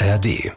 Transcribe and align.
ARD. 0.00 0.52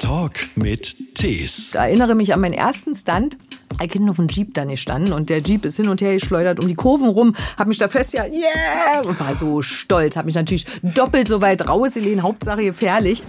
Talk 0.00 0.32
mit 0.56 1.14
Tees. 1.14 1.70
Ich 1.70 1.74
erinnere 1.74 2.14
mich 2.14 2.34
an 2.34 2.40
meinen 2.40 2.52
ersten 2.52 2.94
Stunt. 2.94 3.38
Ich 3.82 3.90
bin 3.90 4.08
auf 4.10 4.18
einem 4.18 4.28
Jeep 4.28 4.52
da 4.52 4.64
gestanden 4.64 5.14
und 5.14 5.30
der 5.30 5.40
Jeep 5.40 5.64
ist 5.64 5.76
hin 5.76 5.88
und 5.88 6.02
her 6.02 6.12
geschleudert 6.12 6.60
um 6.60 6.68
die 6.68 6.74
Kurven 6.74 7.08
rum, 7.08 7.34
hab 7.56 7.66
mich 7.66 7.78
da 7.78 7.88
festgehalten, 7.88 8.36
yeah, 8.36 9.00
und 9.02 9.18
war 9.18 9.34
so 9.34 9.62
stolz, 9.62 10.16
hab 10.16 10.26
mich 10.26 10.34
natürlich 10.34 10.66
doppelt 10.82 11.28
so 11.28 11.40
weit 11.40 11.66
rausgelehnt, 11.66 12.22
Hauptsache 12.22 12.62
gefährlich. 12.62 13.22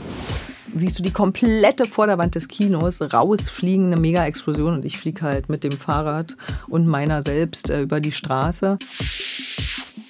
Siehst 0.76 1.00
du 1.00 1.04
die 1.04 1.12
komplette 1.12 1.86
Vorderwand 1.86 2.36
des 2.36 2.50
Kinos 2.50 3.02
rausfliegen, 3.02 3.88
eine 3.88 4.02
Mega-Explosion 4.02 4.73
und 4.73 4.86
ich 4.86 4.98
fliege 4.98 5.21
halt 5.21 5.48
mit 5.48 5.64
dem 5.64 5.71
Fahrrad 5.71 6.36
und 6.68 6.86
meiner 6.86 7.23
selbst 7.23 7.70
äh, 7.70 7.84
über 7.84 8.02
die 8.02 8.12
Straße. 8.12 8.78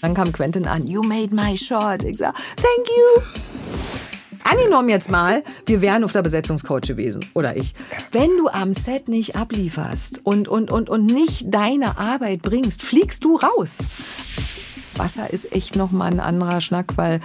Dann 0.02 0.14
kam 0.16 0.32
Quentin 0.32 0.66
an, 0.66 0.88
you 0.88 1.04
made 1.04 1.36
my 1.36 1.56
shot. 1.56 2.04
Ich 2.04 2.18
sag, 2.18 2.34
thank 2.56 2.88
you. 2.88 3.99
Angenommen 4.44 4.90
jetzt 4.90 5.12
mal, 5.12 5.44
wir 5.66 5.82
wären 5.82 6.04
auf 6.04 6.12
der 6.12 6.22
Besetzungscoach 6.22 6.82
gewesen, 6.82 7.24
oder 7.34 7.58
ich. 7.58 7.74
Wenn 8.12 8.30
du 8.38 8.48
am 8.48 8.74
Set 8.74 9.08
nicht 9.08 9.36
ablieferst 9.36 10.22
und, 10.24 10.48
und, 10.48 10.72
und, 10.72 10.90
und 10.90 11.06
nicht 11.06 11.54
deine 11.54 11.98
Arbeit 11.98 12.42
bringst, 12.42 12.82
fliegst 12.82 13.24
du 13.24 13.36
raus. 13.38 13.80
Wasser 15.00 15.32
ist 15.32 15.54
echt 15.54 15.76
nochmal 15.76 16.12
ein 16.12 16.20
anderer 16.20 16.62
Schnack, 16.62 16.98
weil 16.98 17.22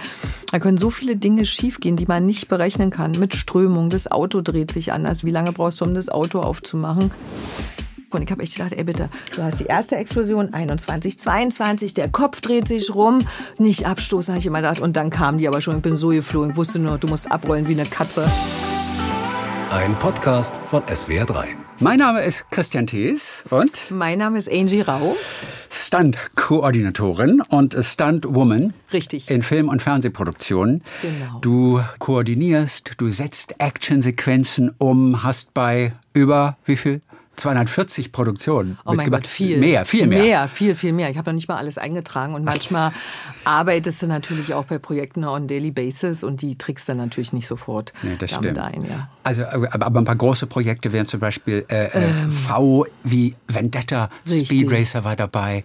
da 0.51 0.59
können 0.59 0.77
so 0.77 0.89
viele 0.89 1.17
Dinge 1.17 1.45
schiefgehen, 1.45 1.97
die 1.97 2.05
man 2.05 2.25
nicht 2.25 2.47
berechnen 2.47 2.89
kann. 2.89 3.11
Mit 3.11 3.35
Strömung, 3.35 3.89
das 3.89 4.09
Auto 4.09 4.41
dreht 4.41 4.71
sich 4.71 4.93
anders. 4.93 5.25
Wie 5.25 5.31
lange 5.31 5.51
brauchst 5.51 5.81
du, 5.81 5.85
um 5.85 5.93
das 5.93 6.09
Auto 6.09 6.39
aufzumachen? 6.39 7.11
Und 8.15 8.23
ich 8.23 8.31
habe 8.31 8.41
echt 8.41 8.55
gedacht, 8.55 8.73
ey 8.73 8.83
bitte, 8.83 9.09
du 9.35 9.43
hast 9.43 9.59
die 9.59 9.65
erste 9.65 9.97
Explosion, 9.97 10.53
21, 10.53 11.19
22, 11.19 11.93
der 11.93 12.09
Kopf 12.09 12.41
dreht 12.41 12.67
sich 12.67 12.93
rum, 12.95 13.19
nicht 13.57 13.85
abstoßen, 13.85 14.33
habe 14.33 14.39
ich 14.39 14.45
immer 14.45 14.61
gedacht. 14.61 14.79
Und 14.79 14.95
dann 14.95 15.09
kam 15.09 15.37
die 15.37 15.47
aber 15.47 15.61
schon, 15.61 15.77
ich 15.77 15.81
bin 15.81 15.95
so 15.95 16.09
geflogen, 16.09 16.51
ich 16.51 16.55
wusste 16.55 16.79
nur, 16.79 16.97
du 16.97 17.07
musst 17.07 17.31
abrollen 17.31 17.67
wie 17.67 17.73
eine 17.73 17.85
Katze. 17.85 18.25
Ein 19.71 19.93
Podcast 19.99 20.55
von 20.55 20.83
SWR3. 20.83 21.47
Mein 21.79 21.99
Name 21.99 22.21
ist 22.21 22.49
Christian 22.51 22.87
Thees 22.87 23.43
und 23.49 23.91
Mein 23.91 24.19
Name 24.19 24.37
ist 24.37 24.49
Angie 24.49 24.79
Rau. 24.79 25.17
Stunt-Koordinatorin 25.69 27.41
und 27.49 27.75
Stunt-Woman. 27.77 28.73
Richtig. 28.93 29.29
In 29.29 29.43
Film- 29.43 29.67
und 29.67 29.81
Fernsehproduktionen. 29.81 30.81
Genau. 31.01 31.39
Du 31.41 31.81
koordinierst, 31.99 32.93
du 32.97 33.09
setzt 33.09 33.55
Actionsequenzen 33.59 34.73
um, 34.77 35.23
hast 35.23 35.53
bei 35.53 35.91
über 36.13 36.55
wie 36.63 36.77
viel? 36.77 37.01
240 37.35 38.11
Produktionen. 38.11 38.77
Oh 38.85 38.93
mein. 38.93 39.09
Gott, 39.11 39.27
viel. 39.27 39.57
Mehr, 39.57 39.85
viel 39.85 40.07
mehr. 40.07 40.23
Mehr, 40.23 40.47
viel, 40.47 40.75
viel 40.75 40.93
mehr. 40.93 41.09
Ich 41.09 41.17
habe 41.17 41.29
noch 41.29 41.35
nicht 41.35 41.47
mal 41.47 41.57
alles 41.57 41.77
eingetragen. 41.77 42.33
Und 42.33 42.43
manchmal 42.43 42.91
arbeitest 43.45 44.01
du 44.01 44.07
natürlich 44.07 44.53
auch 44.53 44.65
bei 44.65 44.77
Projekten 44.77 45.23
on 45.23 45.47
daily 45.47 45.71
basis 45.71 46.23
und 46.23 46.41
die 46.41 46.57
trickst 46.57 46.89
du 46.89 46.95
natürlich 46.95 47.33
nicht 47.33 47.47
sofort 47.47 47.93
Nee, 48.03 48.15
das 48.17 48.31
damit 48.31 48.51
stimmt. 48.51 48.59
ein. 48.59 48.85
Ja. 48.85 49.09
Also, 49.23 49.43
aber, 49.45 49.73
aber 49.73 50.01
ein 50.01 50.05
paar 50.05 50.15
große 50.15 50.47
Projekte 50.47 50.91
wären 50.93 51.07
zum 51.07 51.19
Beispiel 51.19 51.65
äh, 51.69 51.85
äh, 51.85 52.29
V 52.29 52.85
wie 53.03 53.35
Vendetta, 53.47 54.09
Ähm. 54.29 54.45
Speed 54.45 54.71
Racer 54.71 55.03
war 55.03 55.15
dabei. 55.15 55.63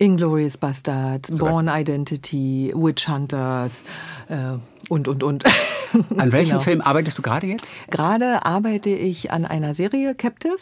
Inglorious 0.00 0.56
Bastards, 0.56 1.30
Born 1.36 1.68
Identity, 1.68 2.72
Witch 2.74 3.06
Hunters 3.06 3.84
äh, 4.28 4.56
und, 4.88 5.08
und, 5.08 5.22
und. 5.22 5.44
An 6.16 6.32
welchem 6.32 6.50
Genau. 6.52 6.60
Film 6.60 6.80
arbeitest 6.80 7.18
du 7.18 7.22
gerade 7.22 7.46
jetzt? 7.46 7.70
Gerade 7.90 8.46
arbeite 8.46 8.88
ich 8.88 9.30
an 9.30 9.44
einer 9.44 9.74
Serie, 9.74 10.14
Captive, 10.14 10.56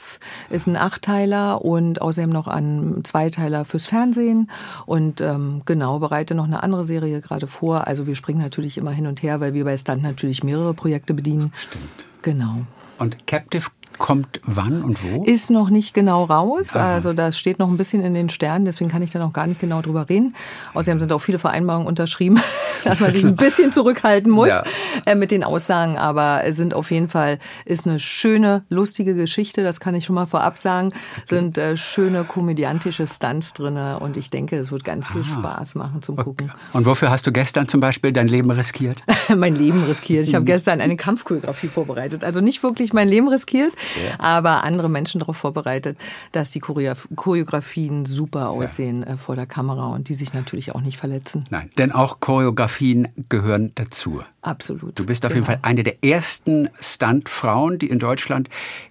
ist 0.50 0.66
ein 0.66 0.76
Achtteiler 0.76 1.64
und 1.64 2.02
außerdem 2.02 2.30
noch 2.30 2.48
an 2.48 3.02
Zweiteiler 3.04 3.64
fürs 3.64 3.86
Fernsehen 3.86 4.50
und 4.86 5.20
ähm, 5.20 5.62
genau, 5.64 6.00
bereite 6.00 6.34
noch 6.34 6.44
eine 6.44 6.64
andere 6.64 6.84
Serie 6.84 7.20
gerade 7.20 7.46
vor. 7.46 7.86
Also 7.86 8.08
wir 8.08 8.16
springen 8.16 8.40
natürlich 8.40 8.76
immer 8.76 8.90
hin 8.90 9.06
und 9.06 9.22
her, 9.22 9.38
weil 9.38 9.54
wir 9.54 9.64
bei 9.64 9.76
Stunt 9.76 10.02
natürlich 10.02 10.42
mehrere 10.42 10.74
Projekte 10.74 11.14
bedienen. 11.14 11.52
Stimmt. 11.54 12.06
Genau. 12.22 12.62
Und 12.98 13.28
Captive 13.28 13.70
kommt 13.98 14.40
wann 14.44 14.82
und 14.82 14.98
wo? 15.02 15.24
Ist 15.24 15.50
noch 15.50 15.70
nicht 15.70 15.94
genau 15.94 16.24
raus, 16.24 16.74
also 16.76 17.12
das 17.12 17.38
steht 17.38 17.58
noch 17.58 17.68
ein 17.68 17.76
bisschen 17.76 18.02
in 18.04 18.14
den 18.14 18.28
Sternen, 18.28 18.64
deswegen 18.64 18.90
kann 18.90 19.02
ich 19.02 19.10
da 19.10 19.18
noch 19.18 19.32
gar 19.32 19.46
nicht 19.46 19.60
genau 19.60 19.82
drüber 19.82 20.08
reden. 20.08 20.34
Außerdem 20.74 21.00
sind 21.00 21.12
auch 21.12 21.18
viele 21.20 21.38
Vereinbarungen 21.38 21.86
unterschrieben, 21.86 22.40
dass 22.84 23.00
man 23.00 23.12
sich 23.12 23.24
ein 23.24 23.36
bisschen 23.36 23.72
zurückhalten 23.72 24.30
muss 24.30 24.48
Ja. 24.48 24.62
äh, 25.06 25.14
mit 25.14 25.30
den 25.30 25.44
Aussagen, 25.44 25.98
aber 25.98 26.44
es 26.44 26.56
sind 26.56 26.74
auf 26.74 26.90
jeden 26.90 27.08
Fall, 27.08 27.38
ist 27.64 27.86
eine 27.86 27.98
schöne, 27.98 28.64
lustige 28.68 29.14
Geschichte, 29.14 29.62
das 29.64 29.80
kann 29.80 29.94
ich 29.94 30.04
schon 30.04 30.14
mal 30.14 30.26
vorab 30.26 30.58
sagen, 30.58 30.92
sind 31.26 31.58
äh, 31.58 31.76
schöne 31.76 32.24
komödiantische 32.24 33.06
Stunts 33.06 33.52
drinne 33.52 33.98
und 34.00 34.16
ich 34.16 34.30
denke, 34.30 34.56
es 34.56 34.70
wird 34.70 34.84
ganz 34.84 35.08
viel 35.08 35.24
Spaß 35.24 35.74
machen 35.74 36.02
zum 36.02 36.16
Gucken. 36.16 36.52
Und 36.72 36.86
wofür 36.86 37.10
hast 37.10 37.26
du 37.26 37.32
gestern 37.32 37.68
zum 37.68 37.80
Beispiel 37.80 38.12
dein 38.12 38.28
Leben 38.28 38.50
riskiert? 38.50 39.02
mein 39.36 39.54
Leben 39.56 39.84
riskiert. 39.84 40.24
Ich 40.26 40.34
habe 40.34 40.44
gestern 40.44 40.80
eine 40.80 40.96
Kampfchoreografie 40.96 41.68
vorbereitet. 41.68 42.24
Also 42.24 42.40
nicht 42.40 42.62
wirklich 42.62 42.92
mein 42.92 43.08
Leben 43.08 43.28
riskiert, 43.28 43.72
aber 44.18 44.64
andere 44.64 44.88
Menschen 44.88 45.20
darauf 45.20 45.36
vorbereitet, 45.36 45.98
dass 46.32 46.50
die 46.50 46.60
Choreograf- 46.62 47.06
Choreografien 47.16 48.06
super 48.06 48.50
aussehen 48.50 49.02
äh, 49.02 49.16
vor 49.16 49.36
der 49.36 49.46
Kamera 49.46 49.88
und 49.88 50.08
die 50.08 50.14
sich 50.14 50.32
natürlich 50.34 50.74
auch 50.74 50.80
nicht 50.80 50.98
verletzen. 50.98 51.44
Nein, 51.50 51.70
denn 51.78 51.92
auch 51.92 52.20
Choreografien 52.20 53.08
gehören 53.28 53.72
dazu. 53.74 54.22
Absolut. 54.42 54.98
Du 54.98 55.04
bist 55.06 55.24
auf 55.24 55.32
Genau. 55.32 55.46
jeden 55.46 55.46
Fall 55.46 55.58
eine 55.62 55.82
der 55.84 56.02
ersten 56.04 56.68
Stuntfrauen, 56.80 57.78
die 57.78 57.88
in 57.88 57.98
Deutschland 57.98 58.48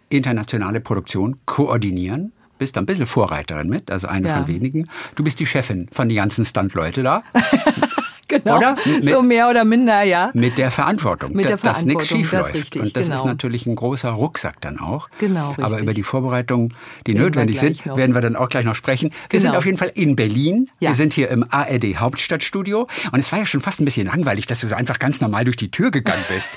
internationale 0.10 0.80
Produktion 0.80 1.38
koordinieren. 1.46 2.32
Bist 2.60 2.76
da 2.76 2.82
ein 2.82 2.86
bisschen 2.88 3.06
Vorreiterin 3.06 3.70
mit, 3.70 3.92
also 3.92 4.08
eine 4.08 4.30
Ja. 4.30 4.38
von 4.38 4.48
wenigen. 4.48 4.88
Du 5.16 5.24
bist 5.24 5.40
die 5.40 5.46
Chefin 5.46 5.88
von 5.92 6.10
den 6.10 6.16
ganzen 6.16 6.44
Stuntleute 6.44 7.04
da. 7.04 7.24
Genau. 8.44 8.58
Oder? 8.58 8.76
So 9.02 9.22
mehr 9.22 9.50
oder 9.50 9.64
minder, 9.64 10.04
ja. 10.04 10.32
Mit 10.34 10.58
der 10.58 10.70
Verantwortung, 10.70 11.32
Mit 11.34 11.46
der 11.48 11.56
dass 11.58 11.86
nichts 11.86 12.08
Verantwortung, 12.10 12.18
schief 12.18 12.32
läuft. 12.34 12.54
richtig, 12.56 12.82
Und 12.82 12.98
das 12.98 13.06
genau. 13.08 13.16
ist 13.20 13.26
natürlich 13.26 13.66
ein 13.66 13.76
großer 13.76 14.10
Rucksack 14.10 14.60
dann 14.62 14.80
auch. 14.80 15.08
Genau, 15.20 15.54
Aber 15.58 15.66
richtig. 15.68 15.82
über 15.84 15.94
die 15.94 16.04
Vorbereitungen, 16.04 16.74
die 17.08 17.14
wir 17.16 17.22
notwendig 17.22 17.60
sind, 17.60 17.86
noch. 17.86 17.96
werden 17.96 18.14
wir 18.16 18.22
dann 18.22 18.36
auch 18.36 18.50
gleich 18.50 18.66
noch 18.66 18.76
sprechen. 18.76 19.12
Wir 19.30 19.40
Genau. 19.40 19.52
sind 19.52 19.58
auf 19.58 19.66
jeden 19.66 19.78
Fall 19.78 19.92
in 19.94 20.16
Berlin. 20.18 20.70
Ja. 20.80 20.90
Wir 20.90 20.96
sind 20.96 21.14
hier 21.14 21.30
im 21.30 21.46
ARD 21.50 21.96
Hauptstadtstudio. 22.00 22.88
Und 23.12 23.20
es 23.20 23.32
war 23.32 23.40
ja 23.40 23.46
schon 23.46 23.62
fast 23.62 23.80
ein 23.80 23.86
bisschen 23.86 24.08
langweilig, 24.08 24.46
dass 24.48 24.60
du 24.60 24.68
so 24.68 24.76
einfach 24.76 25.00
ganz 25.00 25.22
normal 25.22 25.46
durch 25.46 25.56
die 25.58 25.72
Tür 25.72 25.92
gegangen 25.92 26.24
bist. 26.34 26.52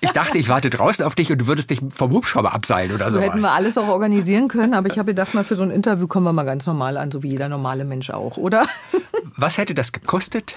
Ich 0.00 0.12
dachte, 0.12 0.38
ich 0.38 0.48
warte 0.48 0.70
draußen 0.70 1.04
auf 1.04 1.16
dich 1.16 1.32
und 1.32 1.38
du 1.40 1.46
würdest 1.48 1.70
dich 1.70 1.80
vom 1.90 2.12
Hubschrauber 2.12 2.54
abseilen 2.54 2.92
oder 2.92 3.10
So 3.10 3.20
hätten 3.20 3.40
wir 3.42 3.52
alles 3.52 3.76
auch 3.76 3.88
organisieren 3.88 4.46
können, 4.46 4.72
aber 4.74 4.88
ich 4.88 4.98
habe 4.98 5.06
gedacht, 5.06 5.34
mal 5.34 5.42
für 5.42 5.56
so 5.56 5.64
ein 5.64 5.70
Interview 5.72 6.06
kommen 6.06 6.24
wir 6.24 6.32
mal 6.32 6.44
ganz 6.44 6.64
normal 6.66 6.96
an, 6.96 7.10
so 7.10 7.24
wie 7.24 7.30
jeder 7.30 7.48
normale 7.48 7.84
Mensch 7.84 8.10
auch, 8.10 8.36
oder? 8.36 8.64
Was 9.40 9.56
hätte 9.56 9.72
das 9.72 9.92
gekostet? 9.92 10.56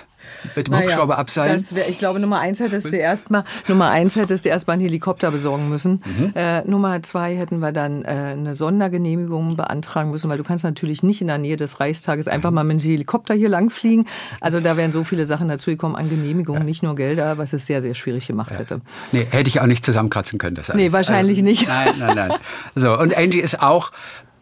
Mit 0.55 0.67
dem 0.67 0.75
Hubschrauber 0.79 1.17
abseilen? 1.19 1.63
Wär, 1.71 1.87
ich 1.87 1.99
glaube, 1.99 2.19
Nummer 2.19 2.39
eins 2.39 2.59
hättest 2.59 2.91
du 2.91 2.97
erstmal, 2.97 3.43
Nummer 3.67 3.89
eins 3.91 4.15
hättest 4.15 4.45
du 4.45 4.49
erstmal 4.49 4.75
einen 4.75 4.81
Helikopter 4.83 5.29
besorgen 5.29 5.69
müssen. 5.69 6.01
Mhm. 6.03 6.31
Äh, 6.33 6.61
Nummer 6.63 7.03
zwei 7.03 7.35
hätten 7.35 7.59
wir 7.59 7.71
dann 7.71 8.03
äh, 8.03 8.07
eine 8.07 8.55
Sondergenehmigung 8.55 9.55
beantragen 9.55 10.09
müssen, 10.09 10.29
weil 10.31 10.39
du 10.39 10.43
kannst 10.43 10.63
natürlich 10.63 11.03
nicht 11.03 11.21
in 11.21 11.27
der 11.27 11.37
Nähe 11.37 11.57
des 11.57 11.79
Reichstages 11.79 12.27
einfach 12.27 12.49
mal 12.49 12.63
mit 12.63 12.81
dem 12.81 12.89
Helikopter 12.89 13.35
hier 13.35 13.49
langfliegen. 13.49 14.07
Also 14.39 14.59
da 14.59 14.77
wären 14.77 14.91
so 14.91 15.03
viele 15.03 15.27
Sachen 15.27 15.47
dazugekommen 15.47 15.95
an 15.95 16.09
Genehmigungen, 16.09 16.65
nicht 16.65 16.81
nur 16.81 16.95
Gelder, 16.95 17.37
was 17.37 17.53
es 17.53 17.67
sehr, 17.67 17.83
sehr 17.83 17.93
schwierig 17.93 18.25
gemacht 18.25 18.57
hätte. 18.57 18.81
Nee, 19.11 19.27
hätte 19.29 19.47
ich 19.47 19.61
auch 19.61 19.67
nicht 19.67 19.85
zusammenkratzen 19.85 20.39
können. 20.39 20.55
Das 20.55 20.71
alles. 20.71 20.81
Nee, 20.81 20.91
wahrscheinlich 20.91 21.37
Also, 21.37 21.49
nicht. 21.49 21.67
Nein, 21.67 21.93
nein, 21.99 22.15
nein. 22.15 22.31
So, 22.73 22.97
und 22.97 23.15
Angie 23.15 23.41
ist 23.41 23.61
auch 23.61 23.91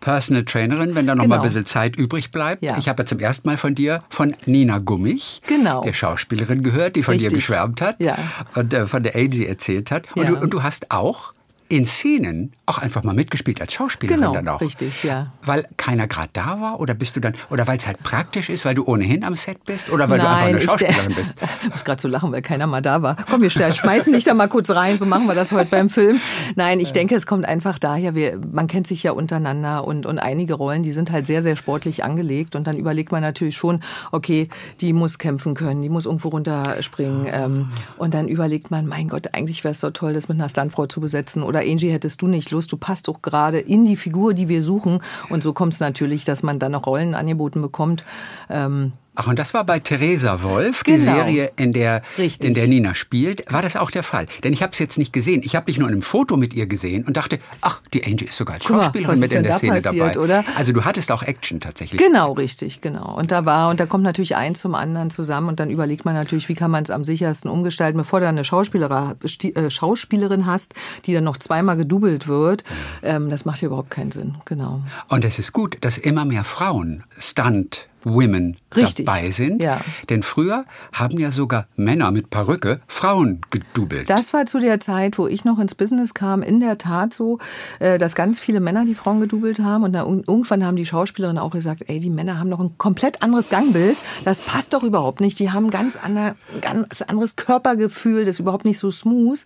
Personal 0.01 0.43
Trainerin, 0.43 0.95
wenn 0.95 1.07
da 1.07 1.15
noch 1.15 1.25
mal 1.27 1.35
ein 1.35 1.41
Genau. 1.41 1.43
bisschen 1.43 1.65
Zeit 1.65 1.95
übrig 1.95 2.31
bleibt. 2.31 2.63
Ja. 2.63 2.77
Ich 2.77 2.87
habe 2.89 3.01
ja 3.03 3.05
zum 3.05 3.19
ersten 3.19 3.47
Mal 3.47 3.57
von 3.57 3.75
dir, 3.75 4.03
von 4.09 4.35
Nina 4.45 4.79
Gummich, 4.79 5.41
Genau. 5.47 5.81
der 5.81 5.93
Schauspielerin 5.93 6.63
gehört, 6.63 6.95
die 6.95 7.03
von 7.03 7.13
dir 7.17 7.25
Richtig. 7.25 7.39
geschwärmt 7.39 7.81
hat 7.81 7.97
Ja. 7.99 8.17
und 8.55 8.73
äh, 8.73 8.87
von 8.87 9.03
der 9.03 9.15
Angie 9.15 9.45
erzählt 9.45 9.91
hat. 9.91 10.05
Und, 10.15 10.23
Ja. 10.23 10.29
du, 10.31 10.37
und 10.37 10.49
du 10.53 10.63
hast 10.63 10.91
auch 10.91 11.33
in 11.69 11.85
Szenen 11.85 12.51
auch 12.65 12.79
einfach 12.79 13.03
mal 13.03 13.13
mitgespielt 13.13 13.61
als 13.61 13.73
Schauspielerin 13.73 14.19
Genau, 14.21 14.33
dann 14.33 14.47
auch. 14.47 14.59
richtig, 14.59 15.03
ja. 15.03 15.31
Weil 15.43 15.67
keiner 15.77 16.07
gerade 16.07 16.29
da 16.33 16.59
war 16.59 16.79
oder 16.79 16.95
bist 16.95 17.15
du 17.15 17.19
dann 17.19 17.33
oder 17.51 17.67
weil 17.67 17.77
es 17.77 17.85
halt 17.87 18.01
praktisch 18.03 18.49
ist, 18.49 18.65
weil 18.65 18.73
du 18.75 18.83
ohnehin 18.85 19.23
am 19.23 19.35
Set 19.35 19.63
bist 19.65 19.91
oder 19.91 20.09
weil 20.09 20.19
du 20.19 20.27
einfach 20.27 20.45
eine 20.47 20.57
ich- 20.57 20.63
Schauspielerin 20.63 21.13
bist. 21.15 21.35
Ich 21.63 21.69
muss 21.69 21.85
gerade 21.85 22.01
so 22.01 22.07
lachen, 22.07 22.31
weil 22.31 22.41
keiner 22.41 22.65
mal 22.67 22.81
da 22.81 23.01
war. 23.03 23.15
Komm, 23.29 23.41
wir 23.41 23.49
schmeißen 23.51 24.11
dich 24.13 24.23
da 24.23 24.33
mal 24.33 24.47
kurz 24.49 24.69
rein, 24.71 24.97
so 24.97 25.05
machen 25.05 25.27
wir 25.27 25.35
das 25.35 25.51
heute 25.51 25.69
beim 25.69 25.89
Film. 25.89 26.19
Nein, 26.55 26.79
ich 26.79 26.91
denke, 26.91 27.13
es 27.15 27.25
kommt 27.27 27.45
einfach 27.45 27.77
daher, 27.77 28.15
wir, 28.15 28.39
man 28.51 28.65
kennt 28.67 28.87
sich 28.87 29.03
ja 29.03 29.11
untereinander 29.11 29.85
und, 29.85 30.05
und 30.07 30.17
einige 30.17 30.55
Rollen, 30.55 30.81
die 30.83 30.91
sind 30.91 31.11
halt 31.11 31.27
sehr, 31.27 31.41
sehr 31.43 31.55
sportlich 31.55 32.03
angelegt 32.03 32.55
und 32.55 32.65
dann 32.65 32.77
überlegt 32.77 33.11
man 33.11 33.21
natürlich 33.21 33.55
schon, 33.55 33.81
okay, 34.11 34.49
die 34.81 34.91
muss 34.93 35.19
kämpfen 35.19 35.53
können, 35.53 35.81
die 35.83 35.89
muss 35.89 36.05
irgendwo 36.07 36.29
runterspringen 36.29 37.27
ähm, 37.31 37.69
und 37.97 38.13
dann 38.15 38.27
überlegt 38.27 38.71
man, 38.71 38.87
mein 38.87 39.07
Gott, 39.07 39.33
eigentlich 39.33 39.63
wäre 39.63 39.71
es 39.73 39.79
doch 39.81 39.91
toll, 39.91 40.13
das 40.13 40.27
mit 40.29 40.39
einer 40.39 40.49
Stuntfrau 40.49 40.87
zu 40.87 40.99
besetzen 40.99 41.43
oder 41.43 41.58
Angie, 41.61 41.91
hättest 41.91 42.21
du 42.21 42.27
nicht 42.27 42.51
Lust, 42.51 42.71
du 42.71 42.77
passt 42.77 43.07
doch 43.07 43.21
gerade 43.21 43.59
in 43.59 43.85
die 43.85 43.95
Figur, 43.95 44.33
die 44.33 44.47
wir 44.47 44.61
suchen 44.61 45.01
und 45.29 45.43
so 45.43 45.53
kommt 45.53 45.73
es 45.73 45.79
natürlich, 45.79 46.25
dass 46.25 46.43
man 46.43 46.59
dann 46.59 46.71
noch 46.71 46.87
Rollen 46.87 47.15
angeboten 47.15 47.61
bekommt. 47.61 48.05
Ähm, 48.49 48.93
Ach, 49.21 49.27
und 49.27 49.37
das 49.37 49.53
war 49.53 49.65
bei 49.65 49.79
Theresa 49.79 50.43
Wolf, 50.43 50.85
die 50.85 50.91
Genau. 50.93 51.13
Serie, 51.13 51.51
in 51.57 51.73
der, 51.73 52.03
Richtig. 52.17 52.47
in 52.47 52.53
der 52.53 52.67
Nina 52.69 52.93
spielt. 52.95 53.43
War 53.51 53.61
das 53.61 53.75
auch 53.75 53.91
der 53.91 54.01
Fall? 54.03 54.27
Denn 54.45 54.53
ich 54.53 54.63
habe 54.63 54.71
es 54.71 54.79
jetzt 54.79 54.97
nicht 54.97 55.11
gesehen. 55.11 55.41
Ich 55.43 55.57
habe 55.57 55.65
dich 55.65 55.77
nur 55.77 55.89
in 55.89 55.95
einem 55.95 56.01
Foto 56.01 56.37
mit 56.37 56.53
ihr 56.53 56.67
gesehen 56.67 57.03
und 57.03 57.17
dachte, 57.17 57.39
ach, 57.59 57.81
die 57.93 58.05
Angie 58.05 58.23
ist 58.25 58.37
sogar 58.37 58.55
als 58.55 58.69
mal, 58.69 58.81
Schauspielerin 58.83 59.11
was 59.11 59.19
mit 59.19 59.31
in 59.33 59.43
der 59.43 59.51
da 59.51 59.57
Szene 59.57 59.81
passiert, 59.81 60.15
dabei. 60.15 60.19
oder? 60.23 60.45
Also 60.55 60.71
du 60.71 60.85
hattest 60.85 61.11
auch 61.11 61.21
Action 61.21 61.59
tatsächlich. 61.59 62.01
Genau, 62.01 62.31
richtig, 62.31 62.79
genau. 62.79 63.13
Und 63.17 63.29
da 63.33 63.43
war, 63.43 63.69
und 63.69 63.81
da 63.81 63.85
kommt 63.87 64.05
natürlich 64.05 64.37
eins 64.37 64.61
zum 64.61 64.73
anderen 64.73 65.09
zusammen 65.09 65.49
und 65.49 65.59
dann 65.59 65.69
überlegt 65.69 66.05
man 66.05 66.13
natürlich, 66.13 66.47
wie 66.47 66.55
kann 66.55 66.71
man 66.71 66.83
es 66.83 66.89
am 66.89 67.03
sichersten 67.03 67.51
umgestalten, 67.51 67.97
bevor 67.97 68.21
du 68.21 68.27
eine 68.29 68.45
Schauspielerin, 68.45 69.15
äh, 69.53 69.69
Schauspielerin 69.69 70.45
hast, 70.45 70.75
die 71.05 71.13
dann 71.13 71.25
noch 71.25 71.35
zweimal 71.35 71.75
gedoubelt 71.75 72.29
wird. 72.29 72.63
Ähm, 73.03 73.29
das 73.29 73.43
macht 73.43 73.61
ja 73.61 73.65
überhaupt 73.65 73.89
keinen 73.89 74.11
Sinn, 74.11 74.35
genau. 74.45 74.81
Und 75.09 75.25
es 75.25 75.39
ist 75.39 75.51
gut, 75.51 75.77
dass 75.81 75.97
immer 75.97 76.23
mehr 76.23 76.45
Frauen 76.45 77.03
Stunt 77.17 77.87
Women 78.03 78.57
Richtig, 78.75 79.05
dabei 79.05 79.31
sind. 79.31 79.61
ja. 79.61 79.81
Denn 80.09 80.23
früher 80.23 80.65
haben 80.93 81.19
ja 81.19 81.31
sogar 81.31 81.67
Männer 81.75 82.11
mit 82.11 82.29
Perücke 82.29 82.81
Frauen 82.87 83.41
gedoubelt. 83.49 84.09
Das 84.09 84.33
war 84.33 84.45
zu 84.45 84.59
der 84.59 84.79
Zeit, 84.79 85.17
wo 85.17 85.27
ich 85.27 85.45
noch 85.45 85.59
ins 85.59 85.75
Business 85.75 86.13
kam, 86.13 86.41
in 86.41 86.59
der 86.59 86.77
Tat 86.77 87.13
so, 87.13 87.39
äh, 87.79 87.97
dass 87.97 88.15
ganz 88.15 88.39
viele 88.39 88.59
Männer 88.59 88.85
die 88.85 88.95
Frauen 88.95 89.19
gedoubelt 89.19 89.59
haben. 89.59 89.83
Und 89.83 89.95
irgendwann 89.95 90.65
haben 90.65 90.75
die 90.75 90.85
Schauspielerinnen 90.85 91.41
auch 91.41 91.51
gesagt, 91.51 91.83
ey, 91.87 91.99
die 91.99 92.09
Männer 92.09 92.39
haben 92.39 92.49
noch 92.49 92.59
ein 92.59 92.77
komplett 92.77 93.21
anderes 93.21 93.49
Gangbild. 93.49 93.97
Das 94.25 94.41
passt 94.41 94.73
doch 94.73 94.83
überhaupt 94.83 95.21
nicht. 95.21 95.39
Die 95.39 95.51
haben 95.51 95.69
ganz, 95.69 95.95
ander, 95.95 96.35
ganz 96.61 97.01
anderes 97.01 97.35
Körpergefühl, 97.35 98.25
das 98.25 98.35
ist 98.35 98.39
überhaupt 98.39 98.65
nicht 98.65 98.79
so 98.79 98.91
smooth. 98.91 99.43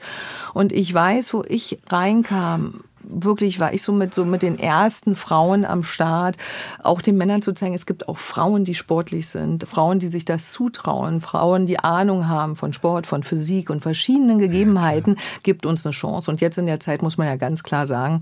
Und 0.53 0.71
ich 0.71 0.93
weiß, 0.93 1.33
wo 1.33 1.43
ich 1.47 1.79
reinkam, 1.89 2.81
wirklich 3.03 3.59
war 3.59 3.73
ich 3.73 3.81
so 3.81 3.91
mit, 3.91 4.13
so 4.13 4.25
mit 4.25 4.41
den 4.41 4.57
ersten 4.57 5.15
Frauen 5.15 5.65
am 5.65 5.83
Start, 5.83 6.37
auch 6.81 7.01
den 7.01 7.17
Männern 7.17 7.41
zu 7.41 7.53
zeigen, 7.53 7.73
es 7.73 7.85
gibt 7.85 8.07
auch 8.07 8.17
Frauen, 8.17 8.63
die 8.63 8.75
sportlich 8.75 9.27
sind, 9.27 9.67
Frauen, 9.67 9.99
die 9.99 10.07
sich 10.07 10.25
das 10.25 10.51
zutrauen, 10.51 11.21
Frauen, 11.21 11.65
die 11.65 11.79
Ahnung 11.79 12.27
haben 12.27 12.55
von 12.55 12.73
Sport, 12.73 13.07
von 13.07 13.23
Physik 13.23 13.69
und 13.69 13.81
verschiedenen 13.81 14.39
Gegebenheiten, 14.39 15.17
gibt 15.43 15.65
uns 15.65 15.85
eine 15.85 15.93
Chance. 15.93 16.31
Und 16.31 16.41
jetzt 16.41 16.57
in 16.57 16.65
der 16.65 16.79
Zeit 16.79 17.01
muss 17.01 17.17
man 17.17 17.27
ja 17.27 17.35
ganz 17.35 17.63
klar 17.63 17.85
sagen, 17.85 18.21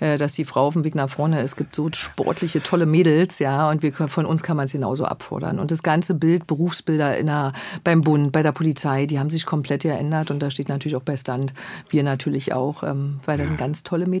äh, 0.00 0.16
dass 0.16 0.34
die 0.34 0.44
Frau 0.44 0.66
auf 0.66 0.74
dem 0.74 0.84
Weg 0.84 0.94
nach 0.94 1.10
vorne 1.10 1.38
ist. 1.38 1.50
Es 1.50 1.56
gibt 1.56 1.74
so 1.74 1.88
sportliche, 1.92 2.62
tolle 2.62 2.86
Mädels, 2.86 3.38
ja, 3.38 3.68
und 3.68 3.82
wir, 3.82 3.92
von 3.92 4.26
uns 4.26 4.42
kann 4.42 4.56
man 4.56 4.66
es 4.66 4.72
genauso 4.72 5.04
abfordern. 5.04 5.58
Und 5.58 5.70
das 5.70 5.82
ganze 5.82 6.14
Bild, 6.14 6.46
Berufsbilder 6.46 7.18
in 7.18 7.26
der, 7.26 7.52
beim 7.84 8.02
Bund, 8.02 8.32
bei 8.32 8.42
der 8.42 8.52
Polizei, 8.52 9.06
die 9.06 9.18
haben 9.18 9.30
sich 9.30 9.46
komplett 9.46 9.82
geändert 9.82 10.30
und 10.30 10.40
da 10.40 10.50
steht 10.50 10.68
natürlich 10.68 10.96
auch 10.96 11.02
bei 11.02 11.16
Stand, 11.16 11.54
wir 11.88 12.02
natürlich 12.02 12.52
auch, 12.52 12.82
weil 12.82 13.38
da 13.38 13.46
sind 13.46 13.58
ganz 13.58 13.82
tolle 13.82 14.06
Mädels. 14.06 14.19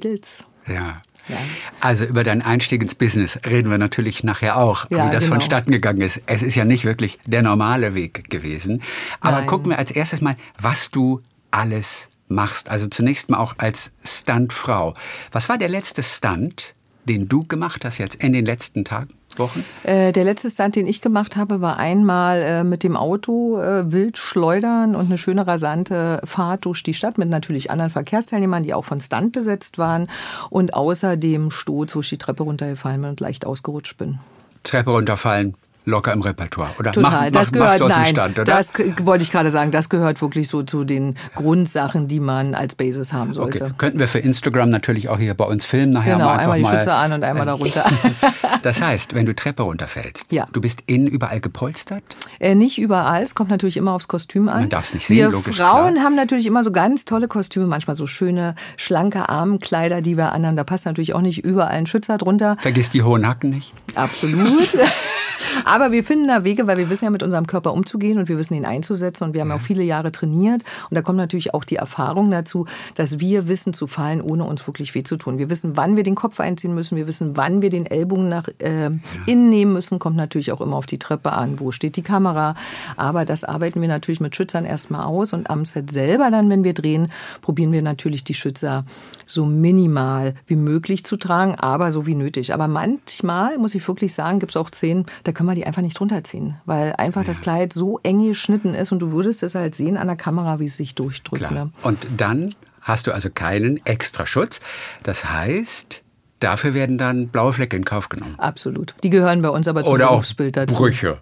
Ja. 0.66 1.02
Ja. 1.28 1.36
Also 1.80 2.04
über 2.04 2.24
deinen 2.24 2.42
Einstieg 2.42 2.82
ins 2.82 2.94
Business 2.94 3.38
reden 3.46 3.70
wir 3.70 3.78
natürlich 3.78 4.24
nachher 4.24 4.56
auch, 4.56 4.86
Ja, 4.90 5.06
wie 5.06 5.10
das 5.12 5.24
genau. 5.24 5.34
vonstatten 5.36 5.70
gegangen 5.70 6.00
ist. 6.00 6.22
Es 6.26 6.42
ist 6.42 6.54
ja 6.54 6.64
nicht 6.64 6.84
wirklich 6.84 7.18
der 7.26 7.42
normale 7.42 7.94
Weg 7.94 8.30
gewesen. 8.30 8.82
Aber 9.20 9.38
Nein. 9.38 9.46
gucken 9.46 9.70
wir 9.70 9.78
als 9.78 9.90
erstes 9.90 10.20
mal, 10.20 10.36
was 10.58 10.90
du 10.90 11.20
alles 11.50 12.08
machst. 12.28 12.70
Also 12.70 12.86
zunächst 12.86 13.28
mal 13.30 13.38
auch 13.38 13.54
als 13.58 13.92
Stuntfrau. 14.02 14.94
Was 15.30 15.48
war 15.48 15.58
der 15.58 15.68
letzte 15.68 16.02
Stunt, 16.02 16.74
den 17.04 17.28
du 17.28 17.44
gemacht 17.44 17.84
hast 17.84 17.98
jetzt 17.98 18.16
in 18.16 18.32
den 18.32 18.46
letzten 18.46 18.84
Tagen, 18.84 19.14
Wochen? 19.40 19.64
Äh, 19.82 20.12
der 20.12 20.22
letzte 20.22 20.48
Stunt, 20.48 20.76
den 20.76 20.86
ich 20.86 21.00
gemacht 21.00 21.36
habe, 21.36 21.60
war 21.60 21.78
einmal 21.78 22.42
äh, 22.42 22.64
mit 22.64 22.84
dem 22.84 22.96
Auto 22.96 23.58
äh, 23.58 23.90
wild 23.90 24.18
schleudern 24.18 24.94
und 24.94 25.06
eine 25.06 25.18
schöne 25.18 25.46
rasante 25.46 26.20
Fahrt 26.24 26.64
durch 26.64 26.84
die 26.84 26.94
Stadt 26.94 27.18
mit 27.18 27.28
natürlich 27.28 27.72
anderen 27.72 27.90
Verkehrsteilnehmern, 27.90 28.62
die 28.62 28.74
auch 28.74 28.84
von 28.84 29.00
Stunt 29.00 29.32
besetzt 29.32 29.78
waren 29.78 30.08
und 30.50 30.74
außerdem 30.74 31.50
Sturz, 31.50 31.96
wo 31.96 32.00
ich 32.00 32.10
die 32.10 32.18
Treppe 32.18 32.44
runtergefallen 32.44 33.00
bin 33.00 33.10
und 33.10 33.20
leicht 33.20 33.44
ausgerutscht 33.44 33.98
bin. 33.98 34.20
Treppe 34.62 34.90
runterfallen, 34.90 35.54
locker 35.84 36.12
im 36.12 36.20
Repertoire. 36.22 36.70
Oder 36.78 36.92
Total, 36.92 37.10
mach, 37.26 37.30
das 37.30 37.52
mach, 37.52 37.60
machst 37.60 37.78
gehört 37.78 37.80
du 37.80 37.84
aus 37.86 37.92
dem 37.92 38.02
nein, 38.02 38.10
Stand, 38.12 38.38
oder? 38.38 38.44
das 38.44 38.72
wollte 39.02 39.22
ich 39.22 39.30
gerade 39.32 39.50
sagen, 39.50 39.70
das 39.70 39.88
gehört 39.88 40.20
wirklich 40.20 40.48
so 40.48 40.62
zu 40.62 40.84
den 40.84 41.16
Grundsachen, 41.34 42.06
die 42.08 42.20
man 42.20 42.54
als 42.54 42.74
Basis 42.74 43.12
haben 43.12 43.32
sollte. 43.34 43.64
Okay. 43.64 43.74
Könnten 43.78 43.98
wir 43.98 44.08
für 44.08 44.18
Instagram 44.18 44.70
natürlich 44.70 45.08
auch 45.08 45.18
hier 45.18 45.34
bei 45.34 45.44
uns 45.44 45.64
filmen 45.66 45.90
nachher 45.90 46.14
Genau, 46.14 46.26
mal 46.26 46.32
einfach 46.32 46.42
einmal 46.44 46.58
die 46.58 46.62
mal. 46.64 46.76
Schütze 46.78 46.92
an 46.92 47.12
und 47.12 47.24
einmal 47.24 47.46
da 47.46 47.52
runter. 47.54 47.84
Das 48.62 48.82
heißt, 48.82 49.14
wenn 49.14 49.24
du 49.24 49.34
Treppe 49.34 49.62
runterfällst, 49.62 50.32
Ja. 50.32 50.46
du 50.52 50.60
bist 50.60 50.82
innen 50.86 51.06
überall 51.06 51.40
gepolstert? 51.40 52.02
Äh, 52.40 52.54
nicht 52.54 52.78
überall, 52.78 53.22
es 53.22 53.34
kommt 53.34 53.48
natürlich 53.48 53.76
immer 53.78 53.92
aufs 53.92 54.06
Kostüm 54.08 54.48
an. 54.48 54.60
Man 54.60 54.68
darf's 54.68 54.92
nicht 54.92 55.06
sehen, 55.06 55.16
Wir 55.16 55.30
logisch, 55.30 55.56
Frauen 55.56 55.94
klar. 55.94 56.04
haben 56.04 56.14
natürlich 56.14 56.46
immer 56.46 56.62
so 56.62 56.70
ganz 56.70 57.04
tolle 57.06 57.26
Kostüme, 57.26 57.66
manchmal 57.66 57.96
so 57.96 58.06
schöne, 58.06 58.54
schlanke 58.76 59.28
Armkleider, 59.30 60.02
die 60.02 60.16
wir 60.18 60.32
anhaben. 60.32 60.56
Da 60.56 60.64
passt 60.64 60.84
natürlich 60.84 61.14
auch 61.14 61.22
nicht 61.22 61.42
überall 61.44 61.70
ein 61.70 61.86
Schützer 61.86 62.18
drunter. 62.18 62.56
Vergiss 62.58 62.90
die 62.90 63.02
hohen 63.02 63.26
Hacken 63.26 63.50
nicht. 63.50 63.72
Absolut. 63.94 64.68
Aber 65.64 65.92
wir 65.92 66.04
finden 66.04 66.28
da 66.28 66.44
Wege, 66.44 66.66
weil 66.66 66.78
wir 66.78 66.90
wissen 66.90 67.04
ja 67.04 67.10
mit 67.10 67.22
unserem 67.22 67.46
Körper 67.46 67.72
umzugehen 67.72 68.18
und 68.18 68.28
wir 68.28 68.38
wissen 68.38 68.54
ihn 68.54 68.64
einzusetzen 68.64 69.24
und 69.24 69.34
wir 69.34 69.40
haben 69.40 69.52
auch 69.52 69.60
viele 69.60 69.82
Jahre 69.82 70.12
trainiert. 70.12 70.62
Und 70.88 70.94
da 70.94 71.02
kommt 71.02 71.18
natürlich 71.18 71.54
auch 71.54 71.64
die 71.64 71.76
Erfahrung 71.76 72.30
dazu, 72.30 72.66
dass 72.94 73.20
wir 73.20 73.48
wissen 73.48 73.72
zu 73.72 73.86
fallen, 73.86 74.20
ohne 74.20 74.44
uns 74.44 74.66
wirklich 74.66 74.94
weh 74.94 75.02
zu 75.02 75.16
tun. 75.16 75.38
Wir 75.38 75.50
wissen, 75.50 75.76
wann 75.76 75.96
wir 75.96 76.02
den 76.02 76.14
Kopf 76.14 76.40
einziehen 76.40 76.74
müssen. 76.74 76.96
Wir 76.96 77.06
wissen, 77.06 77.36
wann 77.36 77.62
wir 77.62 77.70
den 77.70 77.86
Ellbogen 77.86 78.28
nach 78.28 78.48
äh, 78.58 78.90
innen 79.26 79.48
nehmen 79.48 79.72
müssen. 79.72 79.98
Kommt 79.98 80.16
natürlich 80.16 80.52
auch 80.52 80.60
immer 80.60 80.76
auf 80.76 80.86
die 80.86 80.98
Treppe 80.98 81.32
an. 81.32 81.60
Wo 81.60 81.72
steht 81.72 81.96
die 81.96 82.02
Kamera? 82.02 82.54
Aber 82.96 83.24
das 83.24 83.44
arbeiten 83.44 83.80
wir 83.80 83.88
natürlich 83.88 84.20
mit 84.20 84.36
Schützern 84.36 84.64
erstmal 84.64 85.04
aus. 85.04 85.32
Und 85.32 85.50
am 85.50 85.64
Set 85.64 85.90
selber 85.90 86.30
dann, 86.30 86.50
wenn 86.50 86.64
wir 86.64 86.74
drehen, 86.74 87.10
probieren 87.40 87.72
wir 87.72 87.82
natürlich 87.82 88.24
die 88.24 88.34
Schützer 88.34 88.84
so 89.30 89.46
minimal 89.46 90.34
wie 90.46 90.56
möglich 90.56 91.04
zu 91.04 91.16
tragen, 91.16 91.54
aber 91.54 91.92
so 91.92 92.06
wie 92.06 92.14
nötig. 92.14 92.52
Aber 92.52 92.68
manchmal, 92.68 93.58
muss 93.58 93.74
ich 93.74 93.86
wirklich 93.86 94.14
sagen, 94.14 94.40
gibt 94.40 94.50
es 94.50 94.56
auch 94.56 94.68
Szenen, 94.68 95.06
da 95.24 95.32
können 95.32 95.48
wir 95.48 95.54
die 95.54 95.66
einfach 95.66 95.82
nicht 95.82 96.00
runterziehen, 96.00 96.56
weil 96.66 96.94
einfach 96.94 97.24
das 97.24 97.40
Kleid 97.40 97.72
so 97.72 98.00
eng 98.02 98.26
geschnitten 98.26 98.74
ist 98.74 98.92
und 98.92 99.00
du 99.00 99.12
würdest 99.12 99.42
es 99.42 99.54
halt 99.54 99.74
sehen 99.74 99.96
an 99.96 100.08
der 100.08 100.16
Kamera, 100.16 100.58
wie 100.58 100.66
es 100.66 100.76
sich 100.76 100.94
durchdrückt. 100.94 101.46
Klar. 101.46 101.66
Ne? 101.66 101.70
Und 101.82 102.06
dann 102.16 102.54
hast 102.80 103.06
du 103.06 103.12
also 103.12 103.30
keinen 103.30 103.84
extra 103.86 104.26
Schutz. 104.26 104.60
Das 105.02 105.24
heißt, 105.24 106.02
dafür 106.40 106.74
werden 106.74 106.98
dann 106.98 107.28
blaue 107.28 107.52
Flecke 107.52 107.76
in 107.76 107.84
Kauf 107.84 108.08
genommen. 108.08 108.34
Absolut. 108.38 108.94
Die 109.02 109.10
gehören 109.10 109.42
bei 109.42 109.50
uns 109.50 109.68
aber 109.68 109.84
zum 109.84 109.94
Oder 109.94 110.08
auch 110.08 110.14
Berufsbild 110.14 110.56
dazu. 110.56 110.74
Brüche. 110.74 111.18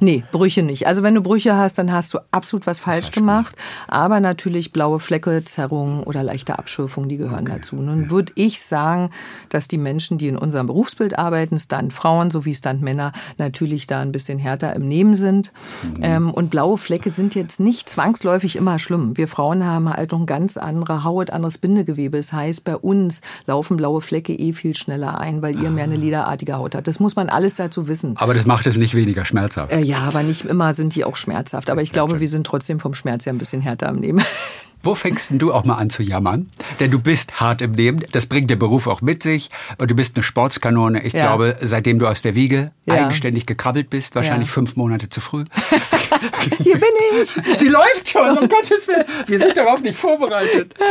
Nee, 0.00 0.24
Brüche 0.32 0.62
nicht. 0.62 0.86
Also 0.86 1.02
wenn 1.02 1.14
du 1.14 1.20
Brüche 1.20 1.56
hast, 1.56 1.78
dann 1.78 1.92
hast 1.92 2.14
du 2.14 2.18
absolut 2.30 2.66
was 2.66 2.78
falsch 2.78 3.10
gemacht. 3.10 3.54
Aber 3.88 4.20
natürlich 4.20 4.72
blaue 4.72 5.00
Flecke, 5.00 5.44
Zerrungen 5.44 6.02
oder 6.02 6.22
leichte 6.22 6.58
Abschürfungen, 6.58 7.08
die 7.08 7.16
gehören 7.16 7.44
dazu. 7.44 7.76
Nun 7.76 8.10
würde 8.10 8.32
ich 8.36 8.62
sagen, 8.62 9.10
dass 9.48 9.68
die 9.68 9.78
Menschen, 9.78 10.18
die 10.18 10.28
in 10.28 10.36
unserem 10.36 10.66
Berufsbild 10.66 11.18
arbeiten, 11.18 11.58
Stunt-Frauen 11.58 12.30
sowie 12.30 12.54
Stunt-Männer, 12.54 13.12
natürlich 13.38 13.86
da 13.86 14.00
ein 14.00 14.12
bisschen 14.12 14.38
härter 14.38 14.74
im 14.74 14.86
Nehmen 14.86 15.14
sind. 15.14 15.52
Ähm, 16.00 16.30
und 16.30 16.50
blaue 16.50 16.78
Flecke 16.78 17.10
sind 17.10 17.34
jetzt 17.34 17.60
nicht 17.60 17.88
zwangsläufig 17.88 18.56
immer 18.56 18.78
schlimm. 18.78 19.16
Wir 19.16 19.28
Frauen 19.28 19.64
haben 19.64 19.92
halt 19.92 20.12
noch 20.12 20.18
eine 20.18 20.26
ganz 20.26 20.56
andere 20.56 21.04
Haut, 21.04 21.30
anderes 21.30 21.58
Bindegewebe. 21.58 22.16
Das 22.16 22.32
heißt, 22.32 22.64
bei 22.64 22.76
uns 22.76 23.20
laufen 23.46 23.76
blaue 23.76 24.00
Flecke 24.00 24.32
eh 24.32 24.52
viel 24.60 24.76
schneller 24.76 25.18
ein, 25.18 25.42
weil 25.42 25.60
ihr 25.60 25.70
mehr 25.70 25.84
eine 25.84 25.96
lederartige 25.96 26.54
Haut 26.54 26.74
habt. 26.74 26.86
Das 26.86 27.00
muss 27.00 27.16
man 27.16 27.28
alles 27.28 27.54
dazu 27.54 27.88
wissen. 27.88 28.16
Aber 28.16 28.34
das 28.34 28.46
macht 28.46 28.66
es 28.66 28.76
nicht 28.76 28.94
weniger 28.94 29.24
schmerzhaft. 29.24 29.72
Äh, 29.72 29.80
ja, 29.80 29.98
aber 29.98 30.22
nicht 30.22 30.44
immer 30.44 30.74
sind 30.74 30.94
die 30.94 31.04
auch 31.04 31.16
schmerzhaft. 31.16 31.70
Aber 31.70 31.82
ich 31.82 31.92
glaube, 31.92 32.20
wir 32.20 32.28
sind 32.28 32.46
trotzdem 32.46 32.78
vom 32.78 32.94
Schmerz 32.94 33.26
her 33.26 33.32
ein 33.32 33.38
bisschen 33.38 33.62
härter 33.62 33.88
am 33.88 33.96
Nehmen. 33.96 34.22
Wo 34.82 34.94
fängst 34.94 35.30
denn 35.30 35.38
du 35.38 35.52
auch 35.52 35.64
mal 35.64 35.74
an 35.76 35.90
zu 35.90 36.02
jammern? 36.02 36.48
Denn 36.80 36.90
du 36.90 36.98
bist 36.98 37.40
hart 37.40 37.60
im 37.60 37.74
Leben. 37.74 37.98
Das 38.12 38.26
bringt 38.26 38.48
der 38.50 38.56
Beruf 38.56 38.86
auch 38.86 39.02
mit 39.02 39.22
sich. 39.22 39.50
Und 39.78 39.90
du 39.90 39.94
bist 39.94 40.16
eine 40.16 40.22
Sportskanone. 40.22 41.02
Ich 41.04 41.12
Ja. 41.12 41.26
glaube, 41.26 41.56
seitdem 41.60 41.98
du 41.98 42.06
aus 42.06 42.22
der 42.22 42.34
Wiege 42.34 42.72
Ja. 42.86 42.94
eigenständig 42.94 43.44
gekrabbelt 43.46 43.90
bist, 43.90 44.14
wahrscheinlich 44.14 44.48
Ja. 44.48 44.54
fünf 44.54 44.76
Monate 44.76 45.08
zu 45.10 45.20
früh. 45.20 45.44
Hier 46.62 46.74
bin 46.78 46.88
ich. 47.22 47.58
Sie 47.58 47.68
läuft 47.68 48.08
schon, 48.08 48.38
um 48.38 48.48
Gottes 48.48 48.88
Willen. 48.88 49.04
Wir 49.26 49.38
sind 49.38 49.56
darauf 49.56 49.80
nicht 49.80 49.98
vorbereitet. 49.98 50.74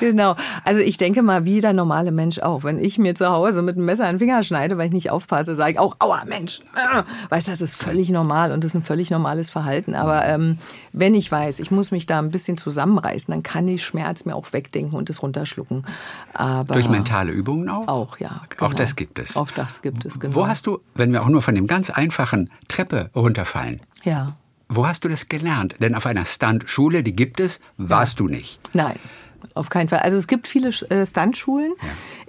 Genau. 0.00 0.34
Also 0.64 0.80
ich 0.80 0.96
denke 0.98 1.22
mal, 1.22 1.44
wie 1.44 1.60
der 1.60 1.72
normale 1.72 2.10
Mensch 2.12 2.38
auch. 2.40 2.64
Wenn 2.64 2.78
ich 2.78 2.98
mir 2.98 3.14
zu 3.14 3.28
Hause 3.28 3.62
mit 3.62 3.76
einem 3.76 3.84
Messer 3.86 4.04
einen 4.06 4.18
Finger 4.18 4.42
schneide, 4.42 4.76
weil 4.76 4.86
ich 4.88 4.92
nicht 4.92 5.10
aufpasse, 5.10 5.54
sage 5.54 5.72
ich 5.72 5.78
auch, 5.78 5.96
aua 6.00 6.24
Mensch. 6.26 6.60
Ah. 6.74 7.04
Weißt 7.30 7.46
du, 7.46 7.52
das 7.52 7.60
ist 7.60 7.74
völlig 7.76 8.10
normal 8.10 8.52
und 8.52 8.64
das 8.64 8.72
ist 8.72 8.74
ein 8.76 8.82
völlig 8.82 9.10
normales 9.10 9.50
Verhalten. 9.50 9.94
Aber 9.94 10.24
ähm, 10.26 10.58
wenn 10.92 11.14
ich 11.14 11.30
weiß, 11.30 11.60
ich 11.60 11.70
muss 11.70 11.90
mich 11.90 12.06
da 12.06 12.18
ein 12.18 12.30
bisschen 12.30 12.58
zusammenreißen, 12.98 13.32
dann 13.32 13.42
kann 13.42 13.68
ich 13.68 13.84
Schmerz 13.84 14.24
mir 14.24 14.34
auch 14.34 14.52
wegdenken 14.52 14.96
und 14.96 15.10
es 15.10 15.22
runterschlucken. 15.22 15.84
Aber 16.34 16.74
Durch 16.74 16.88
mentale 16.88 17.32
Übungen 17.32 17.68
auch? 17.68 17.88
Auch, 17.88 18.18
ja. 18.18 18.42
Auch 18.58 18.70
genau. 18.70 18.70
das 18.72 18.96
gibt 18.96 19.18
es. 19.18 19.36
Auch 19.36 19.50
das 19.50 19.82
gibt 19.82 20.04
es, 20.04 20.20
genau. 20.20 20.34
Wo 20.34 20.46
hast 20.46 20.66
du, 20.66 20.80
wenn 20.94 21.12
wir 21.12 21.22
auch 21.22 21.28
nur 21.28 21.42
von 21.42 21.54
dem 21.54 21.66
ganz 21.66 21.90
einfachen 21.90 22.50
Treppe 22.68 23.10
runterfallen, 23.14 23.80
Ja. 24.04 24.36
wo 24.68 24.86
hast 24.86 25.04
du 25.04 25.08
das 25.08 25.28
gelernt? 25.28 25.76
Denn 25.80 25.94
auf 25.94 26.06
einer 26.06 26.24
Stuntschule, 26.24 27.02
die 27.02 27.14
gibt 27.14 27.40
es, 27.40 27.60
warst 27.76 28.20
du 28.20 28.28
nicht. 28.28 28.60
Nein, 28.74 28.96
auf 29.54 29.68
keinen 29.68 29.88
Fall. 29.88 30.00
Also 30.00 30.16
es 30.16 30.26
gibt 30.26 30.48
viele 30.48 30.68
äh, 30.68 31.06
Stuntschulen. 31.06 31.72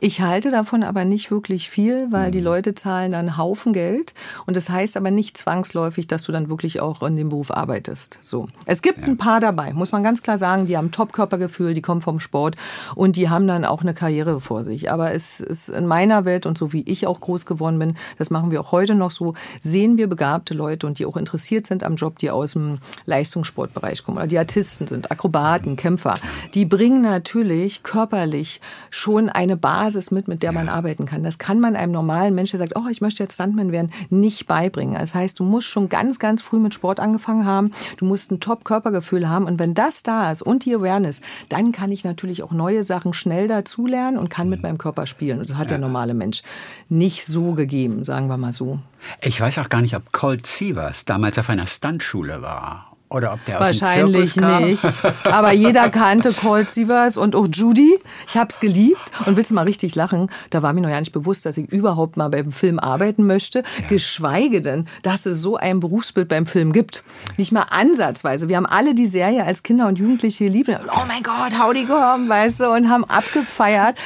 Ich 0.02 0.22
halte 0.22 0.50
davon 0.50 0.84
aber 0.84 1.04
nicht 1.04 1.30
wirklich 1.30 1.70
viel, 1.70 2.08
weil 2.10 2.32
die 2.32 2.40
Leute 2.40 2.74
zahlen 2.74 3.12
dann 3.12 3.28
einen 3.28 3.38
Haufen 3.38 3.74
Geld 3.74 4.14
und 4.46 4.56
das 4.56 4.70
heißt 4.70 4.96
aber 4.96 5.12
nicht 5.12 5.38
zwangsläufig, 5.38 6.08
dass 6.08 6.24
du 6.24 6.32
dann 6.32 6.48
wirklich 6.48 6.80
auch 6.80 7.04
in 7.04 7.18
dem 7.18 7.28
Beruf 7.28 7.52
arbeitest. 7.52 8.18
So. 8.22 8.48
Es 8.66 8.82
gibt 8.82 9.06
ein 9.06 9.18
paar 9.18 9.42
dabei, 9.42 9.74
muss 9.74 9.92
man 9.92 10.02
ganz 10.02 10.24
klar 10.24 10.38
sagen, 10.38 10.68
die 10.68 10.78
haben 10.78 10.92
Top-Körpergefühl, 10.92 11.74
die 11.74 11.82
kommen 11.82 12.00
vom 12.00 12.22
Sport 12.22 12.56
und 12.96 13.18
die 13.18 13.28
haben 13.28 13.46
dann 13.46 13.66
auch 13.66 13.82
eine 13.82 13.94
Karriere 13.94 14.40
vor 14.40 14.64
sich. 14.64 14.90
Aber 14.90 15.12
es 15.14 15.42
ist 15.42 15.68
in 15.68 15.86
meiner 15.86 16.24
Welt 16.24 16.46
und 16.46 16.58
so 16.58 16.72
wie 16.72 16.84
ich 16.84 17.06
auch 17.06 17.20
groß 17.20 17.46
geworden 17.46 17.78
bin, 17.78 17.98
das 18.18 18.30
machen 18.30 18.52
wir 18.52 18.62
auch 18.62 18.72
heute 18.72 18.96
noch 18.96 19.12
so, 19.12 19.34
sehen 19.60 19.98
wir 19.98 20.08
begabte 20.08 20.54
Leute 20.54 20.88
und 20.88 21.00
die 21.00 21.06
auch 21.06 21.18
interessiert 21.18 21.68
sind 21.68 21.84
am 21.84 21.96
Job, 21.98 22.20
die 22.20 22.32
aus 22.32 22.54
dem 22.54 22.78
Leistungssportbereich 23.06 24.06
kommen 24.06 24.18
oder 24.18 24.28
die 24.28 24.40
Artisten 24.40 24.88
sind, 24.88 25.12
Akrobaten, 25.12 25.76
Kämpfer. 25.76 26.16
Die 26.54 26.64
bringen 26.64 27.02
natürlich 27.02 27.84
körperlich 27.84 28.62
schon 28.92 29.28
eine 29.28 29.58
Basis 29.58 29.89
mit, 30.12 30.28
mit 30.28 30.44
der 30.44 30.52
man 30.52 30.70
arbeiten 30.70 31.06
kann. 31.06 31.24
Das 31.24 31.38
kann 31.38 31.60
man 31.60 31.76
einem 31.76 31.92
normalen 31.92 32.36
Menschen, 32.36 32.58
der 32.58 32.68
sagt, 32.68 32.80
oh, 32.80 32.88
ich 32.90 33.02
möchte 33.02 33.24
jetzt 33.24 33.36
Stuntman 33.36 33.72
werden, 33.72 33.92
nicht 34.10 34.48
beibringen. 34.48 35.00
Das 35.00 35.16
heißt, 35.16 35.40
du 35.40 35.44
musst 35.44 35.68
schon 35.68 35.90
ganz, 35.90 36.20
ganz 36.20 36.42
früh 36.42 36.60
mit 36.60 36.74
Sport 36.74 37.00
angefangen 37.00 37.46
haben. 37.46 37.72
Du 37.98 38.06
musst 38.06 38.32
ein 38.32 38.40
Top-Körpergefühl 38.40 39.28
haben. 39.28 39.46
Und 39.46 39.60
wenn 39.60 39.74
das 39.74 40.04
da 40.04 40.32
ist 40.32 40.42
und 40.42 40.66
die 40.66 40.76
Awareness, 40.76 41.22
dann 41.50 41.72
kann 41.72 41.92
ich 41.92 42.04
natürlich 42.04 42.44
auch 42.44 42.52
neue 42.52 42.84
Sachen 42.84 43.14
schnell 43.14 43.48
dazulernen 43.48 44.18
und 44.18 44.30
kann 44.30 44.50
mit 44.50 44.64
meinem 44.64 44.78
Körper 44.78 45.06
spielen. 45.06 45.40
Und 45.40 45.50
das 45.50 45.58
hat 45.58 45.70
der 45.70 45.78
normale 45.78 46.14
Mensch 46.14 46.44
nicht 46.88 47.26
so 47.26 47.54
gegeben, 47.54 48.04
sagen 48.04 48.28
wir 48.28 48.38
mal 48.38 48.54
so. 48.54 48.80
Ich 49.22 49.40
weiß 49.40 49.60
auch 49.60 49.70
gar 49.70 49.82
nicht, 49.82 49.96
ob 49.96 50.12
Colt 50.12 50.46
Sievers 50.46 51.06
damals 51.06 51.40
auf 51.40 51.50
einer 51.50 51.68
Stuntschule 51.68 52.42
war. 52.42 52.89
Oder 53.12 53.34
ob 53.34 53.44
der 53.46 53.60
Wahrscheinlich 53.60 54.30
aus 54.30 54.34
dem 54.34 54.44
Zirkus 54.44 54.52
kam. 54.52 54.64
nicht. 54.64 55.26
Aber 55.26 55.52
jeder 55.52 55.90
kannte 55.90 56.32
Colt 56.32 56.70
Sievers 56.70 57.18
und 57.18 57.36
auch 57.36 57.48
Judy. 57.52 57.98
Ich 58.28 58.38
hab's 58.38 58.60
geliebt. 58.60 59.00
Und 59.26 59.36
willst 59.36 59.50
du 59.50 59.56
mal 59.56 59.64
richtig 59.64 59.96
lachen? 59.96 60.30
Da 60.52 60.62
war 60.62 60.74
mir 60.74 60.82
noch 60.82 60.90
ja 60.90 61.00
nicht 61.00 61.12
bewusst, 61.12 61.46
dass 61.48 61.58
ich 61.58 61.72
überhaupt 61.72 62.18
mal 62.18 62.30
beim 62.30 62.52
Film 62.52 62.78
arbeiten 62.78 63.26
möchte. 63.26 63.64
Geschweige 63.90 64.62
denn, 64.62 64.86
dass 65.02 65.26
es 65.26 65.42
so 65.42 65.58
ein 65.58 65.80
Berufsbild 65.80 66.28
beim 66.28 66.46
Film 66.46 66.72
gibt. 66.72 67.02
Nicht 67.38 67.52
mal 67.52 67.64
ansatzweise. 67.72 68.48
Wir 68.48 68.58
haben 68.58 68.68
alle 68.68 68.94
die 68.94 69.08
Serie 69.08 69.44
als 69.44 69.64
Kinder 69.64 69.88
und 69.88 69.98
Jugendliche 69.98 70.46
geliebt. 70.46 70.70
Oh 70.70 71.06
mein 71.08 71.24
Gott, 71.24 71.60
howdy 71.60 71.86
come, 71.86 72.30
weißt 72.30 72.60
du, 72.60 72.70
und 72.72 72.90
haben 72.90 73.06
abgefeiert. 73.06 73.98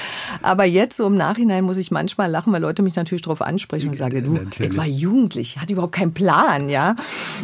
Aber 0.41 0.63
jetzt 0.63 0.95
so 0.95 1.07
im 1.07 1.15
Nachhinein 1.15 1.65
muss 1.65 1.77
ich 1.77 1.91
manchmal 1.91 2.31
lachen, 2.31 2.53
weil 2.53 2.62
Leute 2.62 2.81
mich 2.81 2.95
natürlich 2.95 3.24
darauf 3.24 3.41
ansprechen 3.41 3.89
und 3.89 3.95
sagen, 3.95 4.24
du, 4.24 4.33
Natürlich. 4.33 4.72
ich 4.72 4.77
war 4.77 4.86
jugendlich, 4.86 5.60
hatte 5.60 5.74
überhaupt 5.74 5.95
keinen 5.95 6.13
Plan, 6.13 6.69
ja. 6.69 6.95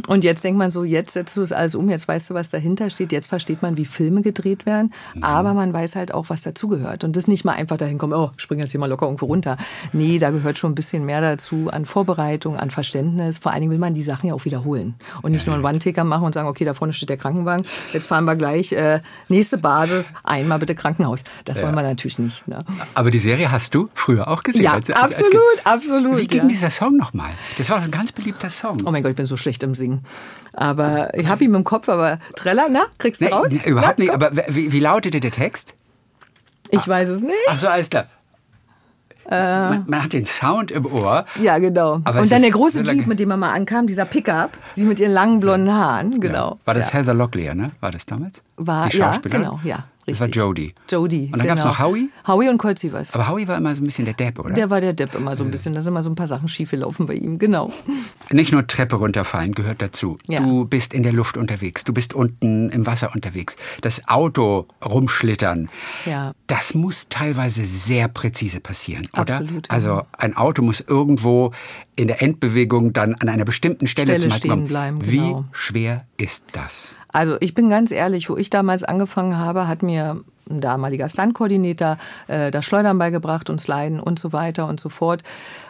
Und 0.07 0.23
jetzt 0.23 0.43
denkt 0.45 0.57
man 0.57 0.71
so, 0.71 0.85
jetzt 0.85 1.13
setzt 1.13 1.35
du 1.35 1.48
es 1.51 1.53
alles 1.53 1.75
um, 1.75 1.89
jetzt 1.89 2.07
weißt 2.07 2.29
du, 2.29 2.33
was 2.33 2.49
dahinter 2.49 2.89
steht, 2.89 3.11
jetzt 3.11 3.27
versteht 3.27 3.61
man, 3.61 3.77
wie 3.77 3.85
Filme 3.85 4.21
gedreht 4.21 4.65
werden, 4.65 4.93
aber 5.21 5.53
man 5.53 5.73
weiß 5.73 5.95
halt 5.95 6.13
auch, 6.13 6.29
was 6.29 6.41
dazugehört. 6.43 7.03
Und 7.03 7.15
das 7.15 7.27
nicht 7.27 7.45
mal 7.45 7.53
einfach 7.53 7.77
dahin 7.77 7.97
kommen, 7.97 8.13
oh, 8.13 8.31
spring 8.37 8.59
jetzt 8.59 8.71
hier 8.71 8.79
mal 8.79 8.87
locker 8.89 9.05
irgendwo 9.05 9.25
runter. 9.27 9.57
Nee, 9.93 10.19
da 10.19 10.31
gehört 10.31 10.57
schon 10.57 10.71
ein 10.71 10.75
bisschen 10.75 11.05
mehr 11.05 11.21
dazu 11.21 11.69
an 11.71 11.85
Vorbereitung, 11.85 12.57
an 12.57 12.71
Verständnis. 12.71 13.37
Vor 13.37 13.51
allen 13.51 13.61
Dingen 13.61 13.71
will 13.71 13.79
man 13.79 13.93
die 13.93 14.03
Sachen 14.03 14.27
ja 14.27 14.33
auch 14.33 14.45
wiederholen 14.45 14.95
und 15.21 15.31
nicht 15.31 15.45
nur 15.47 15.55
einen 15.55 15.65
One-Taker 15.65 16.03
machen 16.03 16.23
und 16.25 16.33
sagen, 16.33 16.47
okay, 16.47 16.65
da 16.65 16.73
vorne 16.73 16.93
steht 16.93 17.09
der 17.09 17.17
Krankenwagen, 17.17 17.65
jetzt 17.93 18.07
fahren 18.07 18.25
wir 18.25 18.35
gleich, 18.35 18.71
äh, 18.71 19.01
nächste 19.27 19.57
Basis, 19.57 20.13
einmal 20.23 20.59
bitte 20.59 20.75
Krankenhaus. 20.75 21.23
Das 21.45 21.61
wollen 21.61 21.75
wir 21.75 21.83
natürlich 21.83 22.19
nicht. 22.19 22.47
Ne? 22.47 22.59
Aber 22.93 23.11
die 23.11 23.19
Serie 23.19 23.51
hast 23.51 23.73
du 23.75 23.89
früher 23.93 24.27
auch 24.27 24.43
gesehen. 24.43 24.63
Ja, 24.63 24.73
als- 24.73 24.89
als- 24.89 24.99
als 25.01 25.11
absolut, 25.13 25.31
Kind. 25.31 25.67
absolut. 25.67 26.17
Wie 26.17 26.27
ging 26.27 26.41
ja. 26.43 26.47
dieser 26.47 26.69
Song 26.69 26.95
nochmal? 26.97 27.31
Das 27.57 27.69
war 27.69 27.81
ein 27.81 27.91
ganz 27.91 28.11
beliebter 28.11 28.49
Song. 28.49 28.81
Oh 28.85 28.91
mein 28.91 29.01
Gott, 29.03 29.11
ich 29.11 29.15
bin 29.17 29.25
so 29.25 29.37
schlecht 29.37 29.63
im 29.63 29.73
Singen. 29.73 30.03
Aber 30.53 31.13
ich 31.17 31.27
habe 31.27 31.38
ihn 31.41 31.53
im 31.53 31.63
Kopf, 31.63 31.89
aber 31.89 32.19
Treller, 32.36 32.67
na, 32.69 32.81
kriegst 32.98 33.22
du 33.22 33.25
Nee, 33.25 33.31
raus? 33.31 33.48
nee, 33.51 33.62
überhaupt 33.65 34.00
Na, 34.00 34.03
nicht. 34.03 34.12
komm. 34.13 34.22
Aber 34.24 34.36
wie, 34.50 34.72
wie 34.72 34.79
lautete 34.79 35.19
der 35.19 35.31
Text? 35.31 35.75
Ich 36.72 36.88
weiß 36.88 37.10
es 37.10 37.22
nicht. 37.22 37.34
Ach 37.48 37.58
so, 37.58 37.67
alles 37.67 37.89
klar. 37.89 38.05
man, 39.29 39.84
man 39.88 40.03
hat 40.03 40.13
den 40.13 40.25
Sound 40.25 40.72
im 40.72 40.86
Ohr. 40.86 41.25
Ja, 41.41 41.58
genau. 41.60 42.01
Aber 42.03 42.22
und 42.22 42.31
dann 42.31 42.41
der 42.41 42.51
große 42.51 42.81
Jeep, 42.81 43.05
mit 43.08 43.19
dem 43.19 43.29
er 43.31 43.38
mal 43.38 43.51
ankam, 43.51 43.86
dieser 43.88 44.05
Pickup, 44.05 44.51
sie 44.74 44.86
mit 44.86 45.00
ihren 45.00 45.12
langen 45.12 45.39
blonden 45.39 45.72
Haaren, 45.74 46.19
genau. 46.19 46.60
War 46.65 46.74
das 46.74 46.88
ja. 46.91 47.00
Heather 47.00 47.13
Locklear, 47.13 47.53
ne? 47.55 47.72
War 47.79 47.91
das 47.91 48.05
damals? 48.05 48.43
War, 48.58 48.89
Die 48.89 48.98
ja, 48.98 49.08
Schauspielerin? 49.13 49.43
genau, 49.43 49.60
ja. 49.63 49.84
Das 50.11 50.19
war 50.19 50.27
richtig. 50.27 50.41
Jodie. 50.41 50.73
Jodie. 50.89 51.29
Und 51.31 51.39
dann 51.39 51.47
genau. 51.47 51.67
noch 51.67 51.79
Howie? 51.79 52.09
Howie 52.27 52.49
und 52.49 52.57
Colt 52.57 52.79
Sievers. 52.79 53.13
Aber 53.13 53.27
Howie 53.27 53.47
war 53.47 53.57
immer 53.57 53.75
so 53.75 53.83
ein 53.83 53.85
bisschen 53.85 54.05
der 54.05 54.13
Depp, 54.13 54.39
oder? 54.39 54.53
Der 54.53 54.69
war 54.69 54.81
der 54.81 54.93
Depp 54.93 55.15
immer 55.15 55.35
so 55.35 55.43
ein 55.43 55.51
bisschen. 55.51 55.73
Da 55.73 55.81
sind 55.81 55.91
immer 55.91 56.03
so 56.03 56.09
ein 56.09 56.15
paar 56.15 56.27
Sachen 56.27 56.47
schief 56.47 56.71
gelaufen 56.71 57.05
bei 57.05 57.15
ihm, 57.15 57.39
genau. 57.39 57.71
Nicht 58.31 58.51
nur 58.51 58.67
Treppe 58.67 58.95
runterfallen 58.97 59.53
gehört 59.53 59.81
dazu. 59.81 60.17
Ja. 60.27 60.39
Du 60.39 60.65
bist 60.65 60.93
in 60.93 61.03
der 61.03 61.13
Luft 61.13 61.37
unterwegs, 61.37 61.83
du 61.83 61.93
bist 61.93 62.13
unten 62.13 62.69
im 62.69 62.85
Wasser 62.85 63.11
unterwegs. 63.13 63.57
Das 63.81 64.07
Auto 64.07 64.67
rumschlittern. 64.83 65.69
Ja. 66.05 66.31
Das 66.47 66.73
muss 66.73 67.07
teilweise 67.09 67.65
sehr 67.65 68.07
präzise 68.07 68.59
passieren, 68.59 69.07
oder? 69.13 69.37
Absolut. 69.37 69.69
Also 69.69 70.03
ein 70.17 70.35
Auto 70.35 70.61
muss 70.61 70.81
irgendwo 70.81 71.51
in 71.99 72.07
der 72.07 72.21
Endbewegung 72.21 72.93
dann 72.93 73.13
an 73.15 73.27
einer 73.27 73.43
bestimmten 73.43 73.85
Stelle, 73.85 74.17
Stelle 74.19 74.33
stehen 74.33 74.67
bleiben, 74.67 74.97
Wie 75.01 75.17
genau. 75.17 75.45
schwer 75.51 76.05
ist 76.15 76.45
das? 76.53 76.95
Also 77.09 77.35
ich 77.41 77.53
bin 77.53 77.69
ganz 77.69 77.91
ehrlich, 77.91 78.29
wo 78.29 78.37
ich 78.37 78.49
damals 78.49 78.83
angefangen 78.83 79.37
habe, 79.37 79.67
hat 79.67 79.83
mir 79.83 80.23
ein 80.49 80.61
damaliger 80.61 81.09
Stunt-Koordinator 81.09 81.97
äh, 82.27 82.51
das 82.51 82.63
Schleudern 82.63 82.97
beigebracht 82.97 83.49
und 83.49 83.59
Sliden 83.59 83.99
und 83.99 84.17
so 84.17 84.31
weiter 84.31 84.67
und 84.67 84.79
so 84.79 84.87
fort. 84.87 85.23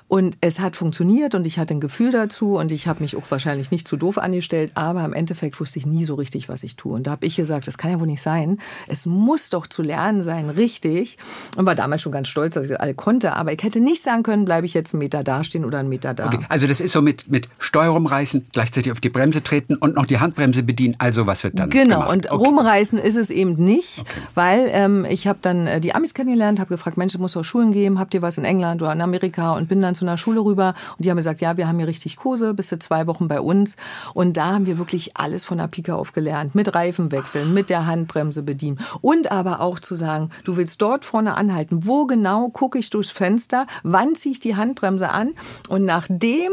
Und 0.10 0.38
es 0.42 0.60
hat 0.60 0.76
funktioniert 0.76 1.36
und 1.36 1.46
ich 1.46 1.60
hatte 1.60 1.74
ein 1.76 1.80
Gefühl 1.80 2.12
dazu 2.12 2.58
und 2.58 2.72
ich 2.72 2.88
habe 2.88 3.02
mich 3.04 3.16
auch 3.16 3.30
wahrscheinlich 3.30 3.70
nicht 3.70 3.88
zu 3.88 3.96
doof 3.96 4.18
angestellt, 4.18 4.72
aber 4.74 5.06
im 5.06 5.14
Endeffekt 5.14 5.60
wusste 5.60 5.78
ich 5.78 5.86
nie 5.86 6.04
so 6.04 6.16
richtig, 6.16 6.50
was 6.50 6.64
ich 6.64 6.76
tue. 6.76 6.94
Und 6.96 7.06
da 7.06 7.12
habe 7.12 7.28
ich 7.28 7.36
gesagt, 7.36 7.68
das 7.68 7.78
kann 7.78 7.92
ja 7.92 8.00
wohl 8.00 8.08
nicht 8.08 8.22
sein. 8.24 8.58
Es 8.88 9.06
muss 9.06 9.52
doch 9.52 9.68
zu 9.68 9.84
lernen 9.84 10.24
sein, 10.24 10.50
richtig. 10.50 11.20
Und 11.56 11.68
war 11.68 11.76
damals 11.76 12.02
schon 12.02 12.12
ganz 12.12 12.28
stolz, 12.28 12.56
dass 12.56 12.64
ich 12.66 12.72
das 12.72 12.80
alle 12.80 12.96
konnte, 12.96 13.34
aber 13.34 13.54
ich 13.54 13.62
hätte 13.62 13.80
nicht 13.80 14.02
sagen 14.02 14.24
können, 14.24 14.46
bleibe 14.46 14.66
ich 14.66 14.74
jetzt 14.74 14.96
einen 14.96 15.00
Meter 15.00 15.24
da 15.24 15.44
stehen 15.44 15.64
oder 15.64 15.78
einen 15.78 15.90
Meter 15.90 16.16
da. 16.16 16.26
Okay, 16.26 16.40
also 16.50 16.66
das 16.66 16.82
ist 16.82 16.92
so 16.92 17.04
mit, 17.04 17.30
mit 17.30 17.48
Steuerung 17.60 18.08
reißen, 18.08 18.48
gleichzeitig 18.52 18.92
auf 18.92 19.00
die 19.00 19.10
Bremse 19.10 19.44
treten 19.44 19.76
und 19.76 19.96
noch 19.96 20.08
die 20.08 20.20
Handbremse 20.20 20.64
bedienen. 20.64 20.96
Also 20.98 21.28
was 21.28 21.44
wird 21.44 21.60
dann 21.60 21.70
Genau, 21.70 22.00
gemacht? 22.00 22.12
und 22.14 22.32
Okay. 22.32 22.46
rumreißen 22.48 22.98
ist 22.98 23.16
es 23.16 23.30
eben 23.30 23.64
nicht, 23.64 24.04
weil 24.34 24.70
ähm, 24.72 25.06
ich 25.08 25.28
habe 25.28 25.38
dann 25.44 25.68
äh, 25.68 25.80
die 25.80 25.94
Amis 25.94 26.16
kennengelernt, 26.16 26.60
habe 26.60 26.70
gefragt, 26.70 26.98
Mensch, 26.98 27.14
es 27.14 27.20
muss 27.20 27.34
doch 27.34 27.44
Schulen 27.44 27.72
geben, 27.74 28.00
habt 28.00 28.16
ihr 28.16 28.24
was 28.24 28.40
in 28.40 28.44
England 28.46 28.82
oder 28.82 28.92
in 28.92 29.02
Amerika 29.02 29.54
und 29.56 29.68
bin 29.70 29.82
dann 29.84 29.94
zu 30.00 30.06
einer 30.06 30.18
Schule 30.18 30.40
rüber 30.44 30.74
und 30.98 31.06
die 31.06 31.10
haben 31.10 31.18
gesagt, 31.18 31.42
ja, 31.42 31.58
wir 31.58 31.68
haben 31.68 31.78
hier 31.78 31.88
richtig 31.88 32.16
Kurse, 32.16 32.54
bist 32.54 32.72
du 32.72 32.80
zwei 32.80 33.06
Wochen 33.08 33.28
bei 33.28 33.40
uns. 33.40 33.76
Und 34.14 34.38
da 34.38 34.54
haben 34.54 34.66
wir 34.66 34.78
wirklich 34.78 35.18
alles 35.18 35.46
von 35.46 35.58
der 35.58 35.68
Pike 35.68 35.96
auf 35.96 36.14
gelernt, 36.14 36.56
mit 36.56 36.74
Reifenwechseln, 36.74 37.54
mit 37.54 37.70
der 37.70 37.86
Handbremse 37.86 38.44
bedienen. 38.44 38.80
Und 39.02 39.32
aber 39.32 39.62
auch 39.62 39.80
zu 39.80 39.96
sagen, 39.96 40.32
du 40.44 40.58
willst 40.58 40.82
dort 40.82 41.06
vorne 41.06 41.36
anhalten, 41.36 41.86
wo 41.86 42.06
genau 42.06 42.50
gucke 42.50 42.80
ich 42.80 42.90
durchs 42.90 43.12
Fenster, 43.12 43.68
wann 43.84 44.16
ziehe 44.16 44.34
ich 44.34 44.40
die 44.40 44.56
Handbremse 44.56 45.10
an? 45.10 45.32
Und 45.68 45.86
nachdem 45.86 46.52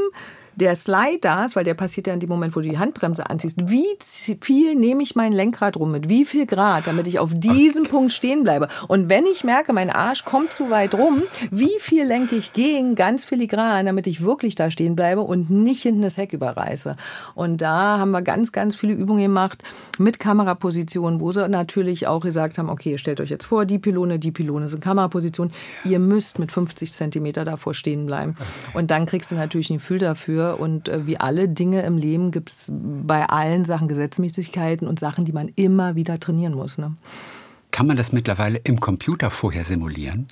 der 0.57 0.75
Slide 0.75 1.19
da 1.21 1.45
ist, 1.45 1.55
weil 1.55 1.65
der 1.65 1.75
passiert 1.75 2.07
ja 2.07 2.15
in 2.15 2.21
dem 2.21 2.31
Moment, 2.31 2.57
wo 2.57 2.61
du 2.61 2.69
die 2.69 2.79
Handbremse 2.79 3.29
anziehst. 3.29 3.59
Wie 3.71 3.87
viel 4.41 4.75
nehme 4.75 5.03
ich 5.03 5.15
mein 5.15 5.33
Lenkrad 5.33 5.77
rum 5.77 5.93
mit? 5.93 6.09
Wie 6.09 6.25
viel 6.25 6.47
Grad, 6.47 6.87
damit 6.87 7.07
ich 7.07 7.19
auf 7.19 7.31
diesem 7.35 7.85
Punkt 7.85 8.13
stehen 8.13 8.43
bleibe? 8.43 8.69
Und 8.89 9.11
wenn 9.11 9.27
ich 9.27 9.45
merke, 9.45 9.75
mein 9.75 9.91
Arsch 9.91 10.25
kommt 10.25 10.53
zu 10.53 10.71
weit 10.71 10.95
rum, 10.95 11.23
wie 11.51 11.77
viel 11.79 12.05
lenke 12.07 12.37
ich 12.37 12.55
gegen 12.55 12.95
ganz 12.95 13.25
filigran, 13.25 13.85
damit 13.85 14.07
ich 14.07 14.25
wirklich 14.25 14.55
da 14.55 14.71
stehen 14.71 14.97
bleibe 14.97 15.21
und 15.21 15.51
nicht 15.51 15.83
hinten 15.83 16.03
das 16.03 16.17
Heck 16.17 16.33
überreiße? 16.33 16.97
Und 17.35 17.61
da 17.61 17.99
haben 17.99 18.13
wir 18.13 18.23
ganz, 18.23 18.51
ganz 18.53 18.77
viele 18.77 18.95
Übungen 18.95 19.23
gemacht 19.23 19.63
mit 19.99 20.19
Kamerapositionen, 20.19 21.21
wo 21.21 21.33
sie 21.33 21.47
natürlich 21.49 22.07
auch 22.07 22.23
gesagt 22.23 22.57
haben, 22.57 22.71
okay, 22.71 22.97
stellt 22.97 23.21
euch 23.21 23.31
jetzt 23.31 23.45
vor, 23.45 23.67
die 23.67 23.79
Pylone, 23.79 24.19
die 24.19 24.33
Pylone 24.33 24.69
sind 24.69 24.83
Kamerapositionen. 24.83 25.53
Ihr 25.85 25.99
müsst 25.99 26.39
mit 26.39 26.51
50 26.51 26.95
Zentimeter 26.95 27.45
davor 27.45 27.75
stehen 27.75 28.07
bleiben. 28.07 28.37
Und 28.73 28.91
dann 28.91 29.05
kriegst 29.05 29.31
du 29.31 29.35
natürlich 29.35 29.69
ein 29.69 29.77
Gefühl 29.77 29.99
dafür. 29.99 30.46
Und 30.55 30.89
äh, 30.89 31.07
wie 31.07 31.19
alle 31.19 31.49
Dinge 31.49 31.83
im 31.83 31.99
Leben 31.99 32.31
gibt 32.31 32.51
es 32.51 32.71
bei 32.73 33.27
allen 33.27 33.65
Sachen 33.65 33.89
Gesetzmäßigkeiten 33.89 34.87
und 34.87 35.01
Sachen, 35.01 35.25
die 35.25 35.33
man 35.33 35.51
immer 35.57 35.95
wieder 35.97 36.21
trainieren 36.21 36.55
muss. 36.55 36.79
Ne? 36.79 36.95
Kann 37.71 37.87
man 37.87 37.97
das 37.97 38.13
mittlerweile 38.13 38.59
im 38.65 38.81
Computer 38.81 39.31
vorher 39.31 39.65
simulieren? 39.65 40.29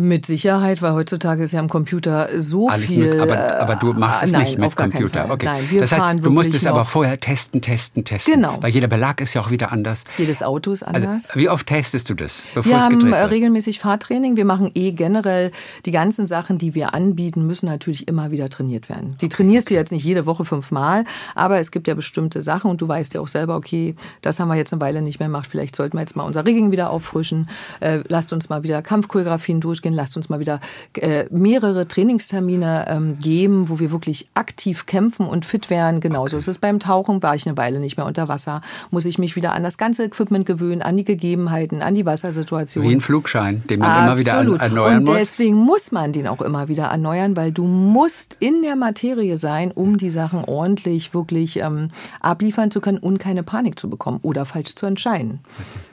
Mit 0.00 0.26
Sicherheit, 0.26 0.80
weil 0.80 0.92
heutzutage 0.92 1.42
ist 1.42 1.50
ja 1.50 1.58
am 1.58 1.68
Computer 1.68 2.28
so 2.36 2.68
Alles 2.68 2.86
viel. 2.86 2.98
möglich, 3.04 3.20
aber, 3.20 3.60
aber 3.60 3.74
du 3.74 3.92
machst 3.94 4.22
äh, 4.22 4.26
es 4.26 4.32
nein, 4.32 4.42
nicht 4.44 4.56
mit 4.56 4.76
Computer. 4.76 5.28
Okay. 5.28 5.46
Nein, 5.46 5.64
wir 5.70 5.80
das 5.80 5.90
heißt, 5.90 6.24
du 6.24 6.30
musst 6.30 6.54
es 6.54 6.66
aber 6.66 6.84
vorher 6.84 7.18
testen, 7.18 7.60
testen, 7.60 8.04
testen. 8.04 8.34
Genau. 8.34 8.58
Weil 8.60 8.70
jeder 8.70 8.86
Belag 8.86 9.20
ist 9.20 9.34
ja 9.34 9.40
auch 9.40 9.50
wieder 9.50 9.72
anders. 9.72 10.04
Jedes 10.16 10.40
Auto 10.44 10.70
ist 10.70 10.84
Also, 10.84 11.08
anders. 11.08 11.34
wie 11.34 11.48
oft 11.48 11.66
testest 11.66 12.08
du 12.08 12.14
das, 12.14 12.44
bevor 12.54 12.70
Wir 12.70 12.78
es 12.78 12.84
haben 12.84 13.00
gedreht 13.00 13.12
äh, 13.12 13.20
wird? 13.22 13.30
regelmäßig 13.32 13.80
Fahrtraining. 13.80 14.36
Wir 14.36 14.44
machen 14.44 14.70
eh 14.76 14.92
generell 14.92 15.50
die 15.84 15.90
ganzen 15.90 16.26
Sachen, 16.26 16.58
die 16.58 16.76
wir 16.76 16.94
anbieten, 16.94 17.44
müssen 17.48 17.66
natürlich 17.66 18.06
immer 18.06 18.30
wieder 18.30 18.48
trainiert 18.50 18.88
werden. 18.88 19.16
Die 19.20 19.28
trainierst 19.28 19.68
du 19.68 19.74
jetzt 19.74 19.90
nicht 19.90 20.04
jede 20.04 20.26
Woche 20.26 20.44
fünfmal, 20.44 21.06
aber 21.34 21.58
es 21.58 21.72
gibt 21.72 21.88
ja 21.88 21.94
bestimmte 21.94 22.40
Sachen 22.40 22.70
und 22.70 22.80
du 22.80 22.86
weißt 22.86 23.14
ja 23.14 23.20
auch 23.20 23.26
selber, 23.26 23.56
okay, 23.56 23.96
das 24.22 24.38
haben 24.38 24.46
wir 24.46 24.54
jetzt 24.54 24.72
eine 24.72 24.80
Weile 24.80 25.02
nicht 25.02 25.18
mehr 25.18 25.26
gemacht. 25.26 25.48
Vielleicht 25.50 25.74
sollten 25.74 25.96
wir 25.96 26.02
jetzt 26.02 26.14
mal 26.14 26.22
unser 26.22 26.46
Rigging 26.46 26.70
wieder 26.70 26.90
auffrischen. 26.90 27.48
Äh, 27.80 28.04
lasst 28.06 28.32
uns 28.32 28.48
mal 28.48 28.62
wieder 28.62 28.80
Kampfchoreografien 28.80 29.60
durchgehen. 29.60 29.87
Durchgehen, 29.88 29.94
lasst 29.94 30.16
uns 30.16 30.28
mal 30.28 30.40
wieder 30.40 30.60
äh, 30.94 31.24
mehrere 31.30 31.86
Trainingstermine 31.88 32.86
ähm, 32.88 33.18
geben, 33.18 33.68
wo 33.68 33.78
wir 33.78 33.90
wirklich 33.90 34.28
aktiv 34.34 34.86
kämpfen 34.86 35.26
und 35.26 35.44
fit 35.44 35.70
werden. 35.70 36.00
Genauso 36.00 36.36
okay. 36.36 36.40
ist 36.40 36.48
es 36.48 36.58
beim 36.58 36.78
Tauchen, 36.78 37.22
war 37.22 37.34
ich 37.34 37.46
eine 37.46 37.56
Weile 37.56 37.80
nicht 37.80 37.96
mehr 37.96 38.06
unter 38.06 38.28
Wasser, 38.28 38.60
muss 38.90 39.04
ich 39.04 39.18
mich 39.18 39.36
wieder 39.36 39.52
an 39.52 39.62
das 39.62 39.78
ganze 39.78 40.04
Equipment 40.04 40.46
gewöhnen, 40.46 40.82
an 40.82 40.96
die 40.96 41.04
Gegebenheiten, 41.04 41.82
an 41.82 41.94
die 41.94 42.06
Wassersituation. 42.06 42.84
Wie 42.84 42.92
ein 42.92 43.00
Flugschein, 43.00 43.62
den 43.68 43.80
man 43.80 43.90
Absolut. 43.90 44.06
immer 44.06 44.18
wieder 44.18 44.62
erneuern 44.62 45.00
muss. 45.00 45.10
Und 45.10 45.18
deswegen 45.18 45.56
muss 45.56 45.92
man 45.92 46.12
den 46.12 46.26
auch 46.26 46.42
immer 46.42 46.68
wieder 46.68 46.84
erneuern, 46.84 47.36
weil 47.36 47.52
du 47.52 47.64
musst 47.64 48.36
in 48.40 48.62
der 48.62 48.76
Materie 48.76 49.36
sein, 49.36 49.70
um 49.70 49.96
die 49.96 50.10
Sachen 50.10 50.44
ordentlich 50.44 51.14
wirklich 51.14 51.58
ähm, 51.58 51.88
abliefern 52.20 52.70
zu 52.70 52.80
können 52.80 52.98
und 52.98 53.18
keine 53.18 53.42
Panik 53.42 53.78
zu 53.78 53.88
bekommen 53.88 54.20
oder 54.22 54.44
falsch 54.44 54.74
zu 54.74 54.86
entscheiden. 54.86 55.40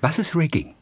Was 0.02 0.20
ist 0.20 0.36
Rigging? 0.36 0.75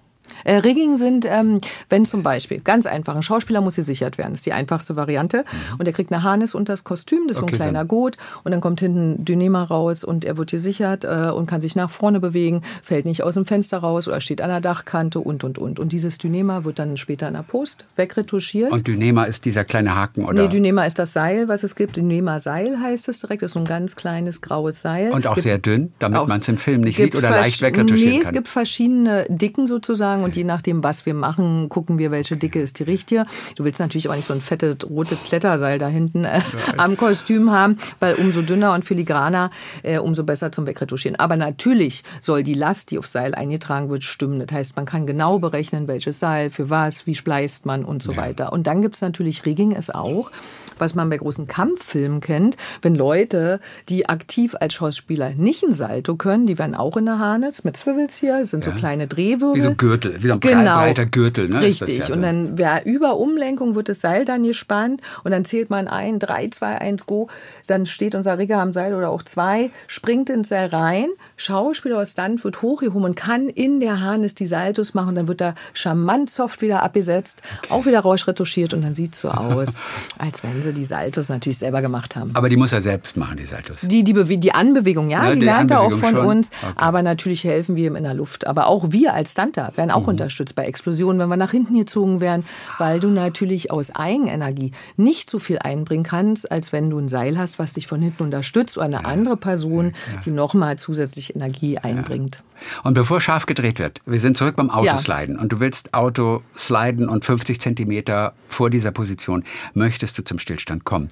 Äh, 0.43 0.55
Rigging 0.55 0.97
sind, 0.97 1.25
ähm, 1.25 1.59
wenn 1.89 2.05
zum 2.05 2.23
Beispiel, 2.23 2.59
ganz 2.59 2.85
einfach, 2.85 3.15
ein 3.15 3.23
Schauspieler 3.23 3.61
muss 3.61 3.75
gesichert 3.75 4.17
werden, 4.17 4.31
das 4.31 4.39
ist 4.39 4.45
die 4.45 4.53
einfachste 4.53 4.95
Variante. 4.95 5.39
Mhm. 5.39 5.79
Und 5.79 5.87
er 5.87 5.93
kriegt 5.93 6.11
eine 6.11 6.23
Harnis 6.23 6.55
unter 6.55 6.73
das 6.73 6.83
Kostüm, 6.83 7.27
das 7.27 7.37
ist 7.37 7.43
okay, 7.43 7.57
so 7.57 7.63
ein 7.63 7.69
kleiner 7.69 7.85
Gurt. 7.85 8.17
Und 8.43 8.51
dann 8.51 8.61
kommt 8.61 8.79
hinten 8.79 9.23
Dynema 9.23 9.63
raus 9.63 10.03
und 10.03 10.25
er 10.25 10.37
wird 10.37 10.51
gesichert 10.51 11.03
äh, 11.03 11.31
und 11.31 11.45
kann 11.45 11.61
sich 11.61 11.75
nach 11.75 11.89
vorne 11.89 12.19
bewegen, 12.19 12.61
fällt 12.81 13.05
nicht 13.05 13.23
aus 13.23 13.35
dem 13.35 13.45
Fenster 13.45 13.79
raus 13.79 14.07
oder 14.07 14.21
steht 14.21 14.41
an 14.41 14.49
der 14.49 14.61
Dachkante 14.61 15.19
und, 15.19 15.43
und, 15.43 15.57
und. 15.57 15.79
Und 15.79 15.91
dieses 15.91 16.17
Dynema 16.17 16.63
wird 16.63 16.79
dann 16.79 16.97
später 16.97 17.27
in 17.27 17.33
der 17.33 17.43
Post 17.43 17.85
wegretuschiert. 17.95 18.71
Und 18.71 18.87
Dynema 18.87 19.23
ist 19.23 19.45
dieser 19.45 19.63
kleine 19.63 19.95
Haken, 19.95 20.25
oder? 20.25 20.43
Nee, 20.43 20.47
Dynema 20.47 20.85
ist 20.85 20.99
das 20.99 21.13
Seil, 21.13 21.47
was 21.47 21.63
es 21.63 21.75
gibt. 21.75 21.97
Dynema-Seil 21.97 22.79
heißt 22.79 23.09
es 23.09 23.19
direkt. 23.19 23.41
Das 23.41 23.51
ist 23.51 23.53
so 23.53 23.59
ein 23.59 23.65
ganz 23.65 23.95
kleines 23.95 24.41
graues 24.41 24.81
Seil. 24.81 25.11
Und 25.11 25.27
auch 25.27 25.35
gibt, 25.35 25.43
sehr 25.43 25.57
dünn, 25.57 25.93
damit 25.99 26.27
man 26.27 26.39
es 26.39 26.47
im 26.47 26.57
Film 26.57 26.81
nicht 26.81 26.97
sieht 26.97 27.15
oder 27.15 27.29
leicht 27.29 27.61
wegretuschieren 27.61 28.11
nee, 28.11 28.17
kann. 28.17 28.21
Nee, 28.21 28.27
es 28.27 28.33
gibt 28.33 28.47
verschiedene 28.47 29.25
Dicken 29.29 29.67
sozusagen 29.67 30.23
und 30.23 30.32
je 30.35 30.43
nachdem, 30.43 30.83
was 30.83 31.05
wir 31.05 31.13
machen, 31.13 31.69
gucken 31.69 31.97
wir, 31.97 32.11
welche 32.11 32.37
Dicke 32.37 32.61
ist 32.61 32.79
die 32.79 32.83
richtige. 32.83 33.25
Du 33.55 33.63
willst 33.63 33.79
natürlich 33.79 34.07
aber 34.07 34.15
nicht 34.15 34.25
so 34.25 34.33
ein 34.33 34.41
fettes 34.41 34.77
rotes 34.89 35.17
Blätterseil 35.19 35.79
da 35.79 35.87
hinten 35.87 36.25
äh, 36.25 36.41
am 36.77 36.97
Kostüm 36.97 37.51
haben, 37.51 37.77
weil 37.99 38.15
umso 38.15 38.41
dünner 38.41 38.73
und 38.73 38.85
filigraner, 38.85 39.51
äh, 39.83 39.97
umso 39.97 40.23
besser 40.23 40.51
zum 40.51 40.67
Wegretuschieren. 40.67 41.19
Aber 41.19 41.35
natürlich 41.35 42.03
soll 42.21 42.43
die 42.43 42.53
Last, 42.53 42.91
die 42.91 42.97
aufs 42.97 43.11
Seil 43.11 43.35
eingetragen 43.35 43.89
wird, 43.89 44.03
stimmen. 44.03 44.39
Das 44.39 44.55
heißt, 44.55 44.75
man 44.75 44.85
kann 44.85 45.05
genau 45.05 45.39
berechnen, 45.39 45.87
welches 45.87 46.19
Seil, 46.19 46.49
für 46.49 46.69
was, 46.69 47.07
wie 47.07 47.15
spleißt 47.15 47.65
man 47.65 47.85
und 47.85 48.03
so 48.03 48.11
ja. 48.11 48.17
weiter. 48.17 48.53
Und 48.53 48.67
dann 48.67 48.81
gibt 48.81 48.95
es 48.95 49.01
natürlich 49.01 49.45
Rigging 49.45 49.73
es 49.73 49.89
auch 49.89 50.31
was 50.79 50.95
man 50.95 51.09
bei 51.09 51.17
großen 51.17 51.47
Kampffilmen 51.47 52.21
kennt, 52.21 52.57
wenn 52.81 52.95
Leute, 52.95 53.59
die 53.89 54.07
aktiv 54.09 54.55
als 54.59 54.73
Schauspieler 54.73 55.31
nicht 55.31 55.63
ein 55.63 55.73
Salto 55.73 56.15
können, 56.15 56.47
die 56.47 56.57
werden 56.57 56.75
auch 56.75 56.97
in 56.97 57.05
der 57.05 57.19
Harness 57.19 57.63
mit 57.63 57.77
Zwivels 57.77 58.17
hier, 58.17 58.39
das 58.39 58.49
sind 58.49 58.65
ja. 58.65 58.71
so 58.71 58.77
kleine 58.77 59.07
Drehwirbel. 59.07 59.55
Wie 59.55 59.59
so 59.59 59.73
Gürtel, 59.73 60.21
wie 60.23 60.31
ein 60.31 60.39
genau. 60.39 60.79
breiter 60.79 61.05
Gürtel. 61.05 61.49
Ne? 61.49 61.61
Richtig. 61.61 61.99
Ja 61.99 62.05
so. 62.05 62.13
Und 62.13 62.21
dann 62.21 62.57
wer, 62.57 62.85
über 62.85 63.17
Umlenkung 63.17 63.75
wird 63.75 63.89
das 63.89 64.01
Seil 64.01 64.25
dann 64.25 64.43
gespannt 64.43 65.01
und 65.23 65.31
dann 65.31 65.45
zählt 65.45 65.69
man 65.69 65.87
ein, 65.87 66.19
drei, 66.19 66.47
zwei, 66.49 66.79
eins, 66.79 67.05
go. 67.05 67.29
Dann 67.67 67.85
steht 67.85 68.15
unser 68.15 68.37
Rigger 68.37 68.59
am 68.59 68.73
Seil 68.73 68.93
oder 68.93 69.09
auch 69.09 69.23
zwei, 69.23 69.69
springt 69.87 70.29
ins 70.29 70.49
Seil 70.49 70.69
rein, 70.69 71.07
Schauspieler 71.37 71.99
aus 71.99 72.11
Stand 72.11 72.43
wird 72.43 72.61
hochgehoben 72.61 73.05
und 73.05 73.15
kann 73.15 73.49
in 73.49 73.79
der 73.79 74.01
Harness 74.01 74.35
die 74.35 74.45
Saltos 74.45 74.93
machen. 74.93 75.15
Dann 75.15 75.27
wird 75.27 75.41
da 75.41 75.55
charmant 75.73 76.29
soft 76.29 76.61
wieder 76.61 76.83
abgesetzt, 76.83 77.41
okay. 77.59 77.73
auch 77.73 77.85
wieder 77.85 77.99
rausretuschiert 77.99 78.73
und 78.73 78.83
dann 78.83 78.95
sieht 78.95 79.13
es 79.13 79.21
so 79.21 79.29
aus, 79.31 79.79
als 80.17 80.43
wenn 80.43 80.61
sie 80.63 80.73
die 80.73 80.85
Saltos 80.85 81.29
natürlich 81.29 81.57
selber 81.57 81.81
gemacht 81.81 82.15
haben. 82.15 82.31
Aber 82.33 82.49
die 82.49 82.57
muss 82.57 82.73
er 82.73 82.81
selbst 82.81 83.17
machen, 83.17 83.37
die 83.37 83.45
Saltos. 83.45 83.81
Die, 83.81 84.03
die, 84.03 84.39
die 84.39 84.51
Anbewegung, 84.51 85.09
ja, 85.09 85.23
ja 85.23 85.33
die, 85.33 85.39
die 85.39 85.45
lernt 85.45 85.71
er 85.71 85.81
auch 85.81 85.91
von 85.91 86.15
schon. 86.15 86.25
uns. 86.25 86.51
Okay. 86.61 86.73
Aber 86.75 87.03
natürlich 87.03 87.43
helfen 87.43 87.75
wir 87.75 87.87
ihm 87.87 87.95
in 87.95 88.03
der 88.03 88.13
Luft. 88.13 88.47
Aber 88.47 88.67
auch 88.67 88.85
wir 88.89 89.13
als 89.13 89.33
Stunter 89.33 89.71
werden 89.75 89.91
auch 89.91 90.03
mhm. 90.03 90.09
unterstützt 90.09 90.55
bei 90.55 90.65
Explosionen, 90.65 91.19
wenn 91.19 91.29
wir 91.29 91.37
nach 91.37 91.51
hinten 91.51 91.77
gezogen 91.77 92.21
werden, 92.21 92.45
weil 92.77 92.99
du 92.99 93.09
natürlich 93.09 93.71
aus 93.71 93.95
Eigenenergie 93.95 94.71
nicht 94.97 95.29
so 95.29 95.39
viel 95.39 95.59
einbringen 95.59 96.03
kannst, 96.03 96.51
als 96.51 96.71
wenn 96.71 96.89
du 96.89 96.97
ein 96.99 97.07
Seil 97.07 97.37
hast, 97.37 97.59
was 97.59 97.73
dich 97.73 97.87
von 97.87 98.01
hinten 98.01 98.23
unterstützt 98.23 98.77
oder 98.77 98.85
eine 98.85 98.95
ja. 98.95 99.01
andere 99.01 99.37
Person, 99.37 99.93
ja, 100.13 100.21
die 100.25 100.31
nochmal 100.31 100.77
zusätzlich 100.77 101.35
Energie 101.35 101.77
einbringt. 101.77 102.43
Und 102.83 102.93
bevor 102.93 103.19
scharf 103.21 103.45
gedreht 103.45 103.79
wird, 103.79 103.99
wir 104.05 104.19
sind 104.19 104.37
zurück 104.37 104.55
beim 104.55 104.69
Autosliden 104.69 105.35
ja. 105.35 105.41
und 105.41 105.51
du 105.51 105.59
willst 105.59 105.93
Auto 105.93 106.43
sliden 106.57 107.09
und 107.09 107.25
50 107.25 107.59
Zentimeter 107.59 108.33
vor 108.47 108.69
dieser 108.69 108.91
Position 108.91 109.43
möchtest 109.73 110.17
du 110.17 110.23
zum 110.23 110.39
Stillstand 110.39 110.52
kommen. 110.83 111.09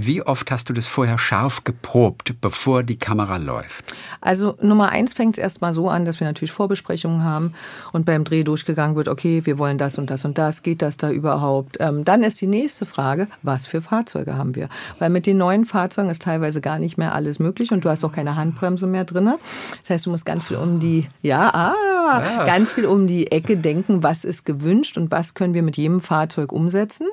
Wie 0.00 0.22
oft 0.22 0.52
hast 0.52 0.68
du 0.68 0.72
das 0.72 0.86
vorher 0.86 1.18
scharf 1.18 1.64
geprobt, 1.64 2.40
bevor 2.40 2.84
die 2.84 3.00
Kamera 3.00 3.36
läuft? 3.36 3.96
Also 4.20 4.56
Nummer 4.62 4.90
eins 4.90 5.12
fängt 5.12 5.36
es 5.36 5.42
erstmal 5.42 5.72
so 5.72 5.90
an, 5.90 6.04
dass 6.04 6.20
wir 6.20 6.26
natürlich 6.28 6.52
Vorbesprechungen 6.52 7.24
haben 7.24 7.52
und 7.92 8.06
beim 8.06 8.22
Dreh 8.22 8.44
durchgegangen 8.44 8.94
wird, 8.94 9.08
okay, 9.08 9.44
wir 9.44 9.58
wollen 9.58 9.76
das 9.76 9.98
und 9.98 10.08
das 10.08 10.24
und 10.24 10.38
das, 10.38 10.62
geht 10.62 10.82
das 10.82 10.98
da 10.98 11.10
überhaupt? 11.10 11.78
Ähm, 11.80 12.04
dann 12.04 12.22
ist 12.22 12.40
die 12.40 12.46
nächste 12.46 12.86
Frage, 12.86 13.26
was 13.42 13.66
für 13.66 13.80
Fahrzeuge 13.80 14.36
haben 14.36 14.54
wir? 14.54 14.68
Weil 15.00 15.10
mit 15.10 15.26
den 15.26 15.36
neuen 15.36 15.64
Fahrzeugen 15.64 16.10
ist 16.10 16.22
teilweise 16.22 16.60
gar 16.60 16.78
nicht 16.78 16.96
mehr 16.96 17.12
alles 17.12 17.40
möglich 17.40 17.72
und 17.72 17.84
du 17.84 17.90
hast 17.90 18.04
auch 18.04 18.12
keine 18.12 18.36
Handbremse 18.36 18.86
mehr 18.86 19.04
drin. 19.04 19.34
Das 19.80 19.90
heißt, 19.90 20.06
du 20.06 20.10
musst 20.10 20.24
ganz 20.24 20.44
viel 20.44 20.58
um 20.58 20.78
die, 20.78 21.08
ja, 21.22 21.52
ah, 21.52 21.74
ja. 22.08 22.44
ganz 22.44 22.70
viel 22.70 22.86
um 22.86 23.06
die 23.06 23.30
Ecke 23.32 23.56
denken, 23.56 24.02
was 24.02 24.24
ist 24.24 24.44
gewünscht 24.44 24.96
und 24.96 25.10
was 25.10 25.34
können 25.34 25.54
wir 25.54 25.62
mit 25.62 25.76
jedem 25.76 26.00
Fahrzeug 26.00 26.52
umsetzen. 26.52 27.06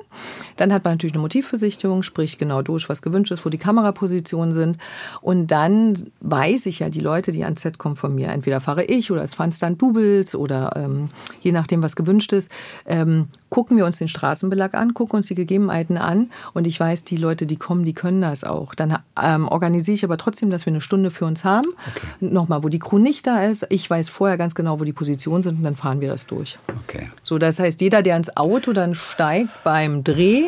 Dann 0.56 0.72
hat 0.72 0.84
man 0.84 0.94
natürlich 0.94 1.14
eine 1.14 1.22
Motivversicherung, 1.22 2.02
sprich 2.02 2.38
genau 2.38 2.62
durch 2.62 2.88
was 2.88 3.02
gewünscht 3.02 3.32
ist, 3.32 3.44
wo 3.44 3.50
die 3.50 3.58
Kamerapositionen 3.58 4.52
sind. 4.52 4.78
Und 5.20 5.48
dann 5.50 5.94
weiß 6.20 6.66
ich 6.66 6.80
ja, 6.80 6.88
die 6.88 7.00
Leute, 7.00 7.32
die 7.32 7.44
ans 7.44 7.62
Set 7.62 7.78
kommen 7.78 7.96
von 7.96 8.14
mir, 8.14 8.28
entweder 8.28 8.60
fahre 8.60 8.84
ich 8.84 9.10
oder 9.10 9.22
es 9.22 9.34
fahren 9.34 9.52
dann 9.60 9.78
Doubles 9.78 10.34
oder 10.34 10.72
ähm, 10.76 11.08
je 11.40 11.52
nachdem, 11.52 11.82
was 11.82 11.96
gewünscht 11.96 12.32
ist, 12.32 12.50
ähm, 12.86 13.28
gucken 13.48 13.76
wir 13.76 13.86
uns 13.86 13.98
den 13.98 14.08
Straßenbelag 14.08 14.74
an, 14.74 14.94
gucken 14.94 15.18
uns 15.18 15.28
die 15.28 15.34
Gegebenheiten 15.34 15.96
an 15.96 16.30
und 16.52 16.66
ich 16.66 16.78
weiß, 16.78 17.04
die 17.04 17.16
Leute, 17.16 17.46
die 17.46 17.56
kommen, 17.56 17.84
die 17.84 17.92
können 17.92 18.20
das 18.20 18.44
auch. 18.44 18.74
Dann 18.74 18.98
ähm, 19.22 19.48
organisiere 19.48 19.94
ich 19.94 20.04
aber 20.04 20.16
trotzdem, 20.16 20.50
dass 20.50 20.66
wir 20.66 20.72
eine 20.72 20.80
Stunde 20.80 21.10
für 21.10 21.24
uns 21.24 21.44
haben. 21.44 21.68
Okay. 21.94 22.06
Nochmal, 22.20 22.62
wo 22.62 22.68
die 22.68 22.78
Crew 22.78 22.98
nicht 22.98 23.26
da 23.26 23.44
ist. 23.44 23.66
Ich 23.70 23.88
weiß 23.88 24.08
vorher 24.08 24.36
ganz 24.36 24.54
genau, 24.54 24.80
wo 24.80 24.84
die 24.86 24.92
Positionen 24.92 25.42
sind 25.42 25.58
und 25.58 25.64
dann 25.64 25.74
fahren 25.74 26.00
wir 26.00 26.08
das 26.08 26.26
durch. 26.26 26.58
Okay. 26.84 27.10
So, 27.22 27.38
das 27.38 27.58
heißt, 27.58 27.80
jeder, 27.80 28.02
der 28.02 28.16
ins 28.16 28.36
Auto 28.36 28.72
dann 28.72 28.94
steigt 28.94 29.50
beim 29.64 30.04
Dreh, 30.04 30.44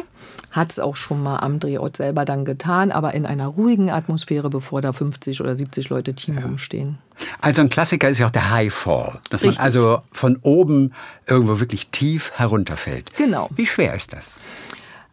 hat 0.51 0.73
es 0.73 0.79
auch 0.79 0.97
schon 0.97 1.23
mal 1.23 1.39
am 1.39 1.61
Drehort 1.61 1.97
selber 1.97 2.25
dann 2.25 2.45
getan, 2.45 2.91
aber 2.91 3.15
in 3.15 3.27
einer 3.27 3.47
ruhigen 3.47 3.91
Atmosphäre, 3.91 4.49
bevor 4.49 4.81
da 4.81 4.93
50 4.93 5.41
oder 5.41 5.55
70 5.55 5.91
Leute 5.91 6.15
Team 6.15 6.37
ja. 6.37 6.43
rumstehen. 6.43 6.99
Also 7.41 7.61
ein 7.61 7.69
Klassiker 7.69 8.09
ist 8.09 8.19
ja 8.19 8.27
auch 8.27 8.31
der 8.31 8.51
High 8.51 8.73
Fall, 8.73 9.21
dass 9.31 9.43
Richtig. 9.43 9.59
man 9.59 9.65
also 9.65 10.03
von 10.13 10.39
oben 10.43 10.93
irgendwo 11.27 11.61
wirklich 11.61 11.89
tief 11.89 12.33
herunterfällt. 12.35 13.13
Genau. 13.17 13.49
Wie 13.55 13.67
schwer 13.67 13.95
ist 13.95 14.13
das? 14.13 14.37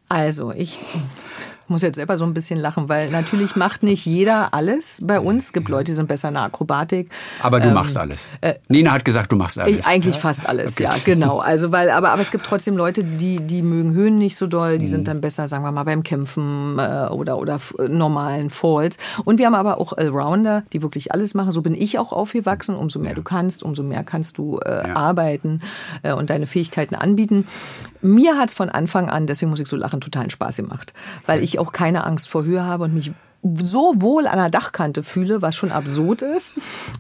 Also 0.07 0.51
ich 0.51 0.79
ich 1.65 1.69
muss 1.69 1.81
jetzt 1.81 1.95
selber 1.95 2.15
so 2.19 2.25
ein 2.25 2.35
bisschen 2.35 2.59
lachen, 2.59 2.89
weil 2.89 3.09
natürlich 3.09 3.55
macht 3.55 3.81
nicht 3.81 4.05
jeder 4.05 4.53
alles 4.53 5.01
bei 5.01 5.19
uns. 5.19 5.45
Es 5.45 5.53
gibt 5.53 5.67
Leute, 5.67 5.85
die 5.85 5.95
sind 5.95 6.07
besser 6.07 6.27
in 6.27 6.35
der 6.35 6.43
Akrobatik. 6.43 7.09
Aber 7.41 7.59
du 7.59 7.69
ähm, 7.69 7.73
machst 7.73 7.97
alles. 7.97 8.29
Äh, 8.41 8.53
Nina 8.67 8.91
hat 8.91 9.03
gesagt, 9.03 9.31
du 9.31 9.35
machst 9.35 9.57
alles. 9.57 9.83
Eigentlich 9.87 10.15
fast 10.15 10.47
alles, 10.47 10.73
okay. 10.73 10.83
ja, 10.83 10.91
genau. 11.03 11.39
Also 11.39 11.71
weil, 11.71 11.89
aber, 11.89 12.11
aber 12.11 12.21
es 12.21 12.29
gibt 12.29 12.45
trotzdem 12.45 12.77
Leute, 12.77 13.03
die, 13.03 13.39
die 13.39 13.63
mögen 13.63 13.93
Höhen 13.93 14.19
nicht 14.19 14.37
so 14.37 14.45
doll, 14.45 14.77
die 14.77 14.85
mhm. 14.85 14.89
sind 14.89 15.07
dann 15.07 15.21
besser, 15.21 15.47
sagen 15.47 15.63
wir 15.63 15.71
mal, 15.71 15.85
beim 15.85 16.03
Kämpfen 16.03 16.77
äh, 16.77 17.07
oder, 17.07 17.39
oder 17.39 17.59
normalen 17.89 18.51
Falls. 18.51 18.99
Und 19.23 19.39
wir 19.39 19.47
haben 19.47 19.55
aber 19.55 19.79
auch 19.81 19.93
Allrounder, 19.93 20.61
die 20.71 20.83
wirklich 20.83 21.13
alles 21.13 21.33
machen. 21.33 21.51
So 21.51 21.63
bin 21.63 21.73
ich 21.73 21.97
auch 21.97 22.13
aufgewachsen. 22.13 22.75
Umso 22.75 22.99
mehr 22.99 23.11
ja. 23.11 23.15
du 23.15 23.23
kannst, 23.23 23.63
umso 23.63 23.81
mehr 23.81 24.03
kannst 24.03 24.37
du 24.37 24.59
äh, 24.59 24.87
ja. 24.87 24.95
arbeiten 24.95 25.61
äh, 26.03 26.13
und 26.13 26.29
deine 26.29 26.45
Fähigkeiten 26.45 26.93
anbieten. 26.93 27.47
Mir 28.01 28.37
hat 28.37 28.49
es 28.49 28.53
von 28.53 28.69
Anfang 28.69 29.09
an, 29.09 29.25
deswegen 29.25 29.49
muss 29.49 29.59
ich 29.59 29.67
so 29.67 29.75
lachen, 29.75 29.99
totalen 29.99 30.29
Spaß 30.29 30.57
gemacht. 30.57 30.93
Weil 31.25 31.43
ich 31.55 31.59
auch 31.59 31.71
keine 31.71 32.03
Angst 32.03 32.29
vor 32.29 32.43
Höhe 32.43 32.63
habe 32.63 32.83
und 32.85 32.93
mich 32.93 33.11
so 33.61 33.93
wohl 33.97 34.27
an 34.27 34.37
der 34.37 34.49
Dachkante 34.49 35.03
fühle, 35.03 35.41
was 35.41 35.55
schon 35.55 35.71
absurd 35.71 36.21
ist. 36.23 36.55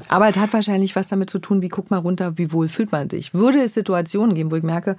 Aber 0.07 0.29
es 0.29 0.37
hat 0.37 0.53
wahrscheinlich 0.53 0.95
was 0.95 1.07
damit 1.07 1.29
zu 1.29 1.39
tun, 1.39 1.61
wie 1.61 1.69
guck 1.69 1.89
mal 1.89 1.97
runter, 1.97 2.37
wie 2.37 2.51
wohl 2.51 2.67
fühlt 2.67 2.91
man 2.91 3.09
sich. 3.09 3.33
Würde 3.33 3.61
es 3.61 3.73
Situationen 3.73 4.35
geben, 4.35 4.51
wo 4.51 4.55
ich 4.55 4.63
merke, 4.63 4.95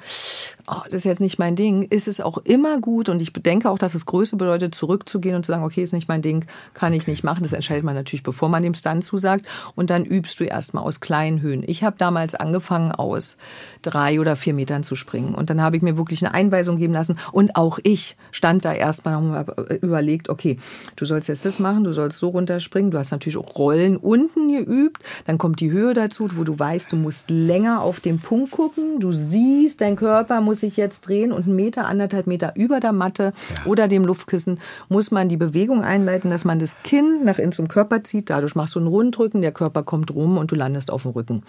oh, 0.67 0.83
das 0.87 0.95
ist 0.95 1.05
jetzt 1.05 1.21
nicht 1.21 1.39
mein 1.39 1.55
Ding, 1.55 1.85
ist 1.85 2.09
es 2.09 2.21
auch 2.21 2.39
immer 2.39 2.81
gut 2.81 3.09
und 3.09 3.21
ich 3.21 3.33
bedenke 3.33 3.71
auch, 3.71 3.79
dass 3.79 3.95
es 3.95 4.07
Größe 4.07 4.37
bedeutet, 4.37 4.75
zurückzugehen 4.75 5.37
und 5.37 5.47
zu 5.47 5.53
sagen, 5.53 5.65
okay, 5.65 5.83
ist 5.83 5.93
nicht 5.93 6.09
mein 6.09 6.23
Ding, 6.23 6.47
kann 6.75 6.93
ich 6.93 7.07
nicht 7.07 7.23
machen. 7.23 7.45
Das 7.45 7.53
entscheidet 7.53 7.85
man 7.85 7.95
natürlich, 7.95 8.25
bevor 8.25 8.49
man 8.49 8.63
dem 8.63 8.75
Stunt 8.75 9.05
zusagt. 9.05 9.47
Und 9.75 9.91
dann 9.91 10.05
übst 10.05 10.41
du 10.41 10.45
erstmal 10.45 10.83
aus 10.83 11.01
kleinen 11.01 11.41
Höhen. 11.41 11.63
Ich 11.67 11.85
habe 11.85 11.97
damals 11.97 12.35
angefangen, 12.35 12.91
aus 12.91 13.39
drei 13.87 14.21
oder 14.21 14.37
vier 14.37 14.55
Metern 14.55 14.83
zu 14.83 14.97
springen. 14.97 15.35
Und 15.35 15.51
dann 15.51 15.63
habe 15.63 15.77
ich 15.77 15.83
mir 15.83 15.97
wirklich 15.97 16.25
eine 16.25 16.35
Einweisung 16.35 16.79
geben 16.79 16.93
lassen. 16.93 17.19
Und 17.33 17.57
auch 17.57 17.79
ich 17.83 18.17
stand 18.33 18.65
da 18.65 18.73
erstmal 18.73 19.17
und 19.17 19.33
habe 19.33 19.79
überlegt, 19.81 20.29
okay, 20.29 20.59
du 20.97 21.05
sollst 21.05 21.29
jetzt 21.29 21.45
das 21.45 21.59
machen, 21.59 21.85
du 21.85 21.93
sollst 21.93 22.19
so 22.19 22.29
runterspringen. 22.29 22.91
Du 22.91 22.99
hast 22.99 23.11
natürlich 23.11 23.37
auch 23.37 23.57
Rollen 23.57 23.97
unten 23.97 24.49
geübt. 24.49 25.03
Dann 25.27 25.39
kommt 25.39 25.61
die 25.61 25.71
Höhe 25.71 25.95
dazu, 25.95 26.29
wo 26.35 26.45
du 26.45 26.59
weißt, 26.59 26.93
du 26.93 26.97
musst 26.97 27.31
länger 27.31 27.83
auf 27.83 28.01
den 28.01 28.19
Punkt 28.19 28.51
gucken. 28.51 29.01
Du 29.01 29.13
siehst, 29.13 29.81
dein 29.81 29.97
Körper 29.97 30.41
muss 30.41 30.61
sich 30.61 30.77
jetzt 30.77 31.09
drehen 31.09 31.33
und 31.33 31.47
einen 31.47 31.57
Meter, 31.57 31.87
anderthalb 31.87 32.27
Meter 32.27 32.53
über 32.57 32.81
der 32.81 32.93
Matte 32.93 33.33
ja. 33.55 33.71
oder 33.71 33.89
dem 33.89 34.05
Luftkissen 34.05 34.61
muss 34.89 35.11
man 35.11 35.29
die 35.29 35.37
Bewegung 35.37 35.83
einleiten, 35.83 36.31
dass 36.31 36.45
man 36.45 36.59
das 36.59 36.83
Kinn 36.83 37.25
nach 37.25 37.39
innen 37.39 37.53
zum 37.53 37.69
Körper 37.69 38.05
zieht. 38.05 38.31
Dadurch 38.31 38.55
machst 38.55 38.75
du 38.75 38.79
einen 38.79 38.89
Rundrücken, 38.89 39.43
der 39.43 39.53
Körper 39.53 39.83
kommt 39.83 40.15
rum 40.15 40.39
und 40.39 40.51
du 40.51 40.55
landest 40.55 40.91
auf 40.91 41.03
dem 41.03 41.13
Rücken. 41.13 41.43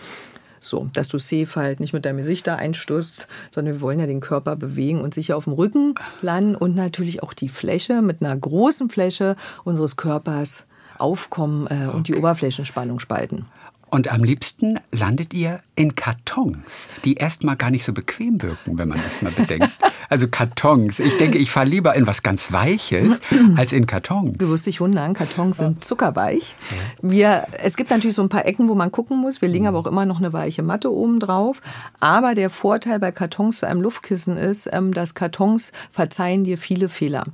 So, 0.67 0.89
dass 0.93 1.07
du 1.07 1.17
safe 1.17 1.55
halt 1.55 1.79
nicht 1.79 1.93
mit 1.93 2.05
deinem 2.05 2.17
Gesicht 2.17 2.45
da 2.45 2.55
einstürzt, 2.55 3.27
sondern 3.51 3.75
wir 3.75 3.81
wollen 3.81 3.99
ja 3.99 4.05
den 4.05 4.19
Körper 4.19 4.55
bewegen 4.55 5.01
und 5.01 5.13
sicher 5.13 5.37
auf 5.37 5.45
dem 5.45 5.53
Rücken 5.53 5.95
landen 6.21 6.55
und 6.55 6.75
natürlich 6.75 7.23
auch 7.23 7.33
die 7.33 7.49
Fläche 7.49 8.01
mit 8.01 8.21
einer 8.21 8.35
großen 8.35 8.89
Fläche 8.89 9.35
unseres 9.63 9.95
Körpers 9.95 10.67
aufkommen 10.97 11.67
äh, 11.67 11.87
und 11.87 12.07
die 12.07 12.15
Oberflächenspannung 12.15 12.99
spalten. 12.99 13.45
Und 13.89 14.11
am 14.11 14.23
liebsten 14.23 14.79
landet 14.91 15.33
ihr 15.33 15.61
in 15.75 15.95
Kartons, 15.95 16.89
die 17.05 17.13
erstmal 17.13 17.55
gar 17.55 17.71
nicht 17.71 17.85
so 17.85 17.93
bequem 17.93 18.41
wirken, 18.41 18.77
wenn 18.77 18.89
man 18.89 18.99
das 19.01 19.21
mal 19.21 19.31
bedenkt. 19.31 19.71
Also 20.09 20.27
Kartons. 20.27 20.99
Ich 20.99 21.17
denke, 21.17 21.37
ich 21.37 21.51
fahre 21.51 21.67
lieber 21.67 21.95
in 21.95 22.07
was 22.07 22.23
ganz 22.23 22.51
Weiches 22.53 23.21
als 23.55 23.73
in 23.73 23.87
Kartons. 23.87 24.37
Du 24.37 24.49
wirst 24.49 24.65
dich 24.65 24.79
wundern, 24.79 25.13
Kartons 25.13 25.57
sind 25.57 25.83
zuckerweich. 25.83 26.55
Wir, 27.01 27.47
es 27.61 27.75
gibt 27.75 27.89
natürlich 27.89 28.15
so 28.15 28.21
ein 28.21 28.29
paar 28.29 28.45
Ecken, 28.45 28.69
wo 28.69 28.75
man 28.75 28.91
gucken 28.91 29.17
muss. 29.17 29.41
Wir 29.41 29.49
legen 29.49 29.63
mhm. 29.63 29.69
aber 29.69 29.79
auch 29.79 29.87
immer 29.87 30.05
noch 30.05 30.19
eine 30.19 30.33
weiche 30.33 30.63
Matte 30.63 30.91
oben 30.91 31.19
drauf. 31.19 31.61
Aber 31.99 32.35
der 32.35 32.49
Vorteil 32.49 32.99
bei 32.99 33.11
Kartons 33.11 33.59
zu 33.59 33.67
einem 33.67 33.81
Luftkissen 33.81 34.37
ist, 34.37 34.69
ähm, 34.71 34.93
dass 34.93 35.13
Kartons 35.13 35.71
verzeihen 35.91 36.43
dir 36.43 36.57
viele 36.57 36.87
Fehler. 36.89 37.25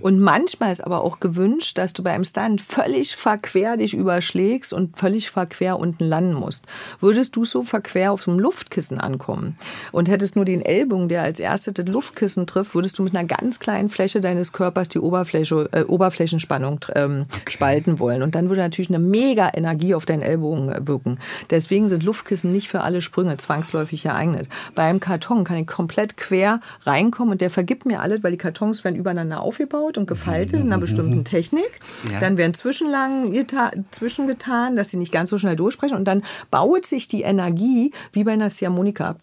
Und 0.00 0.18
manchmal 0.18 0.72
ist 0.72 0.80
aber 0.80 1.02
auch 1.02 1.20
gewünscht, 1.20 1.78
dass 1.78 1.92
du 1.92 2.02
bei 2.02 2.12
einem 2.12 2.24
Stand 2.24 2.60
völlig 2.60 3.14
verquer 3.14 3.76
dich 3.76 3.94
überschlägst 3.94 4.72
und 4.72 4.98
völlig 4.98 5.30
verquer 5.30 5.78
unten 5.78 6.04
landen 6.04 6.34
musst. 6.34 6.66
Würdest 7.00 7.36
du 7.36 7.44
so 7.44 7.62
verquer 7.62 8.12
auf 8.12 8.22
so 8.22 8.30
einem 8.30 8.40
Luftkissen 8.40 9.00
ankommen 9.00 9.56
und 9.92 10.08
hättest 10.08 10.36
nur 10.36 10.44
den 10.44 10.62
Ellbogen, 10.62 11.08
der 11.08 11.22
als 11.22 11.38
erstes 11.38 11.74
das 11.74 11.86
Luft 11.86 12.15
Luftkissen 12.16 12.46
trifft, 12.46 12.74
würdest 12.74 12.98
du 12.98 13.02
mit 13.02 13.14
einer 13.14 13.26
ganz 13.26 13.58
kleinen 13.58 13.90
Fläche 13.90 14.20
deines 14.20 14.52
Körpers 14.52 14.88
die 14.88 14.98
Oberfläche, 14.98 15.68
äh, 15.72 15.82
Oberflächenspannung 15.82 16.80
ähm, 16.94 17.26
okay. 17.28 17.50
spalten 17.50 17.98
wollen. 17.98 18.22
Und 18.22 18.34
dann 18.34 18.48
würde 18.48 18.62
natürlich 18.62 18.88
eine 18.88 18.98
mega 18.98 19.50
Energie 19.52 19.94
auf 19.94 20.06
deinen 20.06 20.22
Ellbogen 20.22 20.70
äh, 20.70 20.86
wirken. 20.86 21.18
Deswegen 21.50 21.90
sind 21.90 22.02
Luftkissen 22.02 22.52
nicht 22.52 22.68
für 22.68 22.80
alle 22.80 23.02
Sprünge 23.02 23.36
zwangsläufig 23.36 24.04
geeignet. 24.04 24.48
Bei 24.74 24.84
einem 24.84 25.00
Karton 25.00 25.44
kann 25.44 25.58
ich 25.58 25.66
komplett 25.66 26.16
quer 26.16 26.60
reinkommen 26.84 27.32
und 27.32 27.40
der 27.42 27.50
vergibt 27.50 27.84
mir 27.84 28.00
alles, 28.00 28.22
weil 28.22 28.30
die 28.30 28.38
Kartons 28.38 28.82
werden 28.82 28.96
übereinander 28.96 29.42
aufgebaut 29.42 29.98
und 29.98 30.06
gefaltet 30.06 30.60
in 30.60 30.72
einer 30.72 30.78
bestimmten 30.78 31.24
Technik. 31.24 31.80
Ja. 32.10 32.20
Dann 32.20 32.38
werden 32.38 32.54
Zwischenlagen 32.54 33.46
zwischengetan, 33.90 34.76
dass 34.76 34.90
sie 34.90 34.96
nicht 34.96 35.12
ganz 35.12 35.28
so 35.28 35.36
schnell 35.36 35.56
durchsprechen 35.56 35.96
und 35.96 36.04
dann 36.04 36.22
baut 36.50 36.86
sich 36.86 37.08
die 37.08 37.22
Energie 37.22 37.92
wie 38.12 38.24
bei 38.24 38.32
einer 38.32 38.48
Ziehharmonika 38.48 39.04
ab. 39.10 39.20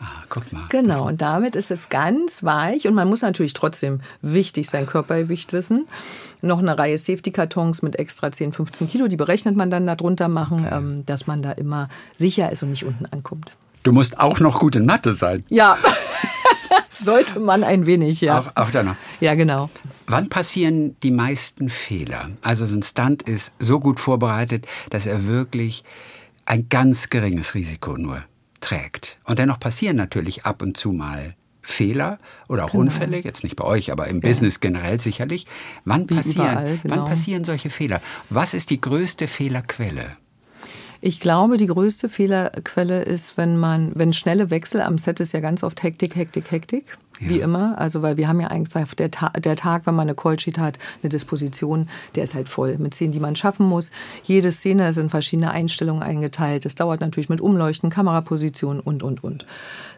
Ah, 0.00 0.24
guck 0.28 0.52
mal. 0.52 0.64
Genau, 0.70 1.06
und 1.06 1.20
damit 1.22 1.54
ist 1.60 1.70
es 1.70 1.90
ganz 1.90 2.42
weich 2.42 2.88
und 2.88 2.94
man 2.94 3.06
muss 3.06 3.20
natürlich 3.20 3.52
trotzdem 3.52 4.00
wichtig 4.22 4.70
sein 4.70 4.86
Körpergewicht 4.86 5.52
wissen. 5.52 5.86
Noch 6.40 6.58
eine 6.58 6.78
Reihe 6.78 6.96
Safety-Kartons 6.96 7.82
mit 7.82 7.98
extra 7.98 8.32
10, 8.32 8.54
15 8.54 8.88
Kilo, 8.88 9.08
die 9.08 9.16
berechnet 9.16 9.56
man 9.56 9.68
dann 9.68 9.86
darunter 9.86 10.28
machen, 10.28 10.66
ähm, 10.72 11.06
dass 11.06 11.26
man 11.26 11.42
da 11.42 11.52
immer 11.52 11.90
sicher 12.14 12.50
ist 12.50 12.62
und 12.62 12.70
nicht 12.70 12.86
unten 12.86 13.04
ankommt. 13.06 13.52
Du 13.82 13.92
musst 13.92 14.18
auch 14.18 14.40
noch 14.40 14.58
gut 14.58 14.74
in 14.74 14.86
Mathe 14.86 15.12
sein. 15.12 15.44
Ja, 15.50 15.76
sollte 17.02 17.40
man 17.40 17.62
ein 17.62 17.84
wenig, 17.84 18.22
ja. 18.22 18.40
Auch, 18.40 18.56
auch 18.56 18.70
da 18.70 18.82
noch. 18.82 18.96
Ja, 19.20 19.34
genau. 19.34 19.68
Wann 20.06 20.30
passieren 20.30 20.96
die 21.02 21.10
meisten 21.10 21.68
Fehler? 21.68 22.30
Also 22.40 22.66
so 22.66 22.76
ein 22.76 22.82
Stunt 22.82 23.22
ist 23.22 23.52
so 23.58 23.80
gut 23.80 24.00
vorbereitet, 24.00 24.66
dass 24.88 25.04
er 25.04 25.26
wirklich 25.26 25.84
ein 26.46 26.70
ganz 26.70 27.10
geringes 27.10 27.54
Risiko 27.54 27.98
nur 27.98 28.24
trägt. 28.60 29.18
Und 29.24 29.38
dennoch 29.38 29.60
passieren 29.60 29.96
natürlich 29.96 30.44
ab 30.44 30.62
und 30.62 30.76
zu 30.76 30.92
mal 30.92 31.34
Fehler 31.62 32.18
oder 32.48 32.64
auch 32.64 32.72
genau. 32.72 32.84
Unfälle, 32.84 33.18
jetzt 33.18 33.44
nicht 33.44 33.56
bei 33.56 33.64
euch, 33.64 33.92
aber 33.92 34.08
im 34.08 34.20
ja. 34.20 34.28
Business 34.28 34.60
generell 34.60 34.98
sicherlich. 35.00 35.46
Wann 35.84 36.06
passieren, 36.06 36.50
überall, 36.50 36.78
genau. 36.82 36.96
wann 36.96 37.04
passieren 37.04 37.44
solche 37.44 37.70
Fehler? 37.70 38.00
Was 38.28 38.54
ist 38.54 38.70
die 38.70 38.80
größte 38.80 39.28
Fehlerquelle? 39.28 40.16
Ich 41.02 41.20
glaube, 41.20 41.56
die 41.56 41.66
größte 41.66 42.08
Fehlerquelle 42.08 43.02
ist, 43.02 43.36
wenn 43.38 43.56
man, 43.56 43.92
wenn 43.94 44.12
schnelle 44.12 44.50
Wechsel 44.50 44.82
am 44.82 44.98
Set 44.98 45.20
ist 45.20 45.32
ja 45.32 45.40
ganz 45.40 45.62
oft 45.62 45.82
Hektik, 45.82 46.14
Hektik, 46.14 46.50
Hektik 46.50 46.98
wie 47.20 47.38
ja. 47.38 47.44
immer. 47.44 47.78
Also, 47.78 48.02
weil 48.02 48.16
wir 48.16 48.28
haben 48.28 48.40
ja 48.40 48.48
einfach 48.48 48.94
der, 48.94 49.10
Ta 49.10 49.28
der 49.30 49.56
Tag, 49.56 49.86
wenn 49.86 49.94
man 49.94 50.08
eine 50.08 50.14
Callsheet 50.14 50.58
hat, 50.58 50.78
eine 51.02 51.10
Disposition, 51.10 51.88
der 52.14 52.24
ist 52.24 52.34
halt 52.34 52.48
voll 52.48 52.78
mit 52.78 52.94
Szenen, 52.94 53.12
die 53.12 53.20
man 53.20 53.36
schaffen 53.36 53.66
muss. 53.66 53.90
Jede 54.24 54.50
Szene 54.52 54.92
sind 54.92 55.10
verschiedene 55.10 55.50
Einstellungen 55.50 56.02
eingeteilt. 56.02 56.66
Es 56.66 56.74
dauert 56.74 57.00
natürlich 57.00 57.28
mit 57.28 57.40
Umleuchten, 57.40 57.90
Kamerapositionen 57.90 58.80
und, 58.80 59.02
und, 59.02 59.22
und. 59.22 59.46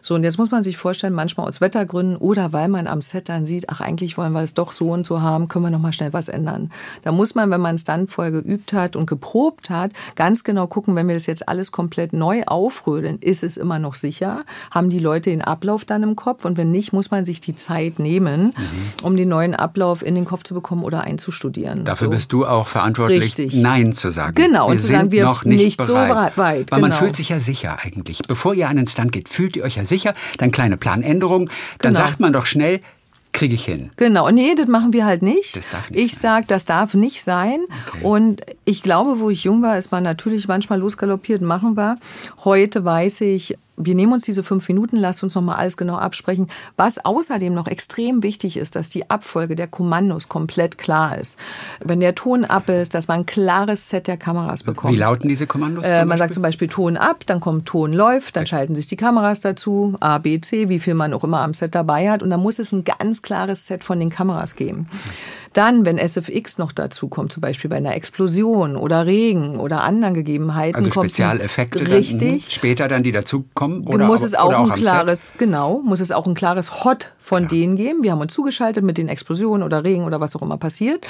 So, 0.01 0.15
und 0.15 0.23
jetzt 0.23 0.37
muss 0.37 0.51
man 0.51 0.63
sich 0.63 0.75
vorstellen, 0.75 1.13
manchmal 1.13 1.47
aus 1.47 1.61
Wettergründen 1.61 2.17
oder 2.17 2.51
weil 2.51 2.67
man 2.67 2.87
am 2.87 2.99
Set 2.99 3.29
dann 3.29 3.45
sieht, 3.45 3.69
ach, 3.69 3.79
eigentlich 3.79 4.17
wollen 4.17 4.33
wir 4.33 4.41
es 4.41 4.53
doch 4.53 4.73
so 4.73 4.91
und 4.91 5.07
so 5.07 5.21
haben, 5.21 5.47
können 5.47 5.63
wir 5.63 5.69
noch 5.69 5.79
mal 5.79 5.93
schnell 5.93 6.11
was 6.11 6.27
ändern. 6.27 6.71
Da 7.03 7.13
muss 7.13 7.35
man, 7.35 7.49
wenn 7.51 7.61
man 7.61 7.75
es 7.75 7.85
dann 7.85 8.07
vorher 8.07 8.31
geübt 8.31 8.73
hat 8.73 8.97
und 8.97 9.05
geprobt 9.05 9.69
hat, 9.69 9.93
ganz 10.15 10.43
genau 10.43 10.67
gucken, 10.67 10.95
wenn 10.95 11.07
wir 11.07 11.15
das 11.15 11.25
jetzt 11.25 11.47
alles 11.47 11.71
komplett 11.71 12.11
neu 12.11 12.43
aufrödeln, 12.43 13.17
ist 13.19 13.43
es 13.43 13.55
immer 13.55 13.79
noch 13.79 13.93
sicher? 13.95 14.43
Haben 14.71 14.89
die 14.89 14.99
Leute 14.99 15.29
den 15.29 15.41
Ablauf 15.41 15.85
dann 15.85 16.03
im 16.03 16.17
Kopf? 16.17 16.43
Und 16.43 16.57
wenn 16.57 16.71
nicht, 16.71 16.91
muss 16.91 17.11
man 17.11 17.12
sich 17.25 17.41
die 17.41 17.55
Zeit 17.55 17.99
nehmen, 17.99 18.45
mhm. 18.45 18.53
um 19.03 19.15
den 19.15 19.29
neuen 19.29 19.55
Ablauf 19.55 20.03
in 20.03 20.15
den 20.15 20.25
Kopf 20.25 20.43
zu 20.43 20.53
bekommen 20.53 20.83
oder 20.83 21.01
einzustudieren. 21.01 21.85
Dafür 21.85 22.07
so. 22.07 22.11
bist 22.11 22.33
du 22.33 22.45
auch 22.45 22.67
verantwortlich, 22.67 23.21
Richtig. 23.21 23.55
Nein 23.55 23.93
zu 23.93 24.09
sagen. 24.09 24.35
Genau, 24.35 24.67
wir 24.67 24.71
und 24.71 24.81
zu 24.81 24.87
sagen, 24.87 25.11
wir 25.11 25.23
noch 25.23 25.45
nicht, 25.45 25.63
nicht 25.63 25.77
bereit. 25.77 26.09
so 26.09 26.15
weit. 26.15 26.37
Weil 26.37 26.63
genau. 26.65 26.81
man 26.81 26.91
fühlt 26.91 27.15
sich 27.15 27.29
ja 27.29 27.39
sicher 27.39 27.77
eigentlich. 27.83 28.21
Bevor 28.27 28.53
ihr 28.53 28.67
an 28.67 28.77
den 28.77 28.87
Stand 28.87 29.11
geht, 29.11 29.29
fühlt 29.29 29.55
ihr 29.55 29.63
euch 29.63 29.75
ja 29.75 29.85
sicher, 29.85 30.15
dann 30.37 30.51
kleine 30.51 30.77
Planänderungen, 30.77 31.49
dann 31.79 31.93
genau. 31.93 32.05
sagt 32.05 32.19
man 32.19 32.33
doch 32.33 32.45
schnell, 32.45 32.81
kriege 33.33 33.55
ich 33.55 33.65
hin. 33.65 33.89
Genau, 33.97 34.29
nee, 34.29 34.55
das 34.55 34.67
machen 34.67 34.93
wir 34.93 35.05
halt 35.05 35.21
nicht. 35.21 35.57
Das 35.57 35.67
darf 35.69 35.89
nicht 35.89 35.99
ich 35.99 36.15
sage, 36.15 36.45
das 36.47 36.65
darf 36.65 36.93
nicht 36.93 37.23
sein. 37.23 37.59
Okay. 37.87 38.05
Und 38.05 38.41
ich 38.63 38.83
glaube, 38.83 39.19
wo 39.19 39.29
ich 39.29 39.43
jung 39.43 39.61
war, 39.61 39.77
ist 39.77 39.91
man 39.91 40.03
natürlich 40.03 40.47
manchmal 40.47 40.79
losgaloppiert, 40.79 41.41
machen 41.41 41.75
wir. 41.75 41.97
Heute 42.45 42.85
weiß 42.85 43.21
ich, 43.21 43.57
wir 43.75 43.95
nehmen 43.95 44.13
uns 44.13 44.23
diese 44.23 44.43
fünf 44.43 44.67
Minuten, 44.67 44.97
lasst 44.97 45.23
uns 45.23 45.35
nochmal 45.35 45.55
alles 45.55 45.77
genau 45.77 45.95
absprechen. 45.95 46.47
Was 46.77 47.03
außerdem 47.03 47.53
noch 47.53 47.67
extrem 47.67 48.21
wichtig 48.21 48.57
ist, 48.57 48.75
dass 48.75 48.89
die 48.89 49.09
Abfolge 49.09 49.55
der 49.55 49.67
Kommandos 49.67 50.29
komplett 50.29 50.77
klar 50.77 51.17
ist. 51.17 51.39
Wenn 51.79 51.99
der 51.99 52.15
Ton 52.15 52.45
ab 52.45 52.69
ist, 52.69 52.93
dass 52.93 53.07
man 53.07 53.21
ein 53.21 53.25
klares 53.25 53.89
Set 53.89 54.07
der 54.07 54.17
Kameras 54.17 54.63
bekommt. 54.63 54.93
Wie 54.93 54.97
lauten 54.97 55.27
diese 55.27 55.47
Kommandos? 55.47 55.85
Äh, 55.85 56.05
man 56.05 56.17
sagt 56.17 56.33
zum 56.33 56.43
Beispiel 56.43 56.67
Ton 56.67 56.97
ab, 56.97 57.25
dann 57.25 57.39
kommt 57.39 57.65
Ton 57.65 57.93
läuft, 57.93 58.35
dann 58.35 58.43
okay. 58.43 58.49
schalten 58.49 58.75
sich 58.75 58.87
die 58.87 58.97
Kameras 58.97 59.39
dazu, 59.39 59.95
A, 59.99 60.19
B, 60.19 60.39
C, 60.39 60.69
wie 60.69 60.79
viel 60.79 60.93
man 60.93 61.13
auch 61.13 61.23
immer 61.23 61.41
am 61.41 61.53
Set 61.53 61.73
dabei 61.73 62.11
hat. 62.11 62.21
Und 62.21 62.29
dann 62.29 62.41
muss 62.41 62.59
es 62.59 62.71
ein 62.71 62.83
ganz 62.83 63.21
klares 63.21 63.65
Set 63.65 63.83
von 63.83 63.99
den 63.99 64.09
Kameras 64.09 64.55
geben. 64.55 64.87
Dann, 65.53 65.85
wenn 65.85 65.97
SFX 65.97 66.57
noch 66.57 66.71
dazu 66.71 67.07
kommt, 67.07 67.31
zum 67.31 67.41
Beispiel 67.41 67.69
bei 67.69 67.77
einer 67.77 67.95
Explosion 67.95 68.75
oder 68.75 69.05
Regen 69.05 69.59
oder 69.59 69.83
anderen 69.83 70.13
Gegebenheiten. 70.13 70.75
Also 70.75 70.91
Spezialeffekte. 70.91 71.87
Richtig. 71.87 72.43
Dann, 72.43 72.51
später 72.51 72.87
dann, 72.87 73.03
die 73.03 73.11
dazukommen? 73.11 73.87
Oder 73.87 74.05
muss 74.05 74.23
es 74.23 74.35
auch, 74.35 74.53
auch 74.53 74.71
ein 74.71 74.79
klares, 74.79 75.33
genau, 75.37 75.81
muss 75.83 75.99
es 75.99 76.11
auch 76.11 76.27
ein 76.27 76.33
klares 76.33 76.83
Hot 76.83 77.11
von 77.19 77.47
Klar. 77.47 77.49
denen 77.49 77.75
geben. 77.77 78.03
Wir 78.03 78.11
haben 78.11 78.21
uns 78.21 78.33
zugeschaltet 78.33 78.83
mit 78.83 78.97
den 78.97 79.07
Explosionen 79.07 79.63
oder 79.63 79.83
Regen 79.83 80.03
oder 80.03 80.19
was 80.19 80.35
auch 80.35 80.41
immer 80.41 80.57
passiert. 80.57 81.07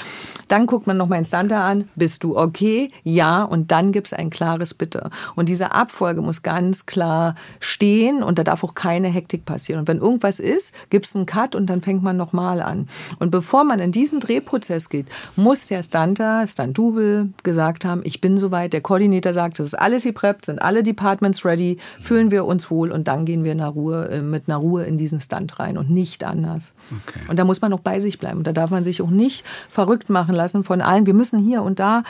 Dann 0.48 0.68
guckt 0.68 0.86
man 0.86 0.96
nochmal 0.96 1.18
Instante 1.18 1.58
an. 1.58 1.90
Bist 1.96 2.24
du 2.24 2.38
okay? 2.38 2.90
Ja. 3.04 3.44
Und 3.44 3.72
dann 3.72 3.92
gibt 3.92 4.08
es 4.08 4.14
ein 4.14 4.30
klares 4.30 4.74
Bitte. 4.74 5.10
Und 5.36 5.50
diese 5.50 5.72
Abfolge 5.72 6.22
muss 6.22 6.44
ganz 6.44 6.86
klar 6.86 7.36
stehen 7.60 8.22
und 8.22 8.38
da 8.38 8.44
darf 8.44 8.64
auch 8.64 8.76
keine 8.76 9.08
Hektik 9.08 9.46
passieren. 9.46 9.80
Und 9.82 9.88
wenn 9.88 9.98
irgendwas 9.98 10.40
ist, 10.40 10.74
gibt 10.90 11.08
es 11.08 11.16
einen 11.16 11.26
Cut 11.26 11.56
und 11.56 11.68
dann 11.68 11.82
fängt 11.82 12.04
man 12.04 12.18
nochmal 12.18 12.62
an. 12.62 12.88
Und 13.20 13.32
bevor 13.32 13.64
man 13.64 13.80
in 13.80 13.92
diesen 13.92 14.20
Drehprozess 14.34 14.90
geht, 14.90 15.08
muss 15.36 15.68
der 15.68 15.84
Stunter, 15.84 16.46
Stunt-Double 16.48 17.30
gesagt 17.44 17.86
haben, 17.86 18.02
ich 18.04 18.22
bin 18.22 18.38
soweit. 18.38 18.74
Der 18.74 18.82
Koordinator 18.82 19.34
sagt, 19.34 19.60
das 19.60 19.68
ist 19.68 19.76
alles 19.76 20.04
gepreppt, 20.04 20.46
sind 20.46 20.62
alle 20.62 20.84
Departments 20.84 21.46
ready, 21.46 21.78
fühlen 22.00 22.32
wir 22.32 22.46
uns 22.46 22.70
wohl 22.72 22.92
und 22.92 23.08
dann 23.08 23.26
gehen 23.26 23.44
wir 23.44 23.52
in 23.52 23.62
Ruhe, 23.62 24.10
äh, 24.10 24.22
mit 24.22 24.44
einer 24.48 24.58
Ruhe 24.58 24.86
in 24.86 24.98
diesen 24.98 25.22
Stunt 25.22 25.60
rein 25.60 25.78
und 25.78 25.90
nicht 25.90 26.24
anders. 26.24 26.74
Okay. 27.08 27.20
Und 27.28 27.38
da 27.38 27.44
muss 27.44 27.62
man 27.62 27.74
auch 27.74 27.80
bei 27.80 28.00
sich 28.00 28.20
bleiben. 28.20 28.40
Und 28.40 28.48
da 28.48 28.54
darf 28.54 28.72
man 28.72 28.84
sich 28.84 29.02
auch 29.02 29.10
nicht 29.10 29.46
verrückt 29.70 30.10
machen 30.10 30.34
lassen 30.34 30.64
von 30.64 30.82
allen, 30.82 31.06
wir 31.06 31.14
müssen 31.14 31.40
hier 31.40 31.62
und 31.62 31.80
da. 31.80 32.04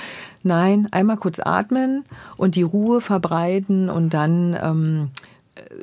Nein, 0.43 0.87
einmal 0.91 1.17
kurz 1.17 1.39
atmen 1.39 2.03
und 2.37 2.55
die 2.55 2.63
Ruhe 2.63 3.01
verbreiten 3.01 3.89
und 3.89 4.13
dann 4.13 4.57
ähm, 4.61 5.09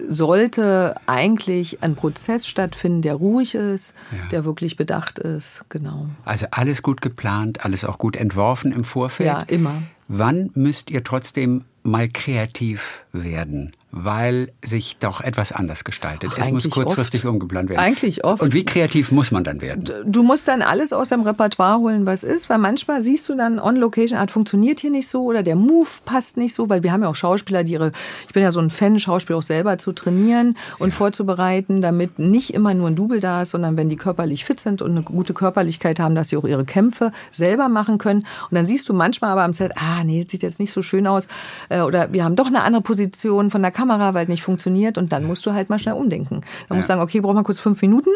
sollte 0.09 0.95
eigentlich 1.07 1.83
ein 1.83 1.95
Prozess 1.95 2.47
stattfinden, 2.47 3.03
der 3.03 3.15
ruhig 3.15 3.55
ist, 3.55 3.95
ja. 4.13 4.29
der 4.31 4.45
wirklich 4.45 4.77
bedacht 4.77 5.19
ist. 5.19 5.65
Genau. 5.69 6.09
Also 6.25 6.47
alles 6.51 6.83
gut 6.83 7.01
geplant, 7.01 7.65
alles 7.65 7.85
auch 7.85 7.99
gut 7.99 8.17
entworfen 8.17 8.73
im 8.73 8.85
Vorfeld. 8.85 9.27
Ja, 9.27 9.43
immer. 9.43 9.83
Wann 10.09 10.51
müsst 10.55 10.91
ihr 10.91 11.05
trotzdem 11.05 11.65
mal 11.83 12.09
kreativ 12.09 13.05
werden? 13.13 13.73
Weil 13.93 14.53
sich 14.65 14.99
doch 14.99 15.21
etwas 15.21 15.53
anders 15.53 15.83
gestaltet. 15.85 16.31
Ach, 16.35 16.39
es 16.39 16.51
muss 16.51 16.71
kurzfristig 16.71 17.25
oft. 17.25 17.33
umgeplant 17.33 17.69
werden. 17.69 17.81
Eigentlich 17.81 18.25
oft. 18.25 18.41
Und 18.41 18.55
wie 18.55 18.65
kreativ 18.65 19.11
muss 19.11 19.33
man 19.33 19.43
dann 19.43 19.61
werden? 19.61 19.91
Du 20.07 20.23
musst 20.23 20.47
dann 20.47 20.63
alles 20.63 20.93
aus 20.93 21.09
deinem 21.09 21.23
Repertoire 21.23 21.79
holen, 21.79 22.07
was 22.07 22.23
ist, 22.23 22.49
weil 22.49 22.59
manchmal 22.59 23.03
siehst 23.03 23.29
du 23.29 23.35
dann 23.35 23.59
on 23.59 23.77
Location, 23.77 24.19
Art 24.19 24.31
funktioniert 24.31 24.79
hier 24.79 24.91
nicht 24.91 25.09
so 25.09 25.25
oder 25.25 25.43
der 25.43 25.57
Move 25.57 25.89
passt 26.05 26.37
nicht 26.37 26.55
so, 26.55 26.69
weil 26.69 26.85
wir 26.85 26.93
haben 26.93 27.03
ja 27.03 27.09
auch 27.09 27.17
Schauspieler, 27.17 27.65
die 27.65 27.73
ihre, 27.73 27.91
ich 28.29 28.33
bin 28.33 28.45
ja 28.45 28.53
so 28.53 28.61
ein 28.61 28.71
Fan, 28.71 28.99
Schauspieler 29.01 29.39
auch 29.39 29.43
selber 29.43 29.79
zu 29.79 29.93
trainieren 29.93 30.57
und 30.79 30.95
vorzubereiten, 30.95 31.81
damit 31.81 32.19
nicht 32.19 32.55
immer 32.55 32.75
nur 32.75 32.89
ein 32.89 32.95
Double 32.97 33.19
da 33.19 33.43
ist, 33.43 33.51
sondern 33.51 33.77
wenn 33.77 33.89
die 33.89 33.97
körperlich 33.97 34.45
fit 34.45 34.61
sind 34.61 34.83
und 34.83 34.93
eine 34.93 35.03
gute 35.03 35.35
Körperlichkeit 35.35 35.99
haben, 35.99 36.15
dass 36.15 36.29
sie 36.29 36.37
auch 36.37 36.45
ihre 36.45 36.65
Kämpfe 36.65 37.13
selber 37.31 37.69
machen 37.69 37.99
können. 37.99 38.21
Und 38.51 38.55
dann 38.55 38.65
siehst 38.65 38.89
du 38.89 38.95
manchmal 38.95 39.31
aber 39.31 39.43
am 39.43 39.53
Set, 39.53 39.73
ah 39.77 40.05
nee, 40.05 40.23
das 40.23 40.31
sieht 40.31 40.43
jetzt 40.45 40.61
nicht 40.61 40.73
so 40.73 40.83
schön 40.83 41.09
aus 41.09 41.27
äh, 41.71 41.81
oder 41.81 42.13
wir 42.13 42.23
haben 42.23 42.37
doch 42.37 42.47
eine 42.47 42.63
andere 42.63 42.83
Position 42.83 43.51
von 43.51 43.63
der 43.63 43.73
Kamera, 43.73 43.80
weil 43.89 44.23
es 44.23 44.29
nicht 44.29 44.43
funktioniert 44.43 44.99
und 44.99 45.13
dann 45.13 45.25
musst 45.25 45.45
du 45.47 45.53
halt 45.53 45.71
mal 45.71 45.79
schnell 45.79 45.95
umdenken. 45.95 46.43
Dann 46.69 46.77
musst 46.77 46.89
du 46.89 46.93
sagen, 46.93 47.03
okay, 47.03 47.21
brauchen 47.21 47.37
wir 47.37 47.43
kurz 47.43 47.59
fünf 47.59 47.81
Minuten. 47.83 48.11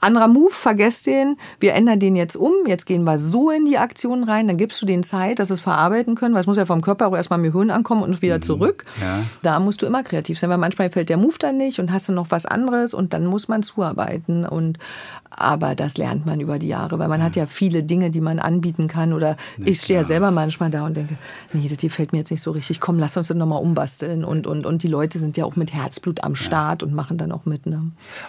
Anderer 0.00 0.28
Move, 0.28 0.50
vergesst 0.50 1.06
den. 1.06 1.36
Wir 1.58 1.74
ändern 1.74 1.98
den 1.98 2.16
jetzt 2.16 2.36
um. 2.36 2.52
Jetzt 2.66 2.86
gehen 2.86 3.04
wir 3.04 3.18
so 3.18 3.50
in 3.50 3.64
die 3.64 3.78
Aktion 3.78 4.24
rein. 4.24 4.46
Dann 4.46 4.56
gibst 4.56 4.80
du 4.80 4.86
denen 4.86 5.02
Zeit, 5.02 5.38
dass 5.38 5.50
es 5.50 5.60
verarbeiten 5.60 6.14
können, 6.14 6.34
weil 6.34 6.40
es 6.40 6.46
muss 6.46 6.56
ja 6.56 6.66
vom 6.66 6.80
Körper 6.80 7.08
auch 7.08 7.16
erstmal 7.16 7.38
im 7.38 7.44
Gehirn 7.44 7.70
ankommen 7.70 8.02
und 8.02 8.22
wieder 8.22 8.40
zurück. 8.40 8.84
Ja. 9.00 9.20
Da 9.42 9.60
musst 9.60 9.82
du 9.82 9.86
immer 9.86 10.02
kreativ 10.02 10.38
sein, 10.38 10.50
weil 10.50 10.58
manchmal 10.58 10.90
fällt 10.90 11.08
der 11.08 11.16
Move 11.16 11.36
dann 11.38 11.56
nicht 11.56 11.78
und 11.78 11.92
hast 11.92 12.08
du 12.08 12.12
noch 12.12 12.30
was 12.30 12.46
anderes 12.46 12.94
und 12.94 13.12
dann 13.12 13.26
muss 13.26 13.48
man 13.48 13.62
zuarbeiten. 13.62 14.44
Und 14.46 14.78
aber 15.30 15.74
das 15.74 15.96
lernt 15.96 16.26
man 16.26 16.40
über 16.40 16.58
die 16.58 16.68
Jahre, 16.68 16.98
weil 16.98 17.08
man 17.08 17.22
hat 17.22 17.36
ja 17.36 17.46
viele 17.46 17.84
Dinge, 17.84 18.10
die 18.10 18.20
man 18.20 18.38
anbieten 18.40 18.88
kann. 18.88 19.12
Oder 19.12 19.36
ich 19.64 19.80
stehe 19.80 20.00
ja 20.00 20.04
selber 20.04 20.30
manchmal 20.32 20.70
da 20.70 20.84
und 20.84 20.96
denke, 20.96 21.16
nee, 21.52 21.68
das 21.68 21.78
gefällt 21.78 22.12
mir 22.12 22.18
jetzt 22.18 22.30
nicht 22.30 22.42
so 22.42 22.50
richtig. 22.50 22.80
Komm, 22.80 22.98
lass 22.98 23.16
uns 23.16 23.28
das 23.28 23.36
nochmal 23.36 23.62
umbasteln. 23.62 24.24
Und, 24.24 24.46
und, 24.46 24.66
und 24.66 24.82
die 24.82 24.88
Leute 24.88 24.99
sind 25.08 25.36
ja 25.36 25.44
auch 25.44 25.56
mit 25.56 25.72
Herzblut 25.72 26.22
am 26.22 26.34
Start 26.34 26.82
und 26.82 26.92
machen 26.94 27.16
dann 27.16 27.32
auch 27.32 27.44
mit. 27.46 27.66
Ne? 27.66 27.80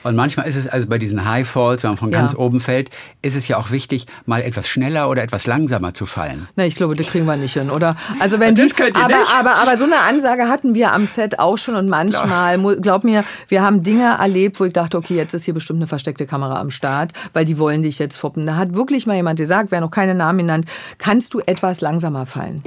Und 0.04 0.16
manchmal 0.16 0.48
ist 0.48 0.56
es, 0.56 0.68
also 0.68 0.88
bei 0.88 0.98
diesen 0.98 1.26
High 1.26 1.48
Falls, 1.48 1.84
wenn 1.84 1.92
man 1.92 1.98
von 1.98 2.12
Ja. 2.12 2.20
ganz 2.20 2.36
oben 2.36 2.60
fällt, 2.62 2.90
ist 3.22 3.36
es 3.36 3.48
ja 3.48 3.58
auch 3.58 3.72
wichtig, 3.72 4.06
mal 4.26 4.42
etwas 4.42 4.68
schneller 4.68 5.10
oder 5.10 5.24
etwas 5.24 5.48
langsamer 5.48 5.94
zu 5.94 6.06
fallen. 6.06 6.48
Na, 6.56 6.66
ich 6.66 6.76
glaube, 6.76 6.96
das 6.96 7.08
kriegen 7.08 7.26
wir 7.26 7.36
nicht 7.36 7.54
hin, 7.54 7.70
oder? 7.70 7.96
Also 8.20 8.40
wenn 8.40 8.56
Das 8.62 8.70
die, 8.70 8.76
könnt 8.76 8.98
ihr 8.98 9.04
aber, 9.04 9.18
nicht? 9.20 9.34
aber 9.34 9.56
aber 9.56 9.78
so 9.78 9.84
eine 9.86 10.00
Ansage 10.00 10.48
hatten 10.48 10.76
wir 10.76 10.94
am 10.94 11.06
Set 11.08 11.40
auch 11.40 11.58
schon 11.58 11.76
und 11.76 11.90
manchmal, 11.90 12.58
glaub 12.82 13.04
mir, 13.04 13.24
wir 13.48 13.62
haben 13.62 13.84
Dinge 13.84 14.18
erlebt, 14.20 14.60
wo 14.60 14.66
ich 14.66 14.74
dachte, 14.74 14.98
okay, 14.98 15.16
jetzt 15.16 15.34
ist 15.34 15.46
hier 15.46 15.54
bestimmt 15.54 15.78
eine 15.80 15.88
versteckte 15.88 16.26
Kamera 16.26 16.60
am 16.60 16.70
Start, 16.70 17.12
weil 17.34 17.46
die 17.46 17.58
wollen 17.58 17.84
dich 17.84 18.00
jetzt 18.00 18.18
foppen. 18.18 18.46
Da 18.46 18.56
hat 18.56 18.74
wirklich 18.76 19.06
mal 19.08 19.16
jemand 19.16 19.40
gesagt, 19.40 19.72
wer 19.72 19.82
noch 19.82 19.92
keine 19.92 20.16
Namen 20.16 20.40
genannt, 20.40 20.66
kannst 20.98 21.34
du 21.34 21.40
etwas 21.46 21.82
langsamer 21.82 22.26
fallen? 22.26 22.64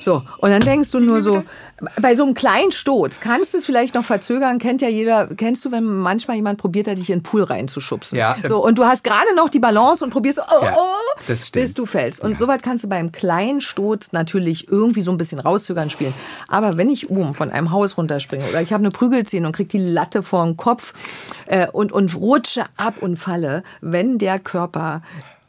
So, 0.00 0.22
und 0.38 0.50
dann 0.50 0.60
denkst 0.60 0.90
du 0.92 1.00
nur 1.00 1.20
so, 1.20 1.42
bei 2.00 2.14
so 2.14 2.24
einem 2.24 2.34
kleinen 2.34 2.72
Sturz 2.72 3.20
kannst 3.20 3.54
du 3.54 3.58
es 3.58 3.66
vielleicht 3.66 3.94
noch 3.94 4.04
verzögern, 4.04 4.58
kennt 4.58 4.82
ja 4.82 4.88
jeder, 4.88 5.28
kennst 5.28 5.64
du, 5.64 5.70
wenn 5.70 5.84
manchmal 5.84 6.36
jemand 6.36 6.58
probiert 6.58 6.88
hat, 6.88 6.96
dich 6.96 7.10
in 7.10 7.18
den 7.18 7.22
Pool 7.22 7.42
reinzuschubsen. 7.42 8.18
Ja. 8.18 8.36
So, 8.44 8.64
und 8.64 8.78
du 8.78 8.84
hast 8.84 9.04
gerade 9.04 9.34
noch 9.36 9.48
die 9.48 9.60
Balance 9.60 10.04
und 10.04 10.10
probierst, 10.10 10.40
oh, 10.40 10.64
Ja, 10.64 10.76
oh, 10.76 11.32
bis 11.52 11.74
du 11.74 11.86
fällst. 11.86 12.22
Und 12.22 12.36
soweit 12.36 12.62
kannst 12.62 12.84
du 12.84 12.88
beim 12.88 13.12
kleinen 13.12 13.60
Sturz 13.60 14.12
natürlich 14.12 14.68
irgendwie 14.68 15.02
so 15.02 15.10
ein 15.12 15.16
bisschen 15.16 15.38
rauszögern 15.38 15.90
spielen. 15.90 16.14
Aber 16.48 16.76
wenn 16.76 16.90
ich 16.90 17.10
oben 17.10 17.34
von 17.34 17.50
einem 17.50 17.70
Haus 17.70 17.96
runterspringe 17.96 18.44
oder 18.48 18.60
ich 18.60 18.72
habe 18.72 18.82
eine 18.82 18.90
Prügelzähne 18.90 19.46
und 19.46 19.54
krieg 19.54 19.68
die 19.68 19.78
Latte 19.78 20.22
vor 20.22 20.44
den 20.44 20.56
Kopf 20.56 20.94
äh, 21.46 21.68
und, 21.68 21.92
und 21.92 22.14
rutsche 22.16 22.64
ab 22.76 22.94
und 23.00 23.16
falle, 23.18 23.62
wenn 23.80 24.18
der 24.18 24.38
Körper 24.38 25.02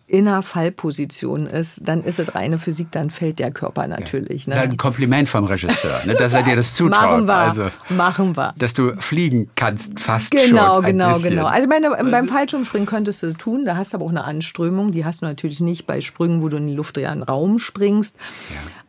in 0.10 0.28
einer 0.28 0.41
Fallposition 0.41 1.45
ist, 1.45 1.88
dann 1.88 2.04
ist 2.04 2.19
es 2.19 2.34
reine 2.36 2.58
Physik, 2.58 2.88
dann 2.91 3.10
fällt 3.10 3.39
der 3.39 3.52
Körper 3.52 3.88
natürlich. 3.88 4.45
Das 4.45 4.56
ist 4.56 4.60
halt 4.60 4.69
Ne? 4.69 4.74
ein 4.76 4.78
Kompliment 4.78 5.30
vom 5.30 5.45
Regisseur, 5.45 6.02
ne, 6.06 6.15
dass 6.15 6.34
er 6.34 6.43
dir 6.43 6.56
das 6.56 6.74
zutraut. 6.76 7.02
Machen 7.02 7.28
wir, 7.28 7.34
Also, 7.36 7.67
machen 7.89 8.36
wir. 8.38 8.54
dass 8.58 8.74
du 8.74 8.93
fliegen 9.00 9.50
kannst, 9.56 10.00
fast 10.00 10.34
schon. 10.38 10.50
Genau, 10.50 10.80
ein 10.80 10.86
genau, 10.86 11.13
bisschen. 11.13 11.30
genau. 11.32 11.45
Also 11.45 11.67
meine, 11.67 11.89
beim 11.89 12.28
Fallschirmspringen 12.28 12.88
könntest 12.88 13.24
du 13.24 13.28
es 13.28 13.38
tun, 13.38 13.65
da 13.65 13.76
hast 13.78 13.93
du 13.93 13.98
aber 13.98 14.06
auch 14.06 14.10
eine 14.10 14.24
Anströmung, 14.24 14.91
die 14.91 15.06
hast 15.06 15.22
du 15.22 15.26
natürlich 15.26 15.60
nicht 15.60 15.86
bei 15.86 16.02
Sprüngen, 16.02 16.41
wo 16.41 16.50
du 16.50 16.58
in 16.58 16.67
die 16.67 16.74
luftleeren 16.76 17.24
Raum 17.24 17.60
springst. 17.60 18.15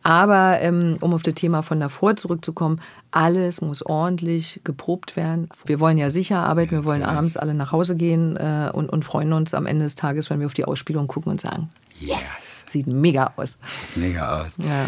Aber 0.03 0.59
ähm, 0.61 0.97
um 1.01 1.13
auf 1.13 1.21
das 1.23 1.35
Thema 1.35 1.61
von 1.61 1.79
davor 1.79 2.15
zurückzukommen, 2.15 2.81
alles 3.11 3.61
muss 3.61 3.85
ordentlich 3.85 4.61
geprobt 4.63 5.15
werden. 5.15 5.49
Wir 5.65 5.79
wollen 5.79 5.97
ja 5.97 6.09
sicher 6.09 6.39
arbeiten, 6.39 6.71
wir 6.71 6.85
wollen 6.85 7.03
abends 7.03 7.37
alle 7.37 7.53
nach 7.53 7.71
Hause 7.71 7.95
gehen 7.95 8.35
äh, 8.37 8.71
und, 8.73 8.89
und 8.89 9.05
freuen 9.05 9.33
uns 9.33 9.53
am 9.53 9.65
Ende 9.65 9.83
des 9.85 9.95
Tages, 9.95 10.29
wenn 10.29 10.39
wir 10.39 10.47
auf 10.47 10.53
die 10.53 10.65
Ausspielung 10.65 11.07
gucken 11.07 11.31
und 11.31 11.41
sagen, 11.41 11.69
yes, 11.99 12.45
sieht 12.67 12.87
mega 12.87 13.33
aus. 13.35 13.57
Mega 13.95 14.41
aus. 14.43 14.51
Ja, 14.57 14.87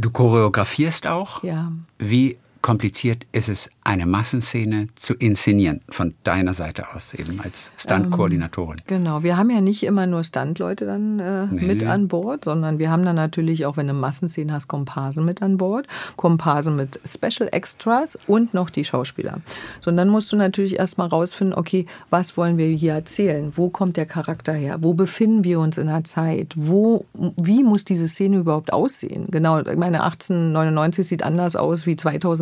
Du 0.00 0.10
choreografierst 0.10 1.06
auch. 1.08 1.42
ja. 1.42 1.72
Wie 1.98 2.38
kompliziert 2.62 3.26
ist 3.32 3.48
es, 3.48 3.70
eine 3.84 4.06
Massenszene 4.06 4.88
zu 4.94 5.14
inszenieren 5.14 5.80
von 5.88 6.14
deiner 6.24 6.54
Seite 6.54 6.84
aus, 6.94 7.14
eben 7.14 7.40
als 7.40 7.72
Stunt-Koordinatorin? 7.76 8.82
Genau, 8.86 9.22
wir 9.22 9.36
haben 9.36 9.50
ja 9.50 9.60
nicht 9.60 9.82
immer 9.84 10.06
nur 10.06 10.24
Stuntleute 10.24 10.84
dann 10.84 11.18
äh, 11.18 11.46
mit 11.46 11.84
an 11.84 12.08
Bord, 12.08 12.44
sondern 12.44 12.78
wir 12.78 12.90
haben 12.90 13.04
dann 13.04 13.16
natürlich, 13.16 13.64
auch 13.66 13.76
wenn 13.76 13.86
du 13.86 13.94
Massenszenen 13.94 14.52
hast, 14.52 14.68
Komparsen 14.68 15.24
mit 15.24 15.42
an 15.42 15.56
Bord, 15.56 15.86
Komparsen 16.16 16.76
mit 16.76 17.00
Special 17.04 17.48
Extras 17.52 18.18
und 18.26 18.54
noch 18.54 18.70
die 18.70 18.84
Schauspieler. 18.84 19.40
So, 19.80 19.90
und 19.90 19.96
dann 19.96 20.08
musst 20.08 20.30
du 20.32 20.36
natürlich 20.36 20.78
erstmal 20.78 21.08
rausfinden, 21.08 21.56
okay, 21.56 21.86
was 22.10 22.36
wollen 22.36 22.58
wir 22.58 22.66
hier 22.66 22.92
erzählen? 22.92 23.52
Wo 23.56 23.68
kommt 23.68 23.96
der 23.96 24.06
Charakter 24.06 24.52
her? 24.52 24.76
Wo 24.80 24.94
befinden 24.94 25.44
wir 25.44 25.60
uns 25.60 25.78
in 25.78 25.86
der 25.86 26.04
Zeit? 26.04 26.54
Wo, 26.56 27.06
wie 27.14 27.62
muss 27.62 27.84
diese 27.84 28.08
Szene 28.08 28.38
überhaupt 28.38 28.72
aussehen? 28.72 29.26
Genau, 29.30 29.60
ich 29.60 29.76
meine, 29.76 30.02
1899 30.02 31.06
sieht 31.06 31.22
anders 31.22 31.56
aus 31.56 31.86
wie 31.86 31.96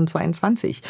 2022. 0.06 0.82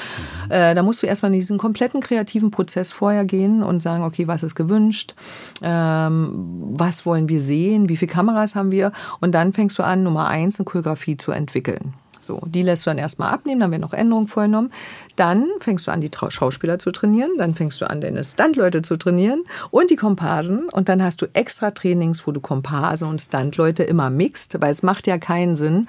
Äh, 0.48 0.74
da 0.74 0.82
musst 0.82 1.02
du 1.02 1.06
erstmal 1.06 1.32
in 1.32 1.38
diesen 1.38 1.58
kompletten 1.58 2.00
kreativen 2.00 2.50
Prozess 2.50 2.92
vorher 2.92 3.24
gehen 3.24 3.62
und 3.62 3.82
sagen, 3.82 4.04
okay, 4.04 4.26
was 4.28 4.42
ist 4.42 4.54
gewünscht? 4.54 5.14
Ähm, 5.62 6.30
was 6.70 7.06
wollen 7.06 7.28
wir 7.28 7.40
sehen? 7.40 7.88
Wie 7.88 7.96
viele 7.96 8.12
Kameras 8.12 8.54
haben 8.54 8.70
wir? 8.70 8.92
Und 9.20 9.34
dann 9.34 9.52
fängst 9.52 9.78
du 9.78 9.82
an, 9.82 10.02
Nummer 10.02 10.26
eins, 10.26 10.58
eine 10.58 10.64
Choreografie 10.64 11.16
zu 11.16 11.32
entwickeln. 11.32 11.94
So, 12.26 12.42
die 12.46 12.62
lässt 12.62 12.84
du 12.84 12.90
dann 12.90 12.98
erstmal 12.98 13.32
abnehmen, 13.32 13.60
dann 13.60 13.70
werden 13.70 13.82
noch 13.82 13.92
Änderungen 13.92 14.28
vorgenommen. 14.28 14.72
Dann 15.16 15.46
fängst 15.60 15.86
du 15.86 15.92
an, 15.92 16.00
die 16.00 16.10
Trau- 16.10 16.30
Schauspieler 16.30 16.78
zu 16.78 16.90
trainieren, 16.90 17.30
dann 17.38 17.54
fängst 17.54 17.80
du 17.80 17.88
an, 17.88 18.00
deine 18.00 18.22
Stuntleute 18.24 18.82
zu 18.82 18.96
trainieren 18.96 19.44
und 19.70 19.90
die 19.90 19.96
Komparsen. 19.96 20.68
Und 20.68 20.88
dann 20.88 21.02
hast 21.02 21.22
du 21.22 21.26
extra 21.32 21.70
Trainings, 21.70 22.26
wo 22.26 22.32
du 22.32 22.40
Komparse 22.40 23.06
und 23.06 23.22
Stuntleute 23.22 23.84
immer 23.84 24.10
mixt, 24.10 24.60
weil 24.60 24.70
es 24.70 24.82
macht 24.82 25.06
ja 25.06 25.18
keinen 25.18 25.54
Sinn, 25.54 25.88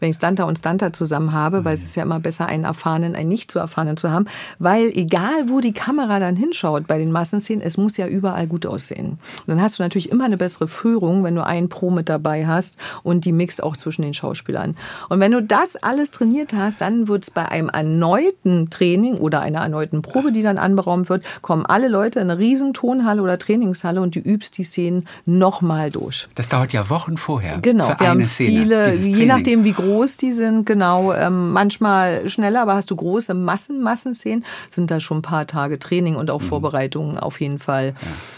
wenn 0.00 0.10
ich 0.10 0.16
Stunter 0.16 0.46
und 0.46 0.58
Stunter 0.58 0.92
zusammen 0.92 1.32
habe, 1.32 1.64
weil 1.64 1.74
es 1.74 1.82
ist 1.82 1.96
ja 1.96 2.02
immer 2.02 2.20
besser, 2.20 2.46
einen 2.46 2.64
erfahrenen, 2.64 3.14
einen 3.14 3.28
nicht 3.28 3.50
zu 3.50 3.58
erfahrenen 3.58 3.96
zu 3.96 4.10
haben, 4.10 4.26
weil 4.58 4.88
egal, 4.88 5.48
wo 5.48 5.60
die 5.60 5.72
Kamera 5.72 6.18
dann 6.18 6.36
hinschaut 6.36 6.86
bei 6.86 6.98
den 6.98 7.12
Massenszenen, 7.12 7.62
es 7.64 7.76
muss 7.76 7.96
ja 7.96 8.06
überall 8.06 8.46
gut 8.46 8.66
aussehen. 8.66 9.12
Und 9.12 9.48
dann 9.48 9.60
hast 9.60 9.78
du 9.78 9.82
natürlich 9.82 10.10
immer 10.10 10.24
eine 10.24 10.36
bessere 10.36 10.68
Führung, 10.68 11.24
wenn 11.24 11.34
du 11.34 11.44
einen 11.44 11.68
Pro 11.68 11.90
mit 11.90 12.08
dabei 12.08 12.46
hast 12.46 12.78
und 13.02 13.24
die 13.24 13.32
mixt 13.32 13.62
auch 13.62 13.76
zwischen 13.76 14.02
den 14.02 14.14
Schauspielern. 14.14 14.76
Und 15.08 15.20
wenn 15.20 15.32
du 15.32 15.42
das 15.42 15.75
alles 15.82 16.10
trainiert 16.10 16.54
hast, 16.54 16.80
dann 16.80 17.08
wird 17.08 17.24
es 17.24 17.30
bei 17.30 17.46
einem 17.46 17.68
erneuten 17.68 18.70
Training 18.70 19.14
oder 19.16 19.40
einer 19.40 19.60
erneuten 19.60 20.02
Probe, 20.02 20.32
die 20.32 20.42
dann 20.42 20.58
anberaumt 20.58 21.08
wird, 21.08 21.24
kommen 21.42 21.66
alle 21.66 21.88
Leute 21.88 22.20
in 22.20 22.30
eine 22.30 22.38
riesen 22.38 22.72
Tonhalle 22.72 23.22
oder 23.22 23.38
Trainingshalle 23.38 24.00
und 24.00 24.16
du 24.16 24.20
übst 24.20 24.56
die 24.58 24.64
Szenen 24.64 25.06
nochmal 25.26 25.90
durch. 25.90 26.28
Das 26.34 26.48
dauert 26.48 26.72
ja 26.72 26.88
Wochen 26.88 27.16
vorher. 27.16 27.58
Genau, 27.60 27.84
für 27.90 28.00
wir 28.00 28.00
eine 28.00 28.22
haben 28.22 28.28
Szene, 28.28 28.92
viele, 28.92 28.94
je 28.94 29.26
nachdem 29.26 29.64
wie 29.64 29.72
groß 29.72 30.16
die 30.16 30.32
sind, 30.32 30.64
genau, 30.64 31.12
ähm, 31.12 31.52
manchmal 31.52 32.28
schneller, 32.28 32.62
aber 32.62 32.74
hast 32.74 32.90
du 32.90 32.96
große 32.96 33.34
Massen, 33.34 33.82
Massenszenen, 33.82 34.44
sind 34.68 34.90
da 34.90 35.00
schon 35.00 35.18
ein 35.18 35.22
paar 35.22 35.46
Tage 35.46 35.78
Training 35.78 36.16
und 36.16 36.30
auch 36.30 36.40
Mhm. 36.40 36.46
Vorbereitungen 36.46 37.18
auf 37.18 37.40
jeden 37.40 37.58
Fall 37.58 37.94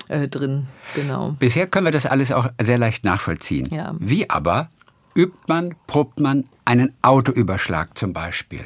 äh, 0.08 0.28
drin, 0.28 0.66
genau. 0.94 1.34
Bisher 1.38 1.66
können 1.66 1.86
wir 1.86 1.92
das 1.92 2.06
alles 2.06 2.32
auch 2.32 2.48
sehr 2.60 2.78
leicht 2.78 3.04
nachvollziehen. 3.04 3.68
Ja. 3.70 3.94
Wie 3.98 4.28
aber 4.30 4.68
übt 5.16 5.38
man, 5.46 5.74
probt 5.86 6.20
man 6.20 6.44
einen 6.64 6.92
Autoüberschlag 7.02 7.96
zum 7.96 8.12
Beispiel? 8.12 8.64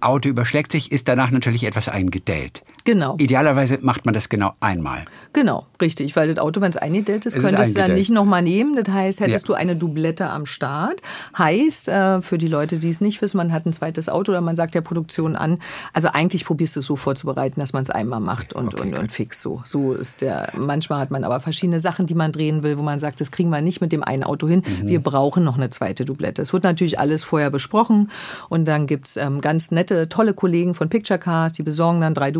Auto 0.00 0.28
überschlägt 0.28 0.70
sich, 0.70 0.92
ist 0.92 1.08
danach 1.08 1.30
natürlich 1.30 1.64
etwas 1.64 1.88
eingedellt. 1.88 2.62
Genau. 2.84 3.16
Idealerweise 3.18 3.78
macht 3.80 4.04
man 4.04 4.12
das 4.12 4.28
genau 4.28 4.52
einmal. 4.60 5.06
Genau, 5.32 5.64
richtig, 5.80 6.14
weil 6.16 6.28
das 6.28 6.38
Auto, 6.38 6.60
wenn 6.60 6.70
es 6.70 6.76
eingedellt 6.76 7.24
ist, 7.26 7.34
Es 7.34 7.42
ist 7.42 7.50
könntest 7.50 7.74
du 7.74 7.80
dann 7.80 7.94
nicht 7.94 8.10
nochmal 8.10 8.42
nehmen. 8.42 8.76
Das 8.76 8.92
heißt, 8.92 9.20
hättest 9.20 9.44
Ja. 9.44 9.46
du 9.46 9.54
eine 9.54 9.74
Doublette 9.74 10.28
am 10.28 10.44
Start. 10.44 11.00
Heißt, 11.36 11.88
äh, 11.88 12.20
für 12.20 12.36
die 12.38 12.46
Leute, 12.46 12.78
die 12.78 12.90
es 12.90 13.00
nicht 13.00 13.22
wissen, 13.22 13.38
man 13.38 13.52
hat 13.52 13.64
ein 13.66 13.72
zweites 13.72 14.08
Auto 14.10 14.32
oder 14.32 14.42
man 14.42 14.54
sagt 14.54 14.74
der 14.74 14.82
Produktion 14.82 15.34
an, 15.34 15.58
also 15.94 16.08
eigentlich 16.08 16.44
probierst 16.44 16.76
du 16.76 16.80
es 16.80 16.86
so 16.86 16.96
vorzubereiten, 16.96 17.58
dass 17.58 17.72
man 17.72 17.82
es 17.82 17.90
einmal 17.90 18.20
macht 18.20 18.52
und, 18.52 18.74
Okay, 18.74 18.82
und, 18.82 18.98
und 18.98 19.10
fix 19.12 19.40
so. 19.40 19.62
So 19.64 19.94
ist 19.94 20.20
der, 20.20 20.52
manchmal 20.56 21.00
hat 21.00 21.10
man 21.10 21.24
aber 21.24 21.40
verschiedene 21.40 21.80
Sachen, 21.80 22.06
die 22.06 22.14
man 22.14 22.32
drehen 22.32 22.62
will, 22.62 22.76
wo 22.78 22.82
man 22.82 23.00
sagt, 23.00 23.20
das 23.20 23.30
kriegen 23.30 23.48
wir 23.50 23.62
nicht 23.62 23.80
mit 23.80 23.92
dem 23.92 24.04
einen 24.04 24.24
Auto 24.24 24.46
hin. 24.46 24.62
Mhm. 24.82 24.88
Wir 24.88 25.00
brauchen 25.00 25.42
noch 25.42 25.56
eine 25.56 25.70
zweite 25.70 26.04
Doublette. 26.04 26.42
Es 26.42 26.52
wird 26.52 26.64
natürlich 26.64 26.98
alles 27.00 27.24
vorher 27.24 27.50
besprochen 27.50 28.10
und 28.50 28.66
dann 28.66 28.86
gibt's 28.86 29.16
ähm, 29.16 29.40
ganz 29.40 29.70
nette, 29.70 30.08
tolle 30.10 30.34
Kollegen 30.34 30.74
von 30.74 30.90
Picture 30.90 31.18
Cars, 31.18 31.54
die 31.54 31.62
besorgen 31.62 32.02
dann 32.02 32.12
drei 32.14 32.30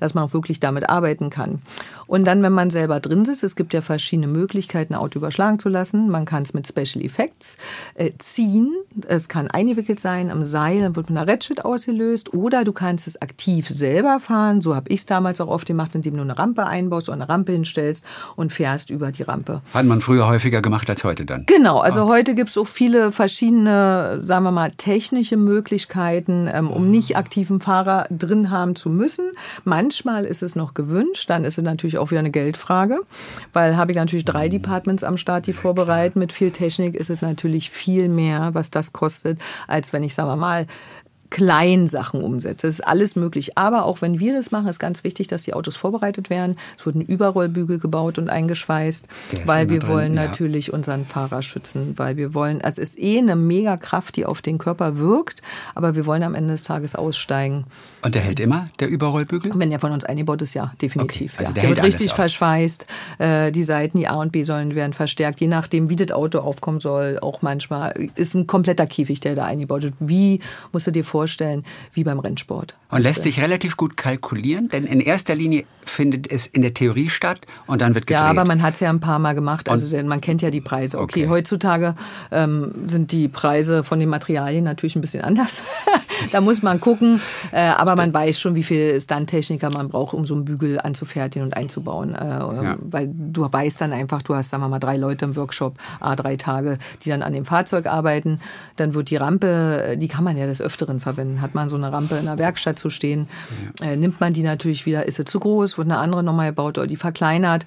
Dass 0.00 0.14
man 0.14 0.24
auch 0.24 0.32
wirklich 0.32 0.60
damit 0.60 0.88
arbeiten 0.88 1.30
kann. 1.30 1.62
Und 2.06 2.26
dann, 2.26 2.42
wenn 2.42 2.52
man 2.52 2.70
selber 2.70 3.00
drin 3.00 3.24
sitzt, 3.24 3.44
es 3.44 3.56
gibt 3.56 3.74
ja 3.74 3.80
verschiedene 3.80 4.28
Möglichkeiten, 4.28 4.94
ein 4.94 5.00
Auto 5.00 5.18
überschlagen 5.18 5.58
zu 5.58 5.68
lassen. 5.68 6.10
Man 6.10 6.24
kann 6.24 6.42
es 6.42 6.54
mit 6.54 6.66
Special 6.66 7.04
Effects 7.04 7.56
äh, 7.94 8.10
ziehen. 8.18 8.72
Es 9.08 9.28
kann 9.28 9.48
eingewickelt 9.48 10.00
sein 10.00 10.30
am 10.30 10.44
Seil, 10.44 10.80
dann 10.80 10.96
wird 10.96 11.10
mit 11.10 11.18
einer 11.18 11.30
Ratchet 11.30 11.64
ausgelöst. 11.64 12.32
Oder 12.34 12.64
du 12.64 12.72
kannst 12.72 13.06
es 13.06 13.20
aktiv 13.20 13.68
selber 13.68 14.20
fahren. 14.20 14.60
So 14.60 14.74
habe 14.74 14.88
ich 14.90 15.00
es 15.00 15.06
damals 15.06 15.40
auch 15.40 15.48
oft 15.48 15.66
gemacht, 15.66 15.94
indem 15.94 16.16
du 16.16 16.22
eine 16.22 16.38
Rampe 16.38 16.66
einbaust 16.66 17.08
oder 17.08 17.16
eine 17.16 17.28
Rampe 17.28 17.52
hinstellst 17.52 18.04
und 18.36 18.52
fährst 18.52 18.90
über 18.90 19.12
die 19.12 19.22
Rampe. 19.22 19.62
Hat 19.72 19.86
man 19.86 20.00
früher 20.00 20.26
häufiger 20.26 20.62
gemacht 20.62 20.88
als 20.90 21.04
heute 21.04 21.24
dann? 21.24 21.44
Genau, 21.46 21.78
also 21.78 22.02
ah. 22.02 22.08
heute 22.08 22.34
gibt 22.34 22.50
es 22.50 22.58
auch 22.58 22.66
viele 22.66 23.12
verschiedene, 23.12 24.18
sagen 24.20 24.44
wir 24.44 24.52
mal, 24.52 24.70
technische 24.70 25.36
Möglichkeiten, 25.36 26.48
ähm, 26.52 26.70
um 26.70 26.90
nicht 26.90 27.16
aktiven 27.16 27.60
Fahrer 27.60 28.06
drin 28.10 28.50
haben 28.50 28.76
zu 28.76 28.90
müssen. 28.90 29.26
Manchmal 29.64 30.24
ist 30.24 30.42
es 30.42 30.56
noch 30.56 30.74
gewünscht, 30.74 31.30
dann 31.30 31.44
ist 31.44 31.58
es 31.58 31.64
natürlich 31.64 31.93
auch 31.98 32.10
wieder 32.10 32.20
eine 32.20 32.30
Geldfrage, 32.30 33.00
weil 33.52 33.76
habe 33.76 33.92
ich 33.92 33.96
natürlich 33.96 34.24
drei 34.24 34.48
Departments 34.48 35.04
am 35.04 35.16
Start, 35.16 35.46
die 35.46 35.52
vorbereiten. 35.52 36.18
Mit 36.18 36.32
viel 36.32 36.50
Technik 36.50 36.94
ist 36.94 37.10
es 37.10 37.22
natürlich 37.22 37.70
viel 37.70 38.08
mehr, 38.08 38.50
was 38.52 38.70
das 38.70 38.92
kostet, 38.92 39.40
als 39.66 39.92
wenn 39.92 40.02
ich, 40.02 40.14
sagen 40.14 40.28
wir 40.28 40.36
mal, 40.36 40.66
Kleinsachen 41.34 42.22
umsetze. 42.22 42.68
Es 42.68 42.78
ist 42.78 42.86
alles 42.86 43.16
möglich. 43.16 43.58
Aber 43.58 43.86
auch 43.86 44.02
wenn 44.02 44.20
wir 44.20 44.34
das 44.34 44.52
machen, 44.52 44.68
ist 44.68 44.78
ganz 44.78 45.02
wichtig, 45.02 45.26
dass 45.26 45.42
die 45.42 45.52
Autos 45.52 45.74
vorbereitet 45.74 46.30
werden. 46.30 46.56
Es 46.78 46.86
wurden 46.86 47.00
Überrollbügel 47.00 47.80
gebaut 47.80 48.18
und 48.18 48.30
eingeschweißt, 48.30 49.08
weil 49.44 49.68
wir 49.68 49.80
drin, 49.80 49.90
wollen 49.90 50.14
ja. 50.14 50.28
natürlich 50.28 50.72
unseren 50.72 51.04
Fahrer 51.04 51.42
schützen, 51.42 51.94
weil 51.96 52.16
wir 52.16 52.34
wollen, 52.34 52.60
es 52.60 52.78
ist 52.78 53.00
eh 53.00 53.18
eine 53.18 53.34
Megakraft, 53.34 54.14
die 54.14 54.26
auf 54.26 54.42
den 54.42 54.58
Körper 54.58 54.96
wirkt, 54.98 55.42
aber 55.74 55.96
wir 55.96 56.06
wollen 56.06 56.22
am 56.22 56.36
Ende 56.36 56.52
des 56.52 56.62
Tages 56.62 56.94
aussteigen. 56.94 57.64
Und 58.02 58.14
der 58.14 58.22
hält 58.22 58.38
immer, 58.38 58.68
der 58.78 58.86
Überrollbügel? 58.86 59.50
Wenn 59.56 59.70
der 59.70 59.80
von 59.80 59.90
uns 59.90 60.04
eingebaut 60.04 60.40
ist, 60.40 60.54
ja, 60.54 60.72
definitiv. 60.80 61.34
Okay, 61.34 61.40
also 61.40 61.52
der, 61.52 61.64
ja. 61.64 61.68
der 61.70 61.76
wird 61.78 61.86
richtig 61.86 62.12
verschweißt. 62.12 62.86
Äh, 63.18 63.50
die 63.50 63.64
Seiten, 63.64 63.98
die 63.98 64.06
A 64.06 64.14
und 64.20 64.30
B-Säulen 64.30 64.76
werden 64.76 64.92
verstärkt, 64.92 65.40
je 65.40 65.48
nachdem, 65.48 65.90
wie 65.90 65.96
das 65.96 66.12
Auto 66.12 66.38
aufkommen 66.38 66.78
soll. 66.78 67.18
Auch 67.20 67.42
manchmal 67.42 68.10
ist 68.14 68.34
ein 68.34 68.46
kompletter 68.46 68.86
Käfig, 68.86 69.18
der 69.18 69.34
da 69.34 69.46
eingebaut 69.46 69.82
wird. 69.82 69.94
Wie 69.98 70.38
musst 70.70 70.86
du 70.86 70.92
dir 70.92 71.04
vorstellen, 71.04 71.23
vorstellen 71.24 71.64
wie 71.94 72.04
beim 72.04 72.18
Rennsport. 72.18 72.74
Und 72.90 73.02
lässt 73.02 73.24
sich 73.24 73.40
relativ 73.40 73.76
gut 73.76 73.96
kalkulieren, 73.96 74.68
denn 74.68 74.84
in 74.84 75.00
erster 75.00 75.34
Linie 75.34 75.64
findet 75.84 76.30
es 76.30 76.46
in 76.46 76.62
der 76.62 76.74
Theorie 76.74 77.10
statt 77.10 77.40
und 77.66 77.80
dann 77.82 77.94
wird 77.94 78.06
gedreht. 78.06 78.22
Ja, 78.22 78.30
aber 78.30 78.44
man 78.46 78.62
hat 78.62 78.74
es 78.74 78.80
ja 78.80 78.90
ein 78.90 79.00
paar 79.00 79.18
Mal 79.18 79.34
gemacht, 79.34 79.68
also 79.68 79.88
denn 79.90 80.06
man 80.06 80.20
kennt 80.20 80.42
ja 80.42 80.50
die 80.50 80.60
Preise. 80.60 80.98
Okay, 81.00 81.24
okay. 81.24 81.28
heutzutage 81.28 81.96
ähm, 82.30 82.72
sind 82.86 83.10
die 83.10 83.26
Preise 83.26 83.82
von 83.82 83.98
den 83.98 84.08
Materialien 84.08 84.64
natürlich 84.64 84.96
ein 84.96 85.00
bisschen 85.00 85.24
anders. 85.24 85.60
da 86.32 86.40
muss 86.40 86.62
man 86.62 86.80
gucken, 86.80 87.20
äh, 87.52 87.62
aber 87.62 87.96
man 87.96 88.14
weiß 88.14 88.38
schon, 88.38 88.54
wie 88.54 88.62
viel 88.62 89.00
Stunt-Techniker 89.00 89.70
man 89.70 89.88
braucht, 89.88 90.14
um 90.14 90.24
so 90.24 90.34
einen 90.34 90.44
Bügel 90.44 90.80
anzufertigen 90.80 91.46
und 91.46 91.56
einzubauen. 91.56 92.14
Äh, 92.14 92.28
ja. 92.28 92.76
Weil 92.80 93.10
du 93.12 93.50
weißt 93.50 93.80
dann 93.80 93.92
einfach, 93.92 94.22
du 94.22 94.34
hast, 94.34 94.50
sagen 94.50 94.62
wir 94.62 94.68
mal, 94.68 94.78
drei 94.78 94.96
Leute 94.96 95.24
im 95.24 95.36
Workshop, 95.36 95.78
a 96.00 96.14
drei 96.14 96.36
Tage, 96.36 96.78
die 97.02 97.08
dann 97.08 97.22
an 97.22 97.32
dem 97.32 97.44
Fahrzeug 97.44 97.86
arbeiten. 97.86 98.40
Dann 98.76 98.94
wird 98.94 99.10
die 99.10 99.16
Rampe, 99.16 99.96
die 99.98 100.08
kann 100.08 100.22
man 100.22 100.36
ja 100.36 100.46
des 100.46 100.62
Öfteren 100.62 101.00
verwenden. 101.00 101.13
Hat 101.40 101.54
man 101.54 101.68
so 101.68 101.76
eine 101.76 101.92
Rampe 101.92 102.16
in 102.16 102.26
der 102.26 102.38
Werkstatt 102.38 102.78
zu 102.78 102.90
stehen, 102.90 103.28
ja. 103.80 103.88
äh, 103.88 103.96
nimmt 103.96 104.20
man 104.20 104.32
die 104.32 104.42
natürlich 104.42 104.86
wieder, 104.86 105.06
ist 105.06 105.16
sie 105.16 105.24
zu 105.24 105.40
groß, 105.40 105.78
wird 105.78 105.86
eine 105.86 105.98
andere 105.98 106.22
nochmal 106.22 106.50
gebaut 106.50 106.78
oder 106.78 106.86
die 106.86 106.96
verkleinert. 106.96 107.66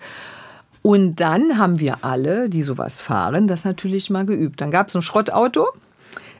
Und 0.81 1.19
dann 1.19 1.57
haben 1.57 1.79
wir 1.79 2.05
alle, 2.05 2.49
die 2.49 2.63
sowas 2.63 3.01
fahren, 3.01 3.47
das 3.47 3.65
natürlich 3.65 4.09
mal 4.09 4.25
geübt. 4.25 4.61
Dann 4.61 4.71
gab 4.71 4.87
es 4.87 4.95
ein 4.95 5.01
Schrottauto, 5.01 5.67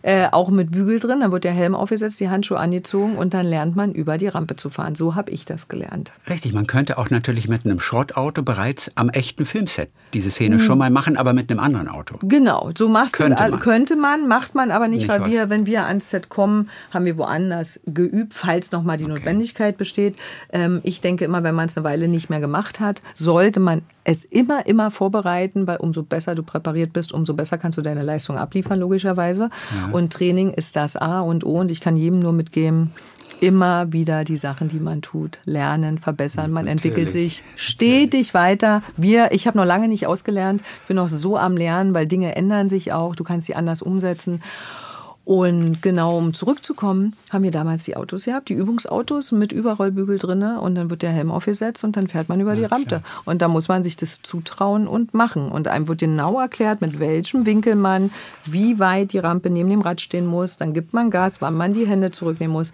äh, 0.08 0.30
auch 0.32 0.50
mit 0.50 0.72
Bügel 0.72 1.00
drin. 1.00 1.20
Dann 1.20 1.34
wird 1.34 1.44
der 1.44 1.52
Helm 1.52 1.76
aufgesetzt, 1.76 2.22
die 2.22 2.30
Handschuhe 2.30 2.58
angezogen 2.58 3.18
und 3.18 3.34
dann 3.34 3.46
lernt 3.46 3.76
man 3.76 3.92
über 3.92 4.18
die 4.18 4.30
Rampe 4.30 4.56
zu 4.56 4.70
fahren. 4.70 4.96
So 4.96 5.16
habe 5.16 5.32
ich 5.32 5.44
das 5.44 5.68
gelernt. 5.68 6.14
Richtig, 6.30 6.54
man 6.54 6.66
könnte 6.66 6.98
auch 6.98 7.10
natürlich 7.10 7.50
mit 7.50 7.66
einem 7.66 7.82
Schrottauto 7.82 8.42
bereits 8.42 8.90
am 8.96 9.10
echten 9.10 9.46
Filmset 9.46 9.90
diese 10.14 10.32
Szene 10.32 10.56
hm. 10.56 10.62
schon 10.62 10.78
mal 10.78 10.90
machen, 10.90 11.18
aber 11.18 11.34
mit 11.34 11.52
einem 11.52 11.60
anderen 11.60 11.90
Auto. 11.90 12.20
Genau, 12.22 12.72
so 12.78 12.88
machst 12.88 13.16
könnte 13.16 13.44
du, 13.44 13.52
man. 13.52 13.60
könnte 13.60 13.98
man, 13.98 14.30
macht 14.30 14.56
man 14.56 14.72
aber 14.72 14.88
nicht, 14.88 15.02
nicht 15.02 15.10
weil 15.10 15.26
wir, 15.26 15.50
wenn 15.50 15.66
wir 15.66 15.86
ans 15.86 16.10
Set 16.10 16.30
kommen, 16.30 16.70
haben 16.94 17.04
wir 17.04 17.18
woanders 17.18 17.82
geübt, 17.86 18.34
falls 18.34 18.72
noch 18.72 18.84
mal 18.84 18.96
die 18.96 19.04
okay. 19.04 19.16
Notwendigkeit 19.16 19.78
besteht. 19.78 20.16
Ähm, 20.54 20.80
ich 20.84 21.02
denke 21.02 21.26
immer, 21.26 21.44
wenn 21.44 21.56
man 21.56 21.66
es 21.66 21.76
eine 21.76 21.84
Weile 21.84 22.08
nicht 22.08 22.30
mehr 22.30 22.40
gemacht 22.40 22.80
hat, 22.80 23.02
sollte 23.14 23.60
man 23.60 23.82
es 24.08 24.24
immer, 24.24 24.66
immer 24.66 24.90
vorbereiten, 24.90 25.68
weil 25.68 25.78
umso 25.78 26.02
besser 26.02 26.34
du 26.34 26.42
präpariert 26.42 26.94
bist, 26.94 27.12
umso 27.12 27.34
besser 27.34 27.58
kannst 27.58 27.78
du 27.78 27.82
deine 27.82 28.04
Leistung 28.04 28.38
abliefern, 28.38 28.80
logischerweise. 28.80 29.50
Ja. 29.76 29.90
Und 29.92 30.14
Training 30.14 30.52
ist 30.52 30.78
das 30.78 30.96
A 30.96 31.20
und 31.20 31.46
O. 31.46 31.60
Und 31.60 31.72
ich 31.72 31.82
kann 31.82 31.98
jedem 31.98 32.20
nur 32.20 32.32
mitgeben, 32.32 32.94
immer 33.42 33.92
wieder 33.92 34.24
die 34.24 34.38
Sachen, 34.38 34.70
die 34.70 34.80
man 34.80 35.02
tut, 35.02 35.40
lernen, 35.44 35.98
verbessern. 35.98 36.52
Man 36.52 36.66
Natürlich. 36.66 36.86
entwickelt 36.86 37.12
sich 37.12 37.44
stetig 37.58 38.34
weiter. 38.34 38.82
Wir, 38.96 39.34
ich 39.34 39.46
habe 39.46 39.58
noch 39.58 39.66
lange 39.66 39.90
nicht 39.90 40.08
ausgelernt, 40.08 40.64
bin 40.88 40.96
noch 40.96 41.10
so 41.10 41.38
am 41.38 41.58
Lernen, 41.58 41.94
weil 41.94 42.08
Dinge 42.08 42.34
ändern 42.38 42.70
sich 42.70 42.94
auch. 42.94 43.14
Du 43.14 43.26
kannst 43.26 43.46
sie 43.46 43.56
anders 43.56 43.82
umsetzen. 43.82 44.42
Und 45.28 45.82
genau, 45.82 46.18
um 46.18 46.34
zurückzukommen, 46.34 47.14
haben 47.34 47.44
wir 47.44 47.52
damals 47.52 47.84
die 47.84 47.98
Autos 47.98 48.24
gehabt, 48.24 48.48
die 48.48 48.54
Übungsautos 48.54 49.34
mit 49.34 49.52
Überrollbügel 49.52 50.20
drinne 50.20 50.62
und 50.62 50.76
dann 50.76 50.90
wird 50.90 51.02
der 51.02 51.10
Helm 51.10 51.32
aufgesetzt 51.32 51.84
und 51.84 51.98
dann 51.98 52.08
fährt 52.08 52.30
man 52.30 52.40
über 52.40 52.54
ja, 52.54 52.60
die 52.60 52.64
Rampe. 52.64 52.88
Klar. 52.88 53.02
Und 53.26 53.42
da 53.42 53.50
muss 53.50 53.68
man 53.68 53.84
sich 53.84 53.98
das 53.98 54.22
zutrauen 54.22 54.88
und 54.88 55.14
machen. 55.14 55.52
Und 55.52 55.68
einem 55.68 55.90
wird 55.90 56.00
genau 56.00 56.40
erklärt, 56.40 56.80
mit 56.80 57.00
welchem 57.00 57.46
Winkel 57.46 57.76
man, 57.76 58.10
wie 58.46 58.80
weit 58.80 59.12
die 59.12 59.20
Rampe 59.20 59.50
neben 59.50 59.70
dem 59.70 59.82
Rad 59.82 60.00
stehen 60.00 60.28
muss. 60.28 60.56
Dann 60.56 60.74
gibt 60.74 60.94
man 60.94 61.12
Gas, 61.12 61.42
wann 61.42 61.56
man 61.56 61.74
die 61.74 61.86
Hände 61.86 62.12
zurücknehmen 62.12 62.54
muss. 62.54 62.72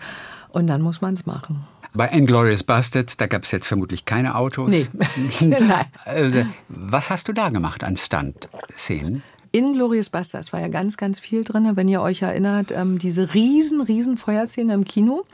Und 0.49 0.67
dann 0.67 0.83
muss 0.83 1.01
man 1.01 1.15
es 1.15 1.25
machen. 1.25 1.63
Bei 1.95 2.07
Inglourious 2.09 2.61
Bastards, 2.61 3.17
da 3.17 3.25
gab 3.25 3.45
es 3.45 3.51
jetzt 3.51 3.65
vermutlich 3.65 4.05
keine 4.05 4.35
Autos. 4.35 4.69
Nee. 4.69 4.85
Nein. 5.39 5.85
Also, 6.05 6.43
was 6.69 7.09
hast 7.09 7.27
du 7.27 7.33
da 7.33 7.49
gemacht 7.49 7.83
an 7.83 7.97
Stunt-Szenen? 7.97 9.23
In 9.55 9.73
Glorious 9.73 10.09
Bastards 10.09 10.51
war 10.51 10.61
ja 10.61 10.67
ganz, 10.67 10.97
ganz 10.97 11.19
viel 11.19 11.43
drin. 11.43 11.69
Wenn 11.75 11.87
ihr 11.87 12.01
euch 12.01 12.23
erinnert, 12.23 12.71
ähm, 12.75 12.97
diese 12.97 13.35
riesen, 13.35 13.81
riesen 13.81 14.17
Feuerszene 14.17 14.73
im 14.73 14.83
Kino, 14.83 15.25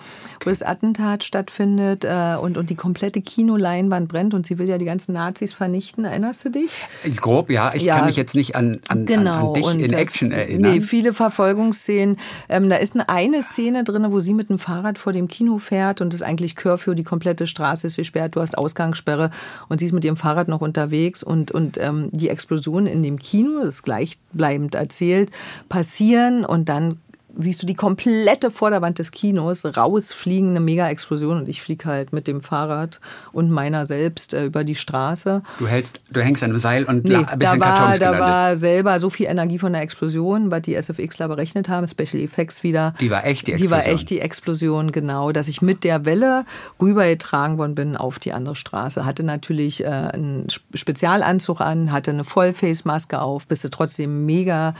wo 0.43 0.49
das 0.49 0.61
Attentat 0.61 1.23
stattfindet 1.23 2.03
äh, 2.03 2.35
und, 2.35 2.57
und 2.57 2.69
die 2.69 2.75
komplette 2.75 3.21
Kinoleinwand 3.21 4.09
brennt 4.09 4.33
und 4.33 4.45
sie 4.45 4.59
will 4.59 4.67
ja 4.67 4.77
die 4.77 4.83
ganzen 4.83 5.13
Nazis 5.13 5.53
vernichten. 5.53 6.03
Erinnerst 6.03 6.43
du 6.43 6.49
dich? 6.49 6.69
Grob, 7.15 7.49
ja. 7.49 7.71
Ich 7.73 7.83
ja, 7.83 7.95
kann 7.95 8.07
mich 8.07 8.17
jetzt 8.17 8.35
nicht 8.35 8.57
an, 8.57 8.81
an, 8.89 9.05
genau. 9.05 9.47
an, 9.47 9.53
dich 9.53 9.65
und, 9.65 9.79
in 9.79 9.93
äh, 9.93 9.95
Action 9.95 10.33
erinnern. 10.33 10.73
Nee, 10.73 10.81
viele 10.81 11.13
Verfolgungsszenen. 11.13 12.17
Ähm, 12.49 12.69
da 12.69 12.75
ist 12.75 12.95
eine, 12.95 13.07
eine 13.07 13.41
Szene 13.41 13.85
drin, 13.85 14.05
wo 14.09 14.19
sie 14.19 14.33
mit 14.33 14.49
dem 14.49 14.59
Fahrrad 14.59 14.97
vor 14.97 15.13
dem 15.13 15.29
Kino 15.29 15.59
fährt 15.59 16.01
und 16.01 16.13
es 16.13 16.19
ist 16.19 16.27
eigentlich 16.27 16.57
Curfew, 16.57 16.93
die 16.93 17.05
komplette 17.05 17.47
Straße 17.47 17.87
ist 17.87 17.95
gesperrt, 17.95 18.35
du 18.35 18.41
hast 18.41 18.57
Ausgangssperre 18.57 19.31
und 19.69 19.79
sie 19.79 19.85
ist 19.85 19.93
mit 19.93 20.03
ihrem 20.03 20.17
Fahrrad 20.17 20.49
noch 20.49 20.59
unterwegs 20.59 21.23
und, 21.23 21.51
und 21.51 21.77
ähm, 21.77 22.09
die 22.11 22.27
Explosion 22.27 22.85
in 22.85 23.01
dem 23.01 23.17
Kino, 23.17 23.63
das 23.63 23.81
gleiche 23.81 24.08
gleichbleibend 24.09 24.75
erzählt, 24.75 25.31
passieren 25.67 26.45
und 26.45 26.69
dann 26.69 26.99
siehst 27.37 27.61
du 27.61 27.65
die 27.65 27.75
komplette 27.75 28.51
Vorderwand 28.51 28.99
des 28.99 29.11
Kinos 29.11 29.65
rausfliegen, 29.65 30.49
eine 30.51 30.59
Mega-Explosion 30.59 31.37
und 31.37 31.49
ich 31.49 31.61
fliege 31.61 31.85
halt 31.85 32.13
mit 32.13 32.27
dem 32.27 32.41
Fahrrad 32.41 32.99
und 33.31 33.51
meiner 33.51 33.85
selbst 33.85 34.33
äh, 34.33 34.45
über 34.45 34.63
die 34.63 34.75
Straße. 34.75 35.41
Du 35.59 35.67
hältst, 35.67 36.01
du 36.11 36.21
hängst 36.21 36.43
an 36.43 36.51
einem 36.51 36.59
Seil 36.59 36.85
und 36.85 37.05
nee, 37.05 37.15
ein 37.15 37.39
bisschen 37.39 37.59
da 37.59 37.65
war, 37.65 37.73
Kartons 37.75 37.99
Da 37.99 38.19
war 38.19 38.55
selber 38.55 38.99
so 38.99 39.09
viel 39.09 39.27
Energie 39.27 39.59
von 39.59 39.73
der 39.73 39.81
Explosion, 39.81 40.51
was 40.51 40.63
die 40.63 40.79
SFXler 40.79 41.27
berechnet 41.27 41.69
haben, 41.69 41.87
Special 41.87 42.21
Effects 42.21 42.63
wieder. 42.63 42.93
Die 42.99 43.11
war 43.11 43.25
echt 43.25 43.47
die 43.47 43.53
Explosion. 43.53 43.79
Die 43.79 43.85
war 43.85 43.93
echt 43.93 44.09
die 44.09 44.19
Explosion, 44.19 44.91
genau, 44.91 45.31
dass 45.31 45.47
ich 45.47 45.61
mit 45.61 45.83
der 45.83 46.05
Welle 46.05 46.45
rübergetragen 46.81 47.57
worden 47.57 47.75
bin 47.75 47.95
auf 47.95 48.19
die 48.19 48.33
andere 48.33 48.55
Straße. 48.55 49.05
Hatte 49.05 49.23
natürlich 49.23 49.83
äh, 49.83 49.87
einen 49.87 50.47
Spezialanzug 50.73 51.61
an, 51.61 51.91
hatte 51.91 52.11
eine 52.11 52.23
Vollface-Maske 52.23 53.21
auf, 53.21 53.45
bist 53.47 53.63
du 53.63 53.69
trotzdem 53.69 54.25
mega 54.25 54.73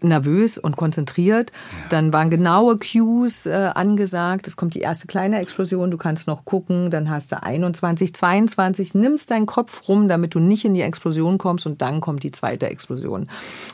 nervös 0.00 0.58
und 0.58 0.76
konzentriert. 0.76 1.50
Ja. 1.50 1.88
Dann 1.90 2.12
waren 2.12 2.30
genaue 2.30 2.78
Cues 2.78 3.46
äh, 3.46 3.70
angesagt. 3.74 4.46
Es 4.46 4.56
kommt 4.56 4.74
die 4.74 4.80
erste 4.80 5.06
kleine 5.06 5.40
Explosion, 5.40 5.90
du 5.90 5.96
kannst 5.96 6.26
noch 6.26 6.44
gucken. 6.44 6.90
Dann 6.90 7.10
hast 7.10 7.32
du 7.32 7.42
21, 7.42 8.14
22, 8.14 8.94
nimmst 8.94 9.30
deinen 9.30 9.46
Kopf 9.46 9.88
rum, 9.88 10.08
damit 10.08 10.34
du 10.34 10.40
nicht 10.40 10.64
in 10.64 10.74
die 10.74 10.82
Explosion 10.82 11.38
kommst 11.38 11.66
und 11.66 11.82
dann 11.82 12.00
kommt 12.00 12.22
die 12.22 12.30
zweite 12.30 12.68
Explosion. 12.68 13.28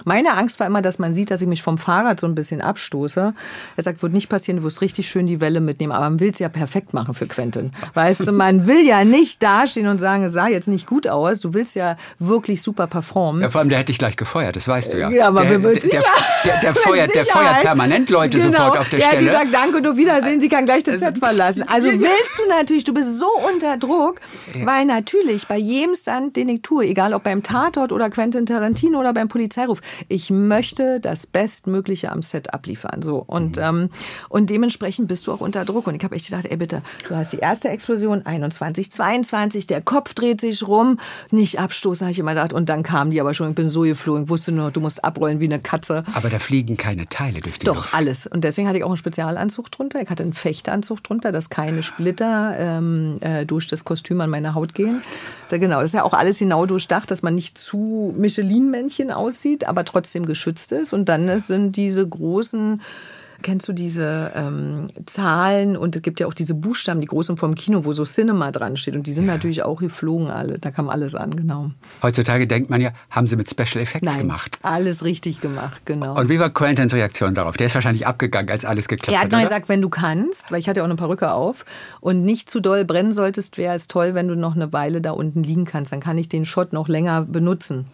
Meine 0.04 0.34
Angst 0.34 0.60
war 0.60 0.66
immer, 0.66 0.82
dass 0.82 0.98
man 0.98 1.12
sieht, 1.12 1.30
dass 1.30 1.40
ich 1.40 1.48
mich 1.48 1.62
vom 1.62 1.78
Fahrrad 1.78 2.20
so 2.20 2.26
ein 2.26 2.34
bisschen 2.34 2.60
abstoße. 2.60 3.34
Er 3.76 3.82
sagt, 3.82 4.02
wird 4.02 4.12
nicht 4.12 4.28
passieren, 4.28 4.58
du 4.58 4.64
wirst 4.64 4.80
richtig 4.80 5.08
schön 5.08 5.26
die 5.26 5.40
Welle 5.40 5.60
mitnehmen, 5.60 5.92
aber 5.92 6.08
man 6.10 6.20
will 6.20 6.30
es 6.30 6.38
ja 6.38 6.48
perfekt 6.48 6.94
machen 6.94 7.14
für 7.14 7.26
Quentin. 7.26 7.72
Weißt 7.94 8.26
du, 8.26 8.32
man 8.32 8.66
will 8.66 8.86
ja 8.86 9.04
nicht 9.04 9.42
dastehen 9.42 9.88
und 9.88 9.98
sagen, 9.98 10.24
es 10.24 10.32
sah 10.32 10.48
jetzt 10.48 10.68
nicht 10.68 10.86
gut 10.86 11.06
aus. 11.06 11.40
Du 11.40 11.54
willst 11.54 11.74
ja 11.74 11.96
wirklich 12.18 12.62
super 12.62 12.86
performen. 12.86 13.42
Ja, 13.42 13.48
vor 13.50 13.60
allem, 13.60 13.68
der 13.68 13.78
hätte 13.78 13.86
dich 13.86 13.98
gleich 13.98 14.16
gefeuert, 14.16 14.56
das 14.56 14.68
weißt 14.68 14.92
du 14.92 14.98
ja. 14.98 15.10
Ja, 15.10 15.28
aber 15.28 15.42
der, 15.42 15.62
wir 15.62 15.72
der, 15.72 15.88
der 15.90 16.02
der, 16.44 16.60
der, 16.60 16.74
feuert, 16.74 17.14
der 17.14 17.24
feuert 17.24 17.62
permanent 17.62 18.10
Leute 18.10 18.38
genau. 18.38 18.52
sofort 18.52 18.78
auf 18.78 18.88
der 18.88 18.98
der, 19.00 19.06
Stelle. 19.06 19.22
Die 19.22 19.28
sagt 19.28 19.54
Danke 19.54 19.78
und 19.78 19.86
auf 19.86 19.96
Wiedersehen, 19.96 20.40
sie 20.40 20.48
kann 20.48 20.64
gleich 20.64 20.84
das 20.84 21.00
Set 21.00 21.18
verlassen. 21.18 21.64
Also 21.68 21.88
willst 21.88 22.38
du 22.38 22.48
natürlich, 22.48 22.84
du 22.84 22.94
bist 22.94 23.18
so 23.18 23.28
unter 23.52 23.76
Druck, 23.76 24.20
ja. 24.54 24.66
weil 24.66 24.84
natürlich 24.84 25.46
bei 25.46 25.58
jedem 25.58 25.94
Stand, 25.94 26.36
den 26.36 26.48
ich 26.48 26.62
tue, 26.62 26.86
egal 26.86 27.14
ob 27.14 27.22
beim 27.22 27.42
Tatort 27.42 27.92
oder 27.92 28.10
Quentin 28.10 28.46
Tarantino 28.46 28.98
oder 29.00 29.12
beim 29.12 29.28
Polizeiruf, 29.28 29.80
ich 30.08 30.30
möchte 30.30 31.00
das 31.00 31.26
Bestmögliche 31.26 32.10
am 32.10 32.22
Set 32.22 32.52
abliefern. 32.52 33.02
So 33.02 33.16
und 33.26 33.56
mhm. 33.56 33.62
ähm, 33.62 33.90
und 34.28 34.50
dementsprechend 34.50 35.08
bist 35.08 35.26
du 35.26 35.32
auch 35.32 35.40
unter 35.40 35.64
Druck. 35.64 35.86
Und 35.86 35.94
ich 35.94 36.04
habe 36.04 36.14
echt 36.14 36.26
gedacht, 36.26 36.46
ey 36.46 36.56
bitte, 36.56 36.82
du 37.08 37.14
hast 37.14 37.32
die 37.32 37.38
erste 37.38 37.68
Explosion 37.68 38.24
21, 38.24 38.90
22, 38.90 39.66
der 39.66 39.80
Kopf 39.80 40.14
dreht 40.14 40.40
sich 40.40 40.66
rum, 40.66 40.98
nicht 41.30 41.60
abstoßen, 41.60 42.06
habe 42.06 42.12
ich 42.12 42.18
immer 42.18 42.34
gedacht. 42.34 42.52
Und 42.52 42.68
dann 42.68 42.82
kam 42.82 43.10
die 43.10 43.20
aber 43.20 43.34
schon, 43.34 43.50
ich 43.50 43.54
bin 43.54 43.68
so 43.68 43.82
geflogen, 43.82 44.24
ich 44.24 44.28
wusste 44.28 44.52
nur, 44.52 44.70
du 44.70 44.80
musst 44.80 45.04
abrollen 45.04 45.40
wie 45.40 45.44
eine 45.44 45.58
Katze. 45.58 46.03
Aber 46.12 46.28
da 46.28 46.38
fliegen 46.38 46.76
keine 46.76 47.08
Teile 47.08 47.40
durch 47.40 47.58
die 47.58 47.64
Doch, 47.64 47.76
Luft. 47.76 47.88
Doch, 47.88 47.94
alles. 47.94 48.26
Und 48.26 48.44
deswegen 48.44 48.68
hatte 48.68 48.78
ich 48.78 48.84
auch 48.84 48.88
einen 48.88 48.96
Spezialanzug 48.96 49.70
drunter. 49.70 50.00
Ich 50.02 50.10
hatte 50.10 50.22
einen 50.22 50.32
Fechtanzug 50.32 51.02
drunter, 51.02 51.32
dass 51.32 51.50
keine 51.50 51.82
Splitter 51.82 52.54
ähm, 52.58 53.16
äh, 53.20 53.46
durch 53.46 53.66
das 53.66 53.84
Kostüm 53.84 54.20
an 54.20 54.30
meine 54.30 54.54
Haut 54.54 54.74
gehen. 54.74 55.02
Da, 55.48 55.58
genau, 55.58 55.76
das 55.76 55.86
ist 55.90 55.94
ja 55.94 56.04
auch 56.04 56.14
alles 56.14 56.38
genau 56.38 56.66
durchdacht, 56.66 57.10
dass 57.10 57.22
man 57.22 57.34
nicht 57.34 57.58
zu 57.58 58.14
Michelin-Männchen 58.16 59.10
aussieht, 59.10 59.66
aber 59.66 59.84
trotzdem 59.84 60.26
geschützt 60.26 60.72
ist. 60.72 60.92
Und 60.92 61.08
dann 61.08 61.40
sind 61.40 61.76
diese 61.76 62.06
großen 62.06 62.80
Kennst 63.44 63.68
du 63.68 63.74
diese 63.74 64.32
ähm, 64.34 64.86
Zahlen 65.04 65.76
und 65.76 65.94
es 65.94 66.00
gibt 66.00 66.18
ja 66.18 66.26
auch 66.26 66.32
diese 66.32 66.54
Buchstaben, 66.54 67.02
die 67.02 67.06
großen 67.06 67.36
vom 67.36 67.54
Kino, 67.54 67.84
wo 67.84 67.92
so 67.92 68.04
Cinema 68.04 68.50
dran 68.50 68.78
steht 68.78 68.96
und 68.96 69.06
die 69.06 69.12
sind 69.12 69.26
ja. 69.26 69.34
natürlich 69.34 69.62
auch 69.62 69.80
geflogen 69.80 70.28
alle. 70.28 70.58
Da 70.58 70.70
kam 70.70 70.88
alles 70.88 71.14
an, 71.14 71.36
genau. 71.36 71.70
Heutzutage 72.02 72.46
denkt 72.46 72.70
man 72.70 72.80
ja, 72.80 72.92
haben 73.10 73.26
sie 73.26 73.36
mit 73.36 73.50
Special 73.50 73.82
Effects 73.82 74.06
Nein, 74.06 74.20
gemacht. 74.20 74.58
Alles 74.62 75.04
richtig 75.04 75.42
gemacht, 75.42 75.82
genau. 75.84 76.18
Und 76.18 76.30
wie 76.30 76.40
war 76.40 76.48
Quentins 76.48 76.94
Reaktion 76.94 77.34
darauf? 77.34 77.58
Der 77.58 77.66
ist 77.66 77.74
wahrscheinlich 77.74 78.06
abgegangen, 78.06 78.50
als 78.50 78.64
alles 78.64 78.88
geklappt 78.88 79.08
hat. 79.08 79.14
Er 79.14 79.24
hat 79.26 79.32
nur 79.32 79.42
gesagt, 79.42 79.68
wenn 79.68 79.82
du 79.82 79.90
kannst, 79.90 80.50
weil 80.50 80.60
ich 80.60 80.66
hatte 80.66 80.80
ja 80.80 80.84
auch 80.84 80.88
eine 80.88 80.96
Perücke 80.96 81.32
auf 81.32 81.66
und 82.00 82.24
nicht 82.24 82.48
zu 82.48 82.60
doll 82.60 82.86
brennen 82.86 83.12
solltest, 83.12 83.58
wäre 83.58 83.74
es 83.74 83.88
toll, 83.88 84.14
wenn 84.14 84.26
du 84.26 84.36
noch 84.36 84.56
eine 84.56 84.72
Weile 84.72 85.02
da 85.02 85.10
unten 85.10 85.42
liegen 85.42 85.66
kannst. 85.66 85.92
Dann 85.92 86.00
kann 86.00 86.16
ich 86.16 86.30
den 86.30 86.46
Shot 86.46 86.72
noch 86.72 86.88
länger 86.88 87.20
benutzen. 87.20 87.84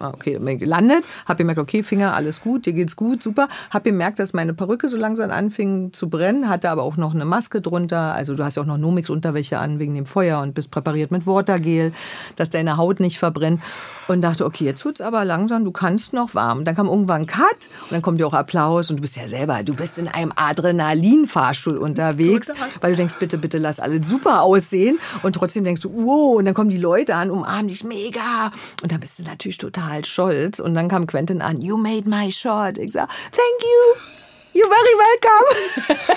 Ah, 0.00 0.08
okay, 0.08 0.38
gelandet, 0.56 1.04
habe 1.26 1.38
gemerkt, 1.38 1.60
okay, 1.60 1.82
Finger, 1.82 2.14
alles 2.14 2.40
gut, 2.40 2.66
dir 2.66 2.72
geht's 2.72 2.96
gut, 2.96 3.22
super. 3.22 3.48
Habe 3.70 3.90
gemerkt, 3.90 4.18
dass 4.18 4.32
meine 4.32 4.52
Perücke 4.52 4.88
so 4.88 4.96
langsam 4.96 5.30
anfing 5.30 5.92
zu 5.92 6.08
brennen, 6.08 6.48
hatte 6.48 6.70
aber 6.70 6.82
auch 6.82 6.96
noch 6.96 7.14
eine 7.14 7.24
Maske 7.24 7.60
drunter. 7.60 8.12
Also 8.12 8.34
du 8.34 8.44
hast 8.44 8.56
ja 8.56 8.62
auch 8.62 8.66
noch 8.66 8.78
Nomix-Unterwäsche 8.78 9.58
an 9.58 9.78
wegen 9.78 9.94
dem 9.94 10.06
Feuer 10.06 10.40
und 10.40 10.54
bist 10.54 10.70
präpariert 10.70 11.12
mit 11.12 11.26
Watergel, 11.26 11.92
dass 12.36 12.50
deine 12.50 12.76
Haut 12.76 12.98
nicht 12.98 13.18
verbrennt. 13.18 13.62
Und 14.06 14.20
dachte, 14.20 14.44
okay, 14.44 14.64
jetzt 14.64 14.84
wird's 14.84 15.00
aber 15.00 15.24
langsam, 15.24 15.64
du 15.64 15.70
kannst 15.70 16.12
noch 16.12 16.34
warm. 16.34 16.66
Dann 16.66 16.74
kam 16.74 16.88
irgendwann 16.88 17.22
ein 17.22 17.26
Cut 17.26 17.40
und 17.84 17.92
dann 17.92 18.02
kommt 18.02 18.20
ja 18.20 18.26
auch 18.26 18.34
Applaus 18.34 18.90
und 18.90 18.96
du 18.96 19.00
bist 19.00 19.16
ja 19.16 19.28
selber, 19.28 19.62
du 19.62 19.74
bist 19.74 19.96
in 19.96 20.08
einem 20.08 20.32
Adrenalin-Fahrstuhl 20.36 21.78
unterwegs, 21.78 22.52
weil 22.82 22.90
du 22.90 22.96
denkst, 22.96 23.14
bitte, 23.18 23.38
bitte 23.38 23.56
lass 23.56 23.80
alles 23.80 24.06
super 24.06 24.42
aussehen 24.42 24.98
und 25.22 25.34
trotzdem 25.34 25.64
denkst 25.64 25.80
du, 25.80 25.90
wow, 25.94 26.36
und 26.36 26.44
dann 26.44 26.52
kommen 26.52 26.68
die 26.68 26.76
Leute 26.76 27.14
an, 27.14 27.30
umarmen 27.30 27.68
dich 27.68 27.82
mega 27.84 28.52
und 28.82 28.92
dann 28.92 29.00
bist 29.00 29.18
du 29.18 29.22
natürlich 29.22 29.56
total 29.56 29.83
stolz 30.02 30.58
und 30.58 30.74
dann 30.74 30.88
kam 30.88 31.06
Quentin 31.06 31.42
an, 31.42 31.60
you 31.60 31.76
made 31.76 32.08
my 32.08 32.30
shot. 32.30 32.78
Ich 32.78 32.92
sag, 32.92 33.08
thank 33.32 33.62
you. 33.62 34.14
You're 34.54 34.68
very 34.68 34.94
welcome. 34.96 36.14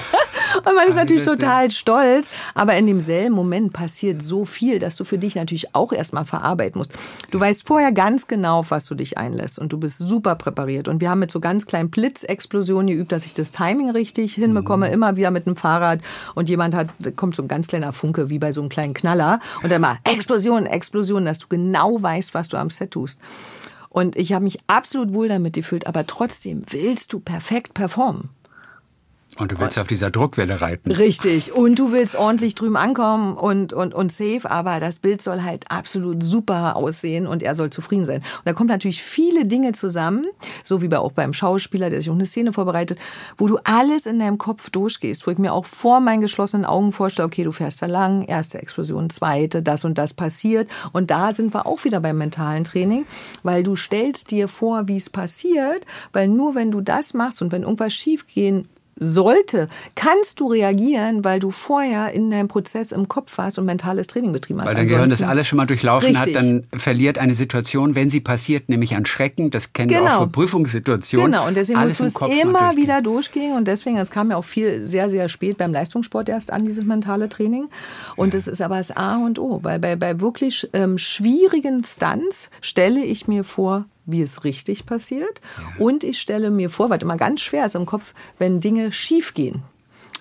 und 0.70 0.76
man 0.76 0.88
ist 0.88 0.96
natürlich 0.96 1.24
total 1.24 1.72
stolz. 1.72 2.30
Aber 2.54 2.76
in 2.78 2.86
demselben 2.86 3.34
Moment 3.34 3.74
passiert 3.74 4.22
so 4.22 4.46
viel, 4.46 4.78
dass 4.78 4.96
du 4.96 5.06
für 5.06 5.18
dich 5.18 5.36
natürlich 5.36 5.74
auch 5.74 5.92
erstmal 5.92 6.24
verarbeiten 6.24 6.78
musst. 6.78 6.92
Du 7.32 7.40
weißt 7.40 7.68
vorher 7.68 7.92
ganz 7.92 8.28
genau, 8.28 8.60
auf 8.60 8.70
was 8.70 8.86
du 8.86 8.94
dich 8.94 9.18
einlässt. 9.18 9.58
Und 9.58 9.74
du 9.74 9.80
bist 9.80 9.98
super 9.98 10.36
präpariert. 10.36 10.88
Und 10.88 11.02
wir 11.02 11.10
haben 11.10 11.18
mit 11.18 11.32
so 11.32 11.40
ganz 11.40 11.66
kleinen 11.66 11.90
Blitzexplosionen 11.90 12.96
geübt, 12.96 13.12
dass 13.12 13.26
ich 13.26 13.34
das 13.34 13.52
Timing 13.52 13.90
richtig 13.90 14.36
hinbekomme. 14.36 14.88
Mhm. 14.90 14.94
Immer 14.94 15.16
wieder 15.16 15.32
mit 15.32 15.48
einem 15.48 15.56
Fahrrad. 15.56 16.02
Und 16.36 16.48
jemand 16.48 16.76
hat, 16.76 16.90
kommt 17.16 17.36
so 17.36 17.42
ein 17.42 17.48
ganz 17.48 17.68
kleiner 17.68 17.92
Funke, 17.92 18.30
wie 18.30 18.38
bei 18.38 18.52
so 18.52 18.62
einem 18.62 18.70
kleinen 18.70 18.94
Knaller. 18.94 19.40
Und 19.64 19.72
dann 19.72 19.82
mal 19.82 19.98
Explosion, 20.04 20.68
Explosion, 20.68 21.26
dass 21.26 21.40
du 21.40 21.48
genau 21.48 22.00
weißt, 22.00 22.36
was 22.36 22.50
du 22.50 22.58
am 22.58 22.70
Set 22.70 22.92
tust. 22.92 23.20
Und 23.90 24.16
ich 24.16 24.34
habe 24.34 24.44
mich 24.44 24.60
absolut 24.68 25.14
wohl 25.14 25.28
damit 25.28 25.54
gefühlt, 25.54 25.88
aber 25.88 26.06
trotzdem 26.06 26.62
willst 26.70 27.14
du 27.14 27.20
perfekt 27.20 27.74
performen. 27.74 28.30
Und 29.40 29.52
du 29.52 29.60
willst 29.60 29.78
auf 29.78 29.88
dieser 29.88 30.10
Druckwelle 30.10 30.62
reiten. 30.62 30.92
Richtig. 30.92 31.54
Und 31.54 31.78
du 31.78 31.92
willst 31.92 32.16
ordentlich 32.16 32.56
drüben 32.56 32.76
ankommen 32.76 33.38
und, 33.38 33.72
und, 33.72 33.94
und 33.94 34.12
safe, 34.12 34.50
aber 34.50 34.80
das 34.80 35.00
Bild 35.00 35.22
soll 35.22 35.44
halt 35.44 35.70
absolut 35.70 36.24
super 36.24 36.76
aussehen 36.76 37.28
und 37.28 37.44
er 37.44 37.54
soll 37.54 37.70
zufrieden 37.70 38.06
sein. 38.06 38.18
Und 38.18 38.46
da 38.46 38.54
kommt 38.54 38.70
natürlich 38.70 39.04
viele 39.04 39.46
Dinge 39.46 39.74
zusammen, 39.74 40.26
so 40.64 40.82
wie 40.82 40.88
bei, 40.88 40.98
auch 40.98 41.12
beim 41.12 41.34
Schauspieler, 41.34 41.90
der 41.90 42.02
sich 42.02 42.10
auch 42.10 42.16
eine 42.16 42.26
Szene 42.26 42.52
vorbereitet, 42.52 42.98
wo 43.38 43.48
du 43.48 43.60
alles 43.64 44.06
in 44.08 44.20
deinem 44.20 44.40
Kopf 44.40 44.70
durchgehst, 44.72 45.28
wo 45.28 45.32
ich 45.32 45.38
mir 45.38 45.54
auch 45.54 45.66
vor 45.66 46.00
meinen 46.00 46.22
geschlossenen 46.22 46.66
Augen 46.66 46.92
vorstelle, 46.92 47.28
okay, 47.28 47.44
du 47.44 47.52
fährst 47.52 47.82
da 47.82 47.86
lang, 47.86 48.24
erste 48.24 48.60
Explosion, 48.60 49.10
zweite, 49.10 49.62
das 49.62 49.86
und 49.86 49.98
das 49.98 50.14
passiert. 50.14 50.70
Und 50.94 51.12
da 51.12 51.34
sind 51.34 51.54
wir 51.54 51.68
auch 51.68 51.84
wieder 51.84 52.00
beim 52.00 52.18
mentalen 52.18 52.64
Training, 52.64 53.06
weil 53.44 53.62
du 53.62 53.76
stellst 53.76 54.32
dir 54.32 54.48
vor, 54.48 54.88
wie 54.88 54.98
es 54.98 55.10
passiert, 55.10 55.86
weil 56.12 56.28
nur 56.28 56.56
wenn 56.56 56.72
du 56.72 56.82
das 56.82 57.14
machst 57.14 57.42
und 57.42 57.52
wenn 57.52 57.62
irgendwas 57.62 57.94
schiefgehen 57.94 58.68
sollte, 59.00 59.70
kannst 59.96 60.40
du 60.40 60.48
reagieren, 60.48 61.24
weil 61.24 61.40
du 61.40 61.52
vorher 61.52 62.12
in 62.14 62.32
deinem 62.32 62.48
Prozess 62.48 62.92
im 62.92 63.08
Kopf 63.08 63.38
warst 63.38 63.60
und 63.60 63.66
mentales 63.66 64.08
Training 64.08 64.34
betrieben 64.34 64.62
hast. 64.62 64.70
Weil 64.70 64.76
dein 64.76 64.88
Gehirn 64.88 65.10
das 65.10 65.24
alles 65.24 65.48
schon 65.48 65.58
mal 65.58 65.66
durchlaufen 65.66 66.16
richtig. 66.16 66.36
hat, 66.36 66.44
dann 66.44 66.64
verliert 66.76 67.18
eine 67.18 67.34
Situation, 67.34 67.96
wenn 67.96 68.10
sie 68.10 68.20
passiert, 68.20 68.70
nämlich 68.70 68.96
an 68.96 69.06
Schrecken. 69.06 69.52
Das 69.52 69.74
kennen 69.74 69.90
genau. 69.90 70.02
wir 70.02 70.08
auch 70.08 70.14
genau. 70.14 70.26
für 70.26 70.32
Prüfungssituationen. 70.32 71.32
Genau, 71.32 71.48
und 71.48 71.56
deswegen 71.56 71.80
musst 71.80 72.00
du 72.00 72.06
es 72.06 72.16
immer 72.16 72.76
wieder 72.76 73.02
durchgehen. 73.02 73.56
Und 73.56 73.68
deswegen, 73.68 73.98
es 73.98 74.12
kam 74.12 74.32
ja 74.32 74.38
auch 74.38 74.46
viel 74.46 74.88
sehr, 74.88 75.10
sehr 75.10 75.30
spät 75.30 75.58
beim 75.58 75.72
Leistungssport 75.72 76.30
erst 76.30 76.52
an, 76.52 76.66
dieses 76.66 76.86
mentale 76.86 77.30
Training. 77.30 77.70
Und 78.16 78.34
ja. 78.34 78.38
das 78.38 78.48
ist 78.48 78.62
aber 78.62 78.78
das 78.78 78.96
A 78.96 79.18
und 79.18 79.40
O, 79.40 79.60
weil 79.64 79.80
bei, 79.80 79.96
bei 79.96 80.20
wirklich 80.22 80.70
ähm, 80.74 80.98
schwierigen 80.98 81.84
Stunts 81.84 82.50
stelle 82.62 83.04
ich 83.04 83.28
mir 83.28 83.44
vor, 83.44 83.86
wie 84.08 84.22
es 84.22 84.44
richtig 84.44 84.88
passiert. 84.88 85.42
Und 85.78 86.04
ich 86.04 86.20
stelle 86.20 86.50
mir 86.50 86.72
vor, 86.72 86.90
was 86.90 87.02
immer 87.04 87.18
ganz 87.18 87.42
schwer 87.42 87.66
ist 87.66 87.76
im 87.76 87.86
Kopf, 87.86 88.14
wenn 88.40 88.60
Dinge 88.60 88.92
schief 88.92 89.36
gehen 89.36 89.64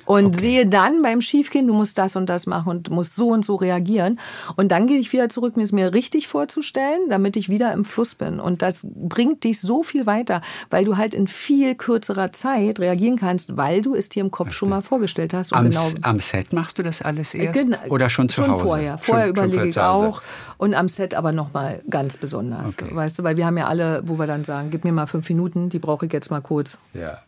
und 0.07 0.27
okay. 0.27 0.41
sehe 0.41 0.67
dann 0.67 1.03
beim 1.03 1.21
Schiefgehen, 1.21 1.67
du 1.67 1.75
musst 1.75 1.99
das 1.99 2.17
und 2.17 2.31
das 2.31 2.47
machen 2.47 2.71
und 2.71 2.91
musst 2.91 3.17
so 3.17 3.29
und 3.29 3.45
so 3.45 3.57
reagieren. 3.57 4.19
Und 4.55 4.73
dann 4.73 4.87
gehe 4.87 4.99
ich 4.99 5.13
wieder 5.13 5.29
zurück, 5.29 5.57
mir 5.57 5.65
es 5.65 5.73
mir 5.73 5.93
richtig 5.93 6.29
vorzustellen, 6.29 7.09
damit 7.09 7.37
ich 7.37 7.49
wieder 7.49 7.73
im 7.73 7.85
Fluss 7.85 8.15
bin. 8.15 8.41
Und 8.41 8.63
das 8.63 8.87
bringt 8.95 9.45
dich 9.45 9.61
so 9.61 9.83
viel 9.83 10.07
weiter, 10.07 10.41
weil 10.71 10.85
du 10.85 10.97
halt 10.97 11.13
in 11.13 11.27
viel 11.27 11.75
kürzerer 11.75 12.33
Zeit 12.33 12.79
reagieren 12.79 13.17
kannst, 13.17 13.57
weil 13.57 13.83
du 13.83 13.95
es 13.95 14.09
dir 14.09 14.23
im 14.23 14.31
Kopf 14.31 14.53
schon 14.53 14.71
mal 14.71 14.81
vorgestellt 14.81 15.35
hast. 15.35 15.53
Am, 15.53 15.71
genau 15.71 15.89
am, 16.03 16.21
Set 16.21 16.53
machst 16.53 16.79
du 16.79 16.83
das 16.83 17.03
alles 17.03 17.35
erst 17.35 17.61
genau, 17.61 17.79
oder 17.89 18.09
schon 18.09 18.29
zu 18.29 18.43
schon 18.43 18.51
Hause? 18.51 18.65
Vorher, 18.65 18.99
vorher 18.99 19.27
schon, 19.27 19.31
überlege 19.31 19.67
ich 19.67 19.81
auch. 19.81 20.23
Und 20.57 20.75
am 20.75 20.89
Set 20.89 21.15
aber 21.15 21.33
noch 21.33 21.53
mal 21.53 21.83
ganz 21.91 22.17
besonders, 22.17 22.79
okay. 22.79 22.95
weißt 22.95 23.19
du, 23.19 23.25
weil 23.25 23.37
wir 23.37 23.45
haben 23.45 23.59
ja 23.59 23.67
alle, 23.67 24.03
wo 24.05 24.19
wir 24.19 24.27
dann 24.27 24.45
sagen, 24.45 24.71
gib 24.71 24.85
mir 24.85 24.93
mal 24.93 25.07
fünf 25.07 25.29
Minuten, 25.29 25.69
die 25.69 25.79
brauche 25.79 26.07
ich 26.07 26.13
jetzt 26.13 26.31
mal 26.31 26.41
kurz. 26.41 26.79
Ja. 26.95 27.19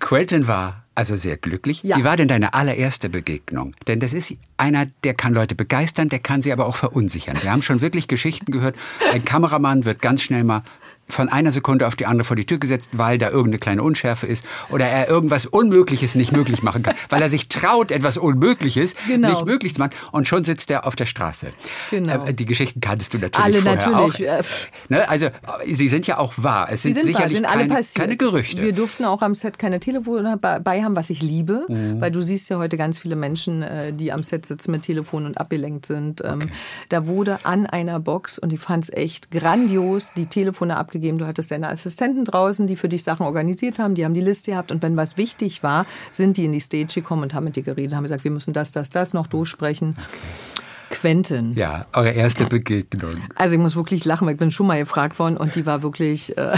Quentin 0.00 0.46
war 0.46 0.84
also 0.94 1.16
sehr 1.16 1.36
glücklich. 1.36 1.82
Ja. 1.82 1.96
Wie 1.96 2.04
war 2.04 2.16
denn 2.16 2.28
deine 2.28 2.54
allererste 2.54 3.08
Begegnung? 3.08 3.74
Denn 3.88 3.98
das 3.98 4.14
ist 4.14 4.36
einer, 4.56 4.86
der 5.02 5.14
kann 5.14 5.34
Leute 5.34 5.54
begeistern, 5.54 6.08
der 6.08 6.20
kann 6.20 6.40
sie 6.40 6.52
aber 6.52 6.66
auch 6.66 6.76
verunsichern. 6.76 7.36
Wir 7.42 7.50
haben 7.50 7.62
schon 7.62 7.80
wirklich 7.80 8.06
Geschichten 8.06 8.52
gehört. 8.52 8.76
Ein 9.12 9.24
Kameramann 9.24 9.84
wird 9.84 10.00
ganz 10.00 10.22
schnell 10.22 10.44
mal 10.44 10.62
von 11.08 11.28
einer 11.28 11.52
Sekunde 11.52 11.86
auf 11.86 11.96
die 11.96 12.06
andere 12.06 12.24
vor 12.24 12.36
die 12.36 12.46
Tür 12.46 12.58
gesetzt, 12.58 12.90
weil 12.92 13.18
da 13.18 13.28
irgendeine 13.28 13.58
kleine 13.58 13.82
Unschärfe 13.82 14.26
ist 14.26 14.44
oder 14.70 14.86
er 14.86 15.08
irgendwas 15.08 15.46
Unmögliches 15.46 16.14
nicht 16.14 16.32
möglich 16.32 16.62
machen 16.62 16.82
kann, 16.82 16.94
weil 17.10 17.22
er 17.22 17.30
sich 17.30 17.48
traut, 17.48 17.90
etwas 17.90 18.16
Unmögliches 18.16 18.96
genau. 19.06 19.28
nicht 19.28 19.44
möglich 19.44 19.74
zu 19.74 19.80
machen 19.80 19.92
und 20.12 20.26
schon 20.26 20.44
sitzt 20.44 20.70
er 20.70 20.86
auf 20.86 20.96
der 20.96 21.06
Straße. 21.06 21.48
Genau. 21.90 22.24
Äh, 22.24 22.34
die 22.34 22.46
Geschichten 22.46 22.80
kanntest 22.80 23.12
du 23.14 23.18
natürlich 23.18 23.44
alle 23.44 23.62
vorher 23.62 23.90
natürlich. 23.90 24.30
auch. 24.30 24.44
Ne? 24.88 25.08
Also 25.08 25.28
sie 25.66 25.88
sind 25.88 26.06
ja 26.06 26.18
auch 26.18 26.34
wahr. 26.36 26.68
Es 26.70 26.82
sind, 26.82 26.94
sind 26.94 27.04
sicherlich 27.04 27.36
sind 27.36 27.46
keine, 27.46 27.82
keine, 27.94 28.16
Gerüchte. 28.16 28.62
Wir 28.62 28.72
durften 28.72 29.04
auch 29.04 29.22
am 29.22 29.34
Set 29.34 29.58
keine 29.58 29.80
Telefone 29.80 30.38
bei 30.38 30.82
haben, 30.82 30.96
was 30.96 31.10
ich 31.10 31.22
liebe, 31.22 31.66
mhm. 31.68 32.00
weil 32.00 32.10
du 32.10 32.22
siehst 32.22 32.48
ja 32.48 32.58
heute 32.58 32.76
ganz 32.76 32.98
viele 32.98 33.16
Menschen, 33.16 33.62
äh, 33.62 33.92
die 33.92 34.12
am 34.12 34.22
Set 34.22 34.46
sitzen 34.46 34.70
mit 34.70 34.82
Telefon 34.82 35.26
und 35.26 35.38
abgelenkt 35.38 35.86
sind. 35.86 36.22
Ähm, 36.24 36.34
okay. 36.34 36.48
Da 36.88 37.06
wurde 37.06 37.44
an 37.44 37.66
einer 37.66 38.00
Box 38.00 38.38
und 38.38 38.52
ich 38.52 38.60
fand 38.60 38.84
es 38.84 38.92
echt 38.92 39.30
grandios, 39.30 40.12
die 40.16 40.26
Telefone 40.26 40.76
abgelenkt 40.76 40.93
gegeben. 40.94 41.18
Du 41.18 41.26
hattest 41.26 41.50
deine 41.50 41.68
Assistenten 41.68 42.24
draußen, 42.24 42.66
die 42.66 42.76
für 42.76 42.88
dich 42.88 43.04
Sachen 43.04 43.26
organisiert 43.26 43.78
haben, 43.78 43.94
die 43.94 44.04
haben 44.04 44.14
die 44.14 44.22
Liste 44.22 44.52
gehabt 44.52 44.72
und 44.72 44.82
wenn 44.82 44.96
was 44.96 45.18
wichtig 45.18 45.62
war, 45.62 45.84
sind 46.10 46.38
die 46.38 46.46
in 46.46 46.52
die 46.52 46.60
Stage 46.60 46.94
gekommen 46.94 47.24
und 47.24 47.34
haben 47.34 47.44
mit 47.44 47.56
dir 47.56 47.62
geredet, 47.62 47.94
haben 47.94 48.04
gesagt, 48.04 48.24
wir 48.24 48.30
müssen 48.30 48.54
das, 48.54 48.72
das, 48.72 48.88
das 48.88 49.12
noch 49.12 49.26
durchsprechen. 49.26 49.96
Okay. 49.98 50.64
Quentin. 50.94 51.54
Ja, 51.54 51.86
eure 51.92 52.12
erste 52.12 52.46
Begegnung. 52.46 53.10
Also 53.34 53.54
ich 53.54 53.60
muss 53.60 53.74
wirklich 53.74 54.04
lachen, 54.04 54.26
weil 54.26 54.34
ich 54.34 54.38
bin 54.38 54.50
schon 54.50 54.66
mal 54.66 54.78
gefragt 54.78 55.18
worden 55.18 55.36
und 55.36 55.56
die 55.56 55.66
war 55.66 55.82
wirklich, 55.82 56.38
äh, 56.38 56.56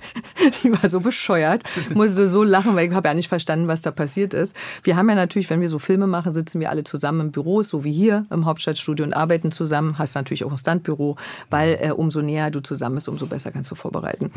die 0.62 0.70
war 0.70 0.88
so 0.90 1.00
bescheuert. 1.00 1.62
Ich 1.76 1.94
musste 1.94 2.28
so 2.28 2.42
lachen, 2.42 2.76
weil 2.76 2.88
ich 2.88 2.94
habe 2.94 3.08
ja 3.08 3.14
nicht 3.14 3.28
verstanden, 3.28 3.66
was 3.66 3.82
da 3.82 3.90
passiert 3.90 4.34
ist. 4.34 4.54
Wir 4.82 4.96
haben 4.96 5.08
ja 5.08 5.14
natürlich, 5.14 5.48
wenn 5.48 5.62
wir 5.62 5.70
so 5.70 5.78
Filme 5.78 6.06
machen, 6.06 6.34
sitzen 6.34 6.60
wir 6.60 6.70
alle 6.70 6.84
zusammen 6.84 7.20
im 7.20 7.30
Büro, 7.32 7.62
so 7.62 7.82
wie 7.82 7.92
hier 7.92 8.26
im 8.30 8.44
Hauptstadtstudio 8.44 9.06
und 9.06 9.14
arbeiten 9.14 9.50
zusammen. 9.50 9.98
Hast 9.98 10.14
natürlich 10.14 10.44
auch 10.44 10.50
ein 10.50 10.58
Standbüro, 10.58 11.16
weil 11.48 11.78
äh, 11.80 11.90
umso 11.90 12.20
näher 12.20 12.50
du 12.50 12.60
zusammen 12.60 12.96
bist, 12.96 13.08
umso 13.08 13.26
besser 13.26 13.50
kannst 13.52 13.70
du 13.70 13.74
vorbereiten. 13.74 14.30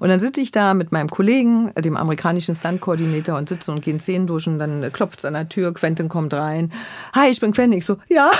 Und 0.00 0.08
dann 0.08 0.18
sitze 0.18 0.40
ich 0.40 0.50
da 0.50 0.74
mit 0.74 0.90
meinem 0.90 1.08
Kollegen, 1.08 1.72
dem 1.78 1.96
amerikanischen 1.96 2.54
Stuntkoordinator 2.54 3.38
und 3.38 3.48
sitze 3.48 3.70
und 3.70 3.80
gehen 3.80 4.00
Szenen 4.00 4.26
durch 4.26 4.48
und 4.48 4.58
dann 4.58 4.92
klopft 4.92 5.20
es 5.20 5.24
an 5.24 5.34
der 5.34 5.48
Tür, 5.48 5.72
Quentin 5.72 6.08
kommt 6.08 6.34
rein. 6.34 6.72
Hi, 7.14 7.28
ich 7.28 7.38
bin 7.38 7.52
Quentin. 7.52 7.78
Ich 7.78 7.84
so, 7.84 7.98
ja. 8.08 8.30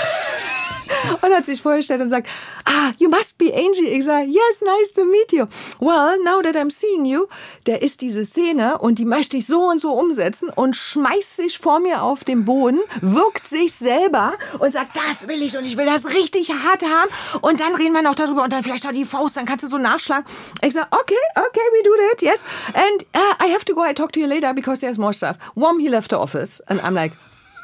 und 1.21 1.33
hat 1.33 1.45
sich 1.45 1.61
vorgestellt 1.61 2.01
und 2.01 2.09
sagt, 2.09 2.27
ah, 2.65 2.91
you 2.97 3.09
must 3.09 3.37
be 3.37 3.53
Angie. 3.53 3.87
Ich 3.87 4.05
sage, 4.05 4.27
yes, 4.27 4.61
nice 4.61 4.91
to 4.93 5.05
meet 5.05 5.31
you. 5.31 5.45
Well, 5.79 6.17
now 6.23 6.41
that 6.41 6.55
I'm 6.55 6.71
seeing 6.71 7.05
you, 7.05 7.27
der 7.65 7.81
ist 7.81 8.01
diese 8.01 8.25
Szene 8.25 8.77
und 8.79 8.99
die 8.99 9.05
möchte 9.05 9.37
ich 9.37 9.45
so 9.45 9.67
und 9.67 9.79
so 9.79 9.93
umsetzen 9.93 10.49
und 10.49 10.75
schmeißt 10.75 11.37
sich 11.37 11.57
vor 11.57 11.79
mir 11.79 12.03
auf 12.03 12.23
den 12.23 12.45
Boden, 12.45 12.79
wirkt 13.01 13.47
sich 13.47 13.73
selber 13.73 14.33
und 14.59 14.71
sagt, 14.71 14.95
das 14.95 15.27
will 15.27 15.41
ich 15.41 15.57
und 15.57 15.65
ich 15.65 15.77
will 15.77 15.85
das 15.85 16.07
richtig 16.07 16.51
hart 16.51 16.83
haben 16.83 17.09
und 17.41 17.59
dann 17.59 17.75
reden 17.75 17.93
wir 17.93 18.01
noch 18.01 18.15
darüber 18.15 18.43
und 18.43 18.53
dann 18.53 18.63
vielleicht 18.63 18.83
noch 18.83 18.91
die 18.91 19.05
Faust, 19.05 19.37
dann 19.37 19.45
kannst 19.45 19.63
du 19.63 19.69
so 19.69 19.77
nachschlagen. 19.77 20.25
Ich 20.61 20.73
sage, 20.73 20.87
okay, 20.91 21.15
okay, 21.35 21.61
we 21.73 21.83
do 21.83 21.91
that, 22.09 22.21
yes. 22.21 22.43
And 22.73 23.03
uh, 23.15 23.43
I 23.43 23.51
have 23.53 23.65
to 23.65 23.73
go, 23.73 23.83
I 23.83 23.93
talk 23.93 24.11
to 24.13 24.19
you 24.19 24.27
later 24.27 24.53
because 24.53 24.81
there's 24.81 24.97
more 24.97 25.13
stuff. 25.13 25.37
Wom, 25.55 25.79
he 25.79 25.89
left 25.89 26.11
the 26.11 26.17
office. 26.17 26.61
And 26.67 26.79
I'm 26.81 26.93
like, 26.93 27.13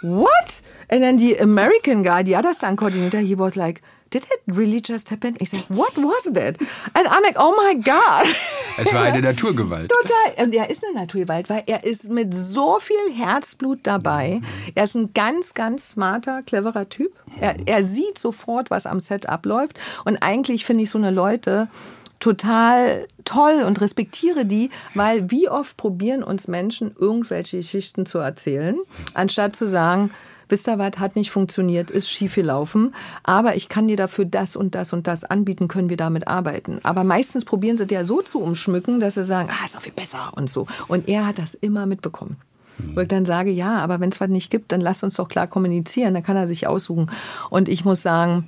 what? 0.01 0.61
And 0.89 1.01
then 1.01 1.17
the 1.17 1.38
American 1.38 2.03
guy, 2.03 2.23
the 2.23 2.36
other 2.36 2.53
stunt 2.53 2.77
coordinator, 2.77 3.19
he 3.19 3.36
was 3.36 3.55
like, 3.55 3.81
did 4.11 4.23
it 4.25 4.41
really 4.47 4.81
just 4.81 5.09
happen? 5.09 5.36
Ich 5.39 5.49
sag, 5.49 5.61
what 5.67 5.97
was 5.97 6.31
that? 6.33 6.57
And 6.93 7.07
I'm 7.07 7.23
like, 7.23 7.36
oh 7.38 7.53
my 7.55 7.75
God. 7.75 8.27
Es 8.77 8.93
war 8.93 9.03
eine 9.03 9.21
Naturgewalt. 9.21 9.89
Total. 9.89 10.45
Und 10.45 10.53
er 10.53 10.69
ist 10.69 10.83
eine 10.83 10.99
Naturgewalt, 10.99 11.49
weil 11.49 11.63
er 11.65 11.86
ist 11.86 12.09
mit 12.09 12.33
so 12.33 12.77
viel 12.79 13.13
Herzblut 13.13 13.79
dabei. 13.83 14.41
Er 14.75 14.83
ist 14.83 14.95
ein 14.95 15.13
ganz, 15.13 15.53
ganz 15.53 15.91
smarter, 15.91 16.43
cleverer 16.43 16.89
Typ. 16.89 17.13
Er, 17.39 17.55
er 17.65 17.83
sieht 17.83 18.17
sofort, 18.17 18.71
was 18.71 18.86
am 18.86 18.99
Set 18.99 19.29
abläuft. 19.29 19.79
Und 20.03 20.17
eigentlich 20.17 20.65
finde 20.65 20.83
ich 20.83 20.89
so 20.89 20.97
eine 20.97 21.11
Leute, 21.11 21.69
total 22.19 23.07
toll 23.23 23.63
und 23.65 23.81
respektiere 23.81 24.45
die, 24.45 24.69
weil 24.93 25.29
wie 25.31 25.47
oft 25.47 25.77
probieren 25.77 26.23
uns 26.23 26.47
Menschen 26.47 26.95
irgendwelche 26.97 27.57
Geschichten 27.57 28.05
zu 28.05 28.19
erzählen, 28.19 28.77
anstatt 29.13 29.55
zu 29.55 29.67
sagen, 29.67 30.11
wisst 30.49 30.67
ihr 30.67 30.77
was, 30.77 30.99
hat 30.99 31.15
nicht 31.15 31.31
funktioniert, 31.31 31.91
ist 31.91 32.09
schief 32.09 32.35
gelaufen, 32.35 32.93
aber 33.23 33.55
ich 33.55 33.69
kann 33.69 33.87
dir 33.87 33.97
dafür 33.97 34.25
das 34.25 34.55
und 34.55 34.75
das 34.75 34.93
und 34.93 35.07
das 35.07 35.23
anbieten, 35.23 35.67
können 35.67 35.89
wir 35.89 35.97
damit 35.97 36.27
arbeiten. 36.27 36.79
Aber 36.83 37.03
meistens 37.03 37.45
probieren 37.45 37.77
sie 37.77 37.85
ja 37.89 38.03
so 38.03 38.21
zu 38.21 38.41
umschmücken, 38.41 38.99
dass 38.99 39.15
sie 39.15 39.25
sagen, 39.25 39.49
ah, 39.51 39.65
ist 39.65 39.75
doch 39.75 39.81
viel 39.81 39.93
besser 39.93 40.31
und 40.35 40.49
so. 40.49 40.67
Und 40.87 41.07
er 41.07 41.25
hat 41.25 41.37
das 41.37 41.53
immer 41.53 41.85
mitbekommen. 41.85 42.37
Wo 42.77 43.01
ich 43.01 43.07
dann 43.07 43.25
sage, 43.25 43.51
ja, 43.51 43.77
aber 43.77 43.99
wenn 43.99 44.09
es 44.09 44.19
was 44.19 44.29
nicht 44.29 44.51
gibt, 44.51 44.71
dann 44.71 44.81
lass 44.81 45.01
uns 45.01 45.15
doch 45.15 45.29
klar 45.29 45.47
kommunizieren, 45.47 46.13
dann 46.13 46.23
kann 46.23 46.35
er 46.35 46.45
sich 46.45 46.67
aussuchen. 46.67 47.09
Und 47.49 47.69
ich 47.69 47.85
muss 47.85 48.01
sagen, 48.01 48.47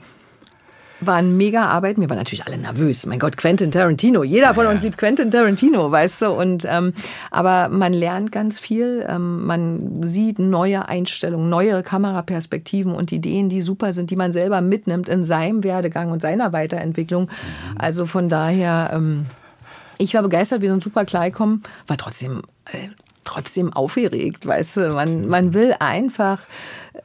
war 1.00 1.16
ein 1.16 1.38
mega 1.38 1.66
Arbeit. 1.66 1.98
Wir 1.98 2.10
waren 2.10 2.18
natürlich 2.18 2.46
alle 2.46 2.58
nervös. 2.58 3.06
Mein 3.06 3.20
Gott, 3.20 3.38
Quentin 3.38 3.72
Tarantino. 3.72 4.24
Jeder 4.24 4.54
von 4.54 4.66
uns 4.68 4.84
liebt 4.84 4.98
Quentin 4.98 5.32
Tarantino, 5.32 5.92
weißt 5.92 6.24
du. 6.24 6.30
Und 6.30 6.66
ähm, 6.70 6.94
aber 7.32 7.70
man 7.70 7.94
lernt 7.94 8.32
ganz 8.32 8.60
viel. 8.60 9.06
Ähm, 9.08 9.46
man 9.46 10.04
sieht 10.04 10.40
neue 10.40 10.88
Einstellungen, 10.88 11.50
neue 11.50 11.84
Kameraperspektiven 11.84 12.94
und 12.94 13.12
Ideen, 13.12 13.50
die 13.50 13.62
super 13.62 13.94
sind, 13.94 14.10
die 14.10 14.16
man 14.16 14.32
selber 14.32 14.62
mitnimmt 14.62 15.10
in 15.10 15.24
seinem 15.24 15.64
Werdegang 15.64 16.12
und 16.12 16.22
seiner 16.22 16.54
Weiterentwicklung. 16.54 17.24
Mhm. 17.24 17.78
Also 17.78 18.06
von 18.06 18.30
daher. 18.30 18.92
Ähm, 18.94 19.26
ich 20.00 20.14
war 20.14 20.22
begeistert, 20.22 20.62
wir 20.62 20.70
sind 20.70 20.84
super 20.84 21.06
klar 21.06 21.26
gekommen, 21.26 21.64
war 21.88 21.98
trotzdem 21.98 22.44
äh, 22.72 22.90
trotzdem 23.28 23.74
aufgeregt, 23.74 24.46
weißt 24.46 24.78
du. 24.78 24.90
Man, 24.94 25.28
man 25.28 25.54
will 25.54 25.76
einfach 25.80 26.44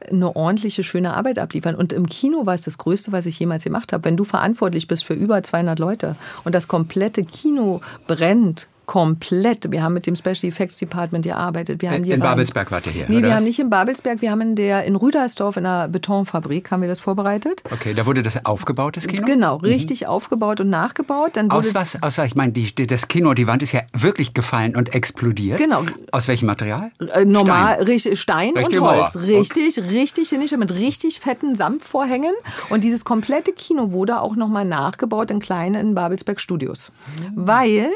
eine 0.09 0.35
ordentliche, 0.35 0.83
schöne 0.83 1.13
Arbeit 1.13 1.37
abliefern. 1.37 1.75
Und 1.75 1.93
im 1.93 2.07
Kino 2.07 2.45
war 2.45 2.53
es 2.53 2.61
das 2.61 2.77
Größte, 2.77 3.11
was 3.11 3.25
ich 3.25 3.37
jemals 3.39 3.63
gemacht 3.63 3.93
habe. 3.93 4.05
Wenn 4.05 4.17
du 4.17 4.23
verantwortlich 4.23 4.87
bist 4.87 5.03
für 5.03 5.13
über 5.13 5.43
200 5.43 5.77
Leute 5.79 6.15
und 6.43 6.55
das 6.55 6.67
komplette 6.67 7.23
Kino 7.23 7.81
brennt, 8.07 8.67
komplett. 8.85 9.71
Wir 9.71 9.81
haben 9.81 9.93
mit 9.93 10.05
dem 10.05 10.15
Special 10.15 10.43
Effects 10.43 10.77
Department 10.77 11.25
gearbeitet. 11.25 11.81
Wir 11.81 11.91
haben 11.91 12.03
in 12.03 12.19
Babelsberg 12.19 12.71
wart 12.71 12.85
ihr 12.87 12.93
hier? 12.93 13.05
Nee, 13.07 13.21
wir 13.21 13.29
was? 13.29 13.37
haben 13.37 13.43
nicht 13.45 13.59
in 13.59 13.69
Babelsberg. 13.69 14.21
Wir 14.21 14.31
haben 14.31 14.41
in 14.41 14.55
der 14.55 14.83
in 14.83 14.95
Rüdersdorf 14.95 15.57
in 15.57 15.65
einer 15.65 15.87
Betonfabrik 15.87 16.71
haben 16.71 16.81
wir 16.81 16.89
das 16.89 16.99
vorbereitet. 16.99 17.63
Okay, 17.71 17.93
da 17.93 18.05
wurde 18.05 18.23
das 18.23 18.45
aufgebaut, 18.45 18.97
das 18.97 19.07
Kino? 19.07 19.25
Genau, 19.25 19.57
mhm. 19.57 19.65
richtig 19.65 20.01
mhm. 20.01 20.07
aufgebaut 20.07 20.59
und 20.61 20.69
nachgebaut. 20.69 21.31
Dann 21.33 21.49
aus 21.49 21.73
was? 21.73 22.01
Aus 22.01 22.17
was? 22.17 22.25
Ich 22.25 22.35
meine, 22.35 22.51
die, 22.51 22.73
das 22.87 23.07
Kino, 23.07 23.33
die 23.33 23.47
Wand 23.47 23.63
ist 23.63 23.71
ja 23.71 23.81
wirklich 23.93 24.33
gefallen 24.33 24.75
und 24.75 24.93
explodiert. 24.93 25.57
Genau. 25.57 25.83
Aus 26.11 26.27
welchem 26.27 26.47
Material? 26.47 26.91
Äh, 27.13 27.25
normal, 27.25 27.79
Stein, 27.99 28.15
Stein 28.15 28.53
und 28.53 28.79
Holz. 28.79 29.15
Mauer. 29.15 29.23
Richtig, 29.23 29.77
okay. 29.77 29.89
richtig 29.89 30.29
hinischer 30.29 30.57
mit 30.57 30.73
richtig 30.73 31.19
fetten 31.19 31.55
Samtvorhängen. 31.55 32.33
Und 32.69 32.83
dieses 32.83 33.05
komplette 33.05 33.53
Kino 33.53 33.91
wurde 33.91 34.21
auch 34.21 34.35
nochmal 34.35 34.65
nachgebaut 34.65 35.31
in 35.31 35.39
kleinen 35.39 35.95
Babelsberg 35.95 36.39
Studios, 36.39 36.91
mhm. 37.19 37.31
weil 37.35 37.87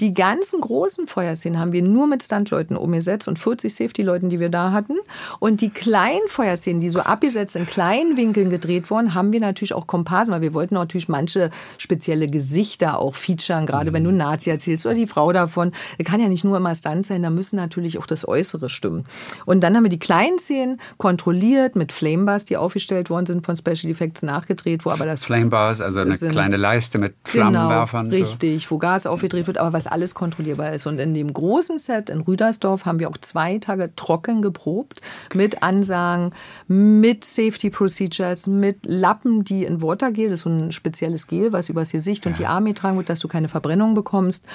die 0.00 0.14
ganzen 0.32 0.62
großen 0.62 1.06
Feuerszenen 1.08 1.58
haben 1.58 1.72
wir 1.72 1.82
nur 1.82 2.06
mit 2.06 2.22
Stuntleuten 2.22 2.74
umgesetzt 2.74 3.28
und 3.28 3.38
40 3.38 3.74
Safety-Leuten, 3.74 4.30
die 4.30 4.40
wir 4.40 4.48
da 4.48 4.72
hatten. 4.72 4.94
Und 5.40 5.60
die 5.60 5.68
kleinen 5.68 6.26
Feuerszenen, 6.28 6.80
die 6.80 6.88
so 6.88 7.00
abgesetzt 7.00 7.54
in 7.54 7.66
kleinen 7.66 8.16
Winkeln 8.16 8.48
gedreht 8.48 8.90
wurden, 8.90 9.12
haben 9.12 9.32
wir 9.32 9.40
natürlich 9.40 9.74
auch 9.74 9.86
Komparsen, 9.86 10.32
weil 10.32 10.40
wir 10.40 10.54
wollten 10.54 10.74
natürlich 10.74 11.10
manche 11.10 11.50
spezielle 11.76 12.28
Gesichter 12.28 12.98
auch 12.98 13.14
featuren, 13.14 13.66
gerade 13.66 13.90
mhm. 13.90 13.94
wenn 13.94 14.04
du 14.04 14.12
Nazi 14.12 14.48
erzählst 14.48 14.86
oder 14.86 14.94
die 14.94 15.06
Frau 15.06 15.32
davon. 15.32 15.72
Das 15.98 16.06
kann 16.06 16.18
ja 16.18 16.28
nicht 16.28 16.44
nur 16.44 16.56
immer 16.56 16.74
Stunt 16.74 17.04
sein, 17.04 17.22
da 17.22 17.28
müssen 17.28 17.56
natürlich 17.56 17.98
auch 17.98 18.06
das 18.06 18.26
Äußere 18.26 18.70
stimmen. 18.70 19.04
Und 19.44 19.60
dann 19.60 19.76
haben 19.76 19.82
wir 19.82 19.90
die 19.90 19.98
kleinen 19.98 20.38
Szenen 20.38 20.80
kontrolliert 20.96 21.76
mit 21.76 21.92
Flamebars, 21.92 22.46
die 22.46 22.56
aufgestellt 22.56 23.10
worden 23.10 23.26
sind 23.26 23.44
von 23.44 23.54
Special 23.54 23.90
Effects 23.90 24.22
nachgedreht, 24.22 24.86
wo 24.86 24.90
aber 24.90 25.04
das 25.04 25.24
Flamebars, 25.24 25.82
also 25.82 26.00
eine 26.00 26.16
kleine 26.16 26.56
Leiste 26.56 26.96
mit 26.96 27.14
Flammenwerfern. 27.24 28.08
Genau, 28.08 28.24
richtig, 28.24 28.70
wo 28.70 28.78
Gas 28.78 29.06
aufgedreht 29.06 29.46
wird, 29.46 29.58
aber 29.58 29.74
was 29.74 29.86
alles 29.86 30.14
kontrollierbar 30.22 30.72
ist. 30.72 30.86
Und 30.86 31.00
in 31.00 31.14
dem 31.14 31.32
großen 31.32 31.78
Set 31.78 32.08
in 32.08 32.20
Rüdersdorf 32.20 32.86
haben 32.86 33.00
wir 33.00 33.10
auch 33.10 33.18
zwei 33.18 33.58
Tage 33.58 33.90
trocken 33.96 34.40
geprobt 34.40 35.00
mit 35.34 35.64
Ansagen, 35.64 36.32
mit 36.68 37.24
Safety 37.24 37.70
Procedures, 37.70 38.46
mit 38.46 38.86
Lappen, 38.86 39.42
die 39.42 39.64
in 39.64 39.82
Watergel, 39.82 40.26
das 40.26 40.34
ist 40.34 40.42
so 40.44 40.50
ein 40.50 40.70
spezielles 40.70 41.26
Gel, 41.26 41.52
was 41.52 41.68
übers 41.68 41.90
Gesicht 41.90 42.24
und 42.28 42.38
die 42.38 42.46
Arme 42.46 42.72
tragen 42.72 42.96
wird, 42.98 43.08
dass 43.08 43.18
du 43.18 43.26
keine 43.26 43.48
Verbrennung 43.48 43.94
bekommst. 43.94 44.46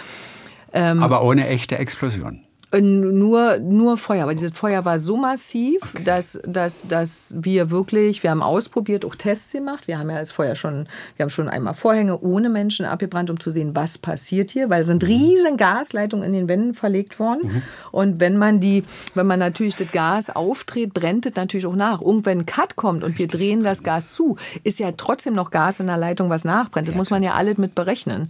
Ähm, 0.72 1.04
aber 1.04 1.22
ohne 1.22 1.48
echte 1.48 1.78
Explosion. 1.78 2.47
Äh, 2.72 2.82
nur, 2.82 3.60
nur 3.60 3.98
Feuer, 3.98 4.24
aber 4.24 4.34
dieses 4.34 4.52
Feuer 4.52 4.84
war 4.84 5.00
so 5.00 5.16
massiv, 5.16 5.82
okay. 5.94 6.04
dass, 6.04 6.40
dass, 6.46 6.86
dass 6.88 7.34
wir 7.38 7.72
wirklich, 7.72 8.24
wir 8.24 8.32
haben 8.32 8.44
ausprobiert, 8.44 9.06
auch 9.06 9.16
Tests 9.16 9.54
gemacht. 9.54 9.88
Wir 9.88 10.00
haben 10.00 10.10
ja 10.10 10.20
das 10.20 10.32
Feuer 10.32 10.56
schon, 10.56 10.88
wir 11.16 11.24
haben 11.24 11.30
schon 11.30 11.48
einmal 11.48 11.74
Vorhänge 11.74 12.20
ohne 12.20 12.50
Menschen 12.50 12.86
abgebrannt, 12.86 13.30
um 13.30 13.40
zu 13.40 13.52
sehen, 13.52 13.74
was 13.74 13.98
passiert 13.98 14.52
hier, 14.52 14.70
weil 14.70 14.82
es 14.82 14.88
sind 14.88 15.04
mhm. 15.04 15.10
riesen 15.10 15.58
Gasleitungen 15.58 16.26
in 16.26 16.34
den 16.34 16.50
Wänden 16.50 16.74
verlegt 16.74 17.20
worden. 17.20 17.42
Mhm. 17.44 17.62
Und 17.92 18.20
wenn 18.20 18.38
man 18.38 18.60
die, 18.60 18.84
wenn 19.14 19.28
man 19.28 19.40
natürlich 19.40 19.78
das 19.78 19.92
Gas 19.94 20.30
aufdreht, 20.30 20.94
brennt 20.94 21.26
es 21.26 21.36
natürlich 21.36 21.68
auch 21.68 21.76
nach. 21.76 22.02
Irgendwann 22.02 22.40
ein 22.40 22.46
Cut 22.46 22.76
kommt 22.76 23.06
und 23.06 23.18
wir 23.18 23.28
drehen 23.28 23.64
das 23.64 23.84
Gas 23.84 24.14
zu, 24.14 24.36
ist 24.64 24.80
ja 24.80 24.92
trotzdem 24.92 25.36
noch 25.36 25.52
Gas 25.52 25.80
in 25.80 25.88
der 25.88 25.98
Leitung, 25.98 26.30
was 26.30 26.44
nachbrennt. 26.44 26.90
Das 26.90 26.96
ja, 26.96 26.98
muss 26.98 27.12
man 27.12 27.24
ja 27.24 27.34
alles 27.34 27.58
mit 27.58 27.76
berechnen. 27.76 28.30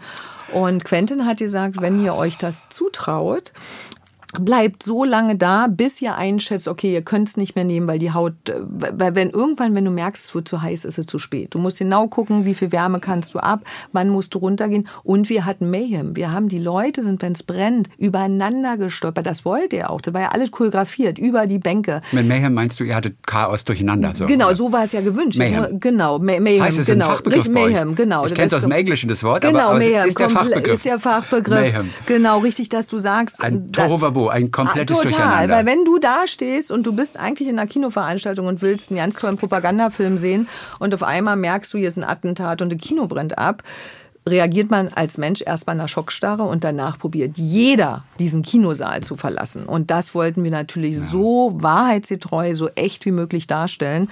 Und 0.54 0.86
Quentin 0.86 1.26
hat 1.26 1.38
gesagt, 1.38 1.82
wenn 1.82 2.04
ihr 2.04 2.14
euch 2.14 2.38
das 2.38 2.70
zutraut, 2.70 3.52
bleibt 4.34 4.84
so 4.84 5.04
lange 5.04 5.36
da, 5.36 5.68
bis 5.68 6.02
ihr 6.02 6.16
einschätzt, 6.16 6.68
okay, 6.68 6.94
ihr 6.94 7.02
könnt 7.02 7.30
es 7.30 7.38
nicht 7.38 7.56
mehr 7.56 7.64
nehmen, 7.64 7.88
weil 7.88 8.00
die 8.00 8.12
Haut, 8.12 8.34
äh, 8.50 8.56
weil 8.60 9.16
wenn 9.16 9.30
irgendwann, 9.30 9.74
wenn 9.74 9.86
du 9.86 9.92
merkst, 9.92 10.26
es 10.26 10.36
wird 10.36 10.48
zu 10.48 10.62
heiß, 10.62 10.86
ist 10.86 10.98
es 10.98 11.06
zu 11.06 11.18
spät. 11.18 11.54
Du 11.56 11.60
musst 11.60 11.80
genau 11.80 12.08
gucken, 12.08 12.46
wie 12.46 12.54
viel 12.54 12.72
Wärme 12.72 13.00
kannst 13.00 13.34
du 13.34 13.40
ab, 13.40 13.62
wann 13.94 14.10
musst 14.10 14.34
du 14.34 14.40
runtergehen. 14.40 14.88
Und 15.04 15.30
wir 15.30 15.46
hatten 15.46 15.70
Mayhem. 15.70 16.16
Wir 16.16 16.32
haben 16.32 16.50
die 16.50 16.60
Leute, 16.60 17.04
sind, 17.04 17.22
wenn 17.22 17.34
es 17.34 17.44
brennt, 17.44 17.90
übereinander 17.98 18.78
gestolpert. 18.78 19.26
Das 19.26 19.46
wollt 19.46 19.72
ihr 19.74 19.90
auch. 19.90 20.02
Das 20.02 20.14
war 20.14 20.22
ja 20.22 20.30
alles 20.30 20.52
choreografiert, 20.52 21.18
über 21.18 21.48
die 21.48 21.60
Bänke. 21.60 22.02
Mit 22.12 22.28
Mayhem 22.28 22.54
meinst 22.54 22.80
du, 22.80 22.84
ihr 22.84 22.96
hattet 22.96 23.16
Chaos 23.26 23.64
durcheinander. 23.64 24.14
So, 24.14 24.26
genau, 24.26 24.48
oder? 24.48 24.56
so 24.56 24.72
war 24.72 24.84
es 24.84 24.92
ja 24.92 25.02
gewünscht. 25.02 25.40
Mayhem. 25.40 25.80
Genau, 25.80 26.20
May 26.20 26.40
Mayhem. 26.40 26.64
Heißt 26.64 26.80
es 26.80 26.88
genau. 26.88 27.06
ein 27.06 27.12
Fachbegriff 27.12 27.48
Mayhem, 27.48 27.96
genau. 27.96 28.26
Ich 28.26 28.34
kenne 28.34 28.48
es 28.48 28.54
aus 28.54 28.64
dem 28.64 28.72
Englischen, 28.72 29.08
das 29.08 29.24
Wort, 29.24 29.42
genau, 29.42 29.70
aber 29.70 29.78
Mayhem. 29.78 30.06
ist 30.06 30.20
der 30.20 30.30
Fachbegriff. 30.30 30.74
Ist 30.74 30.86
der 30.86 31.00
Fachbegriff. 31.00 31.74
Mayhem. 31.74 31.90
Genau, 32.06 32.40
richtig, 32.40 32.70
dass 32.70 32.88
du 32.88 33.00
sagst. 33.00 33.42
Ein 33.42 33.72
Tohuwabo, 34.18 34.30
ein 34.30 34.52
komplettes 34.52 34.98
Total, 34.98 35.12
Durcheinander. 35.12 35.56
weil 35.56 35.66
wenn 35.66 35.86
du 35.86 36.00
da 36.00 36.28
stehst 36.28 36.72
und 36.72 36.84
du 36.86 36.96
bist 36.96 37.18
eigentlich 37.18 37.48
in 37.48 37.60
einer 37.60 37.68
Kinoveranstaltung 37.68 38.48
und 38.48 38.62
willst 38.62 38.90
einen 38.90 39.00
ganz 39.00 39.16
tollen 39.16 39.38
Propagandafilm 39.38 40.18
sehen 40.18 40.48
und 40.80 40.94
auf 40.94 41.04
einmal 41.04 41.36
merkst 41.36 41.74
du, 41.74 41.78
hier 41.78 41.88
ist 41.88 41.98
ein 41.98 42.04
Attentat 42.04 42.62
und 42.62 42.72
ein 42.72 42.80
Kino 42.80 43.08
brennt 43.08 43.38
ab, 43.38 43.64
reagiert 44.26 44.70
man 44.70 44.90
als 44.90 45.18
Mensch 45.18 45.42
erstmal 45.42 45.78
nach 45.78 45.88
Schockstarre 45.88 46.44
und 46.44 46.66
danach 46.66 47.00
probiert 47.00 47.38
jeder, 47.38 48.04
diesen 48.20 48.42
Kinosaal 48.42 49.02
zu 49.02 49.16
verlassen. 49.16 49.66
Und 49.66 49.90
das 49.90 50.14
wollten 50.14 50.44
wir 50.44 50.52
natürlich 50.52 50.96
ja. 50.96 51.02
so 51.02 51.54
wahrheitsgetreu, 51.56 52.54
so 52.54 52.68
echt 52.76 53.06
wie 53.06 53.12
möglich 53.12 53.48
darstellen. 53.48 54.10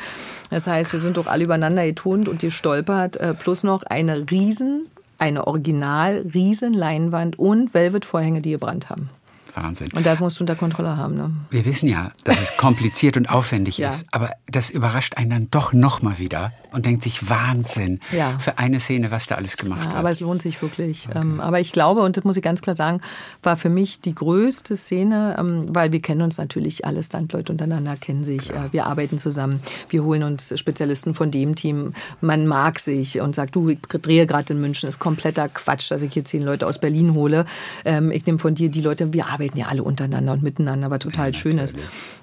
Das 0.52 0.68
heißt, 0.68 0.94
wir 0.94 1.02
sind 1.02 1.18
doch 1.18 1.28
alle 1.28 1.44
übereinander 1.44 1.86
getont 1.86 2.30
und 2.30 2.40
gestolpert, 2.40 3.18
äh, 3.18 3.34
plus 3.34 3.64
noch 3.64 3.84
eine 3.84 4.32
riesen, 4.32 4.88
eine 5.18 5.48
original 5.48 6.26
riesen 6.34 6.74
Leinwand 6.74 7.38
und 7.38 7.74
Velvet-Vorhänge, 7.74 8.40
die 8.40 8.52
gebrannt 8.52 8.90
haben. 8.90 9.10
Wahnsinn. 9.56 9.90
Und 9.94 10.06
das 10.06 10.20
musst 10.20 10.40
du 10.40 10.44
unter 10.44 10.56
Kontrolle 10.56 10.98
haben. 10.98 11.16
Ne? 11.16 11.32
Wir 11.50 11.66
wissen 11.66 11.90
ja, 11.90 12.12
dass 12.24 12.42
es 12.42 12.58
kompliziert 12.58 13.18
und 13.18 13.30
aufwendig 13.30 13.78
ja. 13.78 13.90
ist, 13.90 14.08
aber 14.12 14.32
das 14.48 14.70
überrascht 14.70 15.18
einen 15.18 15.30
dann 15.30 15.48
doch 15.52 15.74
nochmal 15.74 16.20
wieder 16.20 16.52
und 16.72 16.86
denkt 16.86 17.04
sich 17.04 17.30
Wahnsinn 17.30 18.00
ja. 18.12 18.38
für 18.40 18.58
eine 18.58 18.80
Szene, 18.80 19.12
was 19.12 19.28
da 19.28 19.36
alles 19.36 19.58
gemacht 19.58 19.82
ja, 19.82 19.88
wird. 19.88 19.98
Aber 19.98 20.12
es 20.12 20.20
lohnt 20.20 20.42
sich 20.42 20.62
wirklich. 20.62 21.08
Okay. 21.10 21.20
Ähm, 21.20 21.40
aber 21.40 21.60
ich 21.60 21.72
glaube, 21.72 22.02
und 22.02 22.18
das 22.18 22.24
muss 22.24 22.36
ich 22.36 22.44
ganz 22.44 22.62
klar 22.62 22.76
sagen, 22.76 23.02
war 23.44 23.56
für 23.56 23.70
mich 23.70 24.02
die 24.02 24.14
größte 24.14 24.76
Szene, 24.76 25.36
ähm, 25.40 25.68
weil 25.70 25.92
wir 25.92 26.02
kennen 26.02 26.22
uns 26.22 26.38
natürlich 26.38 26.86
alle 26.86 27.02
Standleute 27.02 27.52
untereinander, 27.52 27.96
kennen 27.96 28.24
sich. 28.24 28.50
Äh, 28.50 28.74
wir 28.74 28.86
arbeiten 28.86 29.18
zusammen, 29.20 29.62
wir 29.90 30.04
holen 30.04 30.24
uns 30.24 30.58
Spezialisten 30.60 31.14
von 31.14 31.32
dem 31.32 31.56
Team, 31.56 31.94
man 32.20 32.46
mag 32.46 32.80
sich 32.80 33.22
und 33.22 33.36
sagt, 33.36 33.56
du, 33.56 33.70
ich 33.70 33.80
drehe 33.80 34.28
gerade 34.28 34.54
in 34.54 34.60
München, 34.60 34.90
ist 34.90 35.00
kompletter 35.00 35.48
Quatsch, 35.48 35.90
dass 35.92 36.02
ich 36.02 36.14
hier 36.14 36.26
zehn 36.26 36.44
Leute 36.44 36.68
aus 36.68 36.80
Berlin 36.80 37.14
hole. 37.14 37.46
Ähm, 37.86 38.12
ich 38.12 38.26
nehme 38.26 38.40
von 38.40 38.54
dir 38.54 38.70
die 38.70 38.82
Leute, 38.82 39.14
wir 39.14 39.28
arbeiten 39.28 39.45
arbeiten 39.46 39.60
ja 39.60 39.68
alle 39.68 39.84
untereinander 39.84 40.34
und 40.34 40.44
miteinander, 40.44 40.90
was 40.90 41.00
total 41.00 41.28
ja, 41.28 41.34
schön 41.34 41.58
ist. 41.58 41.78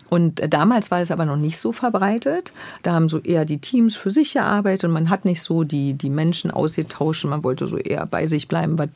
Und 0.08 0.42
damals 0.52 0.90
war 0.90 1.00
es 1.00 1.10
aber 1.10 1.24
noch 1.24 1.36
nicht 1.36 1.56
so 1.56 1.72
verbreitet. 1.72 2.52
Da 2.82 2.92
haben 2.92 3.08
so 3.08 3.18
eher 3.18 3.44
die 3.44 3.58
Teams 3.58 3.96
für 3.96 4.10
sich 4.10 4.34
gearbeitet 4.34 4.84
und 4.84 4.90
man 4.90 5.08
hat 5.08 5.24
nicht 5.24 5.40
so 5.40 5.64
die, 5.64 5.94
die 5.94 6.10
Menschen 6.10 6.50
ausgetauscht. 6.50 7.24
Man 7.24 7.44
wollte 7.44 7.66
so 7.66 7.78
eher 7.78 8.04
bei 8.06 8.26
sich 8.26 8.48
bleiben, 8.48 8.78
was 8.78 8.88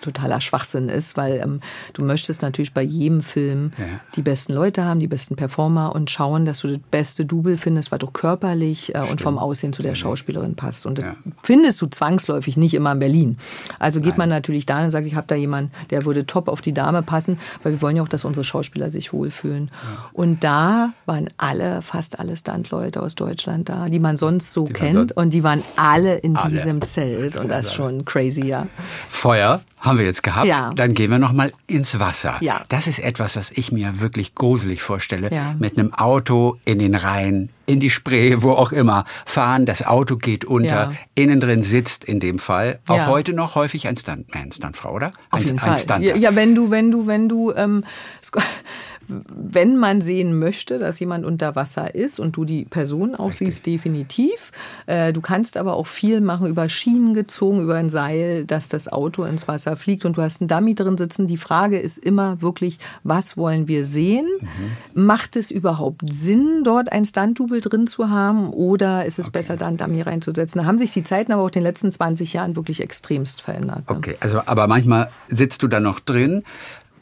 totaler 0.00 0.40
Schwachsinn 0.40 0.88
ist, 0.88 1.16
weil 1.16 1.40
ähm, 1.42 1.60
du 1.92 2.04
möchtest 2.04 2.42
natürlich 2.42 2.72
bei 2.72 2.82
jedem 2.82 3.20
Film 3.22 3.72
ja. 3.78 3.84
die 4.16 4.22
besten 4.22 4.52
Leute 4.52 4.84
haben, 4.84 5.00
die 5.00 5.06
besten 5.06 5.36
Performer 5.36 5.94
und 5.94 6.10
schauen, 6.10 6.44
dass 6.44 6.60
du 6.60 6.68
das 6.68 6.78
beste 6.90 7.24
Double 7.24 7.56
findest, 7.56 7.92
was 7.92 7.98
doch 7.98 8.12
körperlich 8.12 8.94
äh, 8.94 9.00
und 9.00 9.20
vom 9.20 9.38
Aussehen 9.38 9.72
zu 9.72 9.82
der 9.82 9.94
Schauspielerin 9.94 10.54
passt. 10.56 10.86
Und 10.86 10.98
das 10.98 11.04
ja. 11.04 11.16
findest 11.42 11.80
du 11.82 11.86
zwangsläufig 11.86 12.56
nicht 12.56 12.74
immer 12.74 12.92
in 12.92 12.98
Berlin. 12.98 13.38
Also 13.78 14.00
geht 14.00 14.10
Nein. 14.10 14.18
man 14.18 14.28
natürlich 14.30 14.66
da 14.66 14.82
und 14.82 14.90
sagt, 14.90 15.06
ich 15.06 15.14
habe 15.14 15.26
da 15.26 15.34
jemanden, 15.34 15.72
der 15.90 16.04
würde 16.04 16.26
top 16.26 16.48
auf 16.48 16.60
die 16.60 16.72
Dame 16.72 17.02
passen, 17.02 17.38
weil 17.62 17.72
wir 17.72 17.82
wollen 17.82 17.96
ja 17.96 18.02
auch, 18.02 18.08
dass 18.08 18.24
unsere 18.24 18.44
Schauspieler 18.44 18.90
sich 18.90 19.12
wohlfühlen. 19.12 19.70
Ja. 19.82 20.10
Und 20.12 20.44
da 20.44 20.92
waren 21.06 21.30
alle, 21.36 21.82
fast 21.82 22.18
alle 22.18 22.36
Standleute 22.36 23.02
aus 23.02 23.14
Deutschland 23.14 23.68
da, 23.68 23.88
die 23.88 23.98
man 23.98 24.16
sonst 24.16 24.52
so 24.52 24.64
die 24.64 24.72
kennt. 24.72 25.12
und 25.12 25.34
die 25.34 25.42
waren 25.42 25.62
alle 25.76 26.16
in 26.16 26.36
alle. 26.36 26.50
diesem 26.50 26.80
Zelt. 26.80 27.36
Und 27.36 27.48
das 27.48 27.66
ist 27.66 27.74
schon 27.74 28.04
crazy, 28.04 28.46
ja. 28.46 28.66
Feuer 29.08 29.60
haben 29.90 29.98
wir 29.98 30.06
jetzt 30.06 30.22
gehabt. 30.22 30.46
Ja. 30.46 30.70
Dann 30.74 30.94
gehen 30.94 31.10
wir 31.10 31.18
noch 31.18 31.32
mal 31.32 31.52
ins 31.66 31.98
Wasser. 31.98 32.36
Ja. 32.40 32.62
Das 32.68 32.86
ist 32.86 33.00
etwas, 33.00 33.36
was 33.36 33.50
ich 33.50 33.72
mir 33.72 34.00
wirklich 34.00 34.34
gruselig 34.34 34.82
vorstelle. 34.82 35.30
Ja. 35.32 35.52
Mit 35.58 35.78
einem 35.78 35.92
Auto 35.92 36.58
in 36.64 36.78
den 36.78 36.94
Rhein, 36.94 37.50
in 37.66 37.80
die 37.80 37.90
Spree, 37.90 38.36
wo 38.40 38.52
auch 38.52 38.72
immer 38.72 39.04
fahren. 39.26 39.66
Das 39.66 39.84
Auto 39.84 40.16
geht 40.16 40.44
unter. 40.44 40.68
Ja. 40.68 40.92
Innen 41.14 41.40
drin 41.40 41.62
sitzt 41.62 42.04
in 42.04 42.20
dem 42.20 42.38
Fall 42.38 42.78
auch 42.86 42.96
ja. 42.96 43.06
heute 43.08 43.32
noch 43.32 43.56
häufig 43.56 43.88
ein 43.88 43.96
Stuntman, 43.96 44.52
Stuntfrau, 44.52 44.94
oder? 44.94 45.08
Auf 45.30 45.40
ein, 45.40 45.46
jeden 45.46 45.58
ein 45.58 45.76
Fall. 45.76 46.02
Ja, 46.02 46.34
wenn 46.34 46.54
du, 46.54 46.70
wenn 46.70 46.90
du, 46.90 47.06
wenn 47.06 47.28
du 47.28 47.52
ähm, 47.52 47.84
wenn 49.26 49.76
man 49.76 50.00
sehen 50.00 50.38
möchte, 50.38 50.78
dass 50.78 51.00
jemand 51.00 51.24
unter 51.24 51.56
Wasser 51.56 51.94
ist 51.94 52.20
und 52.20 52.36
du 52.36 52.44
die 52.44 52.64
Person 52.64 53.14
auch 53.14 53.28
Richtig. 53.28 53.48
siehst, 53.48 53.66
definitiv. 53.66 54.52
Äh, 54.86 55.12
du 55.12 55.20
kannst 55.20 55.56
aber 55.56 55.74
auch 55.74 55.86
viel 55.86 56.20
machen 56.20 56.46
über 56.46 56.68
Schienen 56.68 57.14
gezogen, 57.14 57.62
über 57.62 57.76
ein 57.76 57.90
Seil, 57.90 58.44
dass 58.44 58.68
das 58.68 58.90
Auto 58.90 59.24
ins 59.24 59.48
Wasser 59.48 59.76
fliegt 59.76 60.04
und 60.04 60.16
du 60.16 60.22
hast 60.22 60.40
einen 60.40 60.48
Dummy 60.48 60.74
drin 60.74 60.96
sitzen. 60.96 61.26
Die 61.26 61.36
Frage 61.36 61.78
ist 61.78 61.98
immer 61.98 62.40
wirklich, 62.42 62.78
was 63.02 63.36
wollen 63.36 63.68
wir 63.68 63.84
sehen? 63.84 64.26
Mhm. 64.40 65.04
Macht 65.04 65.36
es 65.36 65.50
überhaupt 65.50 66.02
Sinn, 66.10 66.62
dort 66.64 66.92
ein 66.92 67.04
Stunt-Double 67.04 67.60
drin 67.60 67.86
zu 67.86 68.10
haben 68.10 68.50
oder 68.50 69.04
ist 69.04 69.18
es 69.18 69.28
okay. 69.28 69.38
besser, 69.38 69.56
da 69.56 69.66
einen 69.66 69.76
Dummy 69.76 70.02
reinzusetzen? 70.02 70.60
Da 70.60 70.66
haben 70.66 70.78
sich 70.78 70.92
die 70.92 71.02
Zeiten 71.02 71.32
aber 71.32 71.42
auch 71.42 71.48
in 71.48 71.54
den 71.54 71.62
letzten 71.64 71.90
20 71.90 72.32
Jahren 72.32 72.56
wirklich 72.56 72.80
extremst 72.80 73.42
verändert. 73.42 73.88
Ne? 73.88 73.96
Okay, 73.96 74.16
also 74.20 74.42
aber 74.46 74.66
manchmal 74.66 75.10
sitzt 75.28 75.62
du 75.62 75.68
da 75.68 75.80
noch 75.80 76.00
drin 76.00 76.42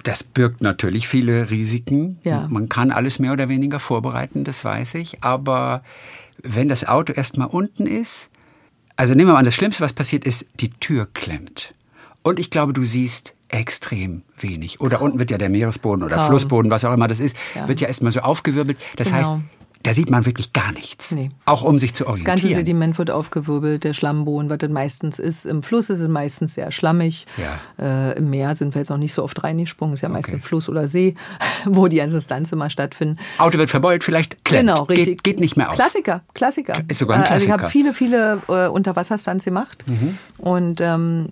das 0.05 0.22
birgt 0.22 0.62
natürlich 0.62 1.09
viele 1.09 1.51
Risiken. 1.51 2.18
Ja. 2.24 2.46
Man 2.49 2.68
kann 2.68 2.90
alles 2.90 3.18
mehr 3.18 3.32
oder 3.32 3.49
weniger 3.49 3.80
vorbereiten, 3.80 4.44
das 4.44 4.64
weiß 4.64 4.94
ich. 4.94 5.22
Aber 5.22 5.82
wenn 6.42 6.68
das 6.68 6.86
Auto 6.86 7.12
erstmal 7.12 7.49
unten 7.49 7.86
ist, 7.86 8.30
also 8.96 9.14
nehmen 9.14 9.28
wir 9.28 9.34
mal 9.34 9.38
an, 9.40 9.44
das 9.44 9.55
Schlimmste, 9.55 9.82
was 9.82 9.92
passiert 9.92 10.24
ist, 10.24 10.46
die 10.61 10.70
Tür 10.70 11.09
klemmt. 11.12 11.74
Und 12.22 12.38
ich 12.38 12.51
glaube, 12.51 12.72
du 12.72 12.84
siehst 12.84 13.34
extrem 13.49 14.22
wenig. 14.36 14.80
Oder 14.80 15.01
unten 15.01 15.18
wird 15.18 15.30
ja 15.30 15.38
der 15.38 15.49
Meeresboden 15.49 16.05
oder 16.05 16.16
Kaum. 16.16 16.26
Flussboden, 16.26 16.70
was 16.70 16.84
auch 16.84 16.92
immer 16.92 17.09
das 17.09 17.20
ist, 17.20 17.36
ja. 17.55 17.66
wird 17.68 17.80
ja 17.80 17.88
erstmal 17.88 18.12
so 18.12 18.20
aufgewirbelt. 18.20 18.78
Das 18.96 19.09
genau. 19.09 19.18
heißt, 19.18 19.32
da 19.83 19.95
sieht 19.95 20.11
man 20.11 20.26
wirklich 20.26 20.53
gar 20.53 20.72
nichts. 20.72 21.12
Nee. 21.12 21.31
Auch 21.45 21.62
um 21.62 21.79
sich 21.79 21.95
zu 21.95 22.07
orientieren. 22.07 22.35
Das 22.35 22.43
ganze 22.43 22.57
Sediment 22.57 22.99
wird 22.99 23.11
aufgewirbelt, 23.11 23.85
der 23.85 23.93
Schlammboden, 23.93 24.51
was 24.51 24.59
das 24.59 24.70
meistens 24.70 25.18
ist. 25.18 25.47
Im 25.47 25.62
Fluss 25.62 25.89
ist 25.89 26.01
es 26.01 26.09
meistens 26.09 26.55
sehr 26.55 26.72
schlammig. 26.72 27.26
Ja. 27.37 28.11
Äh, 28.11 28.18
Im 28.18 28.31
Meer 28.31 28.57
sind 28.57 28.74
wir 28.74 28.81
jetzt 28.81 28.91
noch 28.91 28.99
nicht 28.99 29.14
so 29.14 29.22
oft 29.22 29.43
reingesprungen. 29.45 29.95
Ist 29.95 30.01
ja 30.01 30.09
okay. 30.09 30.18
meistens 30.18 30.45
Fluss 30.45 30.68
oder 30.68 30.89
See, 30.89 31.14
wo 31.64 31.87
die 31.87 31.99
ganzen 31.99 32.20
Stunts 32.20 32.51
immer 32.51 32.70
stattfinden. 32.70 33.18
Auto 33.39 33.59
wird 33.59 33.70
verbeult, 33.70 34.03
vielleicht 34.03 34.45
klemmt. 34.45 34.68
Genau, 34.68 34.83
richtig. 34.85 35.07
Geht, 35.07 35.24
geht, 35.24 35.41
nicht 35.41 35.57
mehr 35.57 35.70
auf. 35.70 35.76
Klassiker, 35.76 36.22
Klassiker. 36.35 36.83
Ist 36.89 36.99
sogar 36.99 37.18
ein 37.18 37.24
Klassiker. 37.24 37.35
Also 37.35 37.47
ich 37.47 37.53
habe 37.53 37.70
viele, 37.70 37.93
viele 37.93 38.43
äh, 38.49 38.68
Unterwasserstunts 38.68 39.45
gemacht. 39.45 39.85
Mhm. 39.87 40.18
Und 40.39 40.81
ähm, 40.81 41.29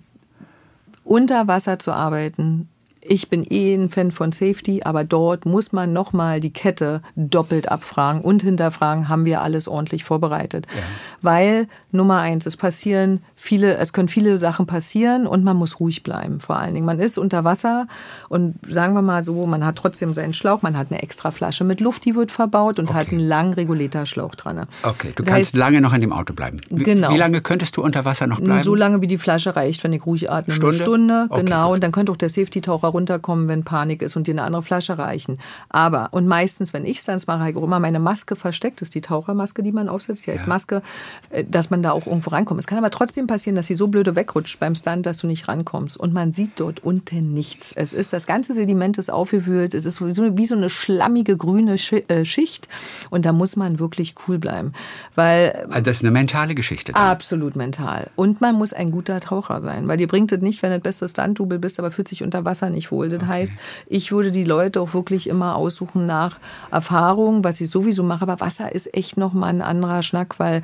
unter 1.03 1.47
Wasser 1.47 1.79
zu 1.79 1.91
arbeiten, 1.91 2.69
ich 3.01 3.29
bin 3.29 3.45
eh 3.49 3.73
ein 3.73 3.89
Fan 3.89 4.11
von 4.11 4.31
Safety, 4.31 4.81
aber 4.83 5.03
dort 5.03 5.45
muss 5.45 5.71
man 5.71 5.93
nochmal 5.93 6.39
die 6.39 6.51
Kette 6.51 7.01
doppelt 7.15 7.69
abfragen 7.69 8.21
und 8.21 8.43
hinterfragen, 8.43 9.09
haben 9.09 9.25
wir 9.25 9.41
alles 9.41 9.67
ordentlich 9.67 10.03
vorbereitet. 10.03 10.67
Ja. 10.75 10.81
Weil, 11.21 11.67
Nummer 11.91 12.19
eins, 12.19 12.45
es 12.45 12.57
passieren 12.57 13.21
viele, 13.35 13.77
es 13.77 13.93
können 13.93 14.07
viele 14.07 14.37
Sachen 14.37 14.65
passieren 14.65 15.27
und 15.27 15.43
man 15.43 15.57
muss 15.57 15.79
ruhig 15.79 16.03
bleiben, 16.03 16.39
vor 16.39 16.57
allen 16.57 16.73
Dingen. 16.73 16.85
Man 16.85 16.99
ist 16.99 17.17
unter 17.17 17.43
Wasser 17.43 17.87
und 18.29 18.55
sagen 18.67 18.93
wir 18.93 19.01
mal 19.01 19.23
so, 19.23 19.45
man 19.45 19.65
hat 19.65 19.77
trotzdem 19.77 20.13
seinen 20.13 20.33
Schlauch, 20.33 20.61
man 20.61 20.77
hat 20.77 20.87
eine 20.91 21.01
extra 21.01 21.31
Flasche 21.31 21.63
mit 21.63 21.79
Luft, 21.79 22.05
die 22.05 22.15
wird 22.15 22.31
verbaut 22.31 22.79
und 22.79 22.89
okay. 22.89 22.99
hat 22.99 23.09
einen 23.09 23.19
langen 23.19 23.53
Regulatorschlauch 23.53 24.35
dran. 24.35 24.67
Okay, 24.83 25.11
du 25.15 25.23
das 25.23 25.33
kannst 25.33 25.49
heißt, 25.49 25.55
lange 25.55 25.81
noch 25.81 25.93
in 25.93 26.01
dem 26.01 26.13
Auto 26.13 26.33
bleiben. 26.33 26.61
Wie, 26.69 26.83
genau. 26.83 27.11
Wie 27.11 27.17
lange 27.17 27.41
könntest 27.41 27.77
du 27.77 27.83
unter 27.83 28.05
Wasser 28.05 28.27
noch 28.27 28.39
bleiben? 28.39 28.63
So 28.63 28.75
lange, 28.75 29.01
wie 29.01 29.07
die 29.07 29.17
Flasche 29.17 29.55
reicht, 29.55 29.83
wenn 29.83 29.93
ich 29.93 30.05
ruhig 30.05 30.29
atme. 30.31 30.53
Stunde? 30.53 30.75
Eine 30.75 30.83
Stunde, 30.83 31.27
okay, 31.29 31.43
genau. 31.43 31.65
Gut. 31.65 31.73
Und 31.75 31.83
dann 31.83 31.91
könnte 31.91 32.11
auch 32.11 32.17
der 32.17 32.29
Safety-Taucher 32.29 32.91
runterkommen, 32.97 33.47
wenn 33.47 33.63
Panik 33.63 34.01
ist 34.01 34.15
und 34.15 34.27
dir 34.27 34.31
eine 34.31 34.43
andere 34.43 34.63
Flasche 34.63 34.97
reichen. 34.97 35.39
Aber, 35.69 36.09
und 36.11 36.27
meistens, 36.27 36.73
wenn 36.73 36.85
ich 36.85 36.99
Stunts 36.99 37.27
mache, 37.27 37.55
auch 37.55 37.63
immer 37.63 37.79
meine 37.79 37.99
Maske 37.99 38.35
versteckt. 38.35 38.81
Das 38.81 38.87
ist 38.87 38.95
die 38.95 39.01
Tauchermaske, 39.01 39.63
die 39.63 39.71
man 39.71 39.89
aufsetzt. 39.89 40.25
Die 40.25 40.31
heißt 40.31 40.43
ja. 40.43 40.47
Maske, 40.47 40.81
äh, 41.29 41.43
dass 41.43 41.69
man 41.69 41.83
da 41.83 41.91
auch 41.91 42.07
irgendwo 42.07 42.31
rankommt. 42.31 42.59
Es 42.59 42.67
kann 42.67 42.77
aber 42.77 42.91
trotzdem 42.91 43.27
passieren, 43.27 43.55
dass 43.55 43.67
sie 43.67 43.75
so 43.75 43.87
blöde 43.87 44.15
wegrutscht 44.15 44.59
beim 44.59 44.75
Stunt, 44.75 45.05
dass 45.05 45.17
du 45.17 45.27
nicht 45.27 45.47
rankommst. 45.47 45.97
Und 45.97 46.13
man 46.13 46.31
sieht 46.31 46.51
dort 46.57 46.83
unten 46.83 47.33
nichts. 47.33 47.71
Es 47.73 47.93
ist, 47.93 48.13
das 48.13 48.25
ganze 48.25 48.53
Sediment 48.53 48.97
ist 48.97 49.09
aufgewühlt. 49.09 49.73
Es 49.73 49.85
ist 49.85 50.05
wie 50.05 50.11
so, 50.11 50.37
wie 50.37 50.45
so 50.45 50.55
eine 50.55 50.69
schlammige 50.69 51.37
grüne 51.37 51.75
äh, 51.75 52.25
Schicht. 52.25 52.67
Und 53.09 53.25
da 53.25 53.33
muss 53.33 53.55
man 53.55 53.79
wirklich 53.79 54.15
cool 54.27 54.39
bleiben. 54.39 54.73
Weil, 55.15 55.67
also 55.69 55.81
das 55.81 55.97
ist 55.97 56.03
eine 56.03 56.11
mentale 56.11 56.55
Geschichte. 56.55 56.91
Dann. 56.91 57.01
Absolut 57.01 57.55
mental. 57.55 58.09
Und 58.15 58.41
man 58.41 58.55
muss 58.55 58.73
ein 58.73 58.91
guter 58.91 59.19
Taucher 59.19 59.61
sein. 59.61 59.87
Weil 59.87 59.97
dir 59.97 60.07
bringt 60.07 60.31
es 60.31 60.41
nicht, 60.41 60.61
wenn 60.63 60.71
du 60.71 60.79
das 60.79 60.83
beste 60.83 61.07
Stunt-Double 61.07 61.59
bist, 61.59 61.79
aber 61.79 61.91
fühlt 61.91 62.07
sich 62.07 62.23
unter 62.23 62.45
Wasser 62.45 62.69
nicht 62.69 62.76
wohl. 62.91 63.09
Das 63.09 63.23
okay. 63.23 63.31
heißt, 63.31 63.53
ich 63.87 64.11
würde 64.11 64.31
die 64.31 64.43
Leute 64.43 64.81
auch 64.81 64.93
wirklich 64.93 65.27
immer 65.27 65.55
aussuchen 65.55 66.05
nach 66.05 66.39
Erfahrung, 66.71 67.43
was 67.43 67.59
ich 67.61 67.69
sowieso 67.69 68.03
mache. 68.03 68.23
Aber 68.23 68.39
Wasser 68.39 68.73
ist 68.73 68.93
echt 68.93 69.17
nochmal 69.17 69.49
ein 69.49 69.61
anderer 69.61 70.03
Schnack, 70.03 70.39
weil 70.39 70.61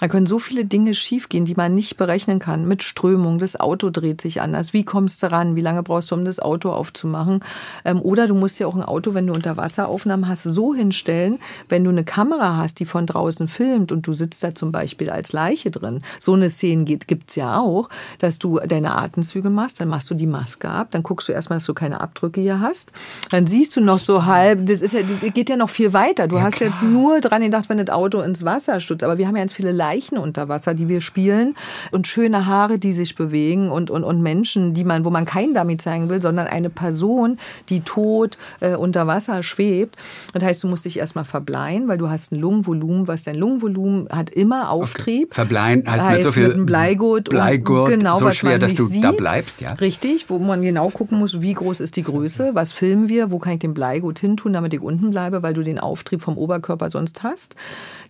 da 0.00 0.08
können 0.08 0.26
so 0.26 0.38
viele 0.38 0.64
Dinge 0.64 0.94
schiefgehen, 0.94 1.44
die 1.44 1.54
man 1.54 1.74
nicht 1.74 1.98
berechnen 1.98 2.38
kann. 2.38 2.66
Mit 2.66 2.82
Strömung, 2.82 3.38
das 3.38 3.60
Auto 3.60 3.90
dreht 3.90 4.20
sich 4.20 4.40
anders. 4.40 4.72
Wie 4.72 4.84
kommst 4.84 5.22
du 5.22 5.30
ran? 5.30 5.56
Wie 5.56 5.60
lange 5.60 5.82
brauchst 5.82 6.10
du, 6.10 6.14
um 6.14 6.24
das 6.24 6.40
Auto 6.40 6.70
aufzumachen? 6.70 7.44
Ähm, 7.84 8.00
oder 8.00 8.26
du 8.26 8.34
musst 8.34 8.58
ja 8.60 8.66
auch 8.66 8.74
ein 8.74 8.82
Auto, 8.82 9.12
wenn 9.12 9.26
du 9.26 9.34
Unterwasseraufnahmen 9.34 10.26
hast, 10.26 10.44
so 10.44 10.74
hinstellen, 10.74 11.38
wenn 11.68 11.84
du 11.84 11.90
eine 11.90 12.04
Kamera 12.04 12.56
hast, 12.56 12.80
die 12.80 12.86
von 12.86 13.04
draußen 13.04 13.46
filmt 13.46 13.92
und 13.92 14.06
du 14.06 14.14
sitzt 14.14 14.42
da 14.42 14.54
zum 14.54 14.72
Beispiel 14.72 15.10
als 15.10 15.32
Leiche 15.32 15.70
drin. 15.70 16.00
So 16.18 16.32
eine 16.32 16.48
Szene 16.48 16.84
gibt 16.84 17.30
es 17.30 17.36
ja 17.36 17.60
auch, 17.60 17.90
dass 18.18 18.38
du 18.38 18.58
deine 18.58 18.96
Atemzüge 18.96 19.50
machst, 19.50 19.80
dann 19.80 19.88
machst 19.88 20.08
du 20.08 20.14
die 20.14 20.26
Maske 20.26 20.70
ab, 20.70 20.88
dann 20.92 21.02
guckst 21.02 21.28
du 21.28 21.32
erstmal 21.32 21.49
erstmal, 21.50 21.56
dass 21.58 21.66
du 21.66 21.74
keine 21.74 22.00
Abdrücke 22.00 22.40
hier 22.40 22.60
hast. 22.60 22.92
Dann 23.30 23.46
siehst 23.46 23.76
du 23.76 23.80
noch 23.80 23.98
so 23.98 24.24
halb, 24.26 24.66
das 24.66 24.82
ist 24.82 24.92
ja, 24.94 25.00
das 25.02 25.18
geht 25.34 25.48
ja 25.50 25.56
noch 25.56 25.70
viel 25.70 25.92
weiter. 25.92 26.28
Du 26.28 26.36
Ja, 26.36 26.42
hast 26.42 26.56
klar. 26.56 26.70
jetzt 26.70 26.82
nur 26.82 27.20
dran 27.20 27.42
gedacht, 27.42 27.68
wenn 27.68 27.78
das 27.78 27.90
Auto 27.90 28.20
ins 28.20 28.44
Wasser 28.44 28.80
stürzt. 28.80 29.04
Aber 29.04 29.18
wir 29.18 29.26
haben 29.26 29.36
ja 29.36 29.42
ganz 29.42 29.52
viele 29.52 29.72
Leichen 29.72 30.18
unter 30.18 30.48
Wasser, 30.48 30.74
die 30.74 30.88
wir 30.88 31.00
spielen 31.00 31.54
und 31.90 32.06
schöne 32.06 32.46
Haare, 32.46 32.78
die 32.78 32.92
sich 32.92 33.14
bewegen 33.16 33.70
und, 33.70 33.90
und, 33.90 34.04
und 34.04 34.22
Menschen, 34.22 34.74
die 34.74 34.84
man, 34.84 35.04
wo 35.04 35.10
man 35.10 35.24
kein 35.24 35.54
Dummy 35.54 35.76
zeigen 35.76 36.08
will, 36.08 36.22
sondern 36.22 36.46
eine 36.46 36.70
Person, 36.70 37.38
die 37.68 37.80
tot 37.80 38.38
äh, 38.60 38.74
unter 38.74 39.06
Wasser 39.06 39.42
schwebt. 39.42 39.96
Das 40.32 40.42
heißt, 40.42 40.62
du 40.62 40.68
musst 40.68 40.84
dich 40.84 40.98
erstmal 40.98 41.24
verbleihen, 41.24 41.88
weil 41.88 41.98
du 41.98 42.08
hast 42.08 42.32
ein 42.32 42.38
Lungenvolumen, 42.38 43.08
was 43.08 43.22
dein 43.22 43.36
Lungenvolumen 43.36 44.08
hat 44.10 44.30
immer 44.30 44.70
Auftrieb. 44.70 45.34
Verbleihen 45.34 45.84
heißt 45.90 46.08
mit 46.10 46.22
so 46.24 46.32
viel 46.32 46.44
mit 46.44 46.54
einem 46.54 46.66
Bleigurt, 46.66 47.28
und- 47.28 47.34
Bleigurt, 47.34 47.90
genau, 47.90 48.16
so 48.16 48.30
schwer, 48.30 48.58
dass 48.58 48.72
nicht 48.72 48.80
du 48.80 49.00
da 49.00 49.08
sieht. 49.10 49.16
bleibst, 49.16 49.60
ja? 49.60 49.72
Richtig, 49.74 50.28
wo 50.30 50.38
man 50.38 50.62
genau 50.62 50.90
gucken 50.90 51.18
muss, 51.18 51.39
wie 51.42 51.54
groß 51.54 51.80
ist 51.80 51.96
die 51.96 52.02
Größe, 52.02 52.54
was 52.54 52.72
filmen 52.72 53.08
wir, 53.08 53.30
wo 53.30 53.38
kann 53.38 53.54
ich 53.54 53.58
den 53.60 53.74
Bleigurt 53.74 54.18
hin 54.18 54.36
tun, 54.36 54.52
damit 54.52 54.74
ich 54.74 54.80
unten 54.80 55.10
bleibe, 55.10 55.42
weil 55.42 55.54
du 55.54 55.62
den 55.62 55.78
Auftrieb 55.78 56.22
vom 56.22 56.38
Oberkörper 56.38 56.90
sonst 56.90 57.22
hast. 57.22 57.56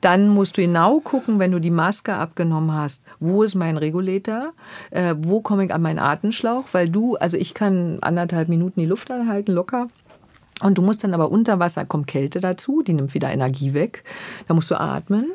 Dann 0.00 0.28
musst 0.28 0.56
du 0.56 0.62
genau 0.62 1.00
gucken, 1.00 1.38
wenn 1.38 1.52
du 1.52 1.60
die 1.60 1.70
Maske 1.70 2.14
abgenommen 2.14 2.72
hast, 2.72 3.04
wo 3.18 3.42
ist 3.42 3.54
mein 3.54 3.76
Regulator, 3.76 4.52
äh, 4.90 5.14
wo 5.18 5.40
komme 5.40 5.64
ich 5.64 5.74
an 5.74 5.82
meinen 5.82 5.98
Atemschlauch, 5.98 6.64
weil 6.72 6.88
du, 6.88 7.16
also 7.16 7.36
ich 7.36 7.54
kann 7.54 7.98
anderthalb 8.00 8.48
Minuten 8.48 8.80
die 8.80 8.86
Luft 8.86 9.10
anhalten, 9.10 9.52
locker. 9.52 9.88
Und 10.62 10.76
du 10.76 10.82
musst 10.82 11.02
dann 11.04 11.14
aber 11.14 11.30
unter 11.30 11.58
Wasser 11.58 11.84
kommt 11.84 12.06
Kälte 12.06 12.40
dazu, 12.40 12.82
die 12.82 12.92
nimmt 12.92 13.14
wieder 13.14 13.30
Energie 13.30 13.72
weg. 13.72 14.04
Da 14.46 14.54
musst 14.54 14.70
du 14.70 14.78
atmen. 14.78 15.26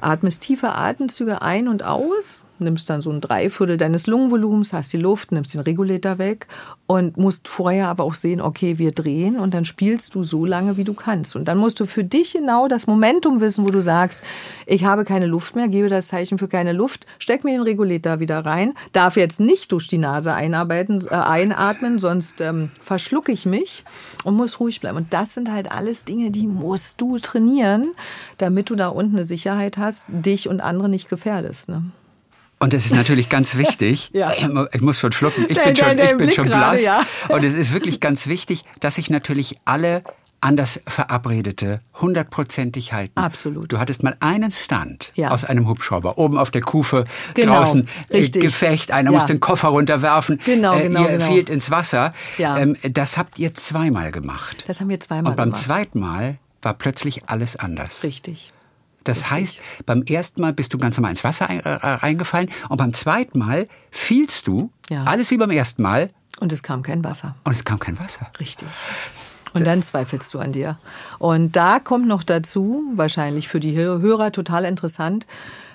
Atmest 0.00 0.42
tiefe 0.42 0.72
Atemzüge 0.72 1.42
ein 1.42 1.66
und 1.66 1.82
aus, 1.82 2.42
nimmst 2.60 2.90
dann 2.90 3.02
so 3.02 3.10
ein 3.10 3.20
Dreiviertel 3.20 3.76
deines 3.76 4.06
Lungenvolumens, 4.06 4.72
hast 4.72 4.92
die 4.92 4.98
Luft, 4.98 5.32
nimmst 5.32 5.54
den 5.54 5.60
Regulator 5.60 6.18
weg 6.18 6.46
und 6.86 7.18
musst 7.18 7.48
vorher 7.48 7.88
aber 7.88 8.04
auch 8.04 8.14
sehen, 8.14 8.40
okay, 8.40 8.78
wir 8.78 8.92
drehen 8.92 9.38
und 9.38 9.52
dann 9.52 9.66
spielst 9.66 10.14
du 10.14 10.24
so 10.24 10.46
lange, 10.46 10.78
wie 10.78 10.84
du 10.84 10.94
kannst. 10.94 11.36
Und 11.36 11.46
dann 11.46 11.58
musst 11.58 11.78
du 11.80 11.86
für 11.86 12.02
dich 12.02 12.32
genau 12.32 12.66
das 12.66 12.86
Momentum 12.86 13.40
wissen, 13.40 13.66
wo 13.66 13.70
du 13.70 13.82
sagst, 13.82 14.22
ich 14.64 14.84
habe 14.84 15.04
keine 15.04 15.26
Luft 15.26 15.54
mehr, 15.54 15.68
gebe 15.68 15.88
das 15.88 16.08
Zeichen 16.08 16.38
für 16.38 16.48
keine 16.48 16.72
Luft, 16.72 17.06
steck 17.18 17.44
mir 17.44 17.52
den 17.52 17.62
Regulator 17.62 18.20
wieder 18.20 18.38
rein, 18.38 18.72
darf 18.92 19.16
jetzt 19.16 19.38
nicht 19.38 19.70
durch 19.72 19.86
die 19.86 19.98
Nase 19.98 20.32
einarbeiten, 20.32 21.06
äh, 21.10 21.14
einatmen, 21.14 21.98
sonst 21.98 22.40
ähm, 22.40 22.70
verschlucke 22.80 23.32
ich 23.32 23.44
mich 23.44 23.84
und 24.24 24.34
muss 24.34 24.58
ruhig 24.58 24.80
bleiben. 24.80 24.96
Und 24.96 25.12
das 25.12 25.34
sind 25.34 25.52
halt 25.52 25.70
alles 25.70 26.06
Dinge, 26.06 26.30
die 26.30 26.46
musst 26.46 27.00
du 27.02 27.18
trainieren, 27.18 27.92
damit 28.38 28.70
du 28.70 28.76
da 28.76 28.88
unten 28.88 29.16
eine 29.16 29.24
Sicherheit 29.24 29.76
hast, 29.76 30.06
dich 30.08 30.48
und 30.48 30.60
andere 30.60 30.88
nicht 30.88 31.10
gefährdest. 31.10 31.68
Ne? 31.68 31.82
Und 32.60 32.74
es 32.74 32.86
ist 32.86 32.94
natürlich 32.94 33.28
ganz 33.30 33.56
wichtig, 33.56 34.10
Ja. 34.12 34.32
ich 34.72 34.80
muss 34.80 34.98
schon 34.98 35.12
schlucken, 35.12 35.46
ich 35.48 35.62
bin 35.62 35.76
schon, 35.76 35.98
ich 35.98 36.16
bin 36.16 36.30
schon 36.32 36.46
gerade, 36.48 36.78
blass. 36.78 36.84
ja. 36.84 37.02
Und 37.28 37.44
es 37.44 37.54
ist 37.54 37.72
wirklich 37.72 38.00
ganz 38.00 38.26
wichtig, 38.26 38.64
dass 38.80 38.96
sich 38.96 39.10
natürlich 39.10 39.56
alle 39.64 40.02
an 40.40 40.56
das 40.56 40.80
Verabredete 40.86 41.80
hundertprozentig 42.00 42.92
halten. 42.92 43.18
Absolut. 43.18 43.72
Du 43.72 43.78
hattest 43.80 44.04
mal 44.04 44.16
einen 44.20 44.50
Stunt 44.52 45.10
Ja. 45.16 45.30
aus 45.30 45.44
einem 45.44 45.66
Hubschrauber, 45.68 46.16
oben 46.16 46.38
auf 46.38 46.50
der 46.52 46.60
Kufe, 46.60 47.04
Genau, 47.34 47.54
draußen 47.54 47.88
äh, 48.08 48.16
richtig. 48.18 48.42
Gefecht, 48.42 48.92
einer 48.92 49.10
Ja. 49.10 49.16
muss 49.18 49.26
den 49.26 49.40
Koffer 49.40 49.68
runterwerfen, 49.68 50.40
Genau, 50.44 50.76
äh, 50.76 50.82
genau, 50.84 51.02
ihr 51.02 51.08
genau. 51.18 51.26
fielt 51.26 51.50
ins 51.50 51.70
Wasser. 51.72 52.12
Ja. 52.38 52.56
Ähm, 52.58 52.76
das 52.82 53.16
habt 53.18 53.38
ihr 53.40 53.52
zweimal 53.54 54.12
gemacht. 54.12 54.64
Das 54.68 54.80
haben 54.80 54.88
wir 54.88 55.00
zweimal 55.00 55.32
Und 55.32 55.36
beim 55.36 55.50
gemacht. 55.50 55.62
zweiten 55.64 55.98
Mal 56.00 56.38
war 56.62 56.74
plötzlich 56.74 57.28
alles 57.28 57.56
anders. 57.56 58.04
Richtig. 58.04 58.52
Das 59.08 59.30
heißt, 59.30 59.58
beim 59.86 60.02
ersten 60.02 60.40
Mal 60.40 60.52
bist 60.52 60.72
du 60.74 60.78
ganz 60.78 60.96
normal 60.96 61.10
ins 61.12 61.24
Wasser 61.24 61.48
ein, 61.48 61.60
äh, 61.60 61.68
reingefallen 61.68 62.50
und 62.68 62.76
beim 62.76 62.92
zweiten 62.92 63.38
Mal 63.38 63.66
fielst 63.90 64.46
du, 64.46 64.70
Ja. 64.90 65.04
alles 65.04 65.30
wie 65.30 65.36
beim 65.38 65.50
ersten 65.50 65.82
Mal, 65.82 66.10
Und 66.40 66.52
es 66.52 66.62
kam 66.62 66.82
kein 66.82 67.02
Wasser. 67.02 67.34
und 67.44 67.52
es 67.52 67.64
kam 67.64 67.78
kein 67.78 67.98
Wasser. 67.98 68.30
Richtig. 68.38 68.68
Und 69.54 69.66
dann 69.66 69.82
zweifelst 69.82 70.32
du 70.34 70.38
an 70.40 70.52
dir. 70.52 70.78
Und 71.18 71.56
da 71.56 71.80
kommt 71.80 72.06
noch 72.06 72.22
dazu, 72.22 72.82
wahrscheinlich 72.94 73.48
für 73.48 73.60
die 73.60 73.74
Hö- 73.76 74.00
Hörer 74.02 74.30
total 74.30 74.64
interessant, 74.66 75.26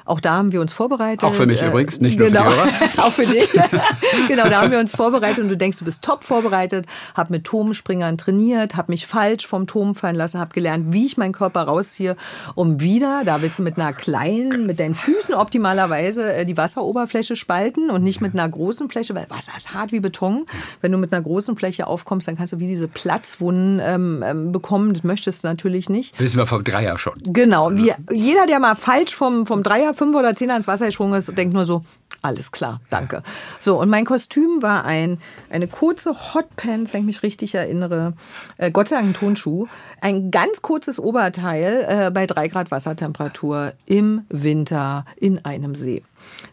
auch 0.06 0.20
da 0.20 0.34
haben 0.34 0.52
wir 0.52 0.62
uns 0.62 0.74
vorbereitet. 0.74 1.24
Auch 1.24 1.34
für 1.34 1.46
mich 1.46 1.62
Äh, 1.62 1.70
übrigens, 1.70 2.00
nicht 2.02 2.18
nur 2.18 2.28
für 2.28 2.34
die 2.34 2.38
genau, 2.38 2.52
Hörer. 2.52 2.68
auch 2.98 3.12
für 3.12 3.24
dich. 3.24 3.50
genau, 4.28 4.50
da 4.50 4.62
haben 4.62 4.72
wir 4.72 4.80
uns 4.80 4.96
vorbereitet 4.96 5.44
und 5.44 5.50
du 5.50 5.58
denkst, 5.58 5.80
du 5.80 5.86
bist 5.86 6.04
top 6.04 6.24
vorbereitet, 6.24 6.86
hab 7.16 7.30
mit 7.30 7.44
Turmspringern 7.46 8.18
trainiert, 8.18 8.76
hab 8.76 8.90
mich 8.90 9.08
falsch 9.08 9.48
vom 9.48 9.68
Turm 9.68 9.96
fallen 9.96 10.16
lassen, 10.16 10.40
hab 10.40 10.54
gelernt, 10.54 10.94
wie 10.94 11.06
ich 11.06 11.18
meinen 11.18 11.34
Körper 11.34 11.64
rausziehe, 11.64 12.18
um 12.56 12.82
wieder, 12.82 13.24
da 13.26 13.42
willst 13.42 13.60
du 13.60 13.64
mit 13.64 13.78
einer 13.78 13.94
kleinen, 13.94 14.66
mit 14.66 14.80
deinen 14.80 14.96
Füßen 14.96 15.34
optimalerweise 15.34 16.34
äh, 16.34 16.46
die 16.46 16.58
Wasseroberfläche 16.58 17.36
spalten 17.36 17.90
und 17.90 18.04
nicht 18.04 18.22
mit 18.22 18.34
einer 18.34 18.48
großen 18.48 18.90
Fläche, 18.90 19.16
weil 19.16 19.30
Wasser 19.30 19.54
ist 19.56 19.74
hart 19.74 19.92
wie 19.92 20.00
Beton. 20.00 20.46
Wenn 20.82 20.92
du 20.92 20.98
mit 20.98 21.14
einer 21.14 21.22
großen 21.22 21.56
Fläche 21.56 21.88
aufkommst, 21.88 22.28
dann 22.28 22.38
kannst 22.38 22.54
du 22.54 22.60
wie 22.60 22.68
diese 22.68 22.88
Platzwunden 22.88 23.80
ähm, 23.82 24.24
ähm, 24.26 24.52
bekommen. 24.52 24.94
Das 24.94 25.04
möchtest 25.04 25.44
du 25.44 25.48
natürlich 25.48 25.90
nicht. 25.90 26.20
Wissen 26.20 26.38
wir 26.38 26.48
vom 26.48 26.64
Dreier 26.64 26.98
schon. 26.98 27.14
Genau. 27.24 27.72
Wir, 27.74 27.96
jeder, 28.12 28.46
der 28.46 28.60
mal 28.60 28.76
falsch 28.76 29.16
vom, 29.16 29.46
vom 29.46 29.64
Dreier, 29.64 29.93
Fünfer 29.94 30.20
oder 30.20 30.36
Zehner 30.36 30.56
ins 30.56 30.68
Wasser 30.68 30.88
gesprungen 30.88 31.18
ist, 31.18 31.38
denkt 31.38 31.54
nur 31.54 31.66
so, 31.66 31.84
alles 32.22 32.52
klar, 32.52 32.80
danke. 32.90 33.24
So, 33.60 33.80
und 33.80 33.90
mein 33.90 34.06
Kostüm 34.06 34.62
war 34.62 34.86
ein, 34.86 35.20
eine 35.50 35.68
kurze 35.68 36.34
Hotpants, 36.34 36.94
wenn 36.94 37.02
ich 37.02 37.06
mich 37.06 37.24
richtig 37.24 37.56
erinnere, 37.56 38.14
äh, 38.58 38.72
Gott 38.72 38.88
sei 38.88 38.96
Dank 38.96 39.10
ein 39.10 39.14
Tonschuh, 39.14 39.68
ein 40.02 40.32
ganz 40.32 40.62
kurzes 40.62 41.00
Oberteil 41.00 41.86
äh, 41.88 42.12
bei 42.12 42.26
drei 42.26 42.48
Grad 42.48 42.72
Wassertemperatur 42.72 43.74
im 43.86 44.26
Winter 44.30 45.06
in 45.18 45.44
einem 45.44 45.76
See. 45.76 46.04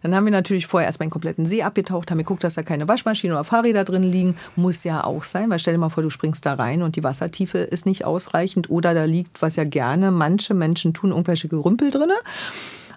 Dann 0.02 0.14
haben 0.14 0.24
wir 0.24 0.32
natürlich 0.32 0.66
vorher 0.66 0.86
erstmal 0.86 1.06
den 1.06 1.12
kompletten 1.12 1.46
See 1.46 1.62
abgetaucht, 1.62 2.10
haben 2.10 2.18
geguckt, 2.18 2.44
dass 2.44 2.54
da 2.54 2.62
keine 2.62 2.88
Waschmaschine 2.88 3.34
oder 3.34 3.44
Fahrräder 3.44 3.84
drin 3.84 4.02
liegen. 4.02 4.36
Muss 4.56 4.84
ja 4.84 5.04
auch 5.04 5.24
sein, 5.24 5.50
weil 5.50 5.58
stell 5.58 5.74
dir 5.74 5.78
mal 5.78 5.90
vor, 5.90 6.02
du 6.02 6.10
springst 6.10 6.44
da 6.46 6.54
rein 6.54 6.82
und 6.82 6.96
die 6.96 7.04
Wassertiefe 7.04 7.58
ist 7.58 7.86
nicht 7.86 8.04
ausreichend 8.04 8.70
oder 8.70 8.94
da 8.94 9.04
liegt, 9.04 9.42
was 9.42 9.56
ja 9.56 9.64
gerne 9.64 10.10
manche 10.10 10.54
Menschen 10.54 10.94
tun, 10.94 11.10
irgendwelche 11.10 11.48
Gerümpel 11.48 11.90
drinne. 11.90 12.14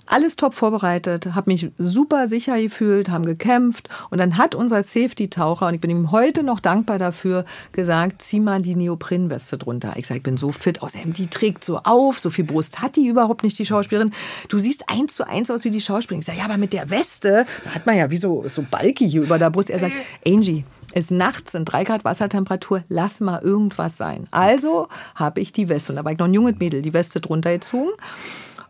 Alles 0.06 0.36
top 0.36 0.54
vorbereitet, 0.54 1.34
habe 1.34 1.50
mich 1.50 1.72
super 1.78 2.28
sicher 2.28 2.62
gefühlt, 2.62 3.10
haben 3.10 3.26
gekämpft 3.26 3.88
und 4.10 4.18
dann 4.18 4.38
hat 4.38 4.54
unser 4.54 4.84
Safety-Taucher, 4.84 5.68
und 5.68 5.76
ich 5.76 5.80
bin 5.80 5.90
ihm 5.90 6.12
heute 6.12 6.44
noch 6.44 6.60
dankbar 6.60 7.00
dafür, 7.00 7.46
gesagt, 7.72 8.22
zieh 8.22 8.42
mal 8.42 8.62
die 8.62 8.76
Neoprenweste 8.76 9.58
drunter. 9.58 9.94
Ich 9.96 10.06
sage, 10.08 10.18
ich 10.18 10.24
bin 10.24 10.36
so 10.36 10.52
fit, 10.52 10.84
außerdem 10.84 11.14
die 11.14 11.28
trägt 11.28 11.64
so 11.64 11.80
auf, 11.80 12.20
so 12.20 12.30
viel 12.30 12.44
Brust 12.44 12.82
hat 12.82 12.98
die 12.98 13.08
überhaupt 13.08 13.44
nicht, 13.44 13.58
die 13.58 13.66
Schauspielerin. 13.66 14.12
Du 14.50 14.60
siehst 14.60 14.90
eins 14.90 15.16
zu 15.16 15.26
eins 15.26 15.50
aus 15.50 15.64
wie 15.64 15.72
die 15.72 15.82
Schauspielerin. 15.82 16.20
Ich 16.20 16.26
sage, 16.26 16.40
ja, 16.40 16.46
aber 16.46 16.58
mit 16.58 16.74
der 16.74 16.90
Weste, 16.90 17.46
da 17.64 17.72
hat 17.72 17.86
man 17.86 17.98
ja 17.98 18.12
wie 18.12 18.18
so, 18.18 18.44
so 18.48 18.64
Balki 18.70 19.10
hier 19.10 19.22
über 19.22 19.40
der 19.40 19.52
Brust. 19.52 19.70
Er 19.70 19.80
sagt, 19.80 19.94
Angie, 20.28 20.66
ist 20.94 21.12
nachts 21.12 21.56
in 21.56 21.66
3 21.66 21.86
Grad 21.86 22.06
Wassertemperatur, 22.06 22.84
lass 22.90 23.20
mal 23.20 23.42
irgendwas 23.42 23.98
sein. 23.98 24.28
Also 24.32 24.90
habe 25.16 25.40
ich 25.40 25.54
die 25.54 25.70
Weste, 25.70 25.94
und 25.94 25.96
da 25.96 26.04
war 26.04 26.12
ich 26.12 26.20
noch 26.20 26.28
ein 26.28 26.34
junges 26.34 26.60
Mädel, 26.60 26.82
die 26.82 26.94
Weste 26.94 27.22
drunter 27.22 27.54
gezogen. 27.54 27.90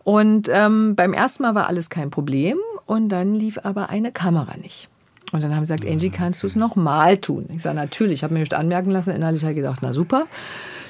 Und 0.03 0.49
ähm, 0.51 0.95
beim 0.95 1.13
ersten 1.13 1.43
Mal 1.43 1.55
war 1.55 1.67
alles 1.67 1.89
kein 1.89 2.09
Problem 2.09 2.57
und 2.85 3.09
dann 3.09 3.35
lief 3.35 3.59
aber 3.63 3.89
eine 3.89 4.11
Kamera 4.11 4.57
nicht. 4.57 4.89
Und 5.31 5.41
dann 5.41 5.55
haben 5.55 5.65
sie 5.65 5.73
gesagt, 5.73 5.91
Angie, 5.91 6.11
kannst 6.11 6.43
du 6.43 6.47
es 6.47 6.55
nochmal 6.55 7.17
tun? 7.17 7.47
Ich 7.55 7.63
sage, 7.63 7.75
natürlich, 7.75 8.19
ich 8.19 8.23
habe 8.23 8.33
mir 8.33 8.41
nicht 8.41 8.53
anmerken 8.53 8.91
lassen. 8.91 9.11
Innerlich 9.11 9.41
habe 9.41 9.53
ich 9.53 9.57
gedacht, 9.57 9.79
na 9.81 9.91
super. 9.91 10.27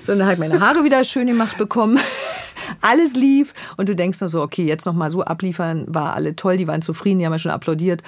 So, 0.01 0.11
und 0.11 0.19
dann 0.19 0.27
habe 0.27 0.33
ich 0.33 0.39
meine 0.39 0.59
Haare 0.59 0.83
wieder 0.83 1.03
schön 1.05 1.27
gemacht 1.27 1.57
bekommen. 1.57 1.97
Alles 2.81 3.15
lief 3.15 3.53
und 3.77 3.87
du 3.87 3.95
denkst 3.95 4.19
nur 4.19 4.29
so, 4.29 4.41
okay, 4.41 4.65
jetzt 4.65 4.85
nochmal 4.85 5.09
so 5.09 5.23
abliefern, 5.23 5.85
war 5.87 6.15
alle 6.15 6.35
toll, 6.35 6.57
die 6.57 6.67
waren 6.67 6.81
zufrieden, 6.81 7.19
die 7.19 7.25
haben 7.25 7.33
ja 7.33 7.39
schon 7.39 7.51
applaudiert. 7.51 8.03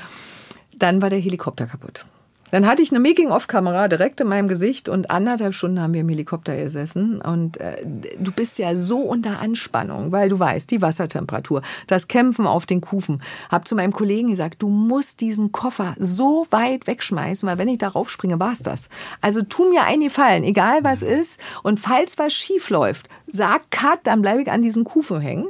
Dann 0.78 1.02
war 1.02 1.10
der 1.10 1.20
Helikopter 1.20 1.68
kaputt. 1.68 2.06
Dann 2.52 2.68
hatte 2.68 2.82
ich 2.84 2.92
eine 2.92 3.00
Making-of-Kamera 3.00 3.88
direkt 3.88 4.22
in 4.22 4.28
meinem 4.28 4.48
Gesicht 4.48 4.88
und 4.88 5.10
anderthalb 5.10 5.56
Stunden 5.56 5.82
haben 5.82 5.94
wir 5.94 6.02
im 6.02 6.10
Helikopter 6.10 6.56
gesessen. 6.56 7.20
Und 7.20 7.58
äh, 7.58 7.84
du 8.20 8.32
bist 8.32 8.60
ja 8.60 8.76
so 8.76 9.00
unter 9.00 9.40
Anspannung, 9.40 10.12
weil 10.12 10.30
du 10.30 10.40
weißt, 10.40 10.70
die 10.70 10.82
Wassertemperatur, 10.82 11.64
das 11.88 12.08
Kämpfen 12.08 12.46
auf 12.46 12.66
den 12.66 12.82
Kufen. 12.82 13.22
Hab 13.50 13.68
zu 13.68 13.76
meinem 13.76 13.94
Kollegen 13.94 14.30
gesagt, 14.30 14.62
du 14.62 14.70
musst 14.70 15.22
diesen 15.22 15.52
Koffer 15.52 15.96
so 16.00 16.46
weit 16.52 16.88
wegschmeißen, 16.88 17.50
weil 17.50 17.58
wenn 17.58 17.68
ich 17.68 17.80
darauf 17.80 18.10
springe, 18.10 18.40
war's 18.40 18.62
das. 18.62 18.90
Also 19.22 19.42
tu 19.42 19.70
mir 19.70 19.84
einen 19.84 20.04
Gefallen, 20.04 20.44
egal 20.44 20.84
was 20.84 21.02
ist. 21.02 21.40
Und 21.64 21.80
falls 21.80 22.18
was 22.20 22.34
schief 22.34 22.70
läuft, 22.70 23.10
sag 23.28 23.72
Cut, 23.72 24.00
dann 24.04 24.22
bleibe 24.22 24.44
ich 24.44 24.52
an 24.52 24.62
diesen 24.62 24.84
Kufen 24.84 25.20
hängen. 25.20 25.48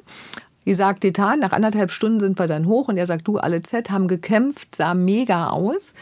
Wie 0.63 0.73
sagt 0.73 1.03
Detan, 1.03 1.39
nach 1.39 1.51
anderthalb 1.51 1.91
Stunden 1.91 2.19
sind 2.19 2.39
wir 2.39 2.47
dann 2.47 2.65
hoch 2.65 2.87
und 2.87 2.97
er 2.97 3.05
sagt, 3.05 3.27
du, 3.27 3.37
alle 3.37 3.61
Z 3.61 3.91
haben 3.91 4.07
gekämpft, 4.07 4.75
sah 4.75 4.95
mega 4.95 5.49
aus. 5.49 5.93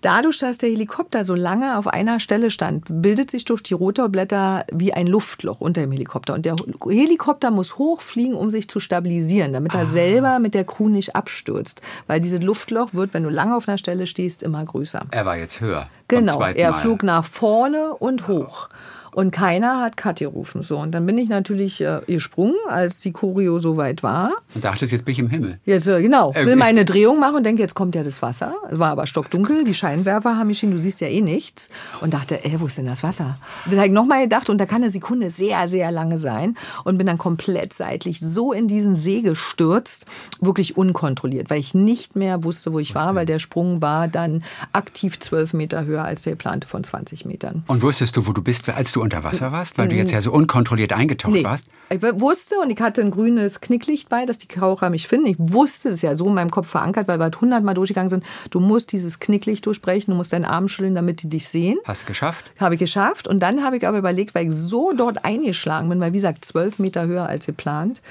Dadurch, 0.00 0.38
dass 0.38 0.58
der 0.58 0.70
Helikopter 0.70 1.24
so 1.24 1.34
lange 1.34 1.76
auf 1.76 1.88
einer 1.88 2.20
Stelle 2.20 2.50
stand, 2.50 2.84
bildet 2.88 3.30
sich 3.30 3.44
durch 3.44 3.62
die 3.62 3.74
Rotorblätter 3.74 4.64
wie 4.72 4.92
ein 4.92 5.06
Luftloch 5.06 5.60
unter 5.60 5.80
dem 5.80 5.92
Helikopter. 5.92 6.34
Und 6.34 6.44
der 6.44 6.56
Helikopter 6.88 7.50
muss 7.50 7.78
hochfliegen, 7.78 8.34
um 8.34 8.50
sich 8.50 8.68
zu 8.68 8.78
stabilisieren, 8.78 9.52
damit 9.52 9.74
er 9.74 9.84
selber 9.84 10.38
mit 10.38 10.54
der 10.54 10.64
Crew 10.64 10.88
nicht 10.88 11.16
abstürzt. 11.16 11.82
Weil 12.06 12.20
dieses 12.20 12.40
Luftloch 12.40 12.94
wird, 12.94 13.12
wenn 13.12 13.24
du 13.24 13.28
lange 13.28 13.56
auf 13.56 13.68
einer 13.68 13.78
Stelle 13.78 14.06
stehst, 14.06 14.42
immer 14.42 14.64
größer. 14.64 15.06
Er 15.10 15.26
war 15.26 15.36
jetzt 15.36 15.60
höher. 15.60 15.88
Genau, 16.06 16.40
er 16.40 16.72
flog 16.72 17.02
nach 17.02 17.24
vorne 17.24 17.94
und 17.94 18.28
hoch. 18.28 18.68
Und 19.12 19.30
keiner 19.30 19.80
hat 19.80 19.96
Cut 19.96 20.18
gerufen. 20.18 20.62
So, 20.62 20.78
und 20.78 20.92
dann 20.92 21.06
bin 21.06 21.18
ich 21.18 21.28
natürlich 21.28 21.80
äh, 21.80 22.00
gesprungen, 22.06 22.54
als 22.68 23.00
die 23.00 23.12
Choreo 23.12 23.58
soweit 23.58 24.02
war. 24.02 24.32
Und 24.54 24.64
dachtest, 24.64 24.92
jetzt 24.92 25.04
bin 25.04 25.12
ich 25.12 25.18
im 25.18 25.30
Himmel. 25.30 25.58
Jetzt, 25.64 25.86
äh, 25.86 26.00
genau, 26.02 26.34
will 26.34 26.56
meine 26.56 26.84
Drehung 26.84 27.20
machen 27.20 27.36
und 27.36 27.44
denke, 27.44 27.62
jetzt 27.62 27.74
kommt 27.74 27.94
ja 27.94 28.02
das 28.02 28.22
Wasser. 28.22 28.54
Es 28.70 28.78
war 28.78 28.90
aber 28.90 29.06
stockdunkel, 29.06 29.64
die 29.64 29.74
Scheinwerfer 29.74 30.36
haben 30.36 30.48
geschienen, 30.48 30.72
du 30.72 30.78
siehst 30.78 31.00
ja 31.00 31.08
eh 31.08 31.20
nichts. 31.20 31.70
Und 32.00 32.14
dachte, 32.14 32.44
ey, 32.44 32.60
wo 32.60 32.66
ist 32.66 32.78
denn 32.78 32.86
das 32.86 33.02
Wasser? 33.02 33.38
Dann 33.66 33.76
habe 33.76 33.86
ich 33.86 33.92
nochmal 33.92 34.22
gedacht, 34.22 34.50
und 34.50 34.58
da 34.58 34.66
kann 34.66 34.82
eine 34.82 34.90
Sekunde 34.90 35.30
sehr, 35.30 35.68
sehr 35.68 35.90
lange 35.90 36.18
sein. 36.18 36.56
Und 36.84 36.98
bin 36.98 37.06
dann 37.06 37.18
komplett 37.18 37.72
seitlich 37.72 38.20
so 38.20 38.52
in 38.52 38.68
diesen 38.68 38.94
See 38.94 39.20
gestürzt, 39.20 40.06
wirklich 40.40 40.76
unkontrolliert, 40.76 41.50
weil 41.50 41.60
ich 41.60 41.74
nicht 41.74 42.16
mehr 42.16 42.44
wusste, 42.44 42.72
wo 42.72 42.78
ich 42.78 42.94
war, 42.94 43.14
weil 43.14 43.26
der 43.26 43.38
Sprung 43.38 43.82
war 43.82 44.08
dann 44.08 44.42
aktiv 44.72 45.18
zwölf 45.20 45.54
Meter 45.54 45.84
höher 45.84 46.04
als 46.04 46.22
der 46.22 46.32
geplante 46.32 46.66
von 46.66 46.84
20 46.84 47.24
Metern. 47.24 47.64
Und 47.66 47.82
wusstest 47.82 48.16
du, 48.16 48.26
wo 48.26 48.32
du 48.32 48.42
bist, 48.42 48.68
als 48.68 48.92
du 48.92 48.97
unter 49.00 49.24
Wasser 49.24 49.52
warst? 49.52 49.78
Weil 49.78 49.88
du 49.88 49.96
jetzt 49.96 50.12
ja 50.12 50.20
so 50.20 50.32
unkontrolliert 50.32 50.92
eingetaucht 50.92 51.32
Nee. 51.34 51.44
warst. 51.44 51.68
Ich 51.90 52.02
wusste 52.02 52.56
und 52.60 52.70
ich 52.70 52.80
hatte 52.80 53.00
ein 53.00 53.10
grünes 53.10 53.60
Knicklicht 53.60 54.08
bei, 54.08 54.26
dass 54.26 54.38
die 54.38 54.48
Taucher 54.48 54.90
mich 54.90 55.08
finden. 55.08 55.26
Ich 55.26 55.36
wusste, 55.38 55.88
das 55.88 55.98
ist 55.98 56.02
ja 56.02 56.14
so 56.16 56.26
in 56.26 56.34
meinem 56.34 56.50
Kopf 56.50 56.68
verankert, 56.68 57.08
weil 57.08 57.18
wir 57.18 57.24
halt 57.24 57.40
hundertmal 57.40 57.74
durchgegangen 57.74 58.10
sind. 58.10 58.24
Du 58.50 58.60
musst 58.60 58.92
dieses 58.92 59.20
Knicklicht 59.20 59.64
durchbrechen, 59.66 60.12
du 60.12 60.16
musst 60.16 60.32
deinen 60.32 60.44
Arm 60.44 60.68
schütteln, 60.68 60.94
damit 60.94 61.22
die 61.22 61.28
dich 61.28 61.48
sehen. 61.48 61.78
Hast 61.84 62.06
geschafft? 62.06 62.50
Habe 62.60 62.74
ich 62.74 62.78
geschafft. 62.80 63.26
Und 63.26 63.40
dann 63.40 63.64
habe 63.64 63.76
ich 63.78 63.86
aber 63.86 63.98
überlegt, 63.98 64.34
weil 64.34 64.46
ich 64.48 64.52
so 64.52 64.92
dort 64.96 65.24
eingeschlagen 65.24 65.88
bin, 65.88 66.00
weil 66.00 66.12
wie 66.12 66.16
gesagt, 66.18 66.44
zwölf 66.44 66.78
Meter 66.78 67.06
höher 67.06 67.26
als 67.26 67.46
geplant, 67.46 68.02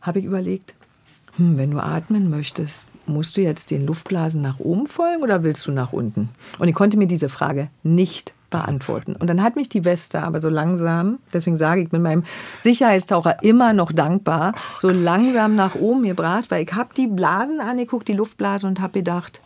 habe 0.00 0.20
ich 0.20 0.24
überlegt, 0.24 0.74
hm, 1.36 1.56
wenn 1.56 1.70
du 1.72 1.78
atmen 1.78 2.30
möchtest, 2.30 2.88
musst 3.06 3.36
du 3.36 3.40
jetzt 3.40 3.70
den 3.70 3.86
Luftblasen 3.86 4.42
nach 4.42 4.60
oben 4.60 4.86
folgen 4.86 5.22
oder 5.22 5.42
willst 5.42 5.66
du 5.66 5.72
nach 5.72 5.92
unten? 5.92 6.28
Und 6.58 6.68
ich 6.68 6.74
konnte 6.74 6.96
mir 6.96 7.06
diese 7.06 7.28
Frage 7.28 7.68
nicht 7.82 8.34
beantworten. 8.50 9.14
Und 9.16 9.28
dann 9.28 9.42
hat 9.42 9.56
mich 9.56 9.68
die 9.68 9.84
Weste 9.84 10.22
aber 10.22 10.40
so 10.40 10.48
langsam, 10.48 11.18
deswegen 11.32 11.56
sage 11.56 11.82
ich 11.82 11.92
mit 11.92 12.02
meinem 12.02 12.24
Sicherheitstaucher 12.60 13.42
immer 13.42 13.72
noch 13.72 13.92
dankbar, 13.92 14.54
so 14.78 14.88
langsam 14.88 15.54
nach 15.54 15.74
oben 15.74 16.04
gebracht, 16.04 16.50
weil 16.50 16.64
ich 16.64 16.72
habe 16.72 16.94
die 16.96 17.06
Blasen 17.06 17.60
angeguckt, 17.60 18.08
die 18.08 18.14
Luftblasen 18.14 18.68
und 18.68 18.80
habe 18.80 18.94
gedacht, 18.94 19.40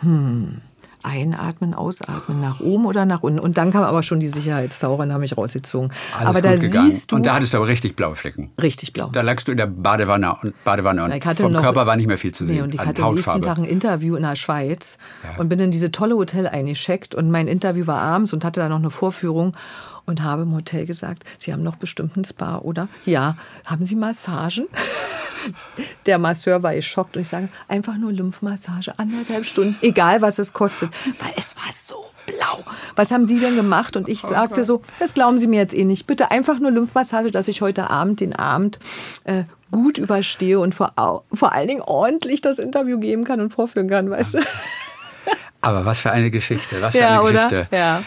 hm, 0.00 0.60
Einatmen, 1.04 1.74
ausatmen, 1.74 2.40
nach 2.40 2.60
oben 2.60 2.86
oder 2.86 3.04
nach 3.06 3.22
unten. 3.22 3.38
Und 3.38 3.58
dann 3.58 3.70
kam 3.72 3.82
aber 3.84 4.02
schon 4.02 4.20
die 4.20 4.28
Sicherheitstaucher 4.28 5.02
und 5.02 5.12
haben 5.12 5.20
mich 5.20 5.36
rausgezogen. 5.36 5.92
Alles 6.16 6.28
aber 6.28 6.40
da 6.42 6.54
gegangen. 6.56 6.90
siehst 6.90 7.12
du 7.12 7.16
Und 7.16 7.26
da 7.26 7.34
hattest 7.34 7.52
du 7.54 7.58
aber 7.58 7.68
richtig 7.68 7.96
blaue 7.96 8.14
Flecken. 8.14 8.50
richtig 8.60 8.92
blau. 8.92 9.08
Da 9.12 9.20
lagst 9.22 9.48
du 9.48 9.52
in 9.52 9.58
der 9.58 9.66
Badewanne 9.66 10.34
und, 10.42 10.54
Badewanne 10.64 11.04
und 11.04 11.24
vom 11.36 11.52
noch- 11.52 11.62
Körper 11.62 11.86
war 11.86 11.96
nicht 11.96 12.06
mehr 12.06 12.18
viel 12.18 12.32
zu 12.34 12.44
sehen. 12.46 12.56
Nee, 12.56 12.62
und 12.62 12.74
ich 12.74 12.80
an 12.80 12.88
hatte 12.88 13.02
am 13.02 13.14
nächsten. 13.14 13.42
Tag 13.42 13.58
ein 13.58 13.64
Interview 13.64 14.16
in 14.16 14.22
der 14.22 14.36
Schweiz 14.36 14.98
Ja. 15.24 15.40
und 15.40 15.48
bin 15.48 15.58
in 15.58 15.70
diese 15.70 15.90
tolle 15.92 16.14
Hotel 16.16 16.46
eingescheckt 16.46 17.14
und 17.14 17.30
mein 17.30 17.48
Interview 17.48 17.86
war 17.86 18.00
abends 18.00 18.32
und 18.32 18.44
hatte 18.44 18.60
da 18.60 18.68
noch 18.68 18.78
eine 18.78 18.90
Vorführung 18.90 19.54
und 20.06 20.22
habe 20.22 20.42
im 20.42 20.54
Hotel 20.54 20.86
gesagt, 20.86 21.24
Sie 21.38 21.52
haben 21.52 21.62
noch 21.62 21.76
bestimmt 21.76 22.16
ein 22.16 22.24
Spa, 22.24 22.58
oder? 22.58 22.88
Ja. 23.04 23.36
Haben 23.64 23.84
Sie 23.84 23.96
Massagen? 23.96 24.66
Der 26.06 26.18
Masseur 26.18 26.62
war 26.62 26.74
geschockt 26.74 27.16
und 27.16 27.22
ich 27.22 27.28
sage, 27.28 27.48
einfach 27.68 27.96
nur 27.96 28.12
Lymphmassage, 28.12 28.96
anderthalb 28.98 29.44
Stunden, 29.44 29.76
egal 29.82 30.22
was 30.22 30.38
es 30.38 30.52
kostet, 30.52 30.90
weil 31.18 31.32
es 31.36 31.56
war 31.56 31.64
so 31.74 31.96
blau. 32.26 32.62
Was 32.94 33.10
haben 33.10 33.26
Sie 33.26 33.40
denn 33.40 33.56
gemacht? 33.56 33.96
Und 33.96 34.08
ich 34.08 34.20
sagte 34.20 34.64
so, 34.64 34.82
das 35.00 35.14
glauben 35.14 35.40
Sie 35.40 35.48
mir 35.48 35.58
jetzt 35.60 35.74
eh 35.74 35.84
nicht. 35.84 36.06
Bitte 36.06 36.30
einfach 36.30 36.60
nur 36.60 36.70
Lymphmassage, 36.70 37.32
dass 37.32 37.48
ich 37.48 37.60
heute 37.60 37.90
Abend 37.90 38.20
den 38.20 38.36
Abend 38.36 38.78
äh, 39.24 39.42
gut 39.72 39.98
überstehe 39.98 40.60
und 40.60 40.74
vor, 40.76 40.92
vor 41.32 41.52
allen 41.52 41.66
Dingen 41.68 41.80
ordentlich 41.82 42.40
das 42.40 42.60
Interview 42.60 43.00
geben 43.00 43.24
kann 43.24 43.40
und 43.40 43.50
vorführen 43.50 43.88
kann, 43.88 44.10
weißt 44.10 44.34
du? 44.34 44.38
Aber 45.60 45.84
was 45.84 45.98
für 46.00 46.10
eine 46.12 46.30
Geschichte, 46.30 46.80
was 46.82 46.92
für 46.94 47.00
Ja, 47.00 47.20
eine 47.20 47.22
oder? 47.22 47.32
Geschichte. 47.48 47.68
Ja. 47.76 48.02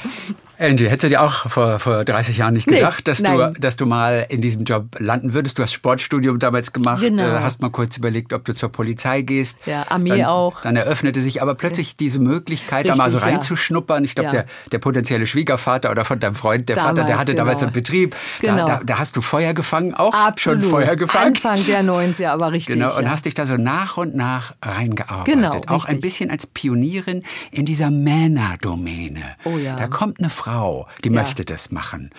Angie, 0.60 0.86
hättest 0.86 1.04
du 1.04 1.10
dir 1.10 1.22
auch 1.22 1.50
vor, 1.50 1.80
vor 1.80 2.04
30 2.06 2.38
Jahren 2.38 2.54
nicht 2.54 2.70
Nee, 2.70 2.78
gedacht, 2.78 3.08
dass, 3.08 3.22
du, 3.22 3.54
dass 3.60 3.76
du 3.78 3.86
mal 3.86 4.26
in 4.30 4.42
diesem 4.42 4.64
Job 4.64 4.86
landen 5.00 5.34
würdest? 5.34 5.58
Du 5.60 5.64
hast 5.64 5.74
Sportstudium 5.74 6.40
damals 6.40 6.72
gemacht, 6.74 7.02
Genau. 7.02 7.24
äh, 7.24 7.40
hast 7.40 7.62
mal 7.62 7.70
kurz 7.70 7.98
überlegt, 7.98 8.34
ob 8.34 8.46
du 8.46 8.54
zur 8.54 8.70
Polizei 8.72 9.22
gehst. 9.22 9.60
Ja, 9.66 9.86
Armee 9.90 10.10
dann, 10.10 10.26
auch. 10.26 10.62
Dann 10.62 10.76
eröffnete 10.76 11.22
sich 11.22 11.42
aber 11.42 11.56
plötzlich 11.56 11.98
diese 11.98 12.20
Möglichkeit, 12.20 12.88
da 12.88 12.96
mal 12.96 13.12
so 13.12 13.18
Richtig, 13.18 13.34
reinzuschnuppern. 13.34 14.04
Ich 14.04 14.16
glaube, 14.16 14.28
Ja. 14.28 14.32
der, 14.44 14.46
der 14.72 14.80
potenzielle 14.80 15.28
Schwiegervater 15.28 15.92
oder 15.92 16.06
von 16.06 16.20
deinem 16.20 16.36
Freund, 16.36 16.70
der 16.70 16.76
Vater, 16.78 16.94
der 16.94 17.04
Damals, 17.04 17.20
hatte 17.20 17.36
damals 17.36 17.60
genau. 17.60 17.68
einen 17.68 17.74
Betrieb. 17.74 18.16
Genau. 18.42 18.66
Da, 18.66 18.78
da, 18.78 18.82
da 18.86 19.00
hast 19.00 19.16
du 19.16 19.22
Feuer 19.22 19.54
gefangen, 19.54 19.94
auch 19.94 20.14
Absolut. 20.14 20.62
schon 20.62 20.72
Feuer 20.72 20.96
gefangen. 20.96 21.36
Anfang 21.36 21.66
der 21.66 21.84
90er, 21.84 22.28
aber 22.28 22.52
richtig. 22.52 22.76
Genau, 22.76 22.96
und 22.96 23.04
ja. 23.04 23.10
hast 23.10 23.26
dich 23.26 23.34
da 23.34 23.46
so 23.46 23.58
nach 23.58 23.98
und 23.98 24.16
nach 24.16 24.54
reingearbeitet. 24.62 25.34
Genau, 25.34 25.52
Auch 25.68 25.86
ein 25.86 25.96
richtig. 25.96 26.02
bisschen 26.02 26.30
als 26.32 26.46
Pionierin 26.48 27.24
in 27.52 27.66
dieser 27.66 27.92
Männerdomäne. 27.92 29.22
Oh 29.44 29.58
ja. 29.58 29.76
Da 29.76 29.88
kommt 29.88 30.20
eine 30.20 30.30
Frau, 30.30 30.45
die 31.04 31.10
Ja. 31.10 31.22
möchte 31.22 31.46
das 31.46 31.72
machen. 31.72 32.12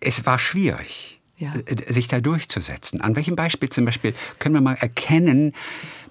Es 0.00 0.24
war 0.26 0.38
schwierig, 0.38 1.20
Ja. 1.36 1.52
äh, 1.66 1.92
sich 1.92 2.08
da 2.08 2.20
durchzusetzen. 2.20 3.00
An 3.00 3.16
welchem 3.16 3.36
Beispiel 3.36 3.68
zum 3.68 3.84
Beispiel 3.84 4.14
können 4.38 4.54
wir 4.54 4.62
mal 4.62 4.76
erkennen, 4.80 5.52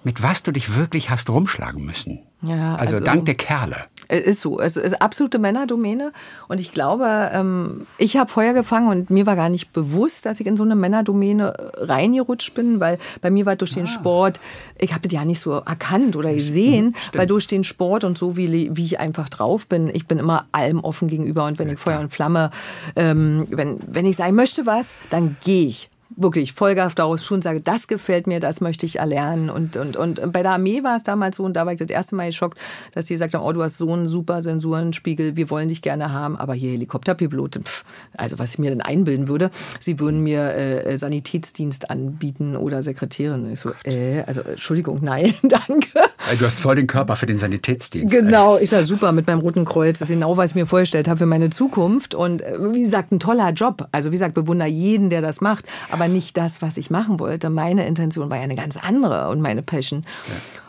mit 0.02 0.22
was 0.22 0.42
du 0.42 0.52
dich 0.52 0.74
wirklich 0.74 1.08
hast 1.10 1.30
rumschlagen 1.30 1.84
müssen? 1.84 2.20
Ja, 2.42 2.74
also, 2.76 2.94
also- 2.96 3.04
dank 3.06 3.24
der 3.26 3.34
Kerle. 3.36 3.86
Es 4.08 4.20
ist 4.24 4.40
so. 4.40 4.60
Es 4.60 4.76
ist 4.76 5.00
absolute 5.00 5.38
Männerdomäne. 5.38 6.12
Und 6.48 6.60
ich 6.60 6.72
glaube, 6.72 7.30
ähm, 7.32 7.86
ich 7.98 8.16
habe 8.16 8.30
Feuer 8.30 8.52
gefangen 8.52 8.88
und 8.88 9.10
mir 9.10 9.26
war 9.26 9.36
gar 9.36 9.48
nicht 9.48 9.72
bewusst, 9.72 10.26
dass 10.26 10.40
ich 10.40 10.46
in 10.46 10.56
so 10.56 10.62
eine 10.62 10.76
Männerdomäne 10.76 11.54
äh, 11.78 11.84
reingerutscht 11.84 12.54
bin, 12.54 12.80
weil 12.80 12.98
bei 13.20 13.30
mir 13.30 13.46
war 13.46 13.56
durch 13.56 13.72
Ah. 13.72 13.76
den 13.76 13.86
Sport, 13.86 14.40
ich 14.78 14.92
habe 14.92 15.02
das 15.02 15.12
ja 15.12 15.24
nicht 15.24 15.40
so 15.40 15.52
erkannt 15.52 16.16
oder 16.16 16.32
gesehen, 16.34 16.94
weil 17.12 17.26
durch 17.26 17.46
den 17.46 17.64
Sport 17.64 18.04
und 18.04 18.18
so, 18.18 18.36
wie, 18.36 18.70
wie 18.76 18.84
ich 18.84 19.00
einfach 19.00 19.28
drauf 19.28 19.66
bin, 19.66 19.88
ich 19.92 20.06
bin 20.06 20.18
immer 20.18 20.46
allem 20.52 20.80
offen 20.80 21.08
gegenüber. 21.08 21.44
Und 21.46 21.58
wenn 21.58 21.68
ich 21.68 21.78
Feuer 21.78 22.00
und 22.00 22.12
Flamme, 22.12 22.50
ähm, 22.96 23.46
wenn, 23.50 23.78
wenn 23.86 24.06
ich 24.06 24.16
sagen 24.16 24.34
möchte 24.34 24.66
was, 24.66 24.96
dann 25.10 25.36
gehe 25.44 25.68
ich 25.68 25.88
wirklich 26.16 26.52
Vollgas 26.52 26.94
daraus 26.94 27.24
tun, 27.24 27.42
sage, 27.42 27.60
das 27.60 27.88
gefällt 27.88 28.26
mir, 28.26 28.40
das 28.40 28.60
möchte 28.60 28.86
ich 28.86 28.98
erlernen. 28.98 29.50
Und, 29.50 29.76
und, 29.76 29.96
und 29.96 30.32
bei 30.32 30.42
der 30.42 30.52
Armee 30.52 30.82
war 30.84 30.96
es 30.96 31.02
damals 31.02 31.36
so, 31.36 31.44
und 31.44 31.54
da 31.54 31.66
war 31.66 31.72
ich 31.72 31.78
das 31.78 31.90
erste 31.90 32.14
Mal 32.14 32.26
geschockt, 32.26 32.58
dass 32.92 33.06
die 33.06 33.14
gesagt 33.14 33.34
haben, 33.34 33.44
oh, 33.44 33.52
du 33.52 33.62
hast 33.62 33.78
so 33.78 33.92
einen 33.92 34.06
super 34.06 34.42
Sensorenspiegel, 34.42 35.36
wir 35.36 35.50
wollen 35.50 35.68
dich 35.68 35.82
gerne 35.82 36.12
haben, 36.12 36.36
aber 36.36 36.54
hier 36.54 36.70
Helikopterpilote, 36.72 37.60
pff, 37.60 37.84
also 38.16 38.38
was 38.38 38.52
ich 38.54 38.58
mir 38.58 38.70
denn 38.70 38.80
einbilden 38.80 39.28
würde, 39.28 39.50
sie 39.80 39.98
würden 39.98 40.22
mir 40.22 40.54
äh, 40.54 40.96
Sanitätsdienst 40.96 41.90
anbieten 41.90 42.56
oder 42.56 42.82
Sekretärin. 42.82 43.50
Ich 43.52 43.60
so, 43.60 43.72
äh, 43.84 44.22
also 44.26 44.42
Entschuldigung, 44.42 45.00
nein, 45.02 45.34
danke. 45.42 45.88
Also 46.28 46.44
Du 46.44 46.48
hast 46.48 46.60
voll 46.60 46.76
den 46.76 46.86
Körper 46.86 47.16
für 47.16 47.24
den 47.24 47.38
Sanitätsdienst. 47.38 48.14
Genau, 48.14 48.58
ich 48.58 48.68
sag 48.68 48.84
super 48.84 49.12
mit 49.12 49.26
meinem 49.26 49.38
Roten 49.38 49.64
Kreuz. 49.64 49.98
Das 49.98 50.10
ist 50.10 50.14
genau, 50.14 50.36
was 50.36 50.50
ich 50.50 50.54
mir 50.54 50.66
vorgestellt 50.66 51.08
habe 51.08 51.16
für 51.16 51.24
meine 51.24 51.48
Zukunft. 51.48 52.14
Und 52.14 52.42
äh, 52.42 52.58
wie 52.74 52.82
gesagt, 52.82 53.12
ein 53.12 53.18
toller 53.18 53.48
Job. 53.52 53.88
Also 53.92 54.10
wie 54.10 54.16
gesagt, 54.16 54.34
bewundere 54.34 54.68
jeden, 54.68 55.08
der 55.08 55.22
das 55.22 55.40
macht, 55.40 55.64
aber 55.90 56.03
nicht 56.08 56.36
das, 56.36 56.62
was 56.62 56.76
ich 56.76 56.90
machen 56.90 57.20
wollte. 57.20 57.50
Meine 57.50 57.86
Intention 57.86 58.30
war 58.30 58.38
ja 58.38 58.44
eine 58.44 58.54
ganz 58.54 58.76
andere 58.76 59.28
und 59.28 59.40
meine 59.40 59.62
Passion. 59.62 60.04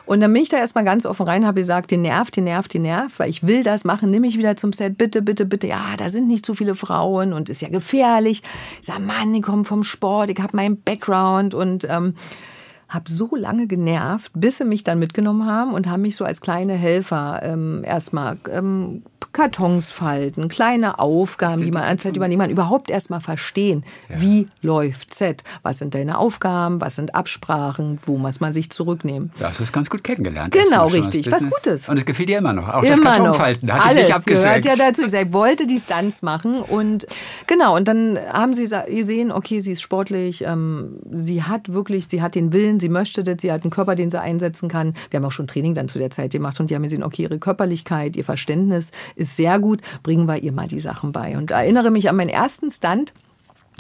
Und 0.06 0.22
dann 0.22 0.32
bin 0.32 0.44
ich 0.44 0.50
da 0.50 0.58
erstmal 0.58 0.86
ganz 0.86 1.06
offen 1.06 1.26
rein, 1.26 1.46
habe 1.46 1.62
gesagt, 1.62 1.90
die 1.92 1.98
nervt, 1.98 2.36
die 2.36 2.42
nervt, 2.42 2.74
die 2.74 2.80
nervt, 2.80 3.18
weil 3.20 3.30
ich 3.30 3.46
will 3.46 3.64
das 3.64 3.84
machen, 3.84 4.12
nimm 4.12 4.22
mich 4.22 4.38
wieder 4.38 4.56
zum 4.56 4.72
Set, 4.72 4.98
bitte, 4.98 5.22
bitte, 5.22 5.46
bitte. 5.46 5.68
Ja, 5.68 5.96
da 5.98 6.10
sind 6.10 6.28
nicht 6.28 6.46
so 6.46 6.54
viele 6.54 6.76
Frauen 6.76 7.34
und 7.34 7.50
ist 7.50 7.62
ja 7.62 7.70
gefährlich. 7.70 8.44
Ich 8.82 8.88
sag, 8.88 9.00
Mann, 9.00 9.34
die 9.34 9.42
kommen 9.42 9.66
vom 9.66 9.84
Sport, 9.84 10.30
ich 10.30 10.40
habe 10.40 10.56
meinen 10.56 10.82
Background 10.82 11.54
und 11.56 11.88
ähm, 11.90 12.14
habe 12.88 13.10
so 13.10 13.36
lange 13.36 13.66
genervt, 13.66 14.32
bis 14.36 14.60
sie 14.60 14.66
mich 14.66 14.84
dann 14.84 15.00
mitgenommen 15.00 15.46
haben 15.48 15.74
und 15.74 15.90
haben 15.90 16.04
mich 16.04 16.16
so 16.16 16.24
als 16.24 16.40
kleine 16.40 16.74
Helfer 16.74 17.42
ähm, 17.44 17.84
erstmal 17.84 18.38
ähm, 18.52 19.04
Kartons 19.36 19.92
falten, 19.92 20.48
kleine 20.48 20.98
Aufgaben, 20.98 21.62
die 21.62 21.70
man 21.70 21.84
an 21.84 21.98
Zeit 21.98 22.16
übernehmen, 22.16 22.44
man 22.44 22.50
überhaupt 22.50 22.90
erstmal 22.90 23.20
verstehen, 23.20 23.84
wie 24.08 24.48
läuft 24.62 25.14
Z, 25.14 25.44
was 25.62 25.80
sind 25.80 25.94
deine 25.94 26.20
Aufgaben, 26.20 26.80
was 26.80 26.96
sind 26.96 27.16
Absprachen, 27.16 28.00
wo 28.06 28.18
muss 28.18 28.40
man 28.40 28.54
sich 28.54 28.70
zurücknehmen. 28.70 29.34
Da 29.38 29.50
hast 29.50 29.60
du 29.60 29.64
es 29.66 29.74
ganz 29.74 29.90
gut 29.90 30.06
kennengelernt. 30.06 30.54
Genau, 30.54 30.88
richtig. 30.88 31.26
das 31.26 31.44
Was. 31.44 31.50
Gutes. 31.50 31.90
Und 31.90 31.98
es 31.98 32.06
gefiel 32.06 32.28
dir 32.28 32.38
immer 32.38 32.54
noch. 32.54 32.70
Auch 32.74 32.82
das 32.82 32.98
Immer 32.98 33.12
Kartonfalten, 33.12 33.68
noch. 33.68 33.76
Alles 33.76 33.92
ich 33.92 34.04
nicht 34.04 34.16
abgeschreckt. 34.16 34.64
gehört 34.64 34.80
ja 34.80 34.92
dazu. 34.92 35.02
Ich 35.02 35.34
wollte 35.34 35.68
die 35.68 35.80
Stunts 35.80 36.22
machen 36.22 36.62
und 36.62 37.06
genau. 37.46 37.76
Und 37.76 37.90
dann 37.90 38.18
haben 38.32 38.54
sie 38.54 38.70
gesehen, 38.88 39.34
okay, 39.34 39.60
sie 39.60 39.74
ist 39.74 39.82
sportlich, 39.82 40.46
ähm, 40.46 41.00
sie 41.12 41.44
hat 41.44 41.74
wirklich, 41.74 42.08
sie 42.08 42.22
hat 42.22 42.36
den 42.36 42.54
Willen, 42.54 42.80
sie 42.80 42.88
möchte 42.88 43.22
das, 43.22 43.42
sie 43.42 43.52
hat 43.52 43.64
einen 43.64 43.72
Körper, 43.72 43.96
den 43.96 44.10
sie 44.10 44.22
einsetzen 44.22 44.70
kann. 44.70 44.94
Wir 45.10 45.18
haben 45.18 45.26
auch 45.26 45.34
schon 45.34 45.48
Training 45.48 45.74
dann 45.74 45.90
zu 45.90 46.00
der 46.00 46.10
Zeit 46.10 46.32
gemacht 46.32 46.58
und 46.62 46.70
die 46.70 46.76
haben 46.76 46.84
gesehen, 46.84 47.04
okay, 47.04 47.24
ihre 47.24 47.38
Körperlichkeit, 47.38 48.16
ihr 48.16 48.24
Verständnis 48.24 48.94
ist 49.16 49.25
sehr 49.26 49.60
gut, 49.60 49.82
bringen 50.04 50.28
wir 50.28 50.38
ihr 50.38 50.52
mal 50.52 50.68
die 50.68 50.80
Sachen 50.80 51.12
bei. 51.12 51.38
Und 51.38 51.52
erinnere 51.52 51.92
mich 51.92 52.10
an 52.10 52.16
meinen 52.16 52.30
ersten 52.30 52.72
Stunt. 52.72 53.14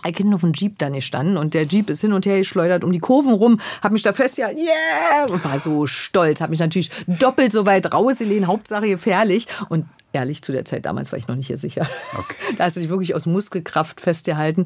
Ich 0.05 0.15
bin 0.15 0.33
auf 0.33 0.41
dem 0.41 0.53
Jeep 0.53 0.77
da 0.77 0.89
gestanden 0.89 1.37
und 1.37 1.53
der 1.53 1.63
Jeep 1.63 1.89
ist 1.89 2.01
hin 2.01 2.13
und 2.13 2.25
her 2.25 2.37
geschleudert 2.37 2.83
um 2.83 2.91
die 2.91 2.99
Kurven 2.99 3.33
rum, 3.33 3.59
hab 3.81 3.91
mich 3.91 4.03
da 4.03 4.13
festgehalten, 4.13 4.59
yeah, 4.59 5.25
und 5.33 5.43
war 5.43 5.57
so 5.57 5.87
stolz, 5.87 6.41
hab 6.41 6.49
mich 6.49 6.59
natürlich 6.59 6.91
doppelt 7.07 7.51
so 7.51 7.65
weit 7.65 7.91
rausgelehnt, 7.91 8.45
Hauptsache 8.45 8.87
gefährlich 8.87 9.47
und 9.69 9.85
ehrlich, 10.15 10.41
zu 10.43 10.51
der 10.51 10.65
Zeit 10.65 10.85
damals 10.85 11.11
war 11.11 11.19
ich 11.19 11.27
noch 11.27 11.35
nicht 11.35 11.47
hier 11.47 11.57
sicher. 11.57 11.87
Okay. 12.13 12.35
Da 12.57 12.65
hast 12.65 12.75
du 12.75 12.79
dich 12.79 12.89
wirklich 12.89 13.15
aus 13.15 13.25
Muskelkraft 13.25 13.99
festgehalten 13.99 14.65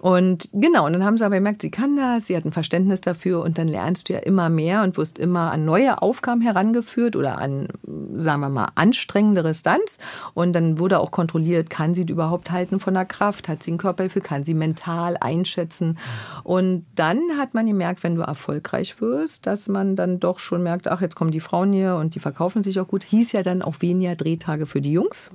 Und 0.00 0.50
genau, 0.52 0.86
und 0.86 0.92
dann 0.92 1.04
haben 1.04 1.16
sie 1.16 1.24
aber 1.24 1.36
gemerkt, 1.36 1.62
sie 1.62 1.70
kann 1.70 1.96
das, 1.96 2.26
sie 2.26 2.36
hat 2.36 2.44
ein 2.44 2.52
Verständnis 2.52 3.00
dafür 3.00 3.42
und 3.42 3.58
dann 3.58 3.68
lernst 3.68 4.08
du 4.08 4.12
ja 4.12 4.18
immer 4.18 4.50
mehr 4.50 4.82
und 4.82 4.96
wirst 4.96 5.18
immer 5.18 5.52
an 5.52 5.64
neue 5.64 6.02
Aufgaben 6.02 6.40
herangeführt 6.40 7.16
oder 7.16 7.38
an, 7.38 7.68
sagen 8.16 8.40
wir 8.40 8.50
mal, 8.50 8.68
anstrengendere 8.74 9.54
Stunts. 9.54 9.98
Und 10.34 10.52
dann 10.52 10.78
wurde 10.78 11.00
auch 11.00 11.10
kontrolliert, 11.10 11.70
kann 11.70 11.94
sie 11.94 12.02
überhaupt 12.02 12.50
halten 12.50 12.78
von 12.78 12.94
der 12.94 13.06
Kraft, 13.06 13.48
hat 13.48 13.62
sie 13.62 13.72
ein 13.72 13.78
Körpergefühl, 13.78 14.22
kann 14.22 14.44
sie 14.44 14.54
mental 14.54 15.16
einschätzen. 15.18 15.98
Und 16.44 16.84
dann 16.94 17.20
hat 17.38 17.54
man 17.54 17.66
gemerkt, 17.66 18.02
wenn 18.02 18.16
du 18.16 18.22
erfolgreich 18.22 19.00
wirst, 19.00 19.46
dass 19.46 19.68
man 19.68 19.96
dann 19.96 20.20
doch 20.20 20.38
schon 20.38 20.62
merkt, 20.62 20.88
ach, 20.88 21.00
jetzt 21.00 21.14
kommen 21.14 21.30
die 21.30 21.40
Frauen 21.40 21.72
hier 21.72 21.96
und 21.96 22.14
die 22.14 22.20
verkaufen 22.20 22.62
sich 22.62 22.78
auch 22.80 22.88
gut. 22.88 23.04
Hieß 23.04 23.32
ja 23.32 23.42
dann 23.42 23.62
auch 23.62 23.76
weniger 23.80 24.14
Drehtage 24.14 24.66
für 24.66 24.80
die 24.80 24.92
Jungs. 24.92 25.30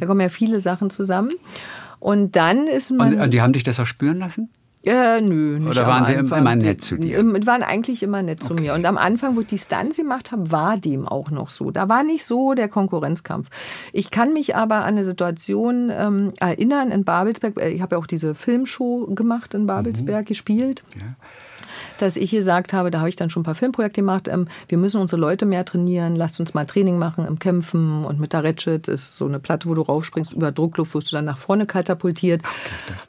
Da 0.00 0.06
kommen 0.06 0.20
ja 0.20 0.28
viele 0.28 0.60
Sachen 0.60 0.90
zusammen. 0.90 1.30
Und 2.02 2.34
dann 2.34 2.66
ist 2.66 2.90
man. 2.90 3.20
Und, 3.20 3.32
die 3.32 3.40
haben 3.40 3.52
dich 3.52 3.62
das 3.62 3.78
auch 3.78 3.86
spüren 3.86 4.18
lassen? 4.18 4.50
Ja, 4.82 5.20
nö, 5.20 5.60
nicht 5.60 5.70
Oder 5.70 5.86
waren 5.86 6.04
sie 6.04 6.16
Anfang. 6.16 6.40
immer 6.40 6.56
nett 6.56 6.82
zu 6.82 6.96
dir? 6.96 7.18
Waren 7.46 7.62
eigentlich 7.62 8.02
immer 8.02 8.20
nett 8.22 8.42
zu 8.42 8.54
mir. 8.54 8.74
Und 8.74 8.84
am 8.84 8.98
Anfang, 8.98 9.36
wo 9.36 9.42
ich 9.42 9.46
die 9.46 9.58
Stunts 9.58 9.98
gemacht 9.98 10.32
habe, 10.32 10.50
war 10.50 10.76
dem 10.76 11.06
auch 11.06 11.30
noch 11.30 11.48
so. 11.48 11.70
Da 11.70 11.88
war 11.88 12.02
nicht 12.02 12.24
so 12.24 12.54
der 12.54 12.68
Konkurrenzkampf. 12.68 13.50
Ich 13.92 14.10
kann 14.10 14.32
mich 14.32 14.56
aber 14.56 14.78
an 14.78 14.94
eine 14.94 15.04
Situation 15.04 15.92
ähm, 15.96 16.32
erinnern 16.40 16.90
in 16.90 17.04
Babelsberg. 17.04 17.60
Ich 17.60 17.80
habe 17.80 17.94
ja 17.94 18.00
auch 18.00 18.08
diese 18.08 18.34
Filmshow 18.34 19.06
gemacht 19.14 19.54
in 19.54 19.68
Babelsberg, 19.68 20.24
mhm. 20.24 20.28
gespielt. 20.28 20.82
Ja 20.96 21.14
dass 21.98 22.16
ich 22.16 22.30
gesagt 22.30 22.72
habe, 22.72 22.90
da 22.90 22.98
habe 22.98 23.08
ich 23.08 23.16
dann 23.16 23.30
schon 23.30 23.42
ein 23.42 23.44
paar 23.44 23.54
Filmprojekte 23.54 24.00
gemacht, 24.00 24.28
ähm, 24.28 24.48
wir 24.68 24.78
müssen 24.78 25.00
unsere 25.00 25.20
Leute 25.20 25.46
mehr 25.46 25.64
trainieren, 25.64 26.16
lasst 26.16 26.40
uns 26.40 26.54
mal 26.54 26.64
Training 26.64 26.98
machen 26.98 27.26
im 27.26 27.38
Kämpfen 27.38 28.04
und 28.04 28.20
mit 28.20 28.32
der 28.32 28.44
Ratchet 28.44 28.88
ist 28.88 29.16
so 29.16 29.26
eine 29.26 29.38
Platte, 29.38 29.68
wo 29.68 29.74
du 29.74 29.82
raufspringst, 29.82 30.32
über 30.32 30.52
Druckluft 30.52 30.94
wirst 30.94 31.12
du 31.12 31.16
dann 31.16 31.24
nach 31.24 31.38
vorne 31.38 31.66
katapultiert. 31.66 32.42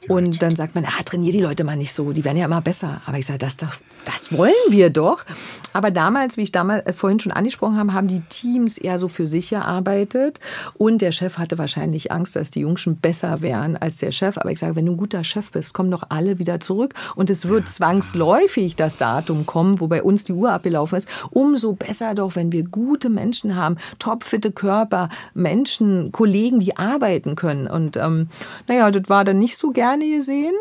Okay, 0.02 0.12
und 0.12 0.42
dann 0.42 0.56
sagt 0.56 0.74
man, 0.74 0.84
ah, 0.84 1.02
trainier 1.04 1.32
die 1.32 1.40
Leute 1.40 1.64
mal 1.64 1.76
nicht 1.76 1.92
so, 1.92 2.12
die 2.12 2.24
werden 2.24 2.38
ja 2.38 2.44
immer 2.44 2.60
besser. 2.60 3.02
Aber 3.06 3.18
ich 3.18 3.26
sage, 3.26 3.38
das, 3.38 3.56
das 3.56 4.32
wollen 4.32 4.52
wir 4.68 4.90
doch. 4.90 5.24
Aber 5.72 5.90
damals, 5.90 6.36
wie 6.36 6.42
ich 6.42 6.52
damals 6.52 6.86
äh, 6.86 6.92
vorhin 6.92 7.20
schon 7.20 7.32
angesprochen 7.32 7.76
habe, 7.78 7.92
haben 7.92 8.08
die 8.08 8.20
Teams 8.20 8.78
eher 8.78 8.98
so 8.98 9.08
für 9.08 9.26
sich 9.26 9.50
gearbeitet 9.50 10.40
und 10.74 11.00
der 11.02 11.12
Chef 11.12 11.38
hatte 11.38 11.58
wahrscheinlich 11.58 12.12
Angst, 12.12 12.36
dass 12.36 12.50
die 12.50 12.60
Jungschen 12.60 12.96
besser 12.96 13.42
wären 13.42 13.76
als 13.76 13.96
der 13.96 14.12
Chef. 14.12 14.38
Aber 14.38 14.50
ich 14.50 14.58
sage, 14.58 14.76
wenn 14.76 14.86
du 14.86 14.92
ein 14.92 14.98
guter 14.98 15.24
Chef 15.24 15.50
bist, 15.52 15.74
kommen 15.74 15.90
doch 15.90 16.04
alle 16.08 16.38
wieder 16.38 16.60
zurück 16.60 16.94
und 17.14 17.30
es 17.30 17.48
wird 17.48 17.66
ja, 17.66 17.70
zwangsläufig 17.70 18.73
das 18.76 18.96
Datum 18.96 19.46
kommen, 19.46 19.80
wo 19.80 19.88
bei 19.88 20.02
uns 20.02 20.24
die 20.24 20.32
Uhr 20.32 20.52
abgelaufen 20.52 20.98
ist, 20.98 21.08
umso 21.30 21.72
besser 21.72 22.14
doch, 22.14 22.36
wenn 22.36 22.52
wir 22.52 22.64
gute 22.64 23.08
Menschen 23.08 23.56
haben, 23.56 23.76
topfitte 23.98 24.52
Körper, 24.52 25.08
Menschen, 25.34 26.12
Kollegen, 26.12 26.60
die 26.60 26.76
arbeiten 26.76 27.36
können. 27.36 27.66
Und 27.66 27.96
ähm, 27.96 28.28
naja, 28.68 28.90
das 28.90 29.08
war 29.08 29.24
dann 29.24 29.38
nicht 29.38 29.56
so 29.56 29.70
gerne 29.70 30.08
gesehen. 30.08 30.54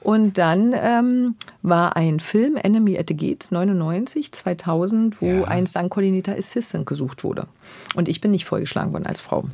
Und 0.00 0.38
dann 0.38 0.72
ähm, 0.74 1.34
war 1.62 1.96
ein 1.96 2.20
Film, 2.20 2.56
Enemy 2.56 2.96
at 2.96 3.06
the 3.08 3.16
Gates, 3.16 3.50
99, 3.50 4.30
2000, 4.30 5.20
wo 5.20 5.26
ja. 5.26 5.44
ein 5.44 5.66
St. 5.66 5.90
Coordinator 5.90 6.36
Assistant 6.36 6.86
gesucht 6.86 7.24
wurde. 7.24 7.48
Und 7.96 8.08
ich 8.08 8.20
bin 8.20 8.30
nicht 8.30 8.44
vorgeschlagen 8.44 8.92
worden 8.92 9.06
als 9.06 9.20
Frau. 9.20 9.44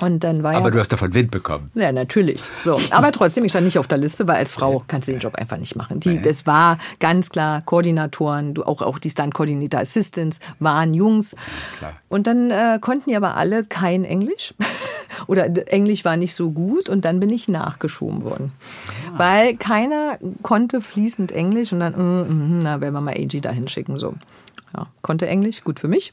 Und 0.00 0.24
dann 0.24 0.42
war 0.42 0.54
aber 0.54 0.66
ja, 0.66 0.70
du 0.70 0.78
hast 0.78 0.92
davon 0.92 1.14
Wind 1.14 1.30
bekommen. 1.30 1.70
Ja, 1.74 1.90
natürlich. 1.90 2.42
So. 2.64 2.80
Aber 2.90 3.12
trotzdem, 3.12 3.44
ich 3.44 3.52
stand 3.52 3.64
nicht 3.64 3.78
auf 3.78 3.86
der 3.86 3.98
Liste, 3.98 4.28
weil 4.28 4.36
als 4.36 4.52
Frau 4.52 4.82
kannst 4.86 5.08
du 5.08 5.12
den 5.12 5.20
Job 5.20 5.36
einfach 5.36 5.56
nicht 5.56 5.74
machen. 5.76 6.00
Die, 6.00 6.20
das 6.20 6.46
war 6.46 6.78
ganz 7.00 7.30
klar 7.30 7.62
Koordinatoren, 7.62 8.54
du, 8.54 8.64
auch, 8.64 8.82
auch 8.82 8.98
die 8.98 9.10
Stunt-Coordinator 9.10 9.80
Assistants 9.80 10.40
waren 10.58 10.92
Jungs. 10.92 11.34
Klar. 11.78 11.94
Und 12.08 12.26
dann 12.26 12.50
äh, 12.50 12.78
konnten 12.80 13.10
die 13.10 13.16
aber 13.16 13.36
alle 13.36 13.64
kein 13.64 14.04
Englisch. 14.04 14.54
Oder 15.26 15.46
Englisch 15.72 16.04
war 16.04 16.16
nicht 16.16 16.34
so 16.34 16.50
gut 16.50 16.88
und 16.88 17.04
dann 17.04 17.20
bin 17.20 17.30
ich 17.30 17.48
nachgeschoben 17.48 18.22
worden. 18.22 18.52
Ah. 19.14 19.18
Weil 19.18 19.56
keiner 19.56 20.18
konnte 20.42 20.80
fließend 20.80 21.32
Englisch 21.32 21.72
und 21.72 21.80
dann, 21.80 21.94
mm, 21.94 22.58
mm, 22.58 22.58
na, 22.62 22.80
werden 22.80 22.94
wir 22.94 23.00
mal 23.00 23.14
AG 23.14 23.40
da 23.40 23.50
hinschicken. 23.50 23.96
So 23.96 24.14
ja, 24.76 24.86
konnte 25.02 25.26
Englisch, 25.26 25.64
gut 25.64 25.80
für 25.80 25.88
mich 25.88 26.12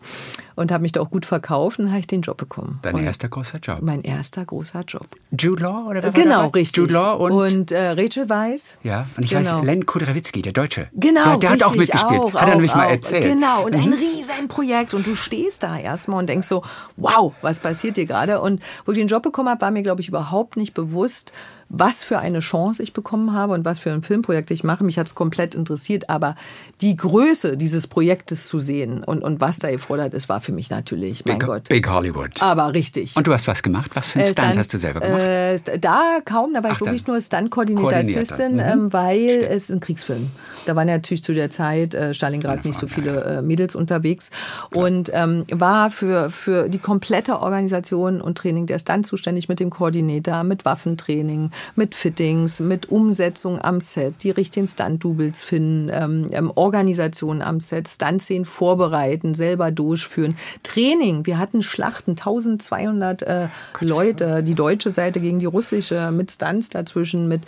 und 0.55 0.71
habe 0.71 0.81
mich 0.81 0.91
da 0.91 1.01
auch 1.01 1.09
gut 1.09 1.25
verkauft 1.25 1.79
und 1.79 1.89
habe 1.89 1.99
ich 1.99 2.07
den 2.07 2.21
Job 2.21 2.37
bekommen. 2.37 2.79
Dein 2.81 2.95
und 2.95 3.03
erster 3.03 3.27
großer 3.27 3.59
Job? 3.59 3.79
Mein 3.81 4.01
erster 4.03 4.45
großer 4.45 4.81
Job. 4.81 5.07
Jude 5.37 5.63
Law 5.63 5.85
oder 5.89 6.03
wer 6.03 6.11
Genau, 6.11 6.47
richtig. 6.47 6.77
Jude 6.77 6.93
Law 6.93 7.15
und, 7.15 7.31
und 7.31 7.71
äh, 7.71 7.89
Rachel 7.89 8.29
Weiss. 8.29 8.77
Ja, 8.83 9.07
und 9.17 9.23
ich 9.23 9.31
genau. 9.31 9.57
weiß, 9.57 9.65
Len 9.65 9.85
Kudrewitzki, 9.85 10.41
der 10.41 10.53
Deutsche. 10.53 10.87
Genau, 10.93 11.23
Der, 11.23 11.37
der 11.37 11.49
hat 11.51 11.63
auch 11.63 11.75
mitgespielt, 11.75 12.21
auch, 12.21 12.33
hat 12.33 12.47
er 12.47 12.55
nämlich 12.55 12.73
mal 12.73 12.89
erzählt. 12.89 13.33
Genau, 13.33 13.65
und 13.65 13.75
mhm. 13.75 13.83
ein 13.83 13.93
Riesenprojekt 13.93 14.93
und 14.93 15.05
du 15.05 15.15
stehst 15.15 15.63
da 15.63 15.77
erstmal 15.77 16.19
und 16.19 16.29
denkst 16.29 16.47
so, 16.47 16.63
wow, 16.95 17.33
was 17.41 17.59
passiert 17.59 17.95
hier 17.95 18.05
gerade? 18.05 18.39
Und 18.39 18.61
wo 18.85 18.91
ich 18.91 18.97
den 18.97 19.07
Job 19.07 19.23
bekommen 19.23 19.49
habe, 19.49 19.61
war 19.61 19.71
mir, 19.71 19.83
glaube 19.83 20.01
ich, 20.01 20.07
überhaupt 20.07 20.55
nicht 20.55 20.73
bewusst, 20.73 21.33
was 21.75 22.03
für 22.03 22.19
eine 22.19 22.39
Chance 22.39 22.83
ich 22.83 22.93
bekommen 22.93 23.33
habe 23.33 23.53
und 23.53 23.65
was 23.65 23.79
für 23.79 23.91
ein 23.91 24.03
Filmprojekt 24.03 24.51
ich 24.51 24.63
mache. 24.63 24.83
Mich 24.83 24.99
hat 24.99 25.07
es 25.07 25.15
komplett 25.15 25.55
interessiert, 25.55 26.07
aber 26.07 26.35
die 26.81 26.95
Größe 26.95 27.57
dieses 27.57 27.87
Projektes 27.87 28.45
zu 28.45 28.59
sehen 28.59 29.03
und, 29.03 29.23
und 29.23 29.41
was 29.41 29.57
da 29.57 29.71
gefordert 29.71 30.13
ist, 30.13 30.29
war 30.29 30.39
für 30.39 30.51
mich 30.51 30.69
natürlich, 30.69 31.25
mein 31.25 31.39
Big, 31.39 31.47
Gott. 31.47 31.69
Big 31.69 31.89
Hollywood. 31.89 32.41
Aber 32.41 32.75
richtig. 32.75 33.17
Und 33.17 33.25
du 33.25 33.33
hast 33.33 33.47
was 33.47 33.63
gemacht? 33.63 33.89
Was 33.95 34.07
für 34.07 34.19
ein 34.19 34.25
äh, 34.25 34.29
Stunt 34.29 34.55
hast 34.55 34.71
du 34.71 34.77
selber 34.77 34.99
gemacht? 34.99 35.19
Äh, 35.19 35.79
da 35.79 36.19
kaum, 36.23 36.53
da 36.53 36.61
war 36.61 36.69
Ach, 36.71 36.75
ich 36.75 36.81
wirklich 36.81 37.07
nur 37.07 37.19
Stunt-Coordinator 37.19 37.93
Assistant, 37.93 38.53
mhm. 38.53 38.59
ähm, 38.59 38.93
weil 38.93 39.29
Stimmt. 39.29 39.49
es 39.49 39.71
ein 39.71 39.79
Kriegsfilm. 39.79 40.29
Da 40.67 40.75
waren 40.75 40.87
natürlich 40.87 41.23
zu 41.23 41.33
der 41.33 41.49
Zeit 41.49 41.95
äh, 41.95 42.13
Stalingrad 42.13 42.65
nicht 42.65 42.77
so 42.77 42.85
viele 42.87 43.23
äh, 43.23 43.41
Mädels 43.41 43.75
unterwegs 43.75 44.29
Klar. 44.69 44.85
und 44.85 45.09
ähm, 45.11 45.45
war 45.49 45.89
für, 45.89 46.29
für 46.29 46.69
die 46.69 46.77
komplette 46.77 47.39
Organisation 47.39 48.21
und 48.21 48.37
Training 48.37 48.67
der 48.67 48.77
Stunt 48.77 49.07
zuständig 49.07 49.49
mit 49.49 49.59
dem 49.59 49.71
Koordinator, 49.71 50.43
mit 50.43 50.65
Waffentraining, 50.65 51.49
mit 51.75 51.95
Fittings, 51.95 52.59
mit 52.59 52.89
Umsetzung 52.89 53.59
am 53.61 53.81
Set, 53.81 54.23
die 54.23 54.31
richtigen 54.31 54.67
Stunt-Doubles 54.67 55.43
finden, 55.43 55.89
ähm, 55.91 56.27
ähm, 56.31 56.51
Organisation 56.55 57.41
am 57.41 57.59
Set, 57.59 57.87
Stunt-Szenen 57.87 58.45
vorbereiten, 58.45 59.33
selber 59.33 59.71
durchführen, 59.71 60.37
Training. 60.63 61.25
Wir 61.25 61.37
hatten 61.37 61.63
Schlachten, 61.63 62.11
1200 62.11 63.21
äh, 63.23 63.47
Leute, 63.79 64.43
die 64.43 64.55
deutsche 64.55 64.91
Seite 64.91 65.19
gegen 65.19 65.39
die 65.39 65.45
russische, 65.45 66.11
mit 66.11 66.31
Stunts 66.31 66.69
dazwischen, 66.69 67.27
mit 67.27 67.41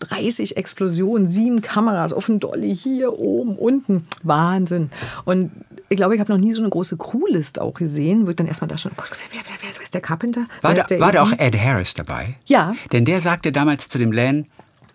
30 0.00 0.56
Explosionen, 0.56 1.28
sieben 1.28 1.62
Kameras 1.62 2.12
auf 2.12 2.26
dem 2.26 2.40
Dolly, 2.40 2.74
hier, 2.74 3.18
oben, 3.18 3.56
unten. 3.56 4.06
Wahnsinn. 4.22 4.90
Und 5.24 5.50
ich 5.88 5.96
glaube, 5.96 6.14
ich 6.14 6.20
habe 6.20 6.32
noch 6.32 6.38
nie 6.38 6.52
so 6.52 6.60
eine 6.60 6.70
große 6.70 6.96
Crewlist 6.96 7.60
auch 7.60 7.74
gesehen, 7.74 8.26
wo 8.26 8.30
ich 8.30 8.36
dann 8.36 8.46
erstmal 8.46 8.68
da 8.68 8.78
schon, 8.78 8.92
oh 8.92 8.96
Gott, 8.96 9.10
wer, 9.10 9.40
wer, 9.44 9.49
der 9.90 10.00
Carpenter? 10.00 10.46
War, 10.62 10.74
da, 10.74 11.00
war 11.00 11.12
da 11.12 11.22
auch 11.22 11.32
Ed 11.38 11.58
Harris 11.58 11.94
dabei? 11.94 12.36
Ja. 12.46 12.74
Denn 12.92 13.04
der 13.04 13.20
sagte 13.20 13.52
damals 13.52 13.88
zu 13.88 13.98
dem 13.98 14.12
Lan, 14.12 14.46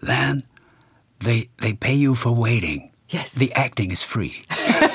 Lan, 0.02 0.43
they, 1.24 1.50
they 1.62 1.74
pay 1.74 1.93
you 1.93 2.16
for 2.16 2.38
waiting. 2.38 2.91
Yes. 3.10 3.34
The 3.34 3.54
acting 3.54 3.91
is 3.91 4.04
free. 4.04 4.32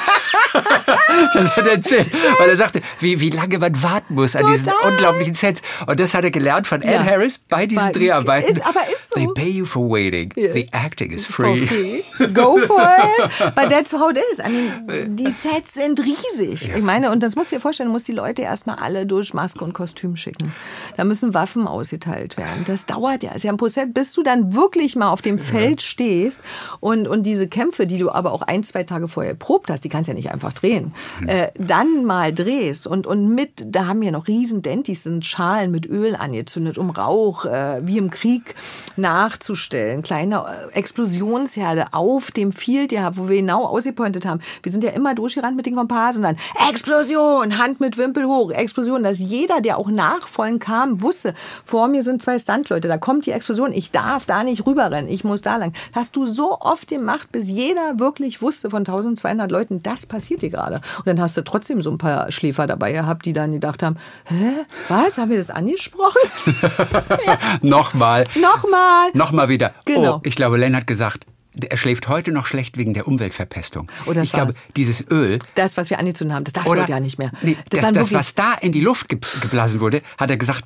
das 1.35 1.57
hat 1.57 1.67
er 1.67 1.73
erzählt, 1.73 2.07
weil 2.39 2.49
er 2.49 2.57
sagte, 2.57 2.81
wie, 2.99 3.21
wie 3.21 3.31
lange 3.31 3.59
man 3.59 3.83
warten 3.83 4.15
muss 4.15 4.35
an 4.37 4.43
Total. 4.43 4.57
diesen 4.57 4.73
unglaublichen 4.87 5.35
Sets. 5.35 5.63
Und 5.87 6.01
das 6.01 6.15
hat 6.15 6.25
er 6.25 6.31
gelernt 6.31 6.67
von 6.67 6.83
Ed 6.83 6.93
ja. 6.93 7.05
Harris 7.05 7.39
bei 7.39 7.67
diesen 7.67 7.87
bei, 7.87 7.93
Dreharbeiten. 7.93 8.57
Ist, 8.57 8.67
aber 8.67 8.81
ist 8.93 9.11
so. 9.11 9.15
They 9.15 9.29
pay 9.35 9.51
you 9.51 9.65
for 9.65 9.89
waiting. 9.89 10.33
Yeah. 10.37 10.53
The 10.53 10.69
acting 10.73 11.11
is 11.11 11.25
free. 11.25 11.67
free. 11.67 12.03
Go 12.33 12.59
for 12.59 12.81
it. 12.81 13.31
But 13.55 13.71
that's 13.71 13.93
how 13.93 14.11
it 14.11 14.19
is. 14.33 14.39
I 14.39 14.49
mean, 14.49 15.17
die 15.17 15.31
Sets 15.31 15.75
sind 15.75 16.01
riesig. 16.01 16.69
Ja. 16.69 16.77
Ich 16.77 16.83
meine, 16.83 17.11
und 17.11 17.23
das 17.23 17.37
muss 17.37 17.51
dir 17.51 17.61
vorstellen, 17.61 17.89
du 17.89 17.93
musst 17.93 18.09
die 18.09 18.13
Leute 18.13 18.43
erstmal 18.43 18.77
alle 18.77 19.07
durch 19.07 19.35
Maske 19.35 19.65
und 19.65 19.73
Kostüm 19.73 20.17
schicken. 20.17 20.53
Da 20.97 21.05
müssen 21.05 21.35
Waffen 21.35 21.67
ausgeteilt 21.67 22.37
werden. 22.37 22.65
Das 22.65 22.87
dauert 22.87 23.23
ja. 23.23 23.33
ist 23.33 23.45
ja 23.45 23.53
ein 23.53 23.57
Prozess, 23.57 23.89
bis 23.93 24.13
du 24.13 24.23
dann 24.23 24.55
wirklich 24.55 24.97
mal 24.97 25.11
auf 25.11 25.23
dem 25.23 25.39
Feld 25.39 25.83
stehst 25.83 26.41
und, 26.81 27.07
und 27.07 27.25
diese 27.25 27.49
Kämpfe, 27.49 27.87
die 27.87 27.99
du 27.99 28.11
aber 28.11 28.33
auch 28.33 28.43
ein, 28.43 28.63
zwei 28.63 28.85
Tage 28.85 29.09
vorher 29.09 29.35
probt 29.35 29.71
hast, 29.71 29.85
die 29.85 29.89
kannst 29.89 30.09
du 30.09 30.13
ja 30.13 30.17
nicht 30.17 30.31
einfach 30.31 30.40
drehen, 30.49 30.93
äh, 31.27 31.49
dann 31.59 32.05
mal 32.05 32.33
drehst 32.33 32.87
und, 32.87 33.07
und 33.07 33.35
mit, 33.35 33.65
da 33.67 33.87
haben 33.87 34.01
wir 34.01 34.13
noch 34.13 34.29
riesen 34.29 34.63
Dentis, 34.63 35.05
sind 35.05 35.25
Schalen 35.25 35.71
mit 35.71 35.87
Öl 35.87 36.17
angezündet, 36.17 36.79
um 36.79 36.91
Rauch 36.91 37.45
äh, 37.45 37.81
wie 37.87 37.99
im 37.99 38.11
Krieg 38.11 38.55
nachzustellen. 38.97 40.03
Kleine 40.03 40.45
äh, 40.73 40.79
Explosionsherde 40.79 41.93
auf 41.93 42.31
dem 42.31 42.53
Field, 42.53 42.93
ja, 42.93 43.17
wo 43.17 43.29
wir 43.29 43.37
genau 43.37 43.67
ausgepointet 43.67 44.27
haben. 44.27 44.41
Wir 44.63 44.73
sind 44.73 44.85
ja 44.85 44.91
immer 44.91 45.15
durchgerannt 45.15 45.57
mit 45.57 45.67
den 45.67 45.75
Komparsen 45.75 46.23
dann 46.23 46.37
Explosion, 46.69 47.59
Hand 47.59 47.81
mit 47.81 47.99
Wimpel 47.99 48.27
hoch, 48.27 48.51
Explosion, 48.51 49.03
dass 49.03 49.19
jeder, 49.19 49.61
der 49.61 49.79
auch 49.79 49.89
nachfolgen 49.89 50.59
kam, 50.59 51.03
wusste, 51.03 51.35
vor 51.65 51.89
mir 51.89 52.03
sind 52.03 52.23
zwei 52.23 52.39
Standleute, 52.39 52.89
da 52.89 52.99
kommt 52.99 53.27
die 53.27 53.33
Explosion, 53.33 53.73
ich 53.73 53.91
darf 53.91 54.27
da 54.27 54.45
nicht 54.45 54.67
rüberrennen, 54.67 55.11
ich 55.11 55.25
muss 55.25 55.43
da 55.43 55.57
lang. 55.57 55.73
Hast 55.93 56.17
du 56.17 56.27
so 56.27 56.59
oft 56.61 56.89
gemacht, 56.89 57.33
bis 57.33 57.49
jeder 57.49 57.99
wirklich 57.99 58.43
wusste 58.43 58.71
von 58.71 58.81
1200 58.81 59.51
Leuten, 59.51 59.83
das 59.83 60.07
passiert 60.07 60.30
hier 60.39 60.51
gerade. 60.51 60.77
Und 60.99 61.07
dann 61.07 61.21
hast 61.21 61.37
du 61.37 61.43
trotzdem 61.43 61.83
so 61.83 61.91
ein 61.91 61.99
paar 61.99 62.31
Schläfer 62.31 62.67
dabei 62.67 62.93
gehabt, 62.93 63.27
die 63.27 63.33
dann 63.33 63.53
gedacht 63.53 63.83
haben, 63.83 63.97
hä, 64.27 64.65
was, 64.89 65.19
haben 65.19 65.31
wir 65.31 65.39
das 65.39 65.51
angesprochen? 65.51 66.21
ja. 67.27 67.39
Nochmal. 67.63 68.25
Nochmal. 68.41 69.11
Nochmal 69.15 69.49
wieder. 69.49 69.75
Genau. 69.85 70.17
Oh, 70.17 70.21
ich 70.25 70.35
glaube, 70.35 70.57
Len 70.57 70.77
hat 70.77 70.87
gesagt, 70.87 71.27
er 71.69 71.77
schläft 71.77 72.09
heute 72.09 72.31
noch 72.31 72.47
schlecht 72.47 72.79
wegen 72.79 72.95
der 72.95 73.09
Umweltverpestung. 73.09 73.91
Oh, 74.07 74.13
das 74.13 74.29
ich 74.29 74.33
glaube, 74.33 74.55
dieses 74.77 75.11
Öl. 75.11 75.41
Das, 75.57 75.77
was 75.77 75.91
wir 75.91 75.99
angezündet 75.99 76.37
haben, 76.37 76.45
das 76.45 76.53
darfst 76.53 76.73
du 76.73 76.93
ja 76.93 77.01
nicht 77.01 77.19
mehr. 77.19 77.33
Nee, 77.43 77.57
das, 77.71 77.83
das, 77.83 77.93
das 77.93 78.13
was 78.13 78.35
da 78.35 78.55
in 78.55 78.73
die 78.73 78.81
Luft 78.81 79.09
geblasen 79.09 79.81
wurde, 79.81 80.03
hat 80.17 80.31
er 80.31 80.37
gesagt, 80.37 80.65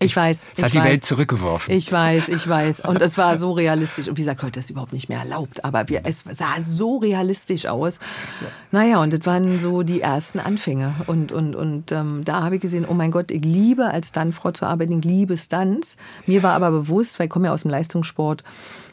Ich 0.00 0.14
weiß. 0.14 0.46
Es 0.56 0.62
hat 0.62 0.68
ich 0.68 0.72
die 0.72 0.78
weiß. 0.78 0.84
Welt 0.84 1.04
zurückgeworfen. 1.04 1.74
Ich 1.74 1.90
weiß, 1.90 2.28
ich 2.28 2.46
weiß. 2.46 2.80
Und 2.80 3.00
es 3.00 3.16
war 3.16 3.36
so 3.36 3.52
realistisch. 3.52 4.08
Und 4.08 4.16
wie 4.16 4.22
gesagt, 4.22 4.42
heute 4.42 4.58
ist 4.58 4.68
überhaupt 4.70 4.92
nicht 4.92 5.08
mehr 5.08 5.20
erlaubt. 5.20 5.64
Aber 5.64 5.88
wir, 5.88 6.02
es 6.04 6.24
sah 6.30 6.60
so 6.60 6.98
realistisch 6.98 7.66
aus. 7.66 8.00
Naja, 8.70 9.00
und 9.00 9.12
das 9.12 9.24
waren 9.24 9.58
so 9.58 9.82
die 9.82 10.00
ersten 10.00 10.40
Anfänge. 10.40 10.94
Und, 11.06 11.32
und, 11.32 11.54
und 11.54 11.92
ähm, 11.92 12.22
da 12.24 12.42
habe 12.42 12.56
ich 12.56 12.60
gesehen, 12.60 12.84
oh 12.88 12.94
mein 12.94 13.12
Gott, 13.12 13.30
ich 13.30 13.44
liebe 13.44 13.86
als 13.86 14.08
Stuntfrau 14.08 14.50
zu 14.50 14.66
arbeiten, 14.66 14.98
ich 14.98 15.04
liebe 15.04 15.38
Stunts. 15.38 15.96
Mir 16.26 16.42
war 16.42 16.54
aber 16.54 16.70
bewusst, 16.70 17.18
weil 17.18 17.26
ich 17.26 17.30
komme 17.30 17.46
ja 17.46 17.54
aus 17.54 17.62
dem 17.62 17.70
Leistungssport, 17.70 18.42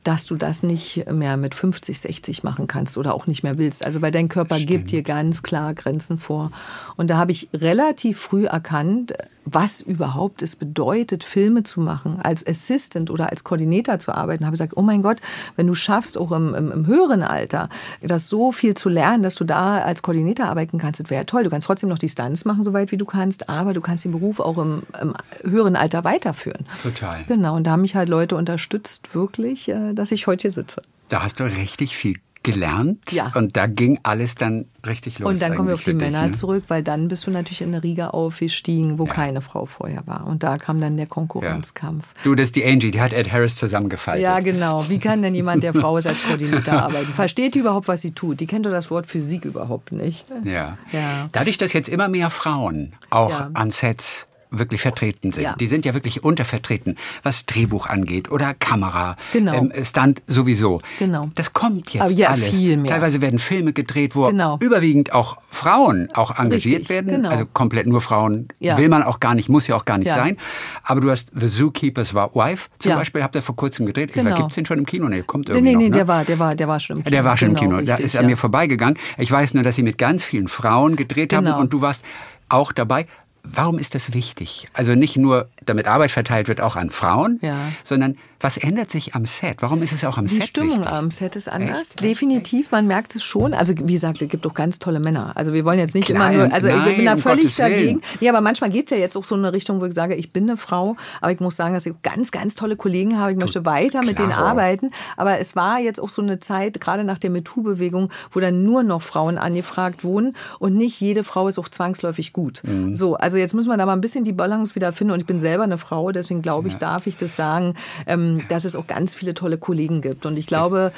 dass 0.04 0.26
du 0.26 0.36
das 0.36 0.64
nicht 0.64 1.10
mehr 1.12 1.38
mit 1.38 1.54
50, 1.54 2.00
60 2.00 2.44
machen 2.44 2.68
kannst 2.68 2.98
oder 2.98 3.14
auch 3.14 3.28
nicht 3.28 3.44
mehr 3.44 3.58
willst. 3.58 3.86
Also 3.86 4.02
weil 4.02 4.12
dein 4.12 4.30
Körper 4.30 4.56
Stimmt. 4.56 4.70
gibt 4.70 4.92
dir 4.92 5.04
ganz 5.04 5.44
klar 5.44 5.74
Grenzen 5.74 6.18
vor. 6.18 6.52
Und 6.98 7.10
da 7.10 7.18
habe 7.18 7.32
ich 7.32 7.50
relativ 7.54 8.20
früh 8.20 8.46
erkannt, 8.46 9.14
was 9.46 9.82
überhaupt 9.82 10.42
es 10.42 10.56
bedeutet, 10.56 11.24
Filme 11.24 11.64
zu 11.64 11.82
machen, 11.82 12.20
als 12.22 12.46
Assistant 12.46 13.10
oder 13.10 13.30
als 13.30 13.44
Koordinator 13.44 13.98
zu 14.00 14.14
arbeiten. 14.14 14.46
Habe 14.46 14.54
gesagt, 14.54 14.74
oh 14.76 14.82
mein 14.82 15.02
Gott, 15.02 15.18
wenn 15.56 15.68
du 15.68 15.74
schaffst, 15.74 16.18
auch 16.18 16.32
im, 16.32 16.54
im, 16.54 16.72
im 16.72 16.86
höheren 16.86 17.24
Alter, 17.24 17.70
das 18.02 18.30
so 18.30 18.52
viel 18.52 18.76
zu 18.76 18.90
lernen, 18.90 19.24
dass 19.24 19.36
du 19.36 19.44
da 19.44 19.80
als 19.80 20.02
Koordinator 20.02 20.46
arbeiten 20.46 20.78
kannst, 20.78 21.00
das 21.00 21.10
wäre 21.10 21.22
ja 21.22 21.26
toll. 21.26 21.44
Du 21.44 21.50
kannst 21.50 21.68
trotzdem 21.68 21.90
noch 21.90 21.98
die 21.98 22.10
Stunts 22.10 22.46
machen, 22.46 22.64
soweit 22.64 22.92
wie 22.92 22.98
du 22.98 23.06
kannst, 23.06 23.50
aber 23.50 23.74
du 23.74 23.82
kannst 23.82 24.06
den 24.06 24.12
Beruf 24.12 24.40
auch 24.40 24.58
im, 24.58 24.84
im 25.02 25.16
höheren 25.44 25.76
Alter 25.76 26.04
weiterführen. 26.04 26.66
Total. 26.84 27.24
Genau, 27.28 27.56
und 27.56 27.66
da 27.66 27.72
haben 27.72 27.82
mich 27.82 27.96
halt 27.96 28.10
Leute 28.10 28.36
unterstützt, 28.36 29.16
wirklich, 29.16 29.70
äh, 29.70 29.91
dass 29.94 30.12
ich 30.12 30.28
heute 30.28 30.44
hier 30.44 30.52
sitze. 30.52 30.82
Da 31.10 31.24
hast 31.24 31.40
du 31.40 31.44
richtig 31.44 31.96
viel 31.96 32.18
gelernt 32.44 33.12
ja. 33.12 33.32
und 33.36 33.56
da 33.56 33.68
ging 33.68 34.00
alles 34.04 34.36
dann 34.36 34.66
richtig 34.86 35.20
los. 35.20 35.30
Und 35.30 35.42
dann 35.42 35.56
kommen 35.56 35.68
wir 35.68 35.76
auf 35.76 35.84
die 35.84 35.94
dich, 35.94 36.02
Männer 36.02 36.28
ne? 36.28 36.32
zurück, 36.32 36.64
weil 36.70 36.82
dann 36.82 37.08
bist 37.08 37.28
du 37.28 37.32
natürlich 37.32 37.62
in 37.62 37.68
eine 37.68 37.84
Riga 37.84 38.10
aufgestiegen, 38.10 38.98
wo 38.98 39.06
ja. 39.06 39.14
keine 39.14 39.42
Frau 39.42 39.66
vorher 39.66 40.08
war. 40.08 40.26
Und 40.26 40.42
da 40.42 40.58
kam 40.58 40.82
dann 40.82 40.98
der 40.98 41.06
Konkurrenzkampf. 41.06 42.08
Ja. 42.18 42.22
Du, 42.24 42.36
das 42.36 42.46
ist 42.48 42.56
die 42.56 42.66
Angie, 42.66 42.90
die 42.90 43.00
hat 43.00 43.14
Ed 43.14 43.32
Harris 43.32 43.56
zusammengefaltet. 43.56 44.24
Ja, 44.24 44.40
genau. 44.40 44.90
Wie 44.90 44.98
kann 44.98 45.22
denn 45.22 45.36
jemand, 45.36 45.64
der 45.64 45.74
Frau 45.74 45.98
ist, 45.98 46.08
als 46.08 46.24
Koordinator 46.24 46.74
arbeiten? 46.74 47.14
Versteht 47.14 47.54
die 47.54 47.60
überhaupt, 47.60 47.88
was 47.88 48.02
sie 48.02 48.12
tut? 48.12 48.40
Die 48.40 48.48
kennt 48.48 48.66
doch 48.66 48.72
das 48.72 48.90
Wort 48.90 49.06
Physik 49.06 49.46
überhaupt 49.46 49.92
nicht. 49.92 50.26
Ja. 50.44 50.78
ja. 50.92 51.30
Dadurch, 51.32 51.60
dass 51.60 51.74
jetzt 51.74 51.90
immer 51.90 52.08
mehr 52.08 52.32
Frauen 52.32 52.94
auch 53.12 53.50
an 53.54 53.70
Sets 53.70 54.28
wirklich 54.52 54.82
vertreten 54.82 55.32
sind. 55.32 55.44
Ja. 55.44 55.56
Die 55.56 55.68
sind 55.68 55.86
ja 55.86 55.94
wirklich 55.94 56.24
untervertreten, 56.24 56.98
was 57.24 57.46
Drehbuch 57.46 57.88
angeht 57.88 58.30
oder 58.32 58.54
Kamera, 58.54 59.16
Genau. 59.32 59.54
ähm, 59.54 59.72
Stunt 59.84 60.22
sowieso. 60.28 60.82
Genau. 61.00 61.30
Das 61.36 61.54
kommt 61.54 61.94
jetzt 61.94 62.02
Aber 62.04 62.12
ja, 62.12 62.30
alles. 62.30 62.50
viel 62.50 62.78
mehr. 62.78 62.92
Teilweise 62.92 63.22
werden 63.22 63.40
Filme 63.40 63.72
gedreht, 63.74 64.16
wo 64.16 64.28
Genau. 64.28 64.58
überwiegend 64.62 65.14
auch 65.14 65.38
Frauen 65.50 66.10
auch 66.14 66.38
engagiert 66.38 66.82
Richtig, 66.82 66.90
werden. 66.90 67.12
genau. 67.12 67.30
Also 67.30 67.46
komplett 67.46 67.88
nur 67.88 68.02
Frauen 68.02 68.50
Ja. 68.60 68.78
will 68.78 68.90
man 68.90 69.04
auch 69.04 69.20
gar 69.22 69.36
nicht, 69.36 69.48
muss 69.50 69.68
ja 69.68 69.76
auch 69.76 69.86
gar 69.86 69.98
nicht 69.98 70.12
sein. 70.12 70.38
Aber 70.84 71.00
du 71.02 71.10
hast 71.10 71.32
The 71.34 71.48
Zookeeper's 71.48 72.14
Wife 72.14 72.70
zum. 72.80 72.92
Beispiel, 72.96 73.24
habt 73.24 73.36
ihr 73.36 73.42
vor 73.42 73.56
kurzem 73.56 73.86
gedreht. 73.86 74.12
Genau. 74.14 74.36
Gibt 74.36 74.50
es 74.50 74.56
den 74.56 74.66
schon 74.66 74.78
im 74.78 74.86
Kino? 74.86 75.08
Nee, 75.08 75.24
kommt 75.26 75.48
irgendwie 75.50 75.72
nee, 75.72 75.76
nee, 75.78 75.84
noch, 75.86 75.90
ne? 75.92 75.96
der, 75.98 76.08
war, 76.08 76.26
der, 76.26 76.40
war, 76.40 76.56
der 76.56 76.68
war 76.68 76.80
schon 76.80 76.98
im 76.98 77.04
Kino. 77.04 77.12
Der 77.12 77.24
war 77.24 77.38
schon 77.38 77.50
genau, 77.56 77.62
im 77.62 77.70
Kino. 77.70 77.82
da 77.86 77.94
richtig, 77.96 78.06
ist 78.06 78.16
an 78.18 78.26
mir 78.26 78.36
vorbeigegangen. 78.38 78.98
Ich 79.18 79.32
weiß 79.32 79.54
nur, 79.54 79.64
dass 79.64 79.76
sie 79.76 79.84
mit 79.84 79.98
ganz 79.98 80.24
vielen 80.26 80.48
Frauen 80.50 80.98
gedreht 80.98 81.32
haben 81.34 81.46
Genau. 81.46 81.60
und 81.60 81.72
du 81.72 81.82
warst 81.82 82.04
auch 82.50 82.72
dabei. 82.74 83.06
Warum 83.44 83.80
ist 83.80 83.96
das 83.96 84.14
wichtig? 84.14 84.70
Also 84.74 84.94
nicht 84.96 85.18
nur, 85.18 85.50
damit 85.66 85.88
Arbeit 85.88 86.12
verteilt 86.12 86.48
wird, 86.48 86.62
auch 86.62 86.76
an 86.76 86.90
Frauen, 86.90 87.40
Ja. 87.42 87.58
sondern 87.84 88.16
was 88.40 88.58
ändert 88.58 88.90
sich 88.90 89.14
am 89.14 89.26
Set? 89.26 89.58
Warum 89.62 89.84
ist 89.84 89.94
es 89.94 90.04
auch 90.04 90.18
am 90.18 90.26
Die 90.26 90.34
Set 90.36 90.48
Stimmung 90.48 90.80
wichtig? 90.80 90.88
am 90.92 91.12
Set 91.12 91.36
ist 91.36 91.48
anders. 91.48 91.90
Definitiv, 91.96 92.72
man 92.72 92.88
merkt 92.88 93.16
es 93.16 93.24
schon. 93.24 93.54
Also 93.54 93.74
wie 93.78 93.94
gesagt, 93.94 94.22
es 94.22 94.30
gibt 94.30 94.48
auch 94.48 94.54
ganz 94.56 94.80
tolle 94.80 95.00
Männer. 95.00 95.32
Also 95.36 95.54
wir 95.54 95.64
wollen 95.66 95.78
jetzt 95.80 95.94
nicht 95.94 96.08
Klein, 96.08 96.34
immer 96.34 96.46
nur, 96.46 96.54
also 96.54 96.68
ich 96.68 96.76
nein, 96.76 96.96
bin 96.96 97.06
da 97.06 97.14
um 97.14 97.20
völlig 97.20 97.56
Willen. 97.58 97.70
dagegen. 97.72 98.02
Nee, 98.20 98.30
aber 98.30 98.42
manchmal 98.42 98.70
geht 98.72 98.86
es 98.86 98.92
ja 98.92 98.98
jetzt 98.98 99.16
auch 99.16 99.24
so 99.26 99.36
in 99.36 99.42
eine 99.42 99.54
Richtung, 99.54 99.80
wo 99.80 99.86
ich 99.86 99.94
sage, 99.94 100.16
ich 100.16 100.32
bin 100.34 100.44
eine 100.50 100.58
Frau, 100.58 100.96
aber 101.22 101.32
ich 101.32 101.40
muss 101.40 101.56
sagen, 101.56 101.74
dass 101.76 101.86
ich 101.86 101.94
ganz, 102.02 102.32
ganz 102.32 102.56
tolle 102.56 102.76
Kollegen 102.76 103.18
habe. 103.20 103.32
Ich 103.32 103.38
möchte 103.38 103.64
weiter 103.66 104.02
mit 104.04 104.18
denen 104.18 104.30
Klaro. 104.30 104.46
arbeiten. 104.48 104.90
Aber 105.18 105.38
es 105.40 105.56
war 105.56 105.80
jetzt 105.80 106.00
auch 106.02 106.10
so 106.10 106.22
eine 106.24 106.40
Zeit, 106.40 106.82
gerade 106.82 107.04
nach 107.04 107.20
der 107.20 107.30
MeToo-Bewegung, 107.30 108.12
wo 108.32 108.40
dann 108.40 108.64
nur 108.64 108.82
noch 108.84 109.02
Frauen 109.04 109.38
angefragt 109.38 110.04
wurden 110.04 110.36
und 110.58 110.76
nicht 110.76 111.00
jede 111.00 111.24
Frau 111.24 111.48
ist 111.48 111.60
auch 111.60 111.70
zwangsläufig 111.70 112.34
gut. 112.34 112.62
Mhm. 112.64 112.96
So, 112.96 113.16
also 113.18 113.31
jetzt 113.38 113.54
müssen 113.54 113.70
wir 113.70 113.78
da 113.78 113.86
mal 113.86 113.94
ein 113.94 114.02
bisschen 114.02 114.24
die 114.24 114.34
Balance 114.34 114.76
wieder 114.76 114.92
finden. 114.92 115.14
Und 115.14 115.20
ich 115.20 115.26
bin 115.26 115.40
selber 115.40 115.64
eine 115.64 115.78
Frau, 115.78 116.12
deswegen 116.12 116.42
glaube 116.42 116.68
ich, 116.68 116.76
darf 116.76 117.08
ich 117.08 117.18
das 117.18 117.36
sagen, 117.36 117.76
ähm, 118.08 118.44
dass 118.50 118.66
es 118.66 118.76
auch 118.76 118.88
ganz 118.88 119.14
viele 119.16 119.34
tolle 119.34 119.58
Kollegen 119.58 120.02
gibt. 120.02 120.26
Und 120.26 120.38
ich 120.38 120.48
glaube, 120.48 120.92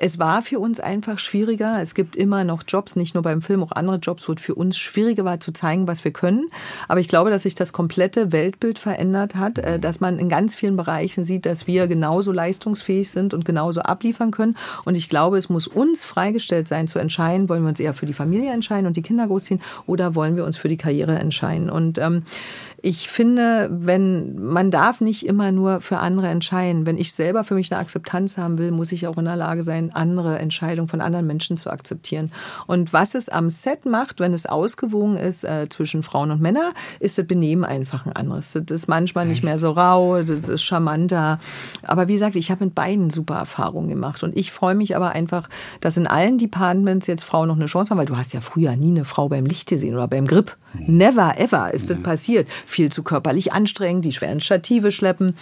es 0.00 0.18
war 0.18 0.42
für 0.42 0.58
uns 0.58 0.80
einfach 0.80 1.18
schwieriger. 1.18 1.80
Es 1.80 1.94
gibt 1.94 2.16
immer 2.16 2.44
noch 2.44 2.62
Jobs, 2.66 2.96
nicht 2.96 3.14
nur 3.14 3.22
beim 3.22 3.40
Film, 3.40 3.62
auch 3.62 3.72
andere 3.72 3.96
Jobs, 3.96 4.28
wo 4.28 4.32
es 4.32 4.40
für 4.40 4.54
uns 4.54 4.76
schwieriger 4.76 5.24
war 5.24 5.40
zu 5.40 5.52
zeigen, 5.52 5.86
was 5.86 6.04
wir 6.04 6.12
können. 6.12 6.50
Aber 6.88 7.00
ich 7.00 7.08
glaube, 7.08 7.30
dass 7.30 7.44
sich 7.44 7.54
das 7.54 7.72
komplette 7.72 8.32
Weltbild 8.32 8.78
verändert 8.78 9.36
hat, 9.36 9.58
äh, 9.58 9.78
dass 9.78 10.00
man 10.00 10.18
in 10.18 10.28
ganz 10.28 10.54
vielen 10.54 10.76
Bereichen 10.76 11.24
sieht, 11.24 11.46
dass 11.46 11.66
wir 11.66 11.86
genauso 11.86 12.32
leistungsfähig 12.32 13.10
sind 13.10 13.34
und 13.34 13.44
genauso 13.44 13.82
abliefern 13.82 14.30
können. 14.30 14.56
Und 14.84 14.96
ich 14.96 15.08
glaube, 15.08 15.38
es 15.38 15.48
muss 15.48 15.66
uns 15.66 16.04
freigestellt 16.04 16.68
sein 16.68 16.88
zu 16.88 16.98
entscheiden, 16.98 17.48
wollen 17.48 17.62
wir 17.62 17.68
uns 17.68 17.80
eher 17.80 17.94
für 17.94 18.06
die 18.06 18.12
Familie 18.12 18.52
entscheiden 18.52 18.86
und 18.86 18.96
die 18.96 19.02
Kinder 19.02 19.26
großziehen 19.26 19.60
oder 19.86 20.14
wollen 20.14 20.36
wir 20.36 20.44
uns 20.44 20.56
für 20.56 20.68
die 20.68 20.76
Karriere 20.76 21.18
entscheiden. 21.18 21.70
Und 21.70 21.98
ähm, 21.98 22.24
ich 22.84 23.08
finde, 23.08 23.70
wenn 23.72 24.36
man 24.36 24.70
darf 24.70 25.00
nicht 25.00 25.24
immer 25.24 25.52
nur 25.52 25.80
für 25.80 26.00
andere 26.00 26.28
entscheiden. 26.28 26.84
Wenn 26.84 26.98
ich 26.98 27.14
selber 27.14 27.42
für 27.42 27.54
mich 27.54 27.72
eine 27.72 27.80
Akzeptanz 27.80 28.36
haben 28.36 28.58
will, 28.58 28.72
muss 28.72 28.92
ich 28.92 29.06
auch 29.06 29.16
in 29.16 29.24
der 29.24 29.36
Lage 29.36 29.62
sein, 29.62 29.94
andere 29.94 30.38
Entscheidungen 30.38 30.86
von 30.86 31.00
anderen 31.00 31.26
Menschen 31.26 31.56
zu 31.56 31.70
akzeptieren. 31.70 32.30
Und 32.66 32.92
was 32.92 33.14
es 33.14 33.30
am 33.30 33.50
Set 33.50 33.86
macht, 33.86 34.20
wenn 34.20 34.34
es 34.34 34.44
ausgewogen 34.44 35.16
ist 35.16 35.44
äh, 35.44 35.66
zwischen 35.70 36.02
Frauen 36.02 36.30
und 36.30 36.42
Männern, 36.42 36.74
ist 37.00 37.16
das 37.16 37.26
Benehmen 37.26 37.64
einfach 37.64 38.04
ein 38.04 38.12
anderes. 38.12 38.52
Das 38.52 38.82
ist 38.82 38.86
manchmal 38.86 39.24
nicht 39.24 39.42
mehr 39.42 39.56
so 39.56 39.70
rau, 39.70 40.22
das 40.22 40.50
ist 40.50 40.62
charmanter. 40.62 41.38
Aber 41.84 42.08
wie 42.08 42.12
gesagt, 42.12 42.36
ich 42.36 42.50
habe 42.50 42.66
mit 42.66 42.74
beiden 42.74 43.08
super 43.08 43.36
Erfahrungen 43.36 43.88
gemacht. 43.88 44.22
Und 44.22 44.36
ich 44.36 44.52
freue 44.52 44.74
mich 44.74 44.94
aber 44.94 45.12
einfach, 45.12 45.48
dass 45.80 45.96
in 45.96 46.06
allen 46.06 46.36
Departments 46.36 47.06
jetzt 47.06 47.24
Frauen 47.24 47.48
noch 47.48 47.56
eine 47.56 47.64
Chance 47.64 47.92
haben, 47.92 47.98
weil 47.98 48.04
du 48.04 48.18
hast 48.18 48.34
ja 48.34 48.42
früher 48.42 48.76
nie 48.76 48.90
eine 48.90 49.06
Frau 49.06 49.30
beim 49.30 49.46
Licht 49.46 49.70
gesehen 49.70 49.94
oder 49.94 50.06
beim 50.06 50.26
Grip. 50.26 50.54
Never 50.78 51.38
ever 51.38 51.72
ist 51.72 51.90
das 51.90 52.02
passiert. 52.02 52.48
Viel 52.66 52.90
zu 52.90 53.02
körperlich 53.02 53.52
anstrengend, 53.52 54.04
die 54.04 54.12
schweren 54.12 54.40
Stative 54.40 54.90
schleppen. 54.90 55.36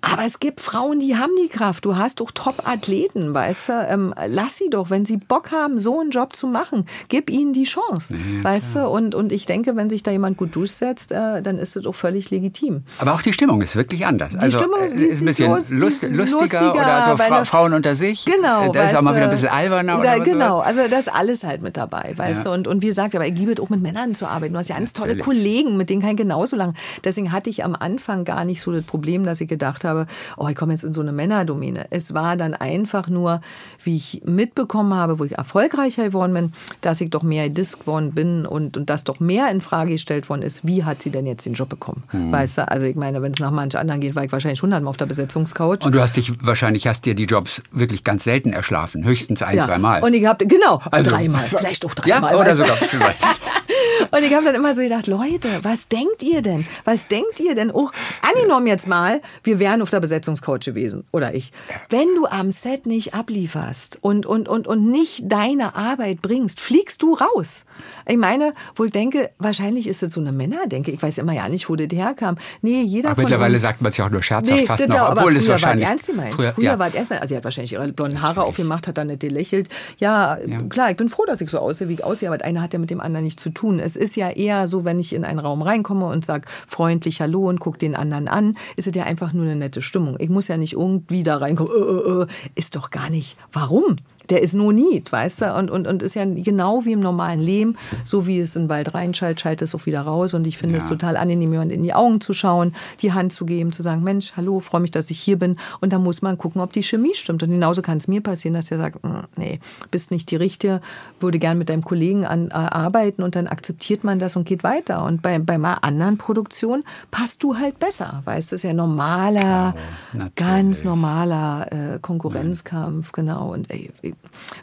Aber 0.00 0.24
es 0.24 0.38
gibt 0.38 0.60
Frauen, 0.60 1.00
die 1.00 1.16
haben 1.16 1.32
die 1.42 1.48
Kraft. 1.48 1.84
Du 1.84 1.96
hast 1.96 2.20
doch 2.20 2.30
Top-Athleten, 2.30 3.34
weißt 3.34 3.68
du? 3.68 3.72
Ähm, 3.88 4.14
lass 4.28 4.56
sie 4.56 4.70
doch, 4.70 4.90
wenn 4.90 5.04
sie 5.04 5.16
Bock 5.16 5.50
haben, 5.50 5.80
so 5.80 5.98
einen 6.00 6.10
Job 6.10 6.36
zu 6.36 6.46
machen, 6.46 6.86
gib 7.08 7.28
ihnen 7.30 7.52
die 7.52 7.64
Chance, 7.64 8.14
weißt 8.42 8.76
du? 8.76 8.88
Und, 8.88 9.16
und 9.16 9.32
ich 9.32 9.46
denke, 9.46 9.74
wenn 9.74 9.90
sich 9.90 10.04
da 10.04 10.10
jemand 10.12 10.36
gut 10.36 10.54
durchsetzt, 10.54 11.10
äh, 11.10 11.42
dann 11.42 11.58
ist 11.58 11.74
es 11.76 11.82
doch 11.82 11.94
völlig 11.94 12.30
legitim. 12.30 12.84
Aber 12.98 13.14
auch 13.14 13.22
die 13.22 13.32
Stimmung 13.32 13.60
ist 13.60 13.74
wirklich 13.74 14.06
anders. 14.06 14.34
Die 14.34 14.38
also 14.38 14.58
Stimmung 14.58 14.80
äh, 14.80 14.86
ist- 14.86 14.94
ist, 14.94 15.20
ein 15.22 15.26
bisschen 15.26 15.50
lust, 15.52 15.72
lust- 15.72 16.02
lustiger, 16.02 16.16
lustiger, 16.16 16.72
oder 16.74 17.04
so 17.04 17.10
weil 17.18 17.28
Fra 17.28 17.38
da- 17.40 17.44
Frauen 17.44 17.74
unter 17.74 17.94
sich. 17.96 18.24
Genau. 18.24 18.68
Äh, 18.68 18.72
Da 18.72 18.84
ist 18.84 18.94
auch 18.96 19.02
mal 19.02 19.14
wieder 19.16 19.24
ein 19.24 19.30
bisschen 19.30 19.48
alberner 19.48 19.98
Oder 19.98 20.14
oder, 20.16 20.20
genau, 20.24 20.58
also 20.60 20.82
das 20.88 21.08
ist 21.08 21.12
alles 21.14 21.42
halt 21.42 21.60
mit 21.62 21.76
dabei, 21.76 22.12
weißt 22.16 22.44
Ja. 22.44 22.50
du. 22.52 22.54
Und, 22.56 22.68
und 22.68 22.82
wie 22.82 22.86
gesagt, 22.86 23.16
aber 23.16 23.26
ich 23.26 23.36
liebe 23.36 23.50
es 23.52 23.58
auch 23.60 23.68
mit 23.68 23.82
Männern 23.82 24.14
zu 24.14 24.26
arbeiten. 24.28 24.52
Du 24.52 24.58
hast 24.60 24.68
ja 24.68 24.76
ganz 24.76 24.92
tolle. 24.92 25.16
Kollegen, 25.18 25.76
mit 25.76 25.90
denen 25.90 26.00
kann 26.02 26.10
ich 26.12 26.16
genauso 26.18 26.54
lang. 26.54 26.74
Deswegen 27.02 27.32
hatte 27.32 27.50
ich 27.50 27.64
am 27.64 27.74
Anfang 27.74 28.24
gar 28.24 28.44
nicht 28.44 28.60
so 28.62 28.70
das 28.70 28.84
Problem, 28.84 29.24
dass 29.24 29.40
ich 29.40 29.48
gedacht 29.48 29.82
habe, 29.84 29.87
oh, 30.36 30.48
ich 30.48 30.56
komme 30.56 30.72
jetzt 30.72 30.84
in 30.84 30.92
so 30.92 31.00
eine 31.00 31.12
Männerdomäne. 31.12 31.86
Es 31.90 32.14
war 32.14 32.36
dann 32.36 32.54
einfach 32.54 33.08
nur, 33.08 33.40
wie 33.82 33.96
ich 33.96 34.22
mitbekommen 34.24 34.94
habe, 34.94 35.18
wo 35.18 35.24
ich 35.24 35.32
erfolgreicher 35.38 36.04
geworden 36.04 36.34
bin, 36.34 36.52
dass 36.80 37.00
ich 37.00 37.10
doch 37.10 37.22
mehr 37.22 37.48
Disc 37.48 37.80
geworden 37.80 38.12
bin 38.12 38.46
und, 38.46 38.76
und 38.76 38.90
dass 38.90 39.04
doch 39.04 39.20
mehr 39.20 39.50
in 39.50 39.60
Frage 39.60 39.92
gestellt 39.92 40.28
worden 40.28 40.42
ist, 40.42 40.66
wie 40.66 40.84
hat 40.84 41.02
sie 41.02 41.10
denn 41.10 41.26
jetzt 41.26 41.46
den 41.46 41.54
Job 41.54 41.68
bekommen? 41.68 42.04
Hm. 42.08 42.32
Weißt 42.32 42.58
du, 42.58 42.68
also 42.68 42.86
ich 42.86 42.96
meine, 42.96 43.22
wenn 43.22 43.32
es 43.32 43.38
nach 43.38 43.50
manch 43.50 43.76
anderen 43.76 44.00
geht, 44.00 44.14
war 44.14 44.24
ich 44.24 44.32
wahrscheinlich 44.32 44.62
hundertmal 44.62 44.90
auf 44.90 44.96
der 44.96 45.06
Besetzungscouch. 45.06 45.84
Und 45.84 45.94
du 45.94 46.00
hast 46.00 46.16
dich 46.16 46.32
wahrscheinlich 46.44 46.86
hast 46.86 47.04
dir 47.06 47.14
die 47.14 47.24
Jobs 47.24 47.62
wirklich 47.72 48.04
ganz 48.04 48.24
selten 48.24 48.52
erschlafen, 48.52 49.04
höchstens 49.04 49.42
ein, 49.42 49.56
Ja. 49.56 49.64
zweimal. 49.64 50.02
Und 50.02 50.14
ich 50.14 50.24
habe, 50.26 50.46
genau, 50.46 50.80
Also- 50.90 51.10
dreimal, 51.10 51.44
vielleicht 51.46 51.84
auch 51.84 51.94
ja, 52.06 52.20
dreimal. 52.20 52.34
oder 52.36 52.46
weißt 52.50 52.60
du. 52.60 52.64
sogar 52.64 52.76
vielleicht. 52.76 53.20
Und 54.10 54.24
ich 54.24 54.32
habe 54.34 54.44
dann 54.44 54.54
immer 54.54 54.74
so 54.74 54.82
gedacht, 54.82 55.06
Leute, 55.06 55.48
was 55.62 55.88
denkt 55.88 56.22
ihr 56.22 56.42
denn? 56.42 56.66
Was 56.84 57.08
denkt 57.08 57.40
ihr 57.40 57.54
denn? 57.54 57.70
Oh, 57.70 57.90
angenommen 58.22 58.66
jetzt 58.66 58.86
mal, 58.86 59.20
wir 59.42 59.58
wären 59.58 59.82
auf 59.82 59.90
der 59.90 60.00
Besetzungscoach 60.00 60.60
gewesen 60.60 61.04
oder 61.12 61.34
ich. 61.34 61.52
Wenn 61.90 62.14
du 62.14 62.26
am 62.26 62.52
Set 62.52 62.86
nicht 62.86 63.14
ablieferst 63.14 63.98
und, 64.00 64.26
und, 64.26 64.48
und, 64.48 64.66
und 64.66 64.90
nicht 64.90 65.24
deine 65.26 65.74
Arbeit 65.74 66.22
bringst, 66.22 66.60
fliegst 66.60 67.02
du 67.02 67.14
raus. 67.14 67.64
Ich 68.06 68.16
meine, 68.16 68.54
wo 68.74 68.84
ich 68.84 68.92
denke, 68.92 69.30
wahrscheinlich 69.38 69.86
ist 69.86 70.02
es 70.02 70.14
so 70.14 70.20
eine 70.20 70.32
Männerdenke. 70.32 70.90
Ich 70.90 71.02
weiß 71.02 71.18
immer 71.18 71.32
ja 71.32 71.48
nicht, 71.48 71.68
wo 71.68 71.76
das 71.76 71.88
herkam. 71.92 72.36
Nee, 72.62 72.82
jeder 72.82 73.10
Aber 73.10 73.22
mittlerweile 73.22 73.54
uns, 73.54 73.62
sagt 73.62 73.80
man 73.82 73.90
es 73.90 73.96
ja 73.96 74.06
auch 74.06 74.10
nur 74.10 74.22
scherzhaft 74.22 74.66
fast 74.66 74.82
das 74.82 74.88
noch, 74.88 74.98
aber 74.98 75.20
obwohl 75.20 75.36
es 75.36 75.48
wahrscheinlich 75.48 75.84
war 75.84 75.92
ernst 75.92 76.06
gemeint. 76.06 76.34
Früher, 76.34 76.52
früher, 76.52 76.64
ja. 76.64 76.78
war 76.78 76.88
es 76.88 76.94
ernst 76.94 77.10
gemeint. 77.10 77.22
Also 77.22 77.32
sie 77.32 77.36
hat 77.36 77.44
wahrscheinlich 77.44 77.72
ihre 77.72 77.88
blonden 77.92 78.22
Haare 78.22 78.42
aufgemacht, 78.44 78.86
hat 78.86 78.98
dann 78.98 79.08
nicht 79.08 79.20
gelächelt. 79.20 79.68
Ja, 79.98 80.38
klar, 80.68 80.90
ich 80.90 80.96
bin 80.96 81.08
froh, 81.08 81.24
dass 81.26 81.40
ich 81.40 81.50
so 81.50 81.58
aussehe, 81.58 81.88
wie 81.88 81.94
ich 81.94 82.04
aussehe, 82.04 82.28
aber 82.28 82.38
das 82.38 82.46
eine 82.46 82.62
hat 82.62 82.72
ja 82.72 82.78
mit 82.78 82.90
dem 82.90 83.00
anderen 83.00 83.24
nichts 83.24 83.42
zu 83.42 83.50
tun. 83.50 83.78
Es 83.88 83.96
ist 83.96 84.16
ja 84.16 84.28
eher 84.28 84.66
so, 84.66 84.84
wenn 84.84 84.98
ich 84.98 85.14
in 85.14 85.24
einen 85.24 85.38
Raum 85.38 85.62
reinkomme 85.62 86.04
und 86.04 86.22
sage 86.22 86.46
freundlich 86.66 87.22
Hallo 87.22 87.48
und 87.48 87.58
gucke 87.58 87.78
den 87.78 87.96
anderen 87.96 88.28
an, 88.28 88.58
ist 88.76 88.86
es 88.86 88.94
ja 88.94 89.04
einfach 89.04 89.32
nur 89.32 89.46
eine 89.46 89.56
nette 89.56 89.80
Stimmung. 89.80 90.16
Ich 90.18 90.28
muss 90.28 90.46
ja 90.46 90.58
nicht 90.58 90.74
irgendwie 90.74 91.22
da 91.22 91.38
reinkommen, 91.38 91.72
äh, 91.72 92.20
äh, 92.20 92.22
äh. 92.24 92.26
ist 92.54 92.76
doch 92.76 92.90
gar 92.90 93.08
nicht. 93.08 93.38
Warum? 93.50 93.96
Der 94.30 94.42
ist 94.42 94.54
no 94.54 94.72
need, 94.72 95.10
weißt 95.10 95.42
du? 95.42 95.54
Und, 95.54 95.70
und, 95.70 95.86
und 95.86 96.02
ist 96.02 96.14
ja 96.14 96.24
genau 96.24 96.84
wie 96.84 96.92
im 96.92 97.00
normalen 97.00 97.40
Leben, 97.40 97.76
so 98.04 98.26
wie 98.26 98.40
es 98.40 98.56
in 98.56 98.64
den 98.64 98.68
Wald 98.68 98.94
reinschaltet, 98.94 99.40
schaltet 99.40 99.68
es 99.68 99.74
auch 99.74 99.86
wieder 99.86 100.00
raus. 100.02 100.34
Und 100.34 100.46
ich 100.46 100.58
finde 100.58 100.76
ja. 100.76 100.82
es 100.82 100.88
total 100.88 101.16
angenehm, 101.16 101.52
jemand 101.52 101.72
in 101.72 101.82
die 101.82 101.94
Augen 101.94 102.20
zu 102.20 102.32
schauen, 102.32 102.74
die 103.00 103.12
Hand 103.12 103.32
zu 103.32 103.46
geben, 103.46 103.72
zu 103.72 103.82
sagen, 103.82 104.02
Mensch, 104.02 104.32
hallo, 104.36 104.60
freue 104.60 104.80
mich, 104.80 104.90
dass 104.90 105.10
ich 105.10 105.18
hier 105.18 105.38
bin. 105.38 105.56
Und 105.80 105.92
da 105.92 105.98
muss 105.98 106.22
man 106.22 106.38
gucken, 106.38 106.60
ob 106.60 106.72
die 106.72 106.82
Chemie 106.82 107.14
stimmt. 107.14 107.42
Und 107.42 107.50
genauso 107.50 107.82
kann 107.82 107.98
es 107.98 108.08
mir 108.08 108.20
passieren, 108.20 108.54
dass 108.54 108.70
er 108.70 108.78
sagt, 108.78 109.02
hm, 109.02 109.24
nee, 109.36 109.60
bist 109.90 110.10
nicht 110.10 110.30
die 110.30 110.36
Richtige, 110.36 110.80
würde 111.20 111.38
gern 111.38 111.58
mit 111.58 111.68
deinem 111.68 111.84
Kollegen 111.84 112.24
an, 112.24 112.48
äh, 112.48 112.54
arbeiten 112.54 113.22
und 113.22 113.36
dann 113.36 113.46
akzeptiert 113.46 114.04
man 114.04 114.18
das 114.18 114.36
und 114.36 114.44
geht 114.44 114.64
weiter. 114.64 115.04
Und 115.04 115.22
bei, 115.22 115.38
bei 115.38 115.54
einer 115.54 115.84
anderen 115.84 116.18
Produktion 116.18 116.84
passt 117.10 117.42
du 117.42 117.56
halt 117.56 117.78
besser, 117.78 118.22
weißt 118.24 118.52
du, 118.52 118.56
ist 118.56 118.64
ja 118.64 118.72
normaler, 118.72 119.74
Klar, 120.10 120.30
ganz 120.36 120.84
normaler 120.84 121.66
äh, 121.72 121.98
Konkurrenzkampf, 122.00 123.12
Nein. 123.16 123.26
genau. 123.26 123.52
Und 123.52 123.70
ey, 123.70 123.90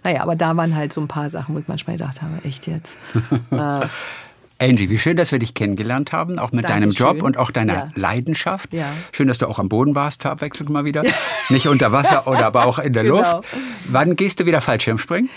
naja, 0.04 0.22
aber 0.22 0.36
da 0.36 0.56
waren 0.56 0.76
halt 0.76 0.94
so 0.94 1.02
ein 1.02 1.08
paar 1.08 1.30
Sachen, 1.30 1.56
wo 1.56 1.60
ich 1.60 1.68
manchmal 1.68 1.98
gedacht 1.98 2.22
habe, 2.22 2.44
echt 2.44 2.68
jetzt. 2.68 2.98
äh, 3.52 3.88
Angie, 4.58 4.90
wie 4.90 4.98
schön, 4.98 5.18
dass 5.18 5.34
wir 5.34 5.40
dich 5.40 5.54
kennengelernt 5.54 6.14
haben, 6.14 6.40
auch 6.40 6.54
mit 6.54 6.64
Dankeschön. 6.64 6.82
deinem 6.82 7.18
Job 7.18 7.24
und 7.24 7.38
auch 7.38 7.52
deiner 7.52 7.74
ja. 7.74 7.92
Leidenschaft. 7.96 8.74
Ja. 8.74 8.86
Schön, 9.12 9.28
dass 9.28 9.38
du 9.38 9.48
auch 9.48 9.60
am 9.60 9.68
Boden 9.68 9.96
warst, 9.96 10.26
abwechselnd 10.26 10.70
mal 10.70 10.86
wieder. 10.86 11.04
Nicht 11.50 11.68
unter 11.68 11.92
Wasser 11.92 12.26
oder 12.28 12.46
aber 12.46 12.66
auch 12.66 12.80
in 12.80 12.94
der 12.94 13.04
genau. 13.04 13.18
Luft. 13.18 13.48
Wann 13.90 14.16
gehst 14.16 14.40
du 14.40 14.46
wieder 14.46 14.62
Fallschirmspringen? 14.62 15.30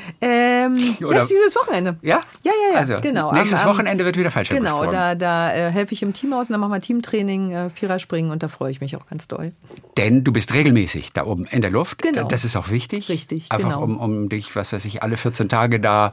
Ähm? 0.77 0.97
Jetzt 1.11 1.31
dieses 1.31 1.57
Wochenende. 1.57 1.97
Ja? 2.03 2.21
Ja, 2.43 2.53
ja, 2.53 2.73
ja. 2.73 2.79
Also, 2.79 3.01
genau. 3.01 3.33
Nächstes 3.33 3.61
am, 3.61 3.71
Wochenende 3.71 4.05
wird 4.05 4.17
wieder 4.17 4.31
Fallschirmspringen. 4.31 4.81
Genau, 4.81 4.91
da, 4.91 5.15
da 5.15 5.55
äh, 5.55 5.71
helfe 5.71 5.95
ich 5.95 6.03
im 6.03 6.13
Team 6.13 6.33
aus 6.33 6.49
und 6.49 6.53
dann 6.53 6.61
machen 6.61 6.73
wir 6.73 6.81
Teamtraining, 6.81 7.53
äh, 7.53 7.71
Viererspringen 7.71 8.31
und 8.31 8.43
da 8.43 8.49
freue 8.49 8.71
ich 8.71 8.81
mich 8.81 8.97
auch 8.97 9.07
ganz 9.07 9.29
doll. 9.29 9.53
Denn 9.97 10.25
du 10.25 10.33
bist 10.33 10.55
regelmäßig 10.55 11.13
da 11.13 11.25
oben 11.25 11.47
in 11.47 11.63
der 11.63 11.71
Luft. 11.71 12.03
Genau. 12.03 12.29
Das 12.29 12.45
ist 12.45 12.57
auch 12.57 12.71
wichtig. 12.71 13.09
Richtig, 13.09 13.51
Einfach 13.51 13.71
genau. 13.71 13.83
um, 13.83 13.99
um 13.99 14.29
dich, 14.29 14.55
was 14.57 14.73
weiß 14.73 14.85
ich, 14.85 15.03
alle 15.03 15.17
14 15.17 15.49
Tage 15.49 15.81
da 15.81 16.13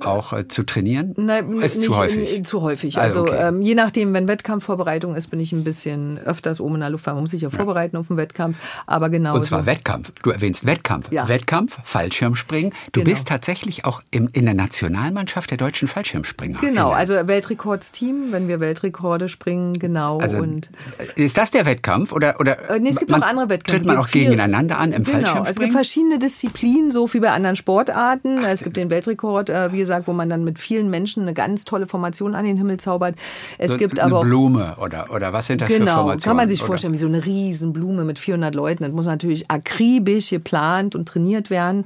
auch 0.00 0.32
äh, 0.32 0.48
zu 0.48 0.64
trainieren? 0.64 1.14
Nein, 1.16 1.52
ist 1.60 1.76
nicht, 1.76 1.86
zu 1.86 1.96
häufig. 1.96 2.44
Zu 2.44 2.62
häufig. 2.62 2.98
Also, 2.98 3.22
also 3.22 3.32
okay. 3.32 3.48
ähm, 3.48 3.62
je 3.62 3.74
nachdem, 3.74 4.12
wenn 4.12 4.28
Wettkampfvorbereitung 4.28 5.14
ist, 5.14 5.28
bin 5.28 5.40
ich 5.40 5.52
ein 5.52 5.64
bisschen 5.64 6.18
öfters 6.18 6.60
oben 6.60 6.74
in 6.76 6.80
der 6.80 6.90
Luft, 6.90 7.06
weil 7.06 7.14
man 7.14 7.22
muss 7.22 7.30
sich 7.30 7.42
ja 7.42 7.50
vorbereiten 7.50 7.96
auf 7.96 8.08
den 8.08 8.16
Wettkampf. 8.16 8.56
Aber 8.86 9.08
genau. 9.10 9.34
Und 9.34 9.44
zwar 9.44 9.66
Wettkampf. 9.66 10.12
Du 10.22 10.30
erwähnst 10.30 10.66
Wettkampf. 10.66 11.10
Ja. 11.10 11.28
Wettkampf, 11.28 11.78
Fallschirmspringen. 11.84 12.72
Du 12.92 13.00
genau. 13.00 13.12
bist 13.12 13.28
tatsächlich 13.28 13.84
auch 13.84 14.02
im, 14.10 14.28
in 14.32 14.44
der 14.44 14.54
Nationalmannschaft 14.54 15.50
der 15.50 15.58
deutschen 15.58 15.88
Fallschirmspringer. 15.88 16.58
Genau, 16.60 16.90
also 16.90 17.14
Weltrekordsteam, 17.14 18.32
wenn 18.32 18.48
wir 18.48 18.60
Weltrekorde 18.60 19.28
springen, 19.28 19.78
genau. 19.78 20.18
Also, 20.18 20.38
und 20.38 20.70
ist 21.14 21.38
das 21.38 21.50
der 21.50 21.66
Wettkampf 21.66 22.12
oder 22.12 22.40
oder? 22.40 22.70
Äh, 22.70 22.80
nee, 22.80 22.90
es 22.90 22.98
gibt 22.98 23.10
man, 23.10 23.20
noch 23.20 23.26
andere 23.26 23.48
Wettkämpfe. 23.48 23.84
Tritt 23.84 23.86
man 23.86 23.96
auch 23.98 24.10
gegeneinander 24.10 24.78
an 24.78 24.92
im 24.92 25.04
genau. 25.04 25.18
Fallschirmspringen? 25.18 25.50
Es 25.50 25.58
gibt 25.58 25.72
verschiedene 25.72 26.18
Disziplinen, 26.18 26.90
so 26.90 27.12
wie 27.12 27.20
bei 27.20 27.30
anderen 27.30 27.56
Sportarten. 27.56 28.40
Ach, 28.42 28.48
es 28.48 28.62
gibt 28.62 28.76
den 28.76 28.90
Weltrekord, 28.90 29.50
äh, 29.50 29.72
wie 29.72 29.85
gesagt, 29.86 30.06
wo 30.06 30.12
man 30.12 30.28
dann 30.28 30.44
mit 30.44 30.58
vielen 30.58 30.90
Menschen 30.90 31.22
eine 31.22 31.34
ganz 31.34 31.64
tolle 31.64 31.86
Formation 31.86 32.34
an 32.34 32.44
den 32.44 32.56
Himmel 32.56 32.78
zaubert. 32.78 33.16
Es 33.58 33.72
so 33.72 33.78
gibt 33.78 33.98
eine 33.98 34.10
aber 34.10 34.18
auch, 34.20 34.24
Blume 34.24 34.76
oder, 34.80 35.06
oder 35.14 35.32
was 35.32 35.46
sind 35.46 35.60
das 35.60 35.68
genau, 35.68 35.84
für 35.84 35.86
Formationen? 35.86 36.20
kann 36.22 36.36
man 36.36 36.48
sich 36.48 36.60
oder? 36.60 36.66
vorstellen, 36.66 36.92
wie 36.92 36.98
so 36.98 37.06
eine 37.06 37.24
Riesenblume 37.24 38.04
mit 38.04 38.18
400 38.18 38.54
Leuten. 38.54 38.84
Das 38.84 38.92
muss 38.92 39.06
natürlich 39.06 39.50
akribisch 39.50 40.30
geplant 40.30 40.94
und 40.94 41.06
trainiert 41.06 41.50
werden. 41.50 41.84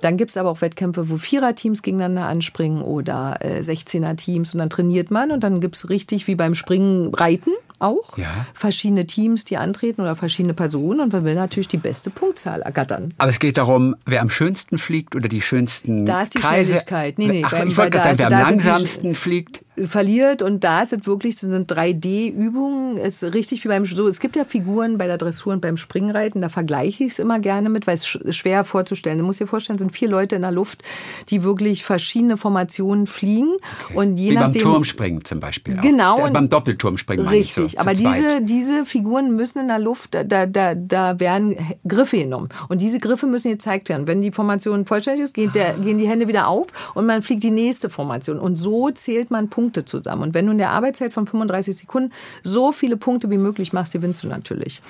Dann 0.00 0.16
gibt 0.16 0.30
es 0.30 0.36
aber 0.36 0.50
auch 0.50 0.60
Wettkämpfe, 0.60 1.10
wo 1.10 1.16
Viererteams 1.16 1.82
gegeneinander 1.82 2.26
anspringen 2.26 2.82
oder 2.82 3.36
äh, 3.40 3.60
16er-Teams 3.60 4.54
und 4.54 4.58
dann 4.58 4.70
trainiert 4.70 5.10
man 5.10 5.30
und 5.30 5.44
dann 5.44 5.60
gibt 5.60 5.76
es 5.76 5.88
richtig 5.88 6.26
wie 6.26 6.34
beim 6.34 6.54
Springen 6.54 7.14
Reiten 7.14 7.50
auch. 7.82 8.16
Ja. 8.16 8.46
Verschiedene 8.54 9.06
Teams, 9.06 9.44
die 9.44 9.56
antreten 9.56 10.00
oder 10.02 10.16
verschiedene 10.16 10.54
Personen 10.54 11.00
und 11.00 11.12
man 11.12 11.24
will 11.24 11.34
natürlich 11.34 11.68
die 11.68 11.76
beste 11.76 12.10
Punktzahl 12.10 12.62
ergattern. 12.62 13.14
Aber 13.18 13.30
es 13.30 13.38
geht 13.38 13.56
darum, 13.58 13.94
wer 14.06 14.22
am 14.22 14.30
schönsten 14.30 14.78
fliegt 14.78 15.14
oder 15.16 15.28
die 15.28 15.42
schönsten 15.42 16.06
Da 16.06 16.22
ist 16.22 16.34
die 16.34 16.38
Kreise. 16.38 16.72
Schnelligkeit. 16.72 17.18
Nee, 17.18 17.26
nee, 17.28 17.42
Ach, 17.44 17.50
beim- 17.50 17.68
ich 17.68 17.76
wollte 17.76 17.98
gerade 17.98 18.14
sagen, 18.14 18.30
wer 18.30 18.38
am 18.38 18.50
langsamsten 18.50 19.14
fliegt. 19.14 19.62
Verliert 19.78 20.42
und 20.42 20.64
da 20.64 20.82
ist 20.82 20.92
es 20.92 21.06
wirklich, 21.06 21.34
das 21.40 21.50
sind 21.50 21.72
3D-Übungen, 21.72 22.98
ist 22.98 23.22
richtig 23.22 23.64
wie 23.64 23.68
beim, 23.68 23.86
so, 23.86 24.06
es 24.06 24.20
gibt 24.20 24.36
ja 24.36 24.44
Figuren 24.44 24.98
bei 24.98 25.06
der 25.06 25.16
Dressur 25.16 25.54
und 25.54 25.60
beim 25.60 25.78
Springreiten, 25.78 26.42
da 26.42 26.50
vergleiche 26.50 27.04
ich 27.04 27.12
es 27.12 27.18
immer 27.18 27.40
gerne 27.40 27.70
mit, 27.70 27.86
weil 27.86 27.94
es 27.94 28.06
sch- 28.06 28.32
schwer 28.32 28.64
vorzustellen. 28.64 29.18
Du 29.18 29.24
musst 29.24 29.40
dir 29.40 29.46
vorstellen, 29.46 29.76
es 29.76 29.80
sind 29.80 29.92
vier 29.92 30.10
Leute 30.10 30.36
in 30.36 30.42
der 30.42 30.50
Luft, 30.52 30.82
die 31.30 31.42
wirklich 31.42 31.84
verschiedene 31.84 32.36
Formationen 32.36 33.06
fliegen 33.06 33.52
und 33.94 34.18
je 34.18 34.30
Wie 34.32 34.34
beim 34.34 34.44
nachdem... 34.44 34.62
Turmspringen 34.62 35.24
zum 35.24 35.40
Beispiel. 35.40 35.78
Auch. 35.78 35.82
Genau. 35.82 36.26
Äh, 36.26 36.30
beim 36.30 36.50
Doppelturmspringen 36.50 37.24
meine 37.24 37.38
ich 37.38 37.54
so, 37.54 37.62
Richtig, 37.62 37.80
aber 37.80 37.94
zweit. 37.94 38.16
diese, 38.16 38.42
diese 38.42 38.84
Figuren 38.84 39.34
müssen 39.34 39.60
in 39.62 39.68
der 39.68 39.78
Luft, 39.78 40.14
da, 40.14 40.22
da, 40.24 40.44
da, 40.44 40.74
da 40.74 41.18
werden 41.18 41.56
Griffe 41.88 42.18
genommen. 42.18 42.50
Und 42.68 42.82
diese 42.82 42.98
Griffe 42.98 43.26
müssen 43.26 43.50
gezeigt 43.50 43.88
werden. 43.88 44.06
Wenn 44.06 44.20
die 44.20 44.32
Formation 44.32 44.84
vollständig 44.84 45.24
ist, 45.24 45.32
geht 45.32 45.54
der, 45.54 45.72
gehen 45.74 45.96
die 45.96 46.08
Hände 46.08 46.28
wieder 46.28 46.48
auf 46.48 46.66
und 46.94 47.06
man 47.06 47.22
fliegt 47.22 47.42
die 47.42 47.50
nächste 47.50 47.88
Formation. 47.88 48.38
Und 48.38 48.56
so 48.56 48.90
zählt 48.90 49.30
man 49.30 49.48
Punkte 49.48 49.61
zusammen. 49.70 50.22
Und 50.22 50.34
wenn 50.34 50.46
du 50.46 50.52
in 50.52 50.58
der 50.58 50.70
Arbeitszeit 50.70 51.12
von 51.12 51.26
35 51.26 51.76
Sekunden 51.76 52.12
so 52.42 52.72
viele 52.72 52.96
Punkte 52.96 53.30
wie 53.30 53.38
möglich 53.38 53.72
machst, 53.72 53.92
gewinnst 53.92 54.24
du 54.24 54.28
natürlich. 54.28 54.82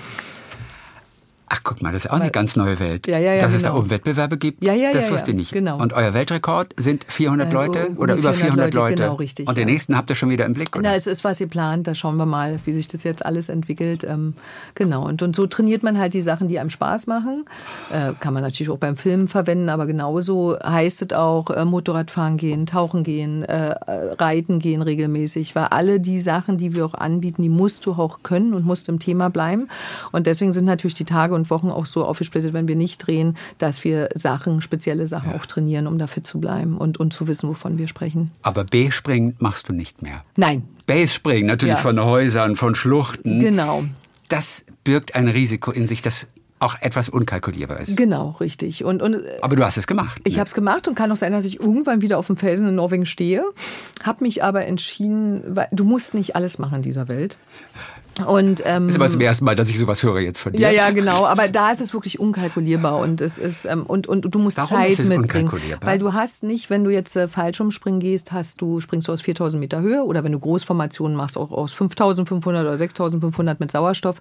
Ach, 1.54 1.60
guck 1.64 1.82
mal, 1.82 1.92
das 1.92 2.06
ist 2.06 2.10
auch 2.10 2.18
eine 2.18 2.30
ganz 2.30 2.56
neue 2.56 2.80
Welt. 2.80 3.06
Ja, 3.06 3.18
ja, 3.18 3.34
ja, 3.34 3.42
Dass 3.42 3.52
es 3.52 3.60
da 3.62 3.68
genau. 3.68 3.80
oben 3.80 3.90
Wettbewerbe 3.90 4.38
gibt, 4.38 4.64
Ja, 4.64 4.72
ja, 4.72 4.90
das 4.90 5.06
ja, 5.08 5.12
wusste 5.12 5.32
ich 5.32 5.36
nicht. 5.36 5.52
genau. 5.52 5.76
Und 5.78 5.92
euer 5.92 6.14
Weltrekord 6.14 6.72
sind 6.78 7.04
400 7.08 7.50
Äh, 7.50 7.52
Leute 7.52 7.86
um 7.88 7.98
oder 7.98 8.14
über 8.14 8.32
400 8.32 8.72
400 8.72 8.74
Leute? 8.74 8.94
genau, 9.02 9.14
richtig, 9.16 9.46
Und 9.48 9.58
den 9.58 9.66
nächsten 9.66 9.94
habt 9.94 10.08
ihr 10.08 10.16
schon 10.16 10.30
wieder 10.30 10.46
im 10.46 10.54
Blick, 10.54 10.70
Na, 10.72 10.78
oder? 10.80 10.94
es 10.94 11.06
ist 11.06 11.24
was 11.24 11.38
geplant, 11.40 11.86
da 11.88 11.94
schauen 11.94 12.16
wir 12.16 12.24
mal, 12.24 12.58
wie 12.64 12.72
sich 12.72 12.88
das 12.88 13.04
jetzt 13.04 13.22
alles 13.26 13.50
entwickelt. 13.50 14.02
Ähm, 14.02 14.32
genau, 14.74 15.04
und, 15.06 15.20
und 15.20 15.36
so 15.36 15.46
trainiert 15.46 15.82
man 15.82 15.98
halt 15.98 16.14
die 16.14 16.22
Sachen, 16.22 16.48
die 16.48 16.58
einem 16.58 16.70
Spaß 16.70 17.06
machen. 17.06 17.44
Äh, 17.92 18.12
kann 18.18 18.32
man 18.32 18.42
natürlich 18.42 18.70
auch 18.70 18.78
beim 18.78 18.96
Filmen 18.96 19.26
verwenden, 19.28 19.68
aber 19.68 19.84
genauso 19.84 20.56
heißt 20.58 21.02
es 21.02 21.12
auch 21.12 21.50
äh, 21.50 21.66
Motorradfahren 21.66 22.38
gehen, 22.38 22.64
tauchen 22.64 23.04
gehen, 23.04 23.42
äh, 23.42 23.72
äh, 23.72 24.12
reiten 24.18 24.58
gehen 24.58 24.80
regelmäßig, 24.80 25.54
weil 25.54 25.64
alle 25.64 26.00
die 26.00 26.18
Sachen, 26.22 26.56
die 26.56 26.74
wir 26.74 26.86
auch 26.86 26.94
anbieten, 26.94 27.42
die 27.42 27.50
musst 27.50 27.84
du 27.84 27.92
auch 27.92 28.20
können 28.22 28.54
und 28.54 28.64
musst 28.64 28.88
im 28.88 28.98
Thema 28.98 29.28
bleiben. 29.28 29.68
Und 30.12 30.26
deswegen 30.26 30.54
sind 30.54 30.64
natürlich 30.64 30.94
die 30.94 31.04
Tage 31.04 31.34
und 31.34 31.41
Wochen 31.50 31.70
auch 31.70 31.86
so 31.86 32.04
aufgesplittet, 32.04 32.52
wenn 32.52 32.68
wir 32.68 32.76
nicht 32.76 32.98
drehen, 33.06 33.36
dass 33.58 33.84
wir 33.84 34.08
Sachen, 34.14 34.60
spezielle 34.60 35.06
Sachen 35.06 35.32
auch 35.34 35.46
trainieren, 35.46 35.86
um 35.86 35.98
da 35.98 36.06
fit 36.06 36.26
zu 36.26 36.40
bleiben 36.40 36.76
und, 36.78 36.98
und 36.98 37.12
zu 37.12 37.28
wissen, 37.28 37.48
wovon 37.48 37.78
wir 37.78 37.88
sprechen. 37.88 38.30
Aber 38.42 38.64
B-Springen 38.64 39.36
machst 39.38 39.68
du 39.68 39.72
nicht 39.72 40.02
mehr. 40.02 40.22
Nein, 40.36 40.64
Base-Springen, 40.86 41.46
natürlich 41.46 41.76
Ja. 41.76 41.80
von 41.80 42.02
Häusern, 42.04 42.56
von 42.56 42.74
Schluchten. 42.74 43.40
genau. 43.40 43.84
Das 44.28 44.64
birgt 44.84 45.14
ein 45.14 45.28
Risiko 45.28 45.70
in 45.70 45.86
sich, 45.86 46.00
das 46.02 46.26
auch 46.58 46.76
etwas 46.80 47.08
unkalkulierbar 47.08 47.80
ist. 47.80 47.96
Genau, 47.96 48.36
richtig. 48.40 48.84
Und, 48.84 49.02
und 49.02 49.20
Aber 49.40 49.56
du 49.56 49.64
hast 49.64 49.76
es 49.78 49.86
gemacht. 49.88 50.20
Ich 50.24 50.34
ne? 50.34 50.40
habe 50.40 50.48
es 50.48 50.54
gemacht 50.54 50.86
und 50.86 50.94
kann 50.94 51.10
auch 51.10 51.16
sein, 51.16 51.32
dass 51.32 51.44
ich 51.44 51.58
irgendwann 51.60 52.02
wieder 52.02 52.18
auf 52.18 52.28
dem 52.28 52.36
Felsen 52.36 52.68
in 52.68 52.76
Norwegen 52.76 53.04
stehe. 53.04 53.44
Habe 54.04 54.22
mich 54.22 54.44
aber 54.44 54.64
entschieden, 54.66 55.42
weil 55.48 55.66
du 55.72 55.84
musst 55.84 56.14
nicht 56.14 56.36
alles 56.36 56.58
machen 56.60 56.76
in 56.76 56.82
dieser 56.82 57.08
Welt. 57.08 57.36
Und 58.26 58.62
ähm, 58.66 58.88
ist 58.88 58.96
aber 58.96 59.08
zum 59.08 59.20
ersten 59.20 59.44
Mal, 59.46 59.54
dass 59.54 59.70
ich 59.70 59.78
sowas 59.78 60.02
höre 60.02 60.20
jetzt 60.20 60.38
von 60.38 60.52
dir. 60.52 60.60
ja, 60.60 60.70
ja, 60.70 60.90
genau. 60.90 61.24
Aber 61.24 61.48
da 61.48 61.70
ist 61.70 61.80
es 61.80 61.94
wirklich 61.94 62.20
unkalkulierbar 62.20 62.98
und 62.98 63.20
es 63.22 63.38
ist 63.38 63.64
ähm, 63.64 63.84
und, 63.84 64.06
und 64.06 64.22
du 64.22 64.38
musst 64.38 64.58
Warum 64.58 64.68
Zeit 64.68 64.90
ist 64.90 65.00
es 65.00 65.08
mitbringen, 65.08 65.44
unkalkulierbar? 65.46 65.88
weil 65.88 65.98
du 65.98 66.12
hast 66.12 66.42
nicht, 66.42 66.68
wenn 66.68 66.84
du 66.84 66.90
jetzt 66.90 67.16
äh, 67.16 67.26
Fallschirmspringen 67.26 68.00
gehst, 68.00 68.32
hast 68.32 68.60
du 68.60 68.80
springst 68.80 69.08
du 69.08 69.12
aus 69.12 69.22
4000 69.22 69.60
Meter 69.60 69.80
Höhe 69.80 70.04
oder 70.04 70.24
wenn 70.24 70.32
du 70.32 70.38
Großformationen 70.38 71.16
machst 71.16 71.38
auch 71.38 71.52
aus 71.52 71.72
5500 71.72 72.64
oder 72.64 72.76
6500 72.76 73.60
mit 73.60 73.70
Sauerstoff 73.70 74.20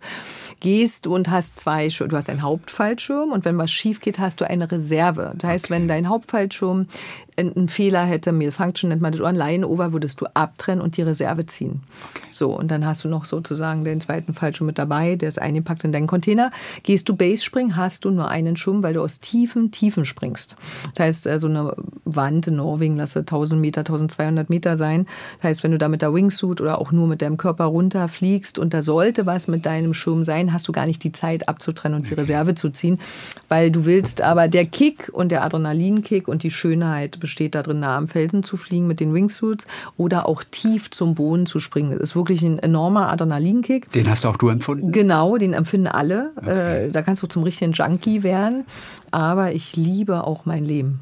gehst 0.62 1.06
und 1.06 1.30
hast 1.30 1.60
zwei, 1.60 1.90
du 1.90 2.16
hast 2.16 2.30
einen 2.30 2.44
Hauptfallschirm 2.44 3.32
und 3.32 3.44
wenn 3.44 3.58
was 3.58 3.72
schief 3.72 4.00
geht, 4.00 4.20
hast 4.20 4.40
du 4.40 4.50
eine 4.50 4.72
Reserve. 4.72 5.34
Das 5.38 5.50
heißt, 5.50 5.70
wenn 5.70 5.90
dein 5.90 6.08
Hauptfallschirm 6.08 6.88
einen 7.38 7.68
Fehler 7.68 8.06
hätte, 8.06 8.32
Malfunction 8.32 8.90
nennt 8.90 9.02
man 9.02 9.12
das, 9.12 9.22
oder 9.22 9.30
ein 9.30 9.36
Line-Over, 9.36 9.94
würdest 9.94 10.22
du 10.22 10.26
abtrennen 10.34 10.82
und 10.82 10.98
die 10.98 11.02
Reserve 11.02 11.46
ziehen. 11.46 11.82
So, 12.30 12.58
und 12.58 12.70
dann 12.70 12.86
hast 12.86 13.04
du 13.04 13.10
noch 13.10 13.26
sozusagen 13.26 13.84
den 13.84 14.02
zweiten 14.02 14.34
Fallschirm 14.34 14.68
mit 14.68 14.78
dabei, 14.78 15.16
der 15.16 15.30
ist 15.30 15.42
eingepackt 15.42 15.84
in 15.84 15.92
deinen 15.92 16.08
Container. 16.08 16.52
Gehst 16.84 17.10
du 17.10 17.16
Base 17.16 17.44
springen, 17.44 17.76
hast 17.76 18.06
du 18.06 18.12
nur 18.12 18.28
einen 18.28 18.58
Schirm, 18.58 18.84
weil 18.84 18.94
du 18.94 19.02
aus 19.02 19.20
tiefen 19.20 19.72
Tiefen 19.72 20.06
springst. 20.06 20.56
Das 20.96 21.06
heißt, 21.06 21.40
so 21.40 21.48
eine 21.48 21.76
Wand 22.06 22.48
in 22.48 22.58
Norwegen, 22.58 22.98
lasse 22.98 23.20
1000 23.20 23.62
Meter, 23.62 23.82
1200 23.82 24.50
Meter 24.50 24.76
sein. 24.76 25.08
Das 25.38 25.50
heißt, 25.50 25.64
wenn 25.64 25.72
du 25.72 25.78
da 25.78 25.88
mit 25.88 26.02
der 26.02 26.14
Wingsuit 26.14 26.62
oder 26.62 26.80
auch 26.80 26.92
nur 26.92 27.08
mit 27.08 27.22
deinem 27.22 27.38
Körper 27.38 27.66
runterfliegst 27.66 28.60
und 28.60 28.74
da 28.74 28.82
sollte 28.82 29.26
was 29.26 29.48
mit 29.48 29.66
deinem 29.66 29.94
Schirm 29.94 30.24
sein, 30.24 30.54
hast 30.54 30.68
du 30.68 30.72
gar 30.72 30.86
nicht 30.86 31.04
die 31.04 31.12
Zeit 31.12 31.48
abzutrennen 31.48 32.00
und 32.00 32.10
die 32.10 32.14
Reserve 32.14 32.56
zu 32.56 32.70
ziehen, 32.70 33.00
weil 33.48 33.72
du 33.72 33.86
willst 33.86 34.22
aber 34.22 34.48
der 34.48 34.66
Kick 34.66 35.10
und 35.14 35.32
der 35.32 35.44
Adrenalinkick 35.44 36.28
und 36.28 36.44
die 36.44 36.52
Schönheit 36.52 37.21
besteht 37.22 37.56
darin, 37.56 37.80
nah 37.80 37.96
am 37.96 38.10
Felsen 38.10 38.44
zu 38.44 38.58
fliegen 38.58 38.88
mit 38.88 39.00
den 39.00 39.14
Wingsuits 39.14 39.66
oder 39.96 40.28
auch 40.28 40.44
tief 40.44 40.92
zum 40.92 41.16
Boden 41.16 41.46
zu 41.46 41.62
springen. 41.62 41.92
Das 41.92 42.02
ist 42.02 42.16
wirklich 42.18 42.42
ein 42.42 42.60
enormer 42.60 43.10
Adrenalinkick. 43.10 43.90
Den 43.92 44.10
hast 44.10 44.26
auch 44.26 44.36
du 44.36 44.50
empfunden? 44.50 44.92
Genau, 44.92 45.38
den 45.38 45.54
empfinden 45.54 45.88
alle. 45.88 46.32
Äh, 46.46 46.92
da 46.92 47.02
kannst 47.02 47.24
du 47.24 47.28
zum 47.28 47.44
richtigen 47.44 47.72
Junkie 47.72 48.24
werden. 48.24 48.66
Aber 49.12 49.54
ich 49.54 49.78
liebe 49.78 50.26
auch 50.26 50.46
mein 50.46 50.66
Leben. 50.66 51.00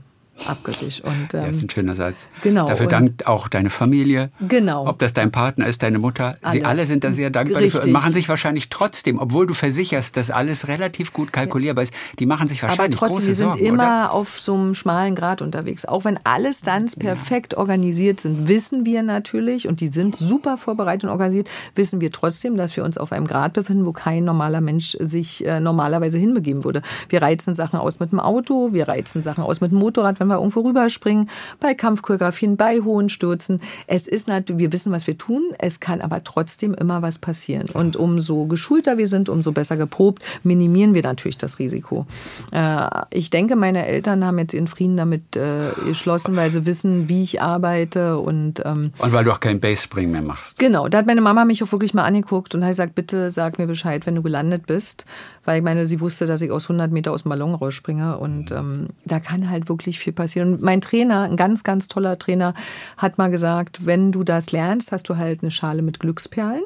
Abgöttisch. 0.47 1.01
Und, 1.01 1.33
ähm, 1.33 1.41
ja, 1.41 1.47
das 1.47 1.57
ist 1.57 1.63
ein 1.63 1.69
schöner 1.69 1.95
Satz. 1.95 2.29
Genau. 2.41 2.67
Dafür 2.67 2.87
dankt 2.87 3.27
auch 3.27 3.47
deine 3.47 3.69
Familie. 3.69 4.29
Genau. 4.47 4.87
Ob 4.87 4.99
das 4.99 5.13
dein 5.13 5.31
Partner 5.31 5.67
ist, 5.67 5.83
deine 5.83 5.99
Mutter. 5.99 6.37
Sie 6.51 6.63
alle 6.65 6.85
sind 6.85 7.03
da 7.03 7.11
sehr 7.11 7.29
dankbar 7.29 7.61
dafür 7.61 7.83
und 7.83 7.91
machen 7.91 8.13
sich 8.13 8.29
wahrscheinlich 8.29 8.69
trotzdem, 8.69 9.19
obwohl 9.19 9.47
du 9.47 9.53
versicherst, 9.53 10.15
dass 10.17 10.31
alles 10.31 10.67
relativ 10.67 11.13
gut 11.13 11.33
kalkulierbar 11.33 11.83
ist, 11.83 11.93
die 12.19 12.25
machen 12.25 12.47
sich 12.47 12.63
wahrscheinlich 12.63 12.97
Aber 12.97 13.07
trotzdem, 13.07 13.17
große 13.17 13.27
wir 13.27 13.35
sind 13.35 13.47
Sorgen, 13.47 13.65
immer 13.65 13.83
oder? 13.83 14.13
auf 14.13 14.39
so 14.39 14.53
einem 14.53 14.75
schmalen 14.75 15.15
Grad 15.15 15.41
unterwegs. 15.41 15.85
Auch 15.85 16.05
wenn 16.05 16.19
alle 16.23 16.53
Stunts 16.53 16.95
perfekt 16.95 17.55
organisiert 17.55 18.21
sind, 18.21 18.47
wissen 18.47 18.85
wir 18.85 19.03
natürlich, 19.03 19.67
und 19.67 19.81
die 19.81 19.87
sind 19.87 20.15
super 20.15 20.57
vorbereitet 20.57 21.05
und 21.05 21.09
organisiert, 21.09 21.49
wissen 21.75 22.01
wir 22.01 22.11
trotzdem, 22.11 22.57
dass 22.57 22.75
wir 22.75 22.83
uns 22.83 22.97
auf 22.97 23.11
einem 23.11 23.27
Grad 23.27 23.53
befinden, 23.53 23.85
wo 23.85 23.91
kein 23.91 24.23
normaler 24.23 24.61
Mensch 24.61 24.97
sich 24.99 25.45
äh, 25.45 25.59
normalerweise 25.59 26.17
hinbegeben 26.17 26.63
würde. 26.63 26.81
Wir 27.09 27.21
reizen 27.21 27.53
Sachen 27.53 27.79
aus 27.79 27.99
mit 27.99 28.11
dem 28.11 28.19
Auto, 28.19 28.73
wir 28.73 28.87
reizen 28.87 29.21
Sachen 29.21 29.43
aus 29.43 29.61
mit 29.61 29.71
dem 29.71 29.79
Motorrad, 29.79 30.19
wenn 30.19 30.27
wir 30.29 30.35
irgendwo 30.35 30.61
rüberspringen, 30.61 31.29
bei 31.59 31.73
Kampfchoreografien, 31.73 32.57
bei 32.57 32.79
hohen 32.81 33.09
Stürzen. 33.09 33.61
Es 33.87 34.07
ist 34.07 34.27
natürlich, 34.27 34.59
wir 34.59 34.73
wissen, 34.73 34.91
was 34.91 35.07
wir 35.07 35.17
tun, 35.17 35.43
es 35.57 35.79
kann 35.79 36.01
aber 36.01 36.23
trotzdem 36.23 36.73
immer 36.73 37.01
was 37.01 37.17
passieren. 37.17 37.67
Und 37.73 37.95
umso 37.95 38.45
geschulter 38.45 38.97
wir 38.97 39.07
sind, 39.07 39.29
umso 39.29 39.51
besser 39.51 39.77
geprobt, 39.77 40.23
minimieren 40.43 40.93
wir 40.93 41.03
natürlich 41.03 41.37
das 41.37 41.59
Risiko. 41.59 42.05
Äh, 42.51 42.87
ich 43.11 43.29
denke, 43.29 43.55
meine 43.55 43.85
Eltern 43.85 44.25
haben 44.25 44.39
jetzt 44.39 44.53
ihren 44.53 44.67
Frieden 44.67 44.97
damit 44.97 45.35
äh, 45.35 45.71
geschlossen, 45.85 46.35
weil 46.35 46.51
sie 46.51 46.65
wissen, 46.65 47.09
wie 47.09 47.23
ich 47.23 47.41
arbeite 47.41 48.17
und 48.19 48.61
ähm, 48.65 48.91
Und 48.97 49.13
weil 49.13 49.23
du 49.23 49.31
auch 49.31 49.39
kein 49.39 49.59
Basespring 49.59 50.11
mehr 50.11 50.21
machst. 50.21 50.59
Genau, 50.59 50.87
da 50.87 50.99
hat 50.99 51.05
meine 51.05 51.21
Mama 51.21 51.45
mich 51.45 51.63
auch 51.63 51.71
wirklich 51.71 51.93
mal 51.93 52.03
angeguckt 52.03 52.55
und 52.55 52.63
hat 52.63 52.71
gesagt, 52.71 52.95
bitte 52.95 53.31
sag 53.31 53.59
mir 53.59 53.67
Bescheid, 53.67 54.05
wenn 54.05 54.15
du 54.15 54.21
gelandet 54.21 54.67
bist, 54.67 55.05
weil 55.45 55.57
ich 55.57 55.63
meine, 55.63 55.85
sie 55.85 55.99
wusste, 55.99 56.25
dass 56.25 56.41
ich 56.41 56.51
aus 56.51 56.65
100 56.65 56.91
Meter 56.91 57.11
aus 57.11 57.23
dem 57.23 57.29
Ballon 57.29 57.55
rausspringe 57.55 58.17
und 58.17 58.51
ähm, 58.51 58.87
da 59.05 59.19
kann 59.19 59.49
halt 59.49 59.69
wirklich 59.69 59.99
viel 59.99 60.13
passieren. 60.13 60.18
Und 60.19 60.61
mein 60.61 60.81
Trainer, 60.81 61.21
ein 61.21 61.37
ganz, 61.37 61.63
ganz 61.63 61.87
toller 61.87 62.19
Trainer, 62.19 62.53
hat 62.97 63.17
mal 63.17 63.29
gesagt, 63.29 63.85
wenn 63.85 64.11
du 64.11 64.23
das 64.23 64.51
lernst, 64.51 64.91
hast 64.91 65.07
du 65.09 65.17
halt 65.17 65.41
eine 65.41 65.51
Schale 65.51 65.81
mit 65.81 65.99
Glücksperlen, 65.99 66.63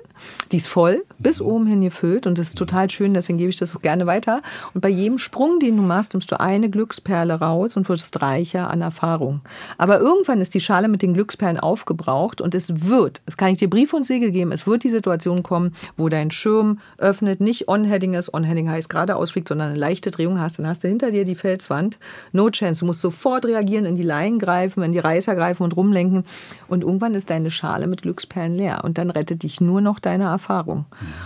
die 0.52 0.58
ist 0.58 0.68
voll, 0.68 1.04
bis 1.20 1.42
oben 1.42 1.68
hin 1.68 1.82
gefüllt 1.82 2.28
und 2.28 2.38
das 2.38 2.50
ist 2.50 2.58
total 2.58 2.90
schön, 2.90 3.14
deswegen 3.14 3.38
gebe 3.38 3.50
ich 3.50 3.58
das 3.58 3.76
auch 3.76 3.82
gerne 3.82 4.06
weiter. 4.06 4.42
Und 4.74 4.82
bei 4.82 4.90
jedem 4.90 5.18
Sprung, 5.18 5.60
den 5.60 5.78
du 5.78 5.84
machst, 5.84 6.14
nimmst 6.14 6.32
du 6.32 6.40
eine 6.40 6.70
Glücksperle 6.70 7.34
raus 7.36 7.78
und 7.78 7.88
wirst 7.90 8.22
reicher 8.22 8.70
an 8.70 8.82
Erfahrung. 8.82 9.42
Aber 9.78 10.00
irgendwann 10.00 10.42
ist 10.42 10.54
die 10.54 10.60
Schale 10.60 10.88
mit 10.88 11.02
den 11.02 11.14
Glücksperlen 11.14 11.60
aufgebraucht 11.60 12.42
und 12.42 12.56
es 12.56 12.88
wird, 12.88 13.22
es 13.26 13.38
kann 13.38 13.50
ich 13.50 13.60
dir 13.60 13.70
Brief 13.70 13.94
und 13.94 14.06
Segel 14.06 14.32
geben, 14.32 14.52
es 14.52 14.68
wird 14.68 14.84
die 14.84 14.90
Situation 14.90 15.44
kommen, 15.44 15.74
wo 15.98 16.10
dein 16.10 16.32
Schirm 16.32 16.80
öffnet, 16.98 17.42
nicht 17.42 17.68
On-Heading 17.68 18.14
ist, 18.14 18.34
On-Heading 18.34 18.70
heißt 18.70 18.90
geradeaus 18.90 19.32
fliegt, 19.32 19.50
sondern 19.50 19.70
eine 19.70 19.80
leichte 19.80 20.12
Drehung 20.12 20.40
hast, 20.40 20.60
dann 20.60 20.68
hast 20.68 20.84
du 20.84 20.88
hinter 20.88 21.12
dir 21.12 21.26
die 21.26 21.36
Felswand, 21.36 22.00
no 22.32 22.50
chance, 22.50 22.82
du 22.82 22.86
musst 22.86 23.02
sofort 23.02 23.43
reagieren, 23.46 23.86
in 23.86 23.96
die 23.96 24.04
Leinen 24.04 24.40
greifen, 24.40 24.84
in 24.84 24.92
die 24.92 25.00
Reißer 25.00 25.36
greifen 25.36 25.64
und 25.64 25.76
rumlenken 25.76 26.26
und 26.68 26.84
irgendwann 26.84 27.16
ist 27.16 27.30
deine 27.30 27.52
Schale 27.52 27.88
mit 27.88 28.04
Glücksperlen 28.04 28.56
leer 28.56 28.84
und 28.84 28.98
dann 28.98 29.10
rettet 29.10 29.44
dich 29.44 29.62
nur 29.62 29.82
noch 29.82 30.00
deine 30.00 30.26
Erfahrung. 30.26 30.86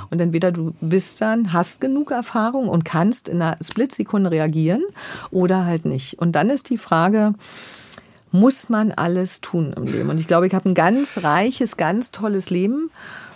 Und 0.09 0.21
entweder 0.21 0.51
du 0.51 0.73
bist 0.81 1.21
dann, 1.21 1.53
hast 1.53 1.81
genug 1.81 2.11
Erfahrung 2.11 2.67
und 2.69 2.85
kannst 2.85 3.29
in 3.29 3.41
einer 3.41 3.57
Splitsekunde 3.61 4.31
reagieren 4.31 4.83
oder 5.31 5.65
halt 5.65 5.85
nicht. 5.85 6.19
Und 6.19 6.33
dann 6.35 6.49
ist 6.49 6.69
die 6.69 6.77
Frage, 6.77 7.33
muss 8.31 8.69
man 8.69 8.91
alles 8.91 9.41
tun 9.41 9.73
im 9.75 9.85
Leben? 9.85 10.09
Und 10.09 10.19
ich 10.19 10.27
glaube, 10.27 10.47
ich 10.47 10.53
habe 10.53 10.69
ein 10.69 10.75
ganz 10.75 11.23
reiches, 11.23 11.77
ganz 11.77 12.11
tolles 12.11 12.49
Leben. 12.49 12.91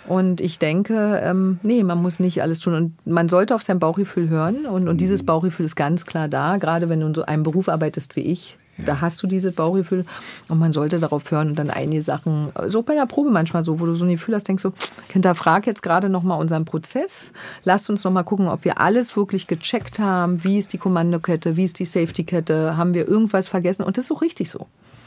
Und 0.08 0.40
ich 0.40 0.58
denke, 0.58 1.20
ähm, 1.22 1.60
nee, 1.62 1.82
man 1.84 2.00
muss 2.02 2.18
nicht 2.18 2.42
alles 2.42 2.58
tun. 2.58 2.74
Und 2.74 3.06
man 3.06 3.28
sollte 3.28 3.54
auf 3.54 3.62
sein 3.62 3.78
Bauchgefühl 3.78 4.28
hören. 4.28 4.66
Und, 4.66 4.88
und 4.88 5.00
dieses 5.00 5.24
Bauchgefühl 5.24 5.66
ist 5.66 5.76
ganz 5.76 6.06
klar 6.06 6.28
da, 6.28 6.56
gerade 6.56 6.88
wenn 6.88 7.00
du 7.00 7.06
in 7.06 7.14
so 7.14 7.22
einem 7.24 7.42
Beruf 7.42 7.68
arbeitest 7.68 8.16
wie 8.16 8.22
ich. 8.22 8.56
Da 8.78 9.00
hast 9.00 9.22
du 9.22 9.26
dieses 9.26 9.54
Bauchgefühl 9.54 10.04
und 10.48 10.58
man 10.58 10.72
sollte 10.72 10.98
darauf 10.98 11.30
hören 11.30 11.48
und 11.48 11.58
dann 11.58 11.70
einige 11.70 12.00
Sachen, 12.00 12.52
so 12.66 12.82
bei 12.82 12.94
der 12.94 13.06
Probe 13.06 13.30
manchmal 13.30 13.62
so, 13.62 13.80
wo 13.80 13.86
du 13.86 13.94
so 13.94 14.04
ein 14.04 14.10
Gefühl 14.10 14.34
hast, 14.34 14.48
denkst 14.48 14.62
so, 14.62 14.72
hinterfrag 15.08 15.66
jetzt 15.66 15.82
gerade 15.82 16.08
nochmal 16.08 16.40
unseren 16.40 16.64
Prozess. 16.64 17.32
Lasst 17.64 17.90
uns 17.90 18.02
nochmal 18.02 18.24
gucken, 18.24 18.48
ob 18.48 18.64
wir 18.64 18.80
alles 18.80 19.14
wirklich 19.14 19.46
gecheckt 19.46 19.98
haben. 19.98 20.42
Wie 20.42 20.58
ist 20.58 20.72
die 20.72 20.78
Kommandokette? 20.78 21.56
Wie 21.56 21.64
ist 21.64 21.78
die 21.78 21.84
Safety-Kette? 21.84 22.76
Haben 22.76 22.94
wir 22.94 23.06
irgendwas 23.06 23.46
vergessen? 23.46 23.84
Und 23.84 23.98
das 23.98 24.06
ist 24.06 24.12
auch 24.12 24.22
richtig 24.22 24.50
so. 24.50 24.66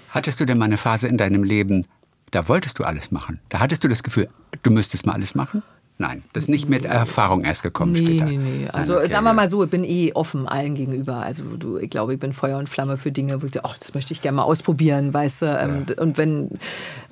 Hattest 0.09 0.39
du 0.39 0.45
denn 0.45 0.57
mal 0.57 0.65
eine 0.65 0.77
Phase 0.77 1.07
in 1.07 1.17
deinem 1.17 1.43
Leben, 1.43 1.85
da 2.31 2.47
wolltest 2.47 2.79
du 2.79 2.83
alles 2.83 3.11
machen? 3.11 3.39
Da 3.49 3.59
hattest 3.59 3.83
du 3.83 3.87
das 3.87 4.03
Gefühl, 4.03 4.27
du 4.63 4.71
müsstest 4.71 5.05
mal 5.05 5.13
alles 5.13 5.35
machen? 5.35 5.63
Nein, 5.97 6.23
das 6.33 6.43
ist 6.45 6.49
nicht 6.49 6.67
mit 6.67 6.83
Erfahrung 6.83 7.45
erst 7.45 7.63
gekommen 7.63 7.93
Nee, 7.93 8.05
später. 8.05 8.25
nee, 8.25 8.37
nee. 8.37 8.67
Also 8.73 8.97
okay, 8.97 9.07
sagen 9.07 9.23
wir 9.23 9.29
ja. 9.29 9.33
mal 9.33 9.47
so, 9.47 9.63
ich 9.63 9.69
bin 9.69 9.85
eh 9.85 10.11
offen 10.13 10.45
allen 10.45 10.75
gegenüber. 10.75 11.17
Also 11.17 11.43
du, 11.57 11.77
ich 11.77 11.89
glaube, 11.89 12.13
ich 12.15 12.19
bin 12.19 12.33
Feuer 12.33 12.57
und 12.57 12.67
Flamme 12.67 12.97
für 12.97 13.13
Dinge, 13.13 13.41
wo 13.41 13.45
ich 13.45 13.53
sage, 13.53 13.65
oh, 13.69 13.73
das 13.79 13.93
möchte 13.93 14.11
ich 14.11 14.21
gerne 14.21 14.35
mal 14.35 14.43
ausprobieren, 14.43 15.13
weißt 15.13 15.43
du. 15.43 15.45
Ähm, 15.45 15.85
Und 15.97 16.17
wenn, 16.17 16.49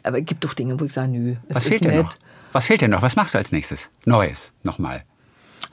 aber 0.03 0.19
es 0.19 0.26
gibt 0.26 0.44
doch 0.44 0.53
Dinge, 0.53 0.77
wo 0.81 0.84
ich 0.84 0.91
sage, 0.91 1.07
nö, 1.14 1.35
es 1.48 1.56
Was 1.56 1.64
ist 1.64 1.69
fehlt 1.69 1.84
nett. 1.84 2.03
noch? 2.03 2.14
Was 2.52 2.65
fehlt 2.65 2.81
dir 2.81 2.90
noch? 2.90 3.02
Was 3.02 3.15
machst 3.15 3.34
du 3.35 3.38
als 3.38 3.53
nächstes? 3.53 3.90
Neues, 4.03 4.52
nochmal. 4.64 5.03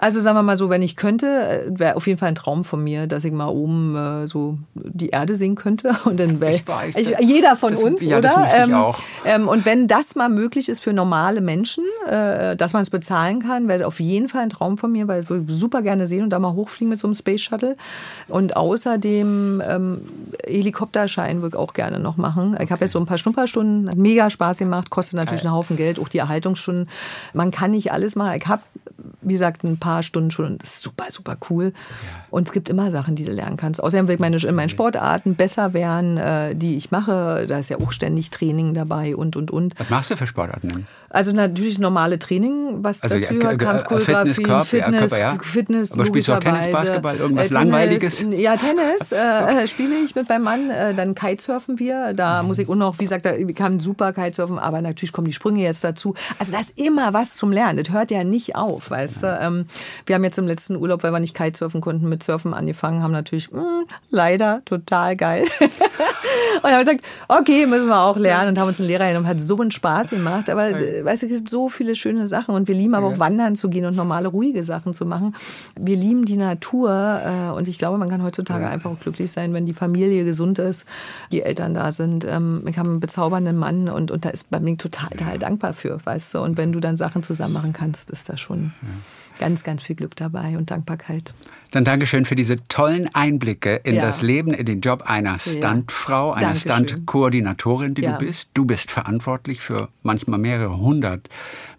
Also 0.03 0.21
sagen 0.21 0.35
wir 0.39 0.43
mal 0.43 0.57
so, 0.57 0.71
wenn 0.71 0.81
ich 0.81 0.97
könnte, 0.97 1.67
wäre 1.69 1.95
auf 1.97 2.07
jeden 2.07 2.19
Fall 2.19 2.31
ein 2.31 2.35
Traum 2.35 2.65
von 2.65 2.83
mir, 2.83 3.07
dass 3.07 3.23
ich 3.25 3.33
mal 3.33 3.49
oben 3.49 3.95
äh, 3.97 4.27
so 4.29 4.57
die 4.75 5.11
Erde 5.11 5.35
sehen 5.35 5.57
könnte. 5.57 5.95
Und 6.07 6.19
dann 6.19 6.41
wäre 6.41 6.59
jeder 7.21 7.55
von 7.55 7.73
das- 7.73 7.83
uns, 7.83 8.03
ja, 8.03 8.17
oder? 8.17 8.31
das 8.31 8.69
ich 8.69 8.75
auch. 8.75 8.99
Ähm, 9.27 9.47
und 9.47 9.67
wenn 9.67 9.87
das 9.89 10.15
mal 10.17 10.31
möglich 10.31 10.71
ist 10.71 10.81
für 10.81 10.95
normale 10.95 11.43
Menschen, 11.43 11.85
äh, 12.09 12.57
dass 12.57 12.73
man 12.73 12.81
es 12.81 12.89
bezahlen 12.89 13.41
kann, 13.43 13.69
wäre 13.69 13.87
auf 13.87 14.01
jeden 14.01 14.29
Fall 14.31 14.43
ein 14.43 14.49
Traum 14.51 14.79
von 14.79 14.91
mir, 14.91 15.07
weil 15.07 15.23
ich 15.25 15.29
würde 15.29 15.53
super 15.53 15.83
gerne 15.83 16.07
sehen 16.07 16.23
und 16.25 16.31
da 16.31 16.39
mal 16.39 16.55
hochfliegen 16.55 16.89
mit 16.89 16.99
so 16.99 17.07
einem 17.07 17.15
Space 17.15 17.43
Shuttle. 17.43 17.77
Und 18.29 18.57
außerdem 18.57 19.63
ähm, 19.69 20.01
Helikopterschein 20.47 21.43
würde 21.43 21.57
ich 21.57 21.61
auch 21.61 21.75
gerne 21.75 21.99
noch 21.99 22.17
machen. 22.17 22.57
Ich 22.63 22.71
habe 22.71 22.85
jetzt 22.85 22.93
so 22.93 22.99
ein 22.99 23.07
paar 23.07 23.19
Schnupperstunden, 23.19 23.91
hat 23.91 23.97
mega 23.97 24.31
Spaß 24.31 24.59
gemacht, 24.59 24.89
kostet 24.91 25.17
natürlich 25.19 25.43
Geil. 25.43 25.49
einen 25.49 25.57
Haufen 25.57 25.77
Geld, 25.77 25.99
auch 25.99 26.09
die 26.09 26.19
Erhaltungsstunden. 26.19 26.89
Man 27.35 27.51
kann 27.51 27.73
nicht 27.73 27.93
alles 27.93 28.17
machen. 28.17 28.35
Ich 28.37 28.47
habe, 28.47 28.63
wie 29.23 29.33
gesagt, 29.33 29.65
ein 29.65 29.79
paar 29.79 30.03
Stunden 30.03 30.31
schon 30.31 30.47
und 30.47 30.63
das 30.63 30.75
ist 30.75 30.83
super, 30.83 31.07
super 31.11 31.37
cool. 31.51 31.73
Und 32.31 32.47
es 32.49 32.53
gibt 32.53 32.69
immer 32.69 32.91
Sachen, 32.91 33.15
die 33.15 33.25
du 33.25 33.33
lernen 33.33 33.57
kannst. 33.57 33.83
Außerdem 33.83 34.09
will 34.09 34.15
ich 34.15 34.21
meine, 34.21 34.37
in 34.37 34.55
meinen 34.55 34.69
Sportarten 34.69 35.35
besser 35.35 35.75
werden, 35.75 36.17
äh, 36.17 36.55
die 36.55 36.77
ich 36.77 36.91
mache. 36.91 37.47
Da 37.49 37.59
ist 37.59 37.69
ja 37.69 37.79
auch 37.79 37.93
ständig 37.93 38.31
Training 38.31 38.75
dabei 38.75 39.17
und, 39.17 39.37
und, 39.37 39.51
und. 39.51 39.79
Was 39.79 39.91
machst 39.91 40.11
du 40.11 40.17
für 40.17 40.27
Sportarten? 40.27 40.87
Also 41.09 41.33
natürlich 41.33 41.81
normale 41.81 42.21
Training, 42.21 42.85
was 42.85 43.03
Also, 43.03 43.19
dazu 43.19 43.35
ja, 43.35 43.57
Kampfchoreografie, 43.57 44.05
Fitness, 44.05 44.43
Körper, 44.43 44.65
Fitness, 44.65 45.01
Körper, 45.01 45.19
ja. 45.19 45.39
Fitness, 45.41 45.93
Aber 45.93 46.07
spielst 46.07 46.29
du 46.29 46.33
auch 46.33 46.39
Tennis, 46.39 46.67
logischerweise. 46.67 46.87
Basketball, 46.87 47.17
irgendwas 47.17 47.49
Tennis, 47.49 47.65
Langweiliges? 47.65 48.27
Ja, 48.31 48.57
Tennis 48.57 49.13
äh, 49.13 49.67
spiele 49.67 49.97
ich 50.05 50.15
mit 50.15 50.29
meinem 50.29 50.45
Mann, 50.45 50.71
äh, 50.71 50.95
dann 50.95 51.17
Kitesurfen 51.17 51.81
wir. 51.81 52.15
Da 52.15 52.45
muss 52.45 52.59
ich 52.59 52.69
auch 52.69 52.77
noch, 52.77 52.99
wie 53.01 53.05
gesagt, 53.05 53.25
wir 53.25 53.55
kann 53.55 53.81
super 53.81 54.13
Kitesurfen, 54.13 54.61
aber 54.61 54.83
natürlich 54.83 55.13
kommen 55.13 55.27
die 55.27 55.33
Sprünge 55.33 55.63
jetzt 55.63 55.83
dazu. 55.83 56.15
Also 56.39 56.53
da 56.53 56.61
ist 56.61 56.79
immer 56.79 57.13
was 57.13 57.35
zum 57.35 57.51
Lernen. 57.51 57.83
Das 57.83 57.93
hört 57.93 58.13
ja 58.13 58.23
nicht 58.23 58.55
auf, 58.55 58.90
weißt 58.91 59.23
du. 59.23 59.39
Ähm, 59.41 59.67
wir 60.07 60.15
haben 60.15 60.25
jetzt 60.25 60.39
im 60.39 60.47
letzten 60.47 60.77
Urlaub, 60.77 61.03
weil 61.03 61.13
wir 61.13 61.21
nicht 61.21 61.37
Kitesurfen 61.37 61.81
konnten, 61.81 62.09
mit 62.09 62.23
Surfen 62.23 62.55
angefangen, 62.55 63.03
haben 63.03 63.13
natürlich 63.13 63.51
mh, 63.51 63.85
leider 64.11 64.63
total 64.65 65.17
geil. 65.17 65.45
und 66.63 66.71
haben 66.71 66.79
gesagt, 66.81 67.03
okay, 67.29 67.67
müssen 67.67 67.89
wir 67.89 68.01
auch 68.01 68.17
lernen 68.17 68.51
und 68.51 68.59
haben 68.59 68.69
uns 68.69 68.81
einen 68.81 68.89
Lehrer 68.89 69.09
genommen, 69.09 69.27
hat 69.27 69.41
so 69.41 69.61
einen 69.61 69.71
Spaß 69.71 70.11
gemacht. 70.11 70.51
Aber 70.51 70.71
äh, 70.71 71.05
weißt 71.05 71.23
du, 71.23 71.27
es 71.27 71.33
gibt 71.35 71.51
so 71.51 71.69
viele 71.69 71.95
schöne 71.95 72.27
Sachen 72.27 72.55
und 72.55 72.69
wir 72.69 72.75
lieben 72.75 72.95
aber 72.95 73.07
auch 73.07 73.19
wandern 73.19 73.57
zu 73.57 73.69
gehen 73.69 73.87
und 73.87 73.97
normale 73.97 74.29
ruhige 74.29 74.65
Sachen 74.65 74.95
zu 74.95 75.07
machen. 75.07 75.35
Wir 75.79 75.97
lieben 75.97 76.25
die 76.25 76.37
Natur 76.37 76.91
äh, 77.25 77.57
und 77.57 77.69
ich 77.69 77.79
glaube, 77.79 77.99
man 77.99 78.09
kann 78.09 78.23
heutzutage 78.23 78.67
einfach 78.69 78.91
auch 78.91 79.01
glücklich 79.01 79.31
sein, 79.31 79.55
wenn 79.55 79.67
die 79.67 79.73
Familie 79.73 80.25
gesund 80.25 80.59
ist, 80.59 80.87
die 81.33 81.43
Eltern 81.43 81.75
da 81.75 81.93
sind. 81.93 82.25
Ähm, 82.25 82.65
ich 82.69 82.79
habe 82.79 82.89
einen 82.89 83.01
bezaubernden 83.01 83.57
Mann 83.57 83.89
und, 83.89 84.11
und 84.11 84.25
da 84.25 84.31
ist 84.31 84.51
mir 84.51 84.77
total, 84.77 85.11
total 85.11 85.39
dankbar 85.39 85.73
für, 85.73 85.99
weißt 86.05 86.35
du. 86.35 86.41
Und 86.41 86.57
wenn 86.57 86.73
du 86.73 86.81
dann 86.81 86.97
Sachen 86.97 87.23
zusammen 87.23 87.55
machen 87.55 87.73
kannst, 87.73 88.11
ist 88.11 88.29
da 88.29 88.37
schon 88.37 88.73
ganz, 89.39 89.65
ganz 89.65 89.83
viel 89.83 89.97
Glück 89.97 90.17
dabei 90.17 90.57
und 90.59 90.71
Dankbarkeit. 90.71 91.33
Dann 91.71 91.85
Dankeschön 91.85 92.25
für 92.27 92.35
diese 92.35 92.57
tollen 92.69 93.09
Einblicke 93.15 93.77
in 93.85 93.95
Ja. 93.95 94.03
das 94.03 94.23
Leben, 94.23 94.53
in 94.53 94.67
den 94.67 94.81
Job 94.81 95.05
einer 95.07 95.39
Stuntfrau, 95.39 96.33
einer. 96.33 96.57
Stuntkoordinatorin, 96.57 97.95
die 97.95 98.03
Ja. 98.03 98.13
du 98.19 98.27
bist. 98.27 98.51
Du 98.55 98.65
bist 98.65 98.91
verantwortlich 98.91 99.61
für 99.61 99.89
manchmal 100.03 100.39
mehrere 100.41 100.77
hundert 100.79 101.29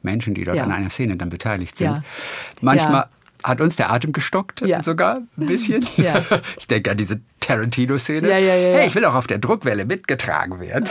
Menschen, 0.01 0.33
die 0.33 0.43
dort 0.45 0.57
Ja. 0.57 0.63
an 0.63 0.71
einer 0.71 0.89
Szene 0.89 1.17
dann 1.17 1.29
beteiligt 1.29 1.77
sind. 1.77 2.03
Manchmal 2.61 3.07
hat 3.43 3.59
uns 3.59 3.75
der 3.75 3.91
Atem 3.91 4.13
gestockt, 4.13 4.61
Ja. 4.61 4.81
sogar 4.81 5.17
ein 5.37 5.45
bisschen. 5.47 5.85
Ja. 5.97 6.23
Ich 6.57 6.67
denke 6.67 6.91
an 6.91 6.97
diese 6.97 7.19
Tarantino-Szene. 7.41 8.27
Ja. 8.29 8.35
Hey, 8.35 8.87
ich 8.87 8.95
will 8.95 9.03
auch 9.05 9.15
auf 9.15 9.27
der 9.27 9.39
Druckwelle 9.39 9.85
mitgetragen 9.85 10.59
werden. 10.61 10.87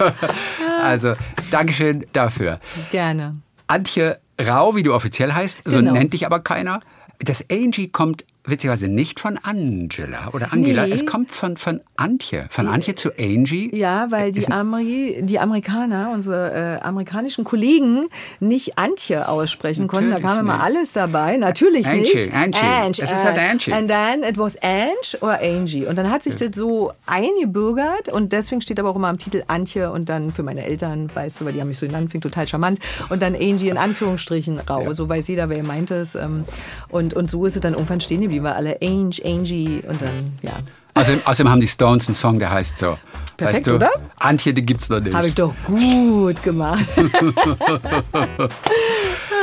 also, 0.82 1.14
Dankeschön 1.50 2.06
dafür. 2.12 2.58
Gerne. 2.90 3.36
Antje 3.66 4.18
Rau, 4.40 4.74
wie 4.76 4.82
du 4.82 4.94
offiziell 4.94 5.32
heißt, 5.32 5.62
so 5.64 5.78
Genau. 5.78 5.92
nennt 5.92 6.12
dich 6.12 6.26
aber 6.26 6.40
keiner. 6.40 6.80
Das 7.20 7.44
Angie 7.50 7.88
kommt 7.88 8.24
witzigerweise 8.44 8.88
nicht 8.88 9.20
von 9.20 9.38
Angela 9.42 10.30
oder 10.32 10.52
Angela. 10.52 10.86
Nee. 10.86 10.92
Es 10.92 11.06
kommt 11.06 11.30
von, 11.30 11.56
von 11.56 11.80
Antje. 11.96 12.46
Von 12.50 12.66
Antje 12.66 12.94
zu 12.94 13.10
Angie. 13.18 13.74
Ja, 13.74 14.10
weil 14.10 14.32
die, 14.32 14.46
Ameri 14.50 15.20
die 15.22 15.38
Amerikaner, 15.38 16.10
unsere 16.12 16.80
äh, 16.80 16.84
amerikanischen 16.84 17.44
Kollegen, 17.44 18.08
nicht 18.40 18.78
Antje 18.78 19.28
aussprechen 19.28 19.86
konnten. 19.86 20.10
Da 20.10 20.16
Natürlich 20.16 20.36
kam 20.36 20.46
immer 20.46 20.62
alles 20.62 20.92
dabei. 20.92 21.36
Natürlich 21.36 21.86
Angie, 21.86 22.00
nicht. 22.00 22.34
Angie. 22.34 23.02
Es 23.02 23.12
ist 23.12 23.24
halt 23.24 23.38
Angie. 23.38 23.72
And 23.72 23.88
then 23.88 24.22
it 24.22 24.38
was 24.38 24.56
Ange 24.62 25.18
oder 25.20 25.40
Angie. 25.40 25.86
Und 25.86 25.96
dann 25.96 26.10
hat 26.10 26.22
sich 26.22 26.36
das 26.36 26.50
so 26.54 26.92
eingebürgert 27.06 28.08
und 28.10 28.32
deswegen 28.32 28.60
steht 28.60 28.78
aber 28.78 28.90
auch 28.90 28.96
immer 28.96 29.08
am 29.08 29.18
Titel 29.18 29.42
Antje 29.46 29.90
und 29.90 30.08
dann 30.08 30.32
für 30.32 30.42
meine 30.42 30.64
Eltern, 30.64 31.08
weißt 31.14 31.40
du, 31.40 31.44
weil 31.44 31.52
die 31.52 31.60
haben 31.60 31.68
mich 31.68 31.78
so 31.78 31.86
genannt, 31.86 32.10
fing 32.10 32.20
total 32.20 32.46
charmant. 32.48 32.78
Und 33.08 33.22
dann 33.22 33.34
Angie 33.34 33.68
in 33.68 33.78
Anführungsstrichen 33.78 34.58
raus. 34.60 34.96
So 34.96 35.08
weiß 35.08 35.28
jeder, 35.28 35.48
wer 35.48 35.62
meint 35.62 35.90
es. 35.90 36.14
Ähm, 36.14 36.44
Und, 36.90 37.14
und 37.14 37.30
so 37.30 37.46
ist 37.46 37.54
es 37.54 37.60
dann 37.60 37.74
irgendwann 37.74 38.00
stehen 38.00 38.20
geblieben, 38.20 38.33
weil 38.42 38.52
alle 38.52 38.78
Ange, 38.82 39.16
Angie 39.24 39.82
und 39.88 40.00
dann, 40.00 40.32
ja. 40.42 40.52
Außerdem, 40.94 41.20
außerdem 41.24 41.50
haben 41.50 41.60
die 41.60 41.68
Stones 41.68 42.08
einen 42.08 42.14
Song, 42.14 42.38
der 42.38 42.50
heißt 42.50 42.78
so. 42.78 42.96
Perfekt, 43.36 43.56
weißt 43.56 43.66
du, 43.66 43.74
oder? 43.76 43.90
Antje, 44.16 44.54
die 44.54 44.64
gibt's 44.64 44.88
noch 44.88 45.00
nicht. 45.00 45.14
Habe 45.14 45.26
ich 45.26 45.34
doch 45.34 45.52
gut 45.66 46.42
gemacht. 46.42 46.88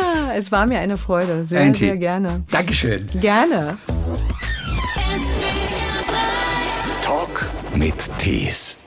Ah, 0.04 0.34
es 0.36 0.52
war 0.52 0.66
mir 0.66 0.80
eine 0.80 0.98
Freude. 0.98 1.46
Sehr, 1.46 1.62
Angie. 1.62 1.86
sehr 1.86 1.98
gerne. 1.98 2.44
Dankeschön. 2.50 3.06
Gerne. 3.20 3.78
Talk 7.02 7.50
mit 7.76 7.96
Tees. 8.20 8.81